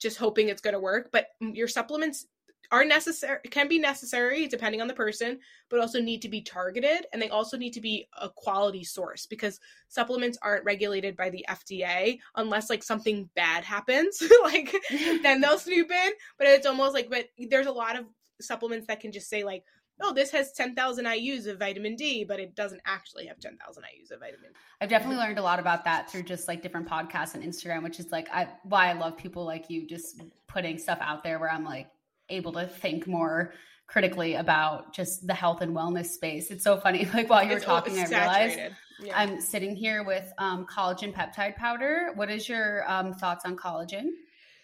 just 0.00 0.18
hoping 0.18 0.48
it's 0.48 0.60
going 0.60 0.74
to 0.74 0.80
work, 0.80 1.10
but 1.12 1.28
your 1.40 1.68
supplements 1.68 2.26
are 2.70 2.84
necessary 2.84 3.40
can 3.50 3.68
be 3.68 3.78
necessary 3.78 4.46
depending 4.46 4.80
on 4.80 4.88
the 4.88 4.94
person 4.94 5.38
but 5.68 5.80
also 5.80 6.00
need 6.00 6.22
to 6.22 6.28
be 6.28 6.40
targeted 6.40 7.06
and 7.12 7.20
they 7.20 7.28
also 7.28 7.56
need 7.56 7.72
to 7.72 7.80
be 7.80 8.08
a 8.20 8.28
quality 8.28 8.82
source 8.82 9.26
because 9.26 9.60
supplements 9.88 10.38
aren't 10.42 10.64
regulated 10.64 11.16
by 11.16 11.30
the 11.30 11.44
FDA 11.48 12.18
unless 12.36 12.70
like 12.70 12.82
something 12.82 13.28
bad 13.34 13.64
happens. 13.64 14.22
Like 14.42 14.74
then 15.22 15.40
they'll 15.40 15.58
snoop 15.58 15.90
in. 15.90 16.12
But 16.38 16.48
it's 16.48 16.66
almost 16.66 16.92
like 16.92 17.08
but 17.08 17.26
there's 17.38 17.66
a 17.66 17.72
lot 17.72 17.98
of 17.98 18.04
supplements 18.40 18.86
that 18.88 19.00
can 19.00 19.10
just 19.10 19.28
say 19.28 19.42
like 19.42 19.64
oh, 20.00 20.12
this 20.12 20.30
has 20.30 20.52
10,000 20.52 21.04
IUs 21.04 21.46
of 21.46 21.58
vitamin 21.58 21.96
D, 21.96 22.24
but 22.24 22.40
it 22.40 22.54
doesn't 22.54 22.80
actually 22.84 23.26
have 23.26 23.38
10,000 23.38 23.82
IUs 23.82 24.10
of 24.10 24.20
vitamin 24.20 24.50
D. 24.52 24.58
I've 24.80 24.88
definitely 24.88 25.16
learned 25.16 25.38
a 25.38 25.42
lot 25.42 25.58
about 25.58 25.84
that 25.84 26.10
through 26.10 26.24
just 26.24 26.48
like 26.48 26.62
different 26.62 26.88
podcasts 26.88 27.34
and 27.34 27.42
Instagram, 27.42 27.82
which 27.82 28.00
is 28.00 28.10
like 28.10 28.28
I 28.32 28.48
why 28.64 28.90
I 28.90 28.92
love 28.94 29.16
people 29.16 29.44
like 29.44 29.70
you 29.70 29.86
just 29.86 30.22
putting 30.46 30.78
stuff 30.78 30.98
out 31.00 31.22
there 31.22 31.38
where 31.38 31.50
I'm 31.50 31.64
like 31.64 31.88
able 32.28 32.52
to 32.52 32.66
think 32.66 33.06
more 33.06 33.52
critically 33.86 34.34
about 34.34 34.94
just 34.94 35.26
the 35.26 35.34
health 35.34 35.60
and 35.60 35.74
wellness 35.76 36.06
space. 36.06 36.50
It's 36.50 36.64
so 36.64 36.76
funny. 36.76 37.08
Like 37.14 37.30
while 37.30 37.42
you 37.42 37.50
were 37.50 37.56
it's 37.56 37.64
talking, 37.64 37.98
I 37.98 38.06
realized 38.06 38.58
yeah. 39.00 39.12
I'm 39.16 39.40
sitting 39.40 39.76
here 39.76 40.02
with 40.02 40.32
um, 40.38 40.66
collagen 40.66 41.12
peptide 41.12 41.56
powder. 41.56 42.10
What 42.14 42.30
is 42.30 42.48
your 42.48 42.90
um, 42.90 43.12
thoughts 43.12 43.44
on 43.44 43.56
collagen? 43.56 44.06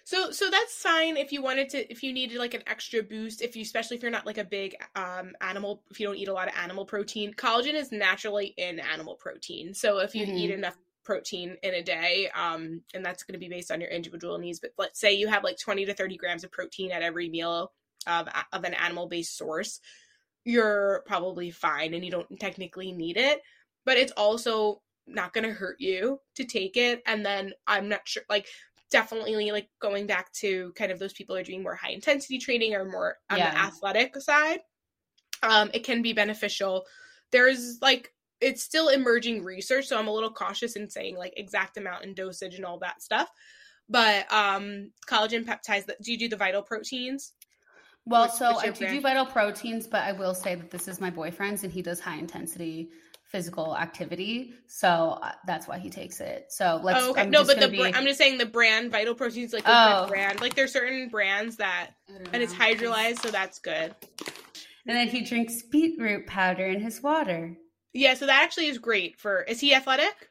So 0.05 0.31
so 0.31 0.51
that's 0.51 0.75
fine 0.75 1.17
if 1.17 1.33
you 1.33 1.43
wanted 1.43 1.69
to 1.71 1.91
if 1.91 2.03
you 2.03 2.13
needed 2.13 2.39
like 2.39 2.55
an 2.55 2.63
extra 2.67 3.03
boost 3.03 3.43
if 3.43 3.55
you 3.55 3.63
especially 3.63 3.97
if 3.97 4.03
you're 4.03 4.11
not 4.11 4.27
like 4.27 4.39
a 4.39 4.45
big 4.45 4.75
um 4.97 5.33
animal 5.41 5.83
if 5.91 6.01
you 6.01 6.07
don't 6.07 6.17
eat 6.17 6.29
a 6.29 6.33
lot 6.33 6.49
of 6.49 6.55
animal 6.57 6.85
protein. 6.85 7.35
Collagen 7.35 7.75
is 7.75 7.93
naturally 7.93 8.55
in 8.57 8.81
animal 8.81 9.15
protein. 9.15 9.75
So 9.75 9.99
if 9.99 10.15
you 10.15 10.27
mm-hmm. 10.27 10.37
eat 10.37 10.51
enough 10.51 10.77
protein 11.05 11.57
in 11.63 11.75
a 11.75 11.83
day 11.83 12.31
um 12.35 12.83
and 12.95 13.05
that's 13.05 13.23
going 13.23 13.33
to 13.33 13.39
be 13.39 13.49
based 13.49 13.71
on 13.71 13.81
your 13.81 13.91
individual 13.91 14.39
needs 14.39 14.61
but 14.61 14.71
let's 14.79 15.01
say 15.01 15.13
you 15.13 15.29
have 15.29 15.43
like 15.43 15.59
20 15.59 15.87
to 15.87 15.95
30 15.95 16.17
grams 16.19 16.45
of 16.45 16.53
protein 16.53 16.93
at 16.93 17.03
every 17.03 17.29
meal 17.29 17.73
of 18.07 18.29
of 18.53 18.65
an 18.65 18.75
animal 18.75 19.09
based 19.09 19.37
source 19.37 19.81
you're 20.45 21.03
probably 21.07 21.51
fine 21.51 21.95
and 21.95 22.05
you 22.05 22.11
don't 22.11 22.39
technically 22.39 22.93
need 22.93 23.17
it 23.17 23.41
but 23.85 23.97
it's 23.97 24.13
also 24.13 24.83
not 25.07 25.33
going 25.33 25.45
to 25.45 25.53
hurt 25.53 25.77
you 25.81 26.21
to 26.37 26.45
take 26.45 26.77
it. 26.77 27.03
And 27.07 27.25
then 27.25 27.53
i'm 27.67 27.89
not 27.89 28.03
sure 28.05 28.23
like 28.29 28.47
definitely 28.91 29.53
like 29.53 29.69
going 29.81 30.07
back 30.07 30.33
to 30.33 30.73
kind 30.77 30.91
of 30.91 30.99
those 30.99 31.13
people 31.13 31.37
are 31.37 31.43
doing 31.43 31.63
more 31.63 31.75
high 31.75 31.91
intensity 31.91 32.39
training 32.39 32.75
or 32.75 32.85
more 32.85 33.17
on 33.31 33.39
yeah. 33.39 33.51
the 33.51 33.59
athletic 33.59 34.17
side 34.17 34.61
um 35.43 35.71
it 35.73 35.85
can 35.85 36.03
be 36.03 36.13
beneficial. 36.13 36.85
There's 37.33 37.79
like 37.81 38.13
it's 38.41 38.63
still 38.63 38.89
emerging 38.89 39.45
research 39.45 39.87
so 39.87 39.99
i'm 39.99 40.09
a 40.09 40.13
little 40.13 40.33
cautious 40.33 40.77
in 40.77 40.89
saying 40.89 41.17
like 41.17 41.33
exact 41.37 41.77
amount 41.77 42.05
and 42.05 42.17
dosage 42.17 42.55
and 42.55 42.65
all 42.65 42.79
that 42.79 43.03
stuff 43.03 43.31
but 43.89 44.31
um 44.33 44.91
collagen 45.09 45.45
peptides 45.45 45.89
do 46.03 46.13
you 46.13 46.19
do 46.19 46.29
the 46.29 46.37
vital 46.37 46.63
proteins? 46.63 47.33
Well 48.07 48.23
what's, 48.23 48.39
so 48.39 48.53
what's 48.53 48.65
i 48.65 48.71
do 48.71 48.89
do 48.89 49.01
vital 49.01 49.27
proteins 49.27 49.87
but 49.87 50.03
i 50.05 50.13
will 50.13 50.35
say 50.35 50.55
that 50.55 50.71
this 50.71 50.89
is 50.89 51.01
my 51.01 51.11
boyfriend's 51.11 51.65
and 51.65 51.73
he 51.73 51.83
does 51.83 52.01
high 52.01 52.17
intensity 52.17 52.89
physical 53.31 53.77
activity. 53.77 54.55
So 54.67 55.19
uh, 55.23 55.33
that's 55.47 55.69
why 55.69 55.79
he 55.79 55.89
takes 55.89 56.21
it. 56.21 56.47
So 56.51 56.81
let's. 56.83 57.01
Oh, 57.01 57.11
okay. 57.11 57.23
I'm 57.23 57.31
no, 57.31 57.45
but 57.45 57.61
the 57.61 57.69
be... 57.69 57.83
I'm 57.83 58.05
just 58.05 58.19
saying 58.19 58.39
the 58.39 58.47
brand 58.47 58.91
Vital 58.91 59.15
Proteins 59.15 59.53
like 59.53 59.63
oh. 59.67 60.07
brand. 60.09 60.41
Like 60.41 60.55
there's 60.55 60.73
certain 60.73 61.09
brands 61.09 61.57
that 61.57 61.91
and 62.33 62.43
it's 62.43 62.53
hydrolyzed, 62.53 63.21
so 63.21 63.31
that's 63.31 63.59
good. 63.59 63.95
And 64.87 64.97
then 64.97 65.09
he 65.09 65.23
drinks 65.23 65.63
beetroot 65.63 66.27
powder 66.27 66.67
in 66.67 66.81
his 66.81 67.03
water. 67.03 67.57
Yeah, 67.93 68.15
so 68.15 68.27
that 68.27 68.43
actually 68.43 68.67
is 68.67 68.79
great 68.79 69.19
for. 69.19 69.43
Is 69.43 69.61
he 69.61 69.75
athletic? 69.75 70.31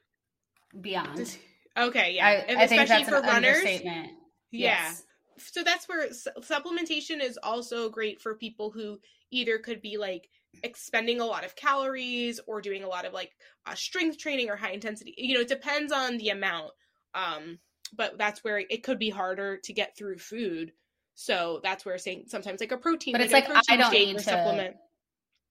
Beyond. 0.80 1.38
okay, 1.78 2.14
yeah, 2.16 2.28
I, 2.28 2.32
I 2.54 2.64
especially 2.64 3.06
for 3.06 3.22
runners. 3.22 3.64
Yeah. 3.64 4.06
Yes. 4.52 5.04
So 5.38 5.64
that's 5.64 5.88
where 5.88 6.10
supplementation 6.10 7.24
is 7.24 7.40
also 7.42 7.90
great 7.90 8.22
for 8.22 8.36
people 8.36 8.72
who 8.72 9.00
either 9.32 9.58
could 9.58 9.82
be 9.82 9.98
like 9.98 10.30
expending 10.64 11.22
a 11.22 11.26
lot 11.26 11.46
of 11.46 11.56
calories 11.56 12.40
or 12.48 12.62
doing 12.62 12.84
a 12.84 12.88
lot 12.88 13.06
of 13.06 13.14
like 13.14 13.32
uh, 13.66 13.76
strength 13.76 14.18
training 14.18 14.50
or 14.50 14.56
high 14.56 14.72
intensity 14.72 15.14
you 15.18 15.34
know 15.36 15.42
it 15.42 15.48
depends 15.48 15.92
on 15.92 16.18
the 16.18 16.30
amount 16.30 16.72
um 17.14 17.60
but 17.96 18.18
that's 18.18 18.44
where 18.44 18.60
it 18.60 18.84
could 18.84 19.00
be 19.00 19.10
harder 19.10 19.58
to 19.58 19.74
get 19.74 19.96
through 19.98 20.18
food. 20.18 20.72
So 21.16 21.60
that's 21.64 21.86
where 21.86 21.98
saying 21.98 22.26
sometimes 22.28 22.62
like 22.62 22.72
a 22.72 22.78
protein 22.78 23.12
but 23.12 23.20
it's 23.20 23.34
like, 23.34 23.50
like 23.50 23.64
i 23.70 23.76
don't 23.76 23.92
need 23.92 24.18
to 24.18 24.24
supplement. 24.24 24.78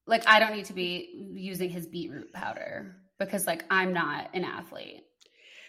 like 0.07 0.26
i 0.26 0.40
don't 0.40 0.57
need 0.57 0.64
to 0.64 0.72
be 0.72 1.11
using 1.34 1.68
his 1.68 1.86
beetroot 1.86 2.32
powder 2.32 2.96
because 3.18 3.46
like 3.46 3.64
i'm 3.70 3.92
not 3.92 4.30
an 4.32 4.44
athlete 4.44 5.03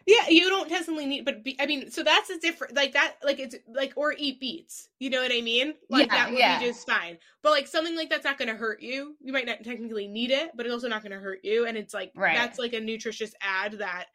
yeah, 0.10 0.28
you 0.28 0.50
don't 0.50 0.72
necessarily 0.72 1.06
need, 1.06 1.24
but 1.24 1.44
be, 1.44 1.56
I 1.60 1.68
mean, 1.68 1.92
so 1.92 2.02
that's 2.02 2.32
a 2.32 2.40
different, 2.40 2.76
like 2.76 2.94
that, 2.94 3.16
like 3.24 3.38
it's 3.38 3.56
like, 3.68 3.94
or 3.96 4.16
eat 4.18 4.40
beets. 4.40 4.90
You 5.00 5.12
know 5.12 5.22
what 5.22 5.32
I 5.32 5.42
mean? 5.42 5.76
Like 5.88 6.08
yeah, 6.08 6.16
that 6.16 6.30
would 6.32 6.40
yeah. 6.40 6.60
be 6.60 6.66
just 6.66 6.88
fine. 6.88 7.20
But 7.44 7.52
like 7.52 7.68
something 7.68 7.96
like 7.96 8.10
that's 8.10 8.24
not 8.24 8.40
going 8.40 8.48
to 8.48 8.56
hurt 8.56 8.82
you. 8.82 9.16
You 9.22 9.32
might 9.32 9.46
not 9.46 9.64
technically 9.64 10.08
need 10.08 10.32
it, 10.32 10.50
but 10.56 10.66
it's 10.66 10.74
also 10.74 10.88
not 10.88 11.04
going 11.04 11.12
to 11.12 11.20
hurt 11.20 11.42
you. 11.44 11.68
And 11.68 11.78
it's 11.78 11.94
like, 11.94 12.12
right. 12.16 12.36
that's 12.36 12.58
like 12.58 12.74
a 12.74 12.80
nutritious 12.80 13.34
ad 13.42 13.74
that 13.74 14.06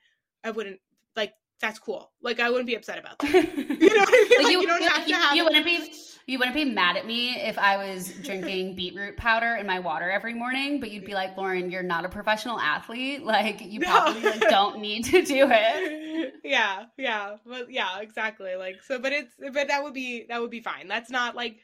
I 0.42 0.50
wouldn't 0.50 0.80
like. 1.14 1.32
That's 1.64 1.78
cool. 1.78 2.10
Like 2.20 2.40
I 2.40 2.50
wouldn't 2.50 2.66
be 2.66 2.74
upset 2.74 2.98
about 2.98 3.18
that. 3.20 3.32
you 3.56 3.88
know 3.88 4.00
what 4.00 4.08
I 4.10 4.26
mean? 4.28 4.44
Like, 4.44 4.52
you, 4.52 4.60
you, 4.60 4.66
don't 4.66 4.82
have 4.82 5.08
you, 5.08 5.14
to 5.14 5.20
have. 5.20 5.34
You 5.34 5.44
wouldn't 5.44 5.64
be 5.64 5.94
you 6.26 6.38
wouldn't 6.38 6.54
be 6.54 6.66
mad 6.66 6.98
at 6.98 7.06
me 7.06 7.36
if 7.36 7.58
I 7.58 7.78
was 7.78 8.12
drinking 8.22 8.76
beetroot 8.76 9.16
powder 9.16 9.56
in 9.56 9.66
my 9.66 9.78
water 9.78 10.10
every 10.10 10.34
morning, 10.34 10.78
but 10.78 10.90
you'd 10.90 11.06
be 11.06 11.14
like, 11.14 11.38
Lauren, 11.38 11.70
you're 11.70 11.82
not 11.82 12.04
a 12.04 12.10
professional 12.10 12.60
athlete. 12.60 13.22
Like 13.34 13.62
you 13.62 13.80
probably 13.80 14.20
no. 14.20 14.30
like, 14.30 14.40
don't 14.42 14.78
need 14.80 15.06
to 15.06 15.22
do 15.22 15.48
it. 15.50 16.34
Yeah, 16.44 16.84
yeah, 16.98 17.36
but 17.46 17.70
yeah, 17.70 18.00
exactly. 18.00 18.56
Like 18.56 18.82
so, 18.82 18.98
but 18.98 19.12
it's 19.12 19.32
but 19.54 19.68
that 19.68 19.82
would 19.82 19.94
be 19.94 20.26
that 20.28 20.42
would 20.42 20.50
be 20.50 20.60
fine. 20.60 20.86
That's 20.86 21.08
not 21.08 21.34
like 21.34 21.56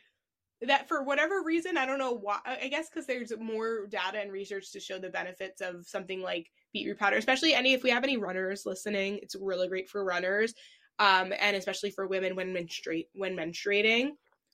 that 0.63 0.89
for 0.89 1.03
whatever 1.05 1.43
reason. 1.45 1.77
I 1.77 1.85
don't 1.85 1.99
know 1.99 2.13
why. 2.13 2.39
I 2.47 2.69
guess 2.69 2.89
because 2.89 3.07
there's 3.07 3.33
more 3.39 3.87
data 3.87 4.19
and 4.19 4.33
research 4.33 4.73
to 4.73 4.81
show 4.81 4.99
the 4.99 5.11
benefits 5.11 5.61
of 5.61 5.87
something 5.87 6.23
like 6.23 6.51
beetroot 6.73 6.99
powder, 6.99 7.17
especially 7.17 7.55
any 7.55 7.73
if 7.73 7.83
we 7.83 7.91
have 7.91 8.05
any 8.05 8.17
runners 8.17 8.65
listening. 8.67 9.19
It's 9.23 9.37
really 9.41 9.69
great 9.69 9.89
for 9.89 10.05
runners. 10.05 10.55
Um, 10.99 11.33
and 11.39 11.57
especially 11.57 11.91
for 11.91 12.07
women 12.07 12.37
when 12.37 12.53
menstruate 12.53 13.09
when 13.15 13.35
menstruating 13.35 14.11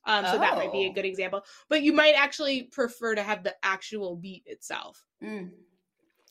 um, 0.06 0.24
so 0.24 0.36
oh. 0.36 0.38
that 0.38 0.56
might 0.56 0.72
be 0.72 0.86
a 0.86 0.90
oh. 0.90 0.92
good 0.92 1.04
example. 1.04 1.44
But 1.68 1.82
you 1.82 1.92
might 1.92 2.14
actually 2.14 2.64
prefer 2.64 3.14
to 3.16 3.22
have 3.22 3.42
the 3.42 3.54
actual 3.62 4.16
beet 4.16 4.44
itself. 4.46 5.04
Mm. 5.22 5.50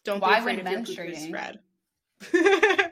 Don't 0.05 0.21
Why 0.21 0.35
be 0.35 0.39
afraid 0.39 0.59
of 0.59 0.89
your 0.89 1.15
spread. 1.15 1.59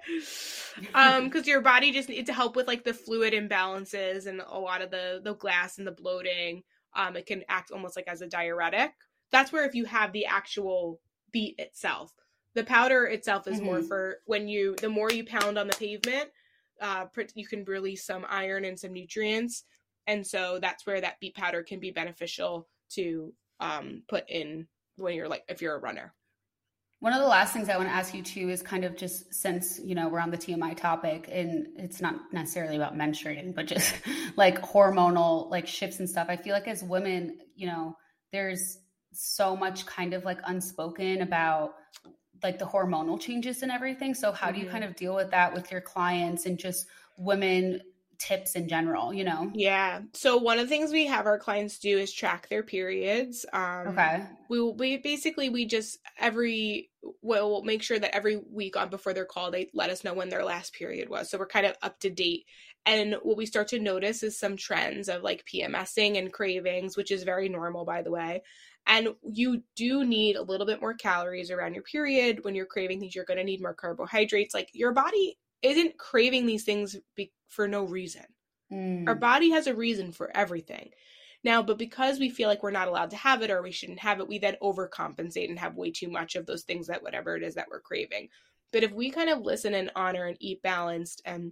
um, 0.94 1.26
because 1.26 1.48
your 1.48 1.62
body 1.62 1.92
just 1.92 2.10
needs 2.10 2.28
to 2.28 2.34
help 2.34 2.56
with 2.56 2.68
like 2.68 2.84
the 2.84 2.94
fluid 2.94 3.34
imbalances 3.34 4.28
and 4.28 4.42
a 4.46 4.60
lot 4.60 4.82
of 4.82 4.92
the 4.92 5.22
the 5.24 5.36
glass 5.36 5.78
and 5.78 5.88
the 5.88 5.92
bloating. 5.92 6.64
Um, 6.96 7.16
it 7.16 7.26
can 7.26 7.44
act 7.48 7.72
almost 7.72 7.96
like 7.96 8.08
as 8.08 8.22
a 8.22 8.28
diuretic. 8.28 8.92
That's 9.32 9.52
where 9.52 9.66
if 9.66 9.74
you 9.74 9.86
have 9.86 10.12
the 10.12 10.26
actual 10.26 11.00
beet 11.32 11.56
itself, 11.58 12.12
the 12.56 12.64
powder 12.64 13.06
itself 13.06 13.48
is 13.48 13.58
mm-hmm. 13.58 13.66
more 13.66 13.82
for 13.82 14.18
when 14.26 14.48
you 14.48 14.76
the 14.76 14.90
more 14.90 15.12
you 15.12 15.26
pound 15.26 15.58
on 15.58 15.68
the 15.68 15.76
pavement, 15.76 16.30
uh, 16.82 17.06
you 17.36 17.48
can 17.48 17.64
release 17.66 18.06
some 18.06 18.26
iron 18.30 18.66
and 18.66 18.80
some 18.80 18.94
nutrients 18.94 19.64
and 20.08 20.26
so 20.26 20.60
that's 20.62 20.86
where 20.86 21.02
that 21.02 21.20
beet 21.20 21.36
powder 21.36 21.64
can 21.64 21.80
be 21.80 21.92
beneficial 21.92 22.68
to 22.92 23.34
um, 23.60 24.04
put 24.08 24.30
in 24.30 24.68
when 24.98 25.16
you're 25.16 25.28
like 25.28 25.44
if 25.48 25.62
you're 25.62 25.76
a 25.76 25.80
runner 25.80 26.14
one 27.00 27.14
of 27.14 27.20
the 27.20 27.28
last 27.28 27.54
things 27.54 27.70
i 27.70 27.78
want 27.78 27.90
to 27.90 27.94
ask 27.94 28.14
you 28.14 28.22
too 28.22 28.50
is 28.50 28.62
kind 28.62 28.84
of 28.84 28.96
just 28.96 29.34
since 29.34 29.80
you 29.84 29.96
know 29.96 30.08
we're 30.08 30.20
on 30.20 30.30
the 30.30 30.38
tmi 30.38 30.76
topic 30.76 31.28
and 31.32 31.68
it's 31.78 32.02
not 32.02 32.16
necessarily 32.32 32.76
about 32.76 32.96
menstruating 32.96 33.56
but 33.56 33.66
just 33.66 33.96
like 34.36 34.62
hormonal 34.62 35.50
like 35.50 35.68
shifts 35.68 36.00
and 36.00 36.10
stuff 36.10 36.28
i 36.30 36.36
feel 36.36 36.54
like 36.54 36.68
as 36.68 36.84
women 36.84 37.38
you 37.56 37.68
know 37.68 37.96
there's 38.32 38.78
so 39.12 39.56
much 39.56 39.86
kind 39.86 40.14
of 40.14 40.26
like 40.26 40.40
unspoken 40.46 41.22
about 41.22 41.74
like 42.44 42.60
the 42.60 42.66
hormonal 42.66 43.20
changes 43.20 43.64
and 43.64 43.72
everything 43.72 44.14
so 44.14 44.32
how 44.32 44.48
mm-hmm. 44.48 44.56
do 44.56 44.60
you 44.60 44.66
mm-hmm. 44.66 44.74
kind 44.74 44.84
of 44.84 44.96
deal 44.96 45.16
with 45.16 45.32
that 45.32 45.54
with 45.54 45.72
your 45.72 45.82
clients 45.82 46.46
and 46.46 46.60
just 46.60 46.88
women 47.18 47.82
tips 48.24 48.56
in 48.56 48.68
general, 48.68 49.14
you 49.14 49.24
know? 49.24 49.52
Yeah. 49.54 50.02
So 50.14 50.38
one 50.38 50.58
of 50.58 50.66
the 50.66 50.70
things 50.70 50.92
we 50.92 51.06
have 51.08 51.26
our 51.26 51.38
clients 51.38 51.80
do 51.80 51.98
is 51.98 52.14
track 52.14 52.48
their 52.48 52.64
periods. 52.64 53.46
Um, 53.52 53.90
okay. 53.90 54.24
We 54.50 54.62
we 54.72 54.98
basically 54.98 55.50
we 55.50 55.66
just 55.66 56.00
every 56.18 56.90
we'll 57.22 57.64
make 57.64 57.84
sure 57.84 58.00
that 58.00 58.16
every 58.16 58.42
week 58.50 58.78
on 58.78 58.90
before 58.90 59.14
their 59.14 59.26
call 59.26 59.52
they 59.52 59.70
let 59.74 59.90
us 59.90 60.04
know 60.04 60.14
when 60.14 60.30
their 60.30 60.46
last 60.46 60.74
period 60.74 61.10
was. 61.10 61.30
So 61.30 61.38
we're 61.38 61.48
kind 61.48 61.66
of 61.66 61.76
up 61.82 62.00
to 62.00 62.10
date. 62.10 62.46
And 62.86 63.16
what 63.24 63.38
we 63.38 63.46
start 63.46 63.70
to 63.70 63.80
notice 63.80 64.24
is 64.24 64.38
some 64.38 64.58
trends 64.58 65.10
of 65.10 65.22
like 65.22 65.46
PMSing 65.46 66.18
and 66.18 66.32
cravings, 66.32 66.96
which 66.96 67.12
is 67.12 67.24
very 67.24 67.50
normal 67.50 67.86
by 67.86 68.02
the 68.02 68.12
way. 68.12 68.44
And 68.86 69.10
you 69.24 69.64
do 69.76 70.04
need 70.04 70.36
a 70.36 70.42
little 70.42 70.68
bit 70.68 70.82
more 70.82 70.94
calories 70.94 71.52
around 71.52 71.74
your 71.74 71.84
period. 71.84 72.44
When 72.44 72.54
you're 72.56 72.66
craving 72.66 73.00
things, 73.00 73.16
you're 73.16 73.26
going 73.26 73.38
to 73.38 73.44
need 73.44 73.62
more 73.62 73.74
carbohydrates. 73.74 74.54
Like 74.54 74.70
your 74.74 74.92
body 74.92 75.38
isn't 75.62 75.98
craving 75.98 76.46
these 76.46 76.66
things 76.66 76.98
be- 77.16 77.32
for 77.48 77.68
no 77.68 77.84
reason. 77.84 78.26
Mm. 78.72 79.08
Our 79.08 79.16
body 79.16 79.52
has 79.52 79.68
a 79.68 79.76
reason 79.76 80.12
for 80.12 80.36
everything. 80.36 80.90
Now, 81.44 81.62
but 81.62 81.78
because 81.78 82.20
we 82.20 82.30
feel 82.30 82.48
like 82.48 82.64
we're 82.64 82.72
not 82.72 82.88
allowed 82.88 83.10
to 83.12 83.18
have 83.18 83.42
it 83.42 83.52
or 83.52 83.62
we 83.62 83.72
shouldn't 83.72 84.00
have 84.00 84.20
it, 84.20 84.28
we 84.28 84.38
then 84.40 84.56
overcompensate 84.62 85.50
and 85.50 85.60
have 85.60 85.76
way 85.76 85.92
too 85.92 86.10
much 86.10 86.36
of 86.36 86.46
those 86.46 86.64
things 86.64 86.88
that 86.88 87.04
whatever 87.04 87.36
it 87.36 87.44
is 87.44 87.56
that 87.56 87.68
we're 87.70 87.82
craving. 87.82 88.30
But 88.72 88.84
if 88.84 88.92
we 88.92 89.12
kind 89.12 89.30
of 89.30 89.42
listen 89.42 89.74
and 89.74 89.92
honor 89.96 90.26
and 90.26 90.38
eat 90.40 90.62
balanced 90.62 91.22
and 91.26 91.52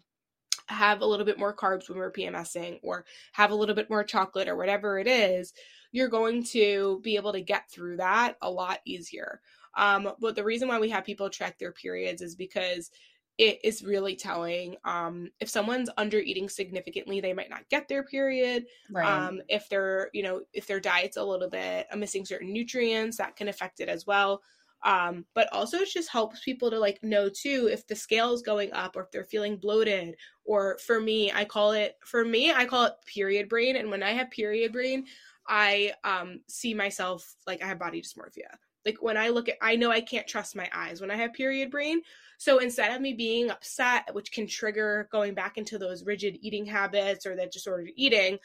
have 0.68 1.02
a 1.02 1.06
little 1.06 1.26
bit 1.26 1.38
more 1.38 1.56
carbs 1.56 1.90
when 1.90 1.98
we're 1.98 2.12
PMSing 2.12 2.80
or 2.84 3.06
have 3.34 3.52
a 3.52 3.56
little 3.56 3.76
bit 3.76 3.90
more 3.90 4.04
chocolate 4.04 4.48
or 4.48 4.56
whatever 4.56 4.98
it 4.98 5.08
is, 5.08 5.54
you're 5.92 6.08
going 6.08 6.44
to 6.44 7.00
be 7.04 7.16
able 7.16 7.34
to 7.34 7.42
get 7.42 7.70
through 7.70 7.98
that 7.98 8.36
a 8.42 8.50
lot 8.50 8.80
easier. 8.86 9.42
Um, 9.76 10.12
but 10.20 10.36
the 10.36 10.44
reason 10.44 10.68
why 10.68 10.80
we 10.80 10.90
have 10.90 11.06
people 11.06 11.30
track 11.30 11.58
their 11.58 11.72
periods 11.72 12.22
is 12.22 12.36
because 12.36 12.92
it 13.38 13.60
is 13.64 13.84
really 13.84 14.16
telling. 14.16 14.76
Um, 14.84 15.32
if 15.40 15.50
someone's 15.50 15.90
under 15.98 16.20
eating 16.20 16.50
significantly, 16.50 17.22
they 17.22 17.34
might 17.34 17.50
not 17.50 17.68
get 17.70 17.88
their 17.88 18.04
period. 18.04 18.66
Right. 18.92 19.08
Um, 19.08 19.42
if 19.48 19.68
they're, 19.70 20.10
you 20.14 20.24
know, 20.24 20.42
if 20.54 20.68
their 20.68 20.80
diet's 20.80 21.18
a 21.18 21.24
little 21.24 21.50
bit 21.50 21.88
uh, 21.92 21.96
missing 21.96 22.26
certain 22.26 22.54
nutrients, 22.54 23.18
that 23.18 23.36
can 23.36 23.48
affect 23.48 23.80
it 23.80 23.90
as 23.90 24.06
well. 24.06 24.42
Um, 24.84 25.26
but 25.36 25.48
also 25.54 25.78
it 25.78 25.90
just 25.90 26.10
helps 26.10 26.44
people 26.44 26.72
to 26.72 26.80
like 26.80 27.04
know 27.04 27.30
too 27.30 27.70
if 27.72 27.86
the 27.86 27.96
scale 27.96 28.34
is 28.34 28.42
going 28.42 28.74
up 28.74 28.96
or 28.96 29.04
if 29.04 29.12
they're 29.12 29.24
feeling 29.24 29.58
bloated. 29.58 30.16
Or 30.44 30.78
for 30.86 31.00
me, 31.00 31.32
I 31.32 31.46
call 31.46 31.72
it 31.72 31.98
for 32.06 32.26
me, 32.26 32.52
I 32.52 32.66
call 32.66 32.86
it 32.86 32.94
period 33.06 33.48
brain. 33.48 33.76
And 33.76 33.90
when 33.90 34.04
I 34.04 34.12
have 34.12 34.32
period 34.32 34.72
brain, 34.74 35.06
I 35.48 35.94
um 36.04 36.42
see 36.48 36.74
myself 36.74 37.36
like 37.48 37.64
I 37.64 37.68
have 37.68 37.80
body 37.80 38.02
dysmorphia. 38.02 38.56
Like 38.86 39.02
when 39.02 39.18
I 39.18 39.30
look 39.30 39.50
at 39.50 39.58
I 39.62 39.76
know 39.76 39.92
I 39.92 40.02
can't 40.02 40.28
trust 40.28 40.56
my 40.56 40.70
eyes 40.74 41.02
when 41.02 41.12
I 41.12 41.16
have 41.16 41.34
period 41.34 41.72
brain. 41.72 42.02
So 42.38 42.58
instead 42.58 42.92
of 42.96 43.02
me 43.02 43.14
being 43.14 43.52
upset, 43.52 44.14
which 44.14 44.32
can 44.32 44.48
trigger 44.48 45.08
going 45.12 45.36
back 45.36 45.58
into 45.58 45.78
those 45.78 46.04
rigid 46.04 46.38
eating 46.42 46.66
habits 46.66 47.26
or 47.26 47.36
that 47.36 47.52
disordered 47.52 47.92
eating, 47.96 48.40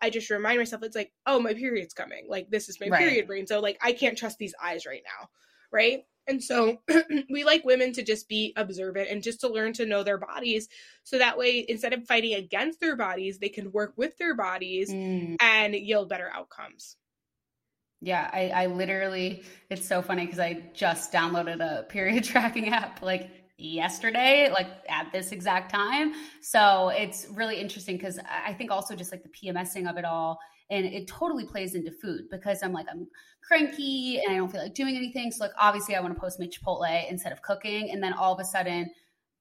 I 0.00 0.10
just 0.10 0.30
remind 0.30 0.58
myself 0.58 0.82
it's 0.82 0.96
like, 0.96 1.12
oh, 1.26 1.40
my 1.40 1.54
period's 1.54 1.92
coming. 1.92 2.26
Like 2.28 2.48
this 2.50 2.68
is 2.68 2.78
my 2.80 2.88
right. 2.88 3.00
period 3.00 3.26
brain. 3.26 3.46
So 3.46 3.60
like 3.60 3.78
I 3.82 3.92
can't 3.92 4.16
trust 4.16 4.38
these 4.38 4.54
eyes 4.62 4.86
right 4.86 5.02
now. 5.04 5.28
Right. 5.72 6.04
And 6.30 6.42
so 6.42 6.80
we 7.30 7.42
like 7.42 7.64
women 7.64 7.92
to 7.94 8.02
just 8.02 8.28
be 8.28 8.52
observant 8.56 9.10
and 9.10 9.22
just 9.22 9.40
to 9.40 9.48
learn 9.48 9.72
to 9.74 9.84
know 9.84 10.04
their 10.04 10.16
bodies. 10.16 10.68
So 11.02 11.18
that 11.18 11.36
way, 11.36 11.66
instead 11.68 11.92
of 11.92 12.06
fighting 12.06 12.34
against 12.34 12.80
their 12.80 12.96
bodies, 12.96 13.38
they 13.38 13.48
can 13.48 13.72
work 13.72 13.92
with 13.96 14.16
their 14.16 14.36
bodies 14.36 14.90
mm. 14.90 15.36
and 15.40 15.74
yield 15.74 16.08
better 16.08 16.30
outcomes. 16.32 16.96
Yeah, 18.00 18.30
I, 18.32 18.48
I 18.48 18.66
literally, 18.66 19.42
it's 19.68 19.86
so 19.86 20.00
funny 20.00 20.24
because 20.24 20.38
I 20.38 20.62
just 20.72 21.12
downloaded 21.12 21.60
a 21.60 21.82
period 21.88 22.24
tracking 22.24 22.68
app 22.68 23.02
like 23.02 23.28
yesterday, 23.58 24.50
like 24.50 24.68
at 24.88 25.10
this 25.12 25.32
exact 25.32 25.70
time. 25.72 26.14
So 26.40 26.90
it's 26.90 27.26
really 27.30 27.60
interesting 27.60 27.96
because 27.96 28.20
I 28.46 28.54
think 28.54 28.70
also 28.70 28.94
just 28.94 29.12
like 29.12 29.24
the 29.24 29.28
PMSing 29.28 29.90
of 29.90 29.98
it 29.98 30.04
all. 30.04 30.38
And 30.70 30.86
it 30.86 31.08
totally 31.08 31.44
plays 31.44 31.74
into 31.74 31.90
food 31.90 32.28
because 32.30 32.62
I'm 32.62 32.72
like, 32.72 32.86
I'm 32.90 33.08
cranky 33.42 34.20
and 34.24 34.32
I 34.32 34.36
don't 34.36 34.50
feel 34.50 34.62
like 34.62 34.74
doing 34.74 34.96
anything. 34.96 35.32
So, 35.32 35.44
like, 35.44 35.52
obviously, 35.58 35.96
I 35.96 36.00
want 36.00 36.14
to 36.14 36.20
post 36.20 36.38
my 36.38 36.46
Chipotle 36.46 37.10
instead 37.10 37.32
of 37.32 37.42
cooking. 37.42 37.90
And 37.90 38.02
then 38.02 38.12
all 38.12 38.32
of 38.32 38.40
a 38.40 38.44
sudden, 38.44 38.90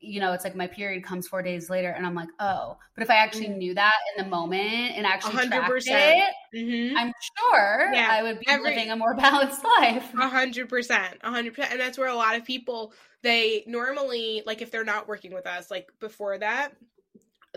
you 0.02 0.22
know, 0.22 0.32
it's 0.32 0.44
like 0.44 0.56
my 0.56 0.68
period 0.68 1.04
comes 1.04 1.28
four 1.28 1.42
days 1.42 1.70
later, 1.70 1.90
and 1.90 2.06
I'm 2.06 2.16
like, 2.16 2.30
oh. 2.40 2.78
But 2.96 3.04
if 3.04 3.10
I 3.10 3.16
actually 3.16 3.48
mm. 3.48 3.58
knew 3.58 3.74
that 3.76 3.94
in 4.16 4.24
the 4.24 4.30
moment 4.30 4.96
and 4.96 5.06
actually 5.06 5.34
100%. 5.34 5.50
tracked 5.50 5.86
it, 5.88 6.58
mm-hmm. 6.58 6.98
I'm 6.98 7.12
sure 7.38 7.94
yeah. 7.94 8.08
I 8.10 8.24
would 8.24 8.40
be 8.40 8.48
Every, 8.48 8.70
living 8.70 8.92
a 8.92 8.96
more 8.96 9.14
balanced 9.18 9.64
life. 9.64 10.10
A 10.18 10.30
hundred 10.30 10.70
percent, 10.70 11.18
a 11.22 11.30
hundred 11.30 11.54
percent, 11.54 11.74
and 11.74 11.82
that's 11.82 11.98
where 11.98 12.08
a 12.08 12.16
lot 12.16 12.36
of 12.36 12.46
people 12.46 12.94
they 13.22 13.64
normally 13.68 14.42
like 14.46 14.62
if 14.62 14.72
they're 14.72 14.86
not 14.86 15.08
working 15.08 15.34
with 15.34 15.46
us, 15.46 15.70
like 15.70 15.90
before 16.00 16.38
that, 16.38 16.72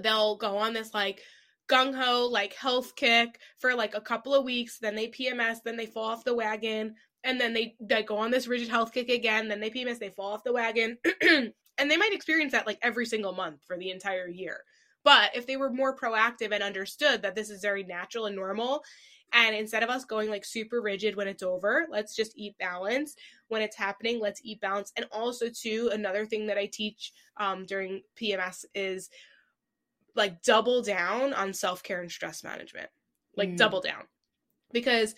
they'll 0.03 0.37
go 0.37 0.57
on 0.57 0.73
this 0.73 0.93
like 0.93 1.23
gung 1.69 1.95
ho 1.95 2.29
like 2.31 2.55
health 2.55 2.95
kick 2.97 3.39
for 3.59 3.75
like 3.75 3.95
a 3.95 4.01
couple 4.01 4.35
of 4.35 4.45
weeks, 4.45 4.79
then 4.79 4.95
they 4.95 5.09
PMS, 5.09 5.59
then 5.65 5.77
they 5.77 5.87
fall 5.87 6.11
off 6.11 6.25
the 6.25 6.35
wagon, 6.35 6.95
and 7.25 7.41
then 7.41 7.53
they 7.53 7.77
they 7.81 8.03
go 8.03 8.17
on 8.17 8.31
this 8.31 8.47
rigid 8.47 8.69
health 8.69 8.93
kick 8.93 9.09
again, 9.09 9.49
then 9.49 9.61
they 9.61 9.71
PMS, 9.71 9.99
they 9.99 10.11
fall 10.11 10.33
off 10.33 10.45
the 10.45 10.53
wagon. 10.53 10.99
and 11.23 11.91
they 11.91 11.97
might 11.97 12.13
experience 12.13 12.53
that 12.53 12.67
like 12.67 12.79
every 12.83 13.07
single 13.07 13.33
month 13.33 13.63
for 13.67 13.77
the 13.77 13.91
entire 13.91 14.29
year. 14.29 14.61
But 15.05 15.35
if 15.35 15.47
they 15.47 15.57
were 15.57 15.71
more 15.71 15.97
proactive 15.97 16.53
and 16.53 16.63
understood 16.63 17.23
that 17.23 17.35
this 17.35 17.51
is 17.51 17.61
very 17.61 17.83
natural 17.83 18.27
and 18.27 18.37
normal, 18.37 18.83
and 19.33 19.57
instead 19.57 19.83
of 19.83 19.89
us 19.89 20.05
going 20.05 20.29
like 20.29 20.45
super 20.45 20.83
rigid 20.83 21.17
when 21.17 21.27
it's 21.27 21.43
over, 21.43 21.87
let's 21.91 22.15
just 22.15 22.37
eat 22.37 22.57
balance. 22.59 23.17
When 23.49 23.63
it's 23.63 23.77
happening, 23.77 24.21
let's 24.21 24.43
eat 24.45 24.61
balance. 24.61 24.93
And 24.97 25.07
also, 25.11 25.47
too, 25.49 25.91
another 25.93 26.27
thing 26.27 26.47
that 26.47 26.59
I 26.59 26.67
teach 26.67 27.13
um, 27.39 27.65
during 27.65 28.03
PMS 28.21 28.65
is 28.75 29.09
like 30.15 30.43
double 30.43 30.83
down 30.83 31.33
on 31.33 31.53
self 31.53 31.83
care 31.83 32.01
and 32.01 32.11
stress 32.11 32.45
management. 32.45 32.89
Like 33.37 33.51
mm. 33.51 33.57
double 33.57 33.81
down. 33.81 34.05
Because 34.73 35.15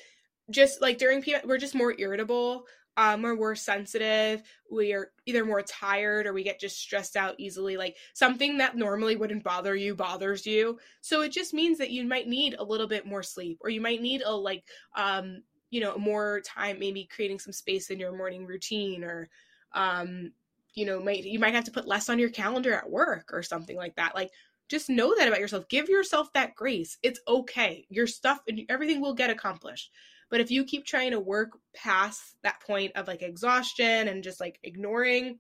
just 0.51 0.81
like 0.81 0.99
during 0.99 1.23
PMS, 1.23 1.47
we're 1.47 1.59
just 1.59 1.75
more 1.75 1.95
irritable 1.99 2.67
um, 2.97 3.27
or 3.27 3.35
we're 3.35 3.55
sensitive, 3.55 4.43
we 4.71 4.93
are 4.93 5.11
either 5.27 5.45
more 5.45 5.63
tired 5.63 6.27
or 6.27 6.33
we 6.33 6.45
get 6.45 6.61
just 6.61 6.79
stressed 6.79 7.17
out 7.17 7.35
easily. 7.39 7.77
Like 7.77 7.97
something 8.13 8.59
that 8.59 8.77
normally 8.77 9.17
wouldn't 9.17 9.43
bother 9.43 9.75
you 9.75 9.95
bothers 9.95 10.47
you. 10.47 10.79
So 11.01 11.23
it 11.23 11.33
just 11.33 11.55
means 11.55 11.79
that 11.79 11.91
you 11.91 12.07
might 12.07 12.29
need 12.29 12.55
a 12.59 12.65
little 12.65 12.87
bit 12.87 13.07
more 13.07 13.23
sleep 13.23 13.59
or 13.63 13.71
you 13.71 13.81
might 13.81 14.01
need 14.01 14.23
a 14.25 14.31
like, 14.31 14.65
um, 14.97 15.43
you 15.71 15.81
know, 15.81 15.97
more 15.99 16.41
time, 16.47 16.79
maybe 16.79 17.09
creating 17.13 17.41
some 17.41 17.53
space 17.53 17.91
in 17.91 17.99
your 17.99 18.17
morning 18.17 18.47
routine 18.47 19.03
or, 19.03 19.29
um, 19.73 20.31
you 20.75 20.87
know, 20.87 21.01
might, 21.01 21.25
you 21.25 21.41
might 21.41 21.55
have 21.55 21.65
to 21.65 21.73
put 21.73 21.89
less 21.89 22.09
on 22.09 22.19
your 22.19 22.31
calendar 22.31 22.75
at 22.75 22.89
work 22.89 23.31
or 23.33 23.43
something 23.43 23.77
like 23.77 23.97
that. 23.97 24.15
Like, 24.15 24.31
just 24.69 24.89
know 24.89 25.15
that 25.17 25.29
about 25.29 25.41
yourself. 25.41 25.69
Give 25.69 25.89
yourself 25.89 26.33
that 26.33 26.55
grace. 26.55 26.99
It's 27.03 27.21
okay. 27.29 27.87
Your 27.89 28.07
stuff 28.07 28.41
and 28.49 28.63
everything 28.69 29.01
will 29.01 29.15
get 29.15 29.31
accomplished. 29.31 29.91
But 30.31 30.41
if 30.41 30.51
you 30.51 30.65
keep 30.65 30.85
trying 30.87 31.13
to 31.13 31.21
work 31.21 31.51
past 31.75 32.37
that 32.43 32.61
point 32.61 32.93
of 32.97 33.07
like 33.07 33.23
exhaustion 33.23 34.09
and 34.09 34.25
just 34.25 34.41
like 34.41 34.59
ignoring 34.63 35.39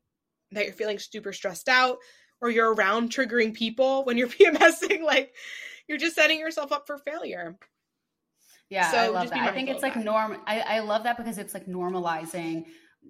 that 0.53 0.65
you're 0.67 0.75
feeling 0.75 0.99
super 0.99 1.33
stressed 1.33 1.69
out 1.69 1.99
or 2.41 2.51
you're 2.51 2.75
around 2.75 3.11
triggering 3.11 3.55
people 3.55 4.05
when 4.05 4.17
you're 4.17 4.29
PMSing, 4.41 5.03
like 5.03 5.35
you're 5.89 5.99
just 5.99 6.15
setting 6.15 6.39
yourself 6.39 6.71
up 6.71 6.87
for 6.87 6.99
failure. 6.99 7.57
Yeah, 8.71 8.91
so 8.91 8.99
I 8.99 9.09
love 9.09 9.31
that. 9.31 9.39
I 9.39 9.53
think 9.53 9.69
it's 9.69 9.83
like 9.83 9.97
norm. 9.97 10.39
I, 10.47 10.61
I 10.61 10.79
love 10.81 11.05
that 11.05 11.17
because 11.17 11.39
it's 11.39 11.55
like 11.55 11.67
normalizing 11.67 12.65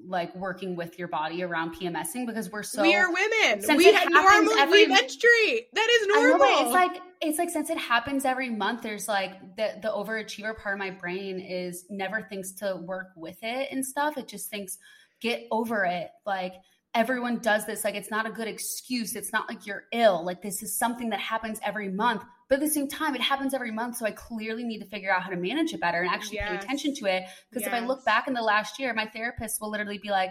like 0.07 0.35
working 0.37 0.77
with 0.77 0.99
your 0.99 1.09
body 1.09 1.43
around 1.43 1.75
PMSing 1.75 2.27
because 2.27 2.51
we're 2.51 2.63
so 2.63 2.83
we 2.83 2.95
are 2.95 3.09
women. 3.13 3.63
We 3.77 3.93
had 3.93 4.11
normal 4.11 4.53
every, 4.55 4.87
we 4.87 4.93
menstruate. 4.93 5.73
That 5.73 5.89
is 6.01 6.07
normal. 6.09 6.47
It. 6.47 6.63
It's 6.63 6.73
like 6.73 7.03
it's 7.21 7.39
like 7.39 7.51
since 7.51 7.71
it 7.71 7.79
happens 7.79 8.25
every 8.25 8.51
month, 8.51 8.83
there's 8.83 9.09
like 9.09 9.57
the 9.57 9.79
the 9.83 9.89
overachiever 9.89 10.57
part 10.57 10.75
of 10.75 10.79
my 10.79 10.91
brain 10.91 11.41
is 11.41 11.87
never 11.91 12.23
thinks 12.23 12.53
to 12.53 12.77
work 12.77 13.09
with 13.17 13.39
it 13.43 13.69
and 13.71 13.85
stuff. 13.85 14.19
It 14.19 14.29
just 14.29 14.51
thinks 14.51 14.79
get 15.21 15.47
over 15.51 15.85
it. 15.85 16.11
Like 16.27 16.55
everyone 16.95 17.39
does 17.39 17.67
this. 17.67 17.85
Like 17.85 17.95
it's 17.95 18.11
not 18.11 18.27
a 18.27 18.31
good 18.31 18.49
excuse. 18.49 19.17
It's 19.17 19.33
not 19.33 19.49
like 19.49 19.67
you're 19.67 19.85
ill. 19.93 20.25
Like 20.25 20.43
this 20.43 20.63
is 20.63 20.79
something 20.79 21.11
that 21.11 21.21
happens 21.21 21.59
every 21.63 21.89
month. 21.89 22.23
But 22.49 22.57
at 22.57 22.61
the 22.61 22.69
same 22.69 22.89
time, 22.89 23.15
it 23.15 23.21
happens 23.21 23.55
every 23.55 23.71
month. 23.71 23.97
So 23.97 24.07
I 24.07 24.13
clearly 24.13 24.65
need 24.65 24.79
to 24.79 24.87
figure 24.87 25.13
out 25.13 25.23
how 25.23 25.31
to 25.31 25.37
manage 25.37 25.73
it 25.73 25.81
better 25.81 26.03
and 26.03 26.11
actually 26.11 26.37
yes. 26.37 26.51
pay 26.51 26.57
attention 26.57 26.95
to 26.97 27.07
it. 27.07 27.25
Because 27.51 27.63
yes. 27.63 27.69
if 27.69 27.75
I 27.75 27.85
look 27.85 28.05
back 28.05 28.29
in 28.29 28.35
the 28.35 28.43
last 28.43 28.79
year, 28.79 28.93
my 28.95 29.07
therapist 29.07 29.61
will 29.61 29.71
literally 29.71 29.99
be 29.99 30.11
like, 30.11 30.31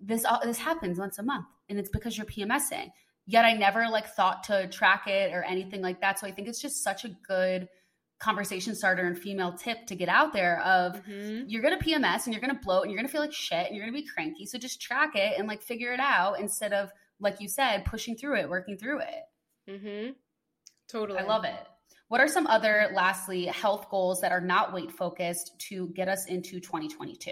"This 0.00 0.24
this 0.44 0.58
happens 0.58 0.98
once 0.98 1.18
a 1.18 1.22
month, 1.22 1.46
and 1.68 1.78
it's 1.78 1.90
because 1.90 2.16
you're 2.16 2.26
PMSing." 2.26 2.90
Yet 3.26 3.44
I 3.44 3.52
never 3.52 3.88
like 3.88 4.08
thought 4.08 4.44
to 4.44 4.68
track 4.68 5.06
it 5.06 5.32
or 5.32 5.42
anything 5.42 5.82
like 5.82 6.00
that. 6.00 6.18
So 6.18 6.26
I 6.26 6.32
think 6.32 6.48
it's 6.48 6.60
just 6.60 6.82
such 6.82 7.04
a 7.04 7.10
good 7.28 7.68
conversation 8.20 8.74
starter 8.74 9.06
and 9.06 9.18
female 9.18 9.52
tip 9.54 9.86
to 9.86 9.96
get 9.96 10.08
out 10.08 10.32
there 10.32 10.60
of 10.62 11.02
mm-hmm. 11.04 11.48
you're 11.48 11.62
gonna 11.62 11.78
PMS 11.78 12.26
and 12.26 12.34
you're 12.34 12.40
gonna 12.40 12.60
bloat 12.62 12.82
and 12.82 12.92
you're 12.92 12.98
gonna 12.98 13.08
feel 13.08 13.20
like 13.20 13.32
shit 13.32 13.66
and 13.66 13.74
you're 13.74 13.84
gonna 13.84 13.96
be 13.96 14.06
cranky. 14.06 14.46
So 14.46 14.58
just 14.58 14.80
track 14.80 15.16
it 15.16 15.38
and 15.38 15.48
like 15.48 15.62
figure 15.62 15.92
it 15.92 16.00
out 16.00 16.38
instead 16.38 16.72
of 16.72 16.90
like 17.20 17.40
you 17.40 17.48
said, 17.48 17.84
pushing 17.84 18.16
through 18.16 18.36
it, 18.36 18.48
working 18.48 18.76
through 18.76 19.00
it. 19.00 19.70
Mm-hmm. 19.70 20.12
Totally. 20.88 21.18
I 21.18 21.24
love 21.24 21.44
it. 21.44 21.66
What 22.08 22.20
are 22.20 22.28
some 22.28 22.46
other, 22.48 22.90
lastly, 22.92 23.46
health 23.46 23.88
goals 23.88 24.20
that 24.22 24.32
are 24.32 24.40
not 24.40 24.72
weight 24.72 24.90
focused 24.90 25.52
to 25.68 25.88
get 25.88 26.08
us 26.08 26.26
into 26.26 26.58
2022? 26.58 27.30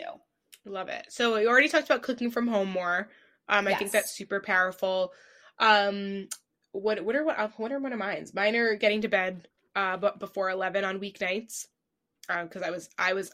Love 0.67 0.89
it. 0.89 1.07
So 1.09 1.35
we 1.35 1.49
already 1.49 1.69
talked 1.69 1.87
about 1.87 2.03
cooking 2.03 2.31
from 2.31 2.47
home 2.47 2.71
more. 2.71 3.09
Um, 3.49 3.67
I 3.67 3.71
yes. 3.71 3.79
think 3.79 3.91
that's 3.91 4.17
super 4.17 4.41
powerful. 4.41 5.13
Um, 5.59 6.29
what 6.73 7.03
what 7.03 7.17
are 7.17 7.25
what, 7.25 7.59
what 7.59 7.73
are 7.73 7.81
one 7.81 7.93
of 7.93 7.99
mine? 7.99 8.27
Mine 8.35 8.55
are 8.55 8.77
getting 8.77 9.01
to 9.01 9.09
bed 9.09 9.49
uh, 9.79 9.97
but 9.97 10.19
before 10.19 10.51
11 10.51 10.85
on 10.85 10.99
weeknights 10.99 11.67
because 12.27 12.63
uh, 12.63 12.67
I 12.67 12.71
was 12.71 12.91
I 12.99 13.15
was 13.15 13.33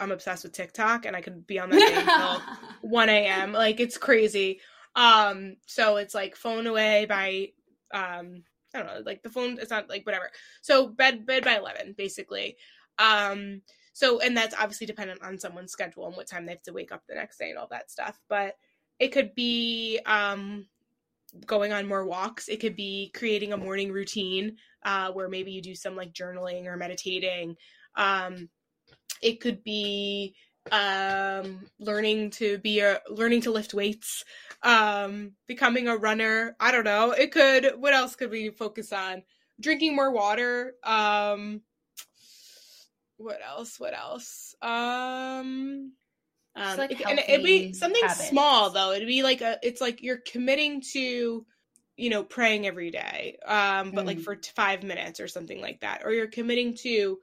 I'm 0.00 0.10
obsessed 0.10 0.42
with 0.42 0.52
TikTok 0.52 1.04
and 1.04 1.14
I 1.14 1.20
could 1.20 1.46
be 1.46 1.58
on 1.58 1.68
that 1.68 1.78
thing 1.78 1.98
until 2.08 2.40
1 2.80 3.08
a.m. 3.10 3.52
Like 3.52 3.78
it's 3.78 3.98
crazy. 3.98 4.60
Um, 4.96 5.56
so 5.66 5.96
it's 5.96 6.14
like 6.14 6.34
phone 6.34 6.66
away 6.66 7.04
by 7.04 7.50
um 7.92 8.42
I 8.74 8.78
don't 8.78 8.86
know, 8.86 9.02
like 9.04 9.22
the 9.22 9.28
phone, 9.28 9.58
it's 9.60 9.70
not 9.70 9.90
like 9.90 10.06
whatever. 10.06 10.30
So 10.62 10.88
bed 10.88 11.26
bed 11.26 11.44
by 11.44 11.56
eleven, 11.56 11.94
basically. 11.96 12.56
Um, 12.98 13.60
so 13.92 14.20
and 14.20 14.34
that's 14.34 14.54
obviously 14.58 14.86
dependent 14.86 15.22
on 15.22 15.38
someone's 15.38 15.72
schedule 15.72 16.06
and 16.06 16.16
what 16.16 16.26
time 16.26 16.46
they 16.46 16.52
have 16.52 16.62
to 16.62 16.72
wake 16.72 16.90
up 16.90 17.02
the 17.06 17.16
next 17.16 17.36
day 17.36 17.50
and 17.50 17.58
all 17.58 17.68
that 17.70 17.90
stuff. 17.90 18.18
But 18.30 18.56
it 18.98 19.08
could 19.08 19.34
be 19.34 20.00
um 20.06 20.64
going 21.46 21.72
on 21.72 21.88
more 21.88 22.04
walks. 22.04 22.48
It 22.48 22.60
could 22.60 22.76
be 22.76 23.10
creating 23.14 23.52
a 23.52 23.56
morning 23.56 23.92
routine 23.92 24.56
uh, 24.84 25.12
where 25.12 25.28
maybe 25.28 25.52
you 25.52 25.62
do 25.62 25.74
some 25.74 25.96
like 25.96 26.12
journaling 26.12 26.66
or 26.66 26.76
meditating. 26.76 27.56
Um, 27.96 28.48
it 29.20 29.40
could 29.40 29.62
be 29.62 30.34
um, 30.70 31.66
learning 31.80 32.30
to 32.30 32.58
be 32.58 32.80
a 32.80 33.00
learning 33.08 33.42
to 33.42 33.50
lift 33.50 33.74
weights, 33.74 34.24
um, 34.62 35.32
becoming 35.46 35.88
a 35.88 35.96
runner. 35.96 36.56
I 36.60 36.70
don't 36.70 36.84
know. 36.84 37.12
It 37.12 37.32
could. 37.32 37.72
What 37.78 37.94
else 37.94 38.14
could 38.14 38.30
we 38.30 38.50
focus 38.50 38.92
on? 38.92 39.22
Drinking 39.60 39.96
more 39.96 40.12
water. 40.12 40.74
Um, 40.84 41.62
what 43.16 43.40
else? 43.44 43.78
What 43.78 43.94
else? 43.94 44.54
Um, 44.62 45.92
um, 46.54 46.76
like 46.76 46.90
it, 46.92 47.06
and 47.06 47.18
it'd 47.18 47.44
be 47.44 47.72
something 47.72 48.02
habits. 48.02 48.28
small 48.28 48.70
though. 48.70 48.92
It'd 48.92 49.08
be 49.08 49.22
like 49.22 49.40
a. 49.40 49.58
It's 49.62 49.80
like 49.80 50.02
you're 50.02 50.20
committing 50.26 50.82
to, 50.92 51.46
you 51.96 52.10
know, 52.10 52.24
praying 52.24 52.66
every 52.66 52.90
day, 52.90 53.38
um, 53.46 53.92
but 53.92 54.04
mm. 54.04 54.08
like 54.08 54.20
for 54.20 54.38
five 54.54 54.82
minutes 54.82 55.20
or 55.20 55.28
something 55.28 55.60
like 55.60 55.80
that, 55.80 56.02
or 56.04 56.12
you're 56.12 56.26
committing 56.26 56.74
to, 56.82 57.18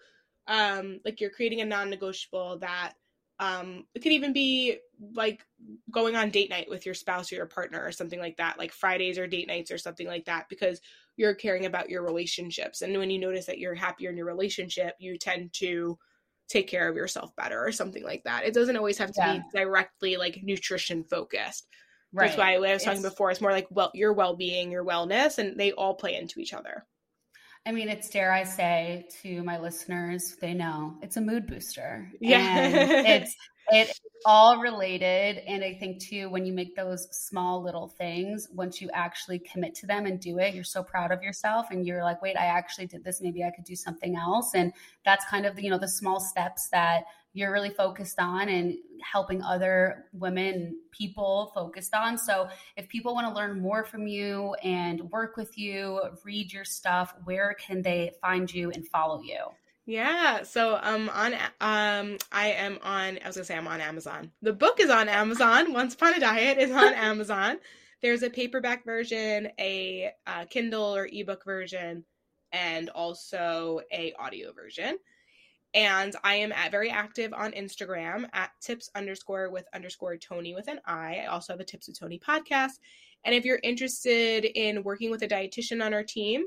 um, 0.47 0.99
like 1.05 1.21
you're 1.21 1.29
creating 1.29 1.61
a 1.61 1.65
non-negotiable 1.65 2.59
that 2.59 2.93
um, 3.39 3.85
it 3.95 4.01
could 4.01 4.11
even 4.11 4.33
be 4.33 4.77
like 5.13 5.45
going 5.91 6.15
on 6.15 6.29
date 6.29 6.49
night 6.49 6.69
with 6.69 6.85
your 6.85 6.95
spouse 6.95 7.31
or 7.31 7.35
your 7.35 7.45
partner 7.45 7.81
or 7.83 7.91
something 7.91 8.19
like 8.19 8.37
that, 8.37 8.57
like 8.57 8.71
Fridays 8.71 9.17
or 9.17 9.27
date 9.27 9.47
nights 9.47 9.71
or 9.71 9.77
something 9.77 10.07
like 10.07 10.25
that, 10.25 10.49
because 10.49 10.81
you're 11.15 11.35
caring 11.35 11.65
about 11.65 11.89
your 11.89 12.03
relationships. 12.03 12.81
And 12.81 12.97
when 12.97 13.09
you 13.09 13.19
notice 13.19 13.45
that 13.45 13.59
you're 13.59 13.75
happier 13.75 14.09
in 14.09 14.17
your 14.17 14.25
relationship, 14.25 14.95
you 14.99 15.17
tend 15.17 15.53
to 15.53 15.97
take 16.49 16.67
care 16.67 16.89
of 16.89 16.95
yourself 16.95 17.35
better 17.35 17.63
or 17.63 17.71
something 17.71 18.03
like 18.03 18.23
that. 18.23 18.45
It 18.45 18.53
doesn't 18.53 18.75
always 18.75 18.97
have 18.97 19.11
to 19.13 19.21
yeah. 19.21 19.37
be 19.37 19.43
directly 19.53 20.17
like 20.17 20.41
nutrition 20.43 21.03
focused. 21.03 21.67
Right. 22.11 22.27
That's 22.27 22.37
why 22.37 22.57
what 22.57 22.69
I 22.69 22.73
was 22.73 22.83
talking 22.83 22.99
it's, 23.01 23.09
before, 23.09 23.29
it's 23.29 23.41
more 23.41 23.51
like 23.51 23.67
well 23.69 23.91
your 23.93 24.13
well 24.13 24.35
being, 24.35 24.71
your 24.71 24.83
wellness, 24.83 25.37
and 25.37 25.59
they 25.59 25.71
all 25.71 25.93
play 25.93 26.15
into 26.15 26.39
each 26.39 26.53
other. 26.53 26.85
I 27.65 27.71
mean, 27.71 27.89
it's 27.89 28.09
dare 28.09 28.31
I 28.31 28.45
say 28.45 29.07
to 29.21 29.43
my 29.43 29.59
listeners, 29.59 30.35
they 30.41 30.53
know 30.53 30.97
it's 31.03 31.17
a 31.17 31.21
mood 31.21 31.45
booster. 31.45 32.11
Yeah. 32.19 33.03
It's 33.21 33.35
it's 33.71 33.99
all 34.25 34.57
related. 34.57 35.37
And 35.47 35.63
I 35.63 35.73
think 35.73 36.01
too, 36.01 36.29
when 36.29 36.45
you 36.45 36.53
make 36.53 36.75
those 36.75 37.07
small 37.11 37.63
little 37.63 37.87
things, 37.87 38.47
once 38.53 38.81
you 38.81 38.89
actually 38.93 39.39
commit 39.39 39.75
to 39.75 39.87
them 39.87 40.05
and 40.05 40.19
do 40.19 40.39
it, 40.39 40.53
you're 40.53 40.63
so 40.63 40.83
proud 40.83 41.11
of 41.11 41.23
yourself 41.23 41.67
and 41.71 41.85
you're 41.85 42.03
like, 42.03 42.21
wait, 42.21 42.37
I 42.37 42.45
actually 42.45 42.87
did 42.87 43.03
this. 43.03 43.21
Maybe 43.21 43.43
I 43.43 43.51
could 43.51 43.65
do 43.65 43.75
something 43.75 44.15
else. 44.15 44.53
And 44.53 44.73
that's 45.05 45.25
kind 45.25 45.45
of, 45.45 45.59
you 45.59 45.69
know, 45.69 45.79
the 45.79 45.87
small 45.87 46.19
steps 46.19 46.69
that 46.71 47.03
you're 47.33 47.51
really 47.51 47.69
focused 47.69 48.19
on 48.19 48.49
and 48.49 48.75
helping 49.01 49.41
other 49.43 50.05
women 50.13 50.77
people 50.91 51.51
focused 51.53 51.93
on 51.93 52.17
so 52.17 52.47
if 52.75 52.89
people 52.89 53.13
want 53.13 53.27
to 53.27 53.33
learn 53.33 53.61
more 53.61 53.85
from 53.85 54.07
you 54.07 54.55
and 54.63 55.01
work 55.11 55.37
with 55.37 55.57
you 55.57 56.01
read 56.25 56.51
your 56.51 56.65
stuff 56.65 57.13
where 57.25 57.55
can 57.59 57.81
they 57.81 58.11
find 58.19 58.51
you 58.51 58.71
and 58.71 58.87
follow 58.87 59.21
you 59.21 59.37
yeah, 59.89 60.43
so 60.43 60.79
um 60.83 61.09
on 61.09 61.33
um 61.61 62.17
I 62.31 62.49
am 62.51 62.77
on 62.83 63.17
I 63.23 63.27
was 63.27 63.37
gonna 63.37 63.45
say 63.45 63.57
I'm 63.57 63.67
on 63.67 63.81
Amazon. 63.81 64.31
The 64.43 64.53
book 64.53 64.79
is 64.79 64.91
on 64.91 65.09
Amazon. 65.09 65.73
Once 65.73 65.95
Upon 65.95 66.13
a 66.13 66.19
Diet 66.19 66.59
is 66.59 66.69
on 66.69 66.93
Amazon. 66.93 67.57
There's 67.99 68.21
a 68.21 68.29
paperback 68.29 68.85
version, 68.85 69.49
a 69.59 70.11
uh, 70.27 70.45
Kindle 70.45 70.95
or 70.95 71.09
ebook 71.11 71.43
version, 71.43 72.05
and 72.51 72.89
also 72.89 73.81
a 73.91 74.13
audio 74.19 74.53
version. 74.53 74.99
And 75.73 76.15
I 76.23 76.35
am 76.35 76.51
at, 76.51 76.69
very 76.69 76.91
active 76.91 77.33
on 77.33 77.51
Instagram 77.53 78.29
at 78.31 78.51
tips 78.61 78.91
underscore 78.93 79.49
with 79.49 79.65
underscore 79.73 80.17
Toni 80.17 80.53
with 80.53 80.67
an 80.67 80.81
I. 80.85 81.21
I 81.23 81.25
also 81.25 81.53
have 81.53 81.59
a 81.61 81.65
Tips 81.65 81.87
with 81.87 81.99
Toni 81.99 82.19
podcast. 82.19 82.77
And 83.25 83.33
if 83.33 83.43
you're 83.43 83.59
interested 83.63 84.45
in 84.45 84.83
working 84.83 85.09
with 85.09 85.23
a 85.23 85.27
dietitian 85.27 85.83
on 85.83 85.95
our 85.95 86.03
team, 86.03 86.45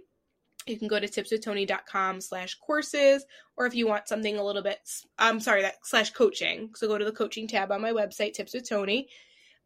you 0.67 0.79
can 0.79 0.89
go 0.89 1.01
to 1.01 1.09
tipswithtoni.com 1.09 2.21
slash 2.21 2.55
courses 2.57 3.25
or 3.57 3.67
if 3.67 3.75
you 3.75 3.87
want 3.87 4.09
something 4.09 4.37
a 4.37 4.45
little 4.45 4.63
bit 4.63 4.81
i'm 5.19 5.41
sorry 5.41 5.63
that 5.63 5.77
slash 5.85 6.11
coaching. 6.11 6.71
So 6.75 6.89
go 6.89 6.99
to 6.99 7.05
the 7.05 7.13
coaching 7.13 7.47
tab 7.47 7.73
on 7.73 7.81
my 7.81 7.93
website 7.93 8.35
tips 8.35 8.55
with 8.55 8.69
toni. 8.69 9.09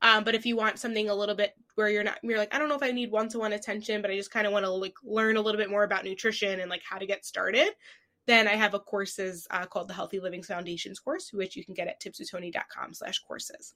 Um, 0.02 0.24
but 0.24 0.34
if 0.34 0.44
you 0.44 0.56
want 0.56 0.78
something 0.78 1.08
a 1.08 1.14
little 1.14 1.34
bit 1.34 1.54
where 1.76 1.88
you're 1.88 2.02
not 2.02 2.18
you're 2.22 2.38
like 2.38 2.52
i 2.54 2.58
don't 2.58 2.68
know 2.68 2.74
if 2.74 2.82
i 2.82 2.90
need 2.90 3.10
one-to-one 3.10 3.52
attention 3.52 4.02
but 4.02 4.10
i 4.10 4.16
just 4.16 4.30
kind 4.30 4.46
of 4.46 4.52
want 4.52 4.64
to 4.64 4.70
like 4.70 4.94
learn 5.04 5.36
a 5.36 5.40
little 5.40 5.58
bit 5.58 5.70
more 5.70 5.84
about 5.84 6.04
nutrition 6.04 6.60
and 6.60 6.70
like 6.70 6.82
how 6.88 6.98
to 6.98 7.06
get 7.06 7.24
started 7.24 7.68
then 8.26 8.48
i 8.48 8.54
have 8.54 8.74
a 8.74 8.80
courses 8.80 9.46
uh, 9.50 9.64
called 9.64 9.88
the 9.88 9.94
healthy 9.94 10.18
living 10.18 10.42
foundations 10.42 10.98
course 10.98 11.32
which 11.32 11.54
you 11.54 11.64
can 11.64 11.74
get 11.74 11.86
at 11.86 12.00
tipswithtoni.com 12.00 12.92
slash 12.92 13.20
courses 13.20 13.74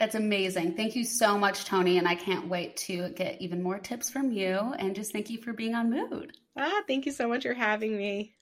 that's 0.00 0.14
amazing. 0.14 0.74
Thank 0.76 0.96
you 0.96 1.04
so 1.04 1.36
much, 1.36 1.66
Toni. 1.66 1.98
And 1.98 2.08
I 2.08 2.14
can't 2.14 2.48
wait 2.48 2.74
to 2.78 3.10
get 3.10 3.38
even 3.38 3.62
more 3.62 3.78
tips 3.78 4.08
from 4.08 4.32
you. 4.32 4.56
And 4.78 4.94
just 4.94 5.12
thank 5.12 5.28
you 5.28 5.42
for 5.42 5.52
being 5.52 5.74
on 5.74 5.90
Mood. 5.90 6.32
Ah, 6.56 6.80
thank 6.88 7.04
you 7.04 7.12
so 7.12 7.28
much 7.28 7.42
for 7.42 7.52
having 7.52 7.98
me. 7.98 8.34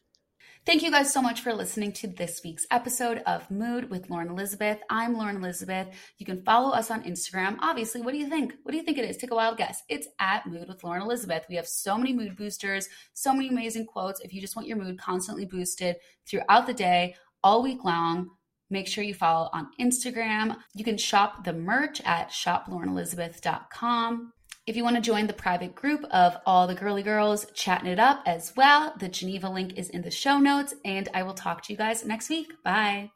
Thank 0.64 0.82
you 0.82 0.90
guys 0.92 1.12
so 1.12 1.20
much 1.20 1.40
for 1.40 1.52
listening 1.52 1.92
to 1.94 2.06
this 2.06 2.42
week's 2.44 2.66
episode 2.70 3.22
of 3.26 3.50
Mood 3.50 3.90
with 3.90 4.08
Lauren 4.08 4.28
Elizabeth. 4.28 4.78
I'm 4.88 5.14
Lauren 5.14 5.38
Elizabeth. 5.38 5.88
You 6.18 6.26
can 6.26 6.42
follow 6.42 6.70
us 6.70 6.92
on 6.92 7.02
Instagram. 7.02 7.56
Obviously, 7.60 8.02
what 8.02 8.12
do 8.12 8.18
you 8.18 8.28
think? 8.28 8.54
What 8.62 8.70
do 8.70 8.78
you 8.78 8.84
think 8.84 8.98
it 8.98 9.10
is? 9.10 9.16
Take 9.16 9.32
a 9.32 9.34
wild 9.34 9.58
guess. 9.58 9.82
It's 9.88 10.06
at 10.20 10.46
Mood 10.46 10.68
with 10.68 10.84
Lauren 10.84 11.02
Elizabeth. 11.02 11.44
We 11.48 11.56
have 11.56 11.66
so 11.66 11.98
many 11.98 12.12
mood 12.12 12.36
boosters, 12.36 12.88
so 13.14 13.32
many 13.32 13.48
amazing 13.48 13.86
quotes. 13.86 14.20
If 14.20 14.32
you 14.32 14.40
just 14.40 14.54
want 14.54 14.68
your 14.68 14.76
mood 14.76 15.00
constantly 15.00 15.44
boosted 15.44 15.96
throughout 16.24 16.68
the 16.68 16.74
day, 16.74 17.16
all 17.42 17.62
week 17.62 17.84
long, 17.84 18.30
Make 18.70 18.86
sure 18.86 19.04
you 19.04 19.14
follow 19.14 19.48
on 19.52 19.68
Instagram. 19.80 20.56
You 20.74 20.84
can 20.84 20.98
shop 20.98 21.44
the 21.44 21.52
merch 21.52 22.00
at 22.02 22.30
shoplaurenelizabeth.com. 22.30 24.32
If 24.66 24.76
you 24.76 24.84
want 24.84 24.96
to 24.96 25.02
join 25.02 25.26
the 25.26 25.32
private 25.32 25.74
group 25.74 26.04
of 26.10 26.36
all 26.44 26.66
the 26.66 26.74
girly 26.74 27.02
girls 27.02 27.46
chatting 27.54 27.88
it 27.88 27.98
up 27.98 28.22
as 28.26 28.52
well, 28.54 28.92
the 28.98 29.08
Geneva 29.08 29.48
link 29.48 29.78
is 29.78 29.88
in 29.88 30.02
the 30.02 30.10
show 30.10 30.38
notes. 30.38 30.74
And 30.84 31.08
I 31.14 31.22
will 31.22 31.32
talk 31.32 31.62
to 31.62 31.72
you 31.72 31.78
guys 31.78 32.04
next 32.04 32.28
week. 32.28 32.52
Bye. 32.62 33.12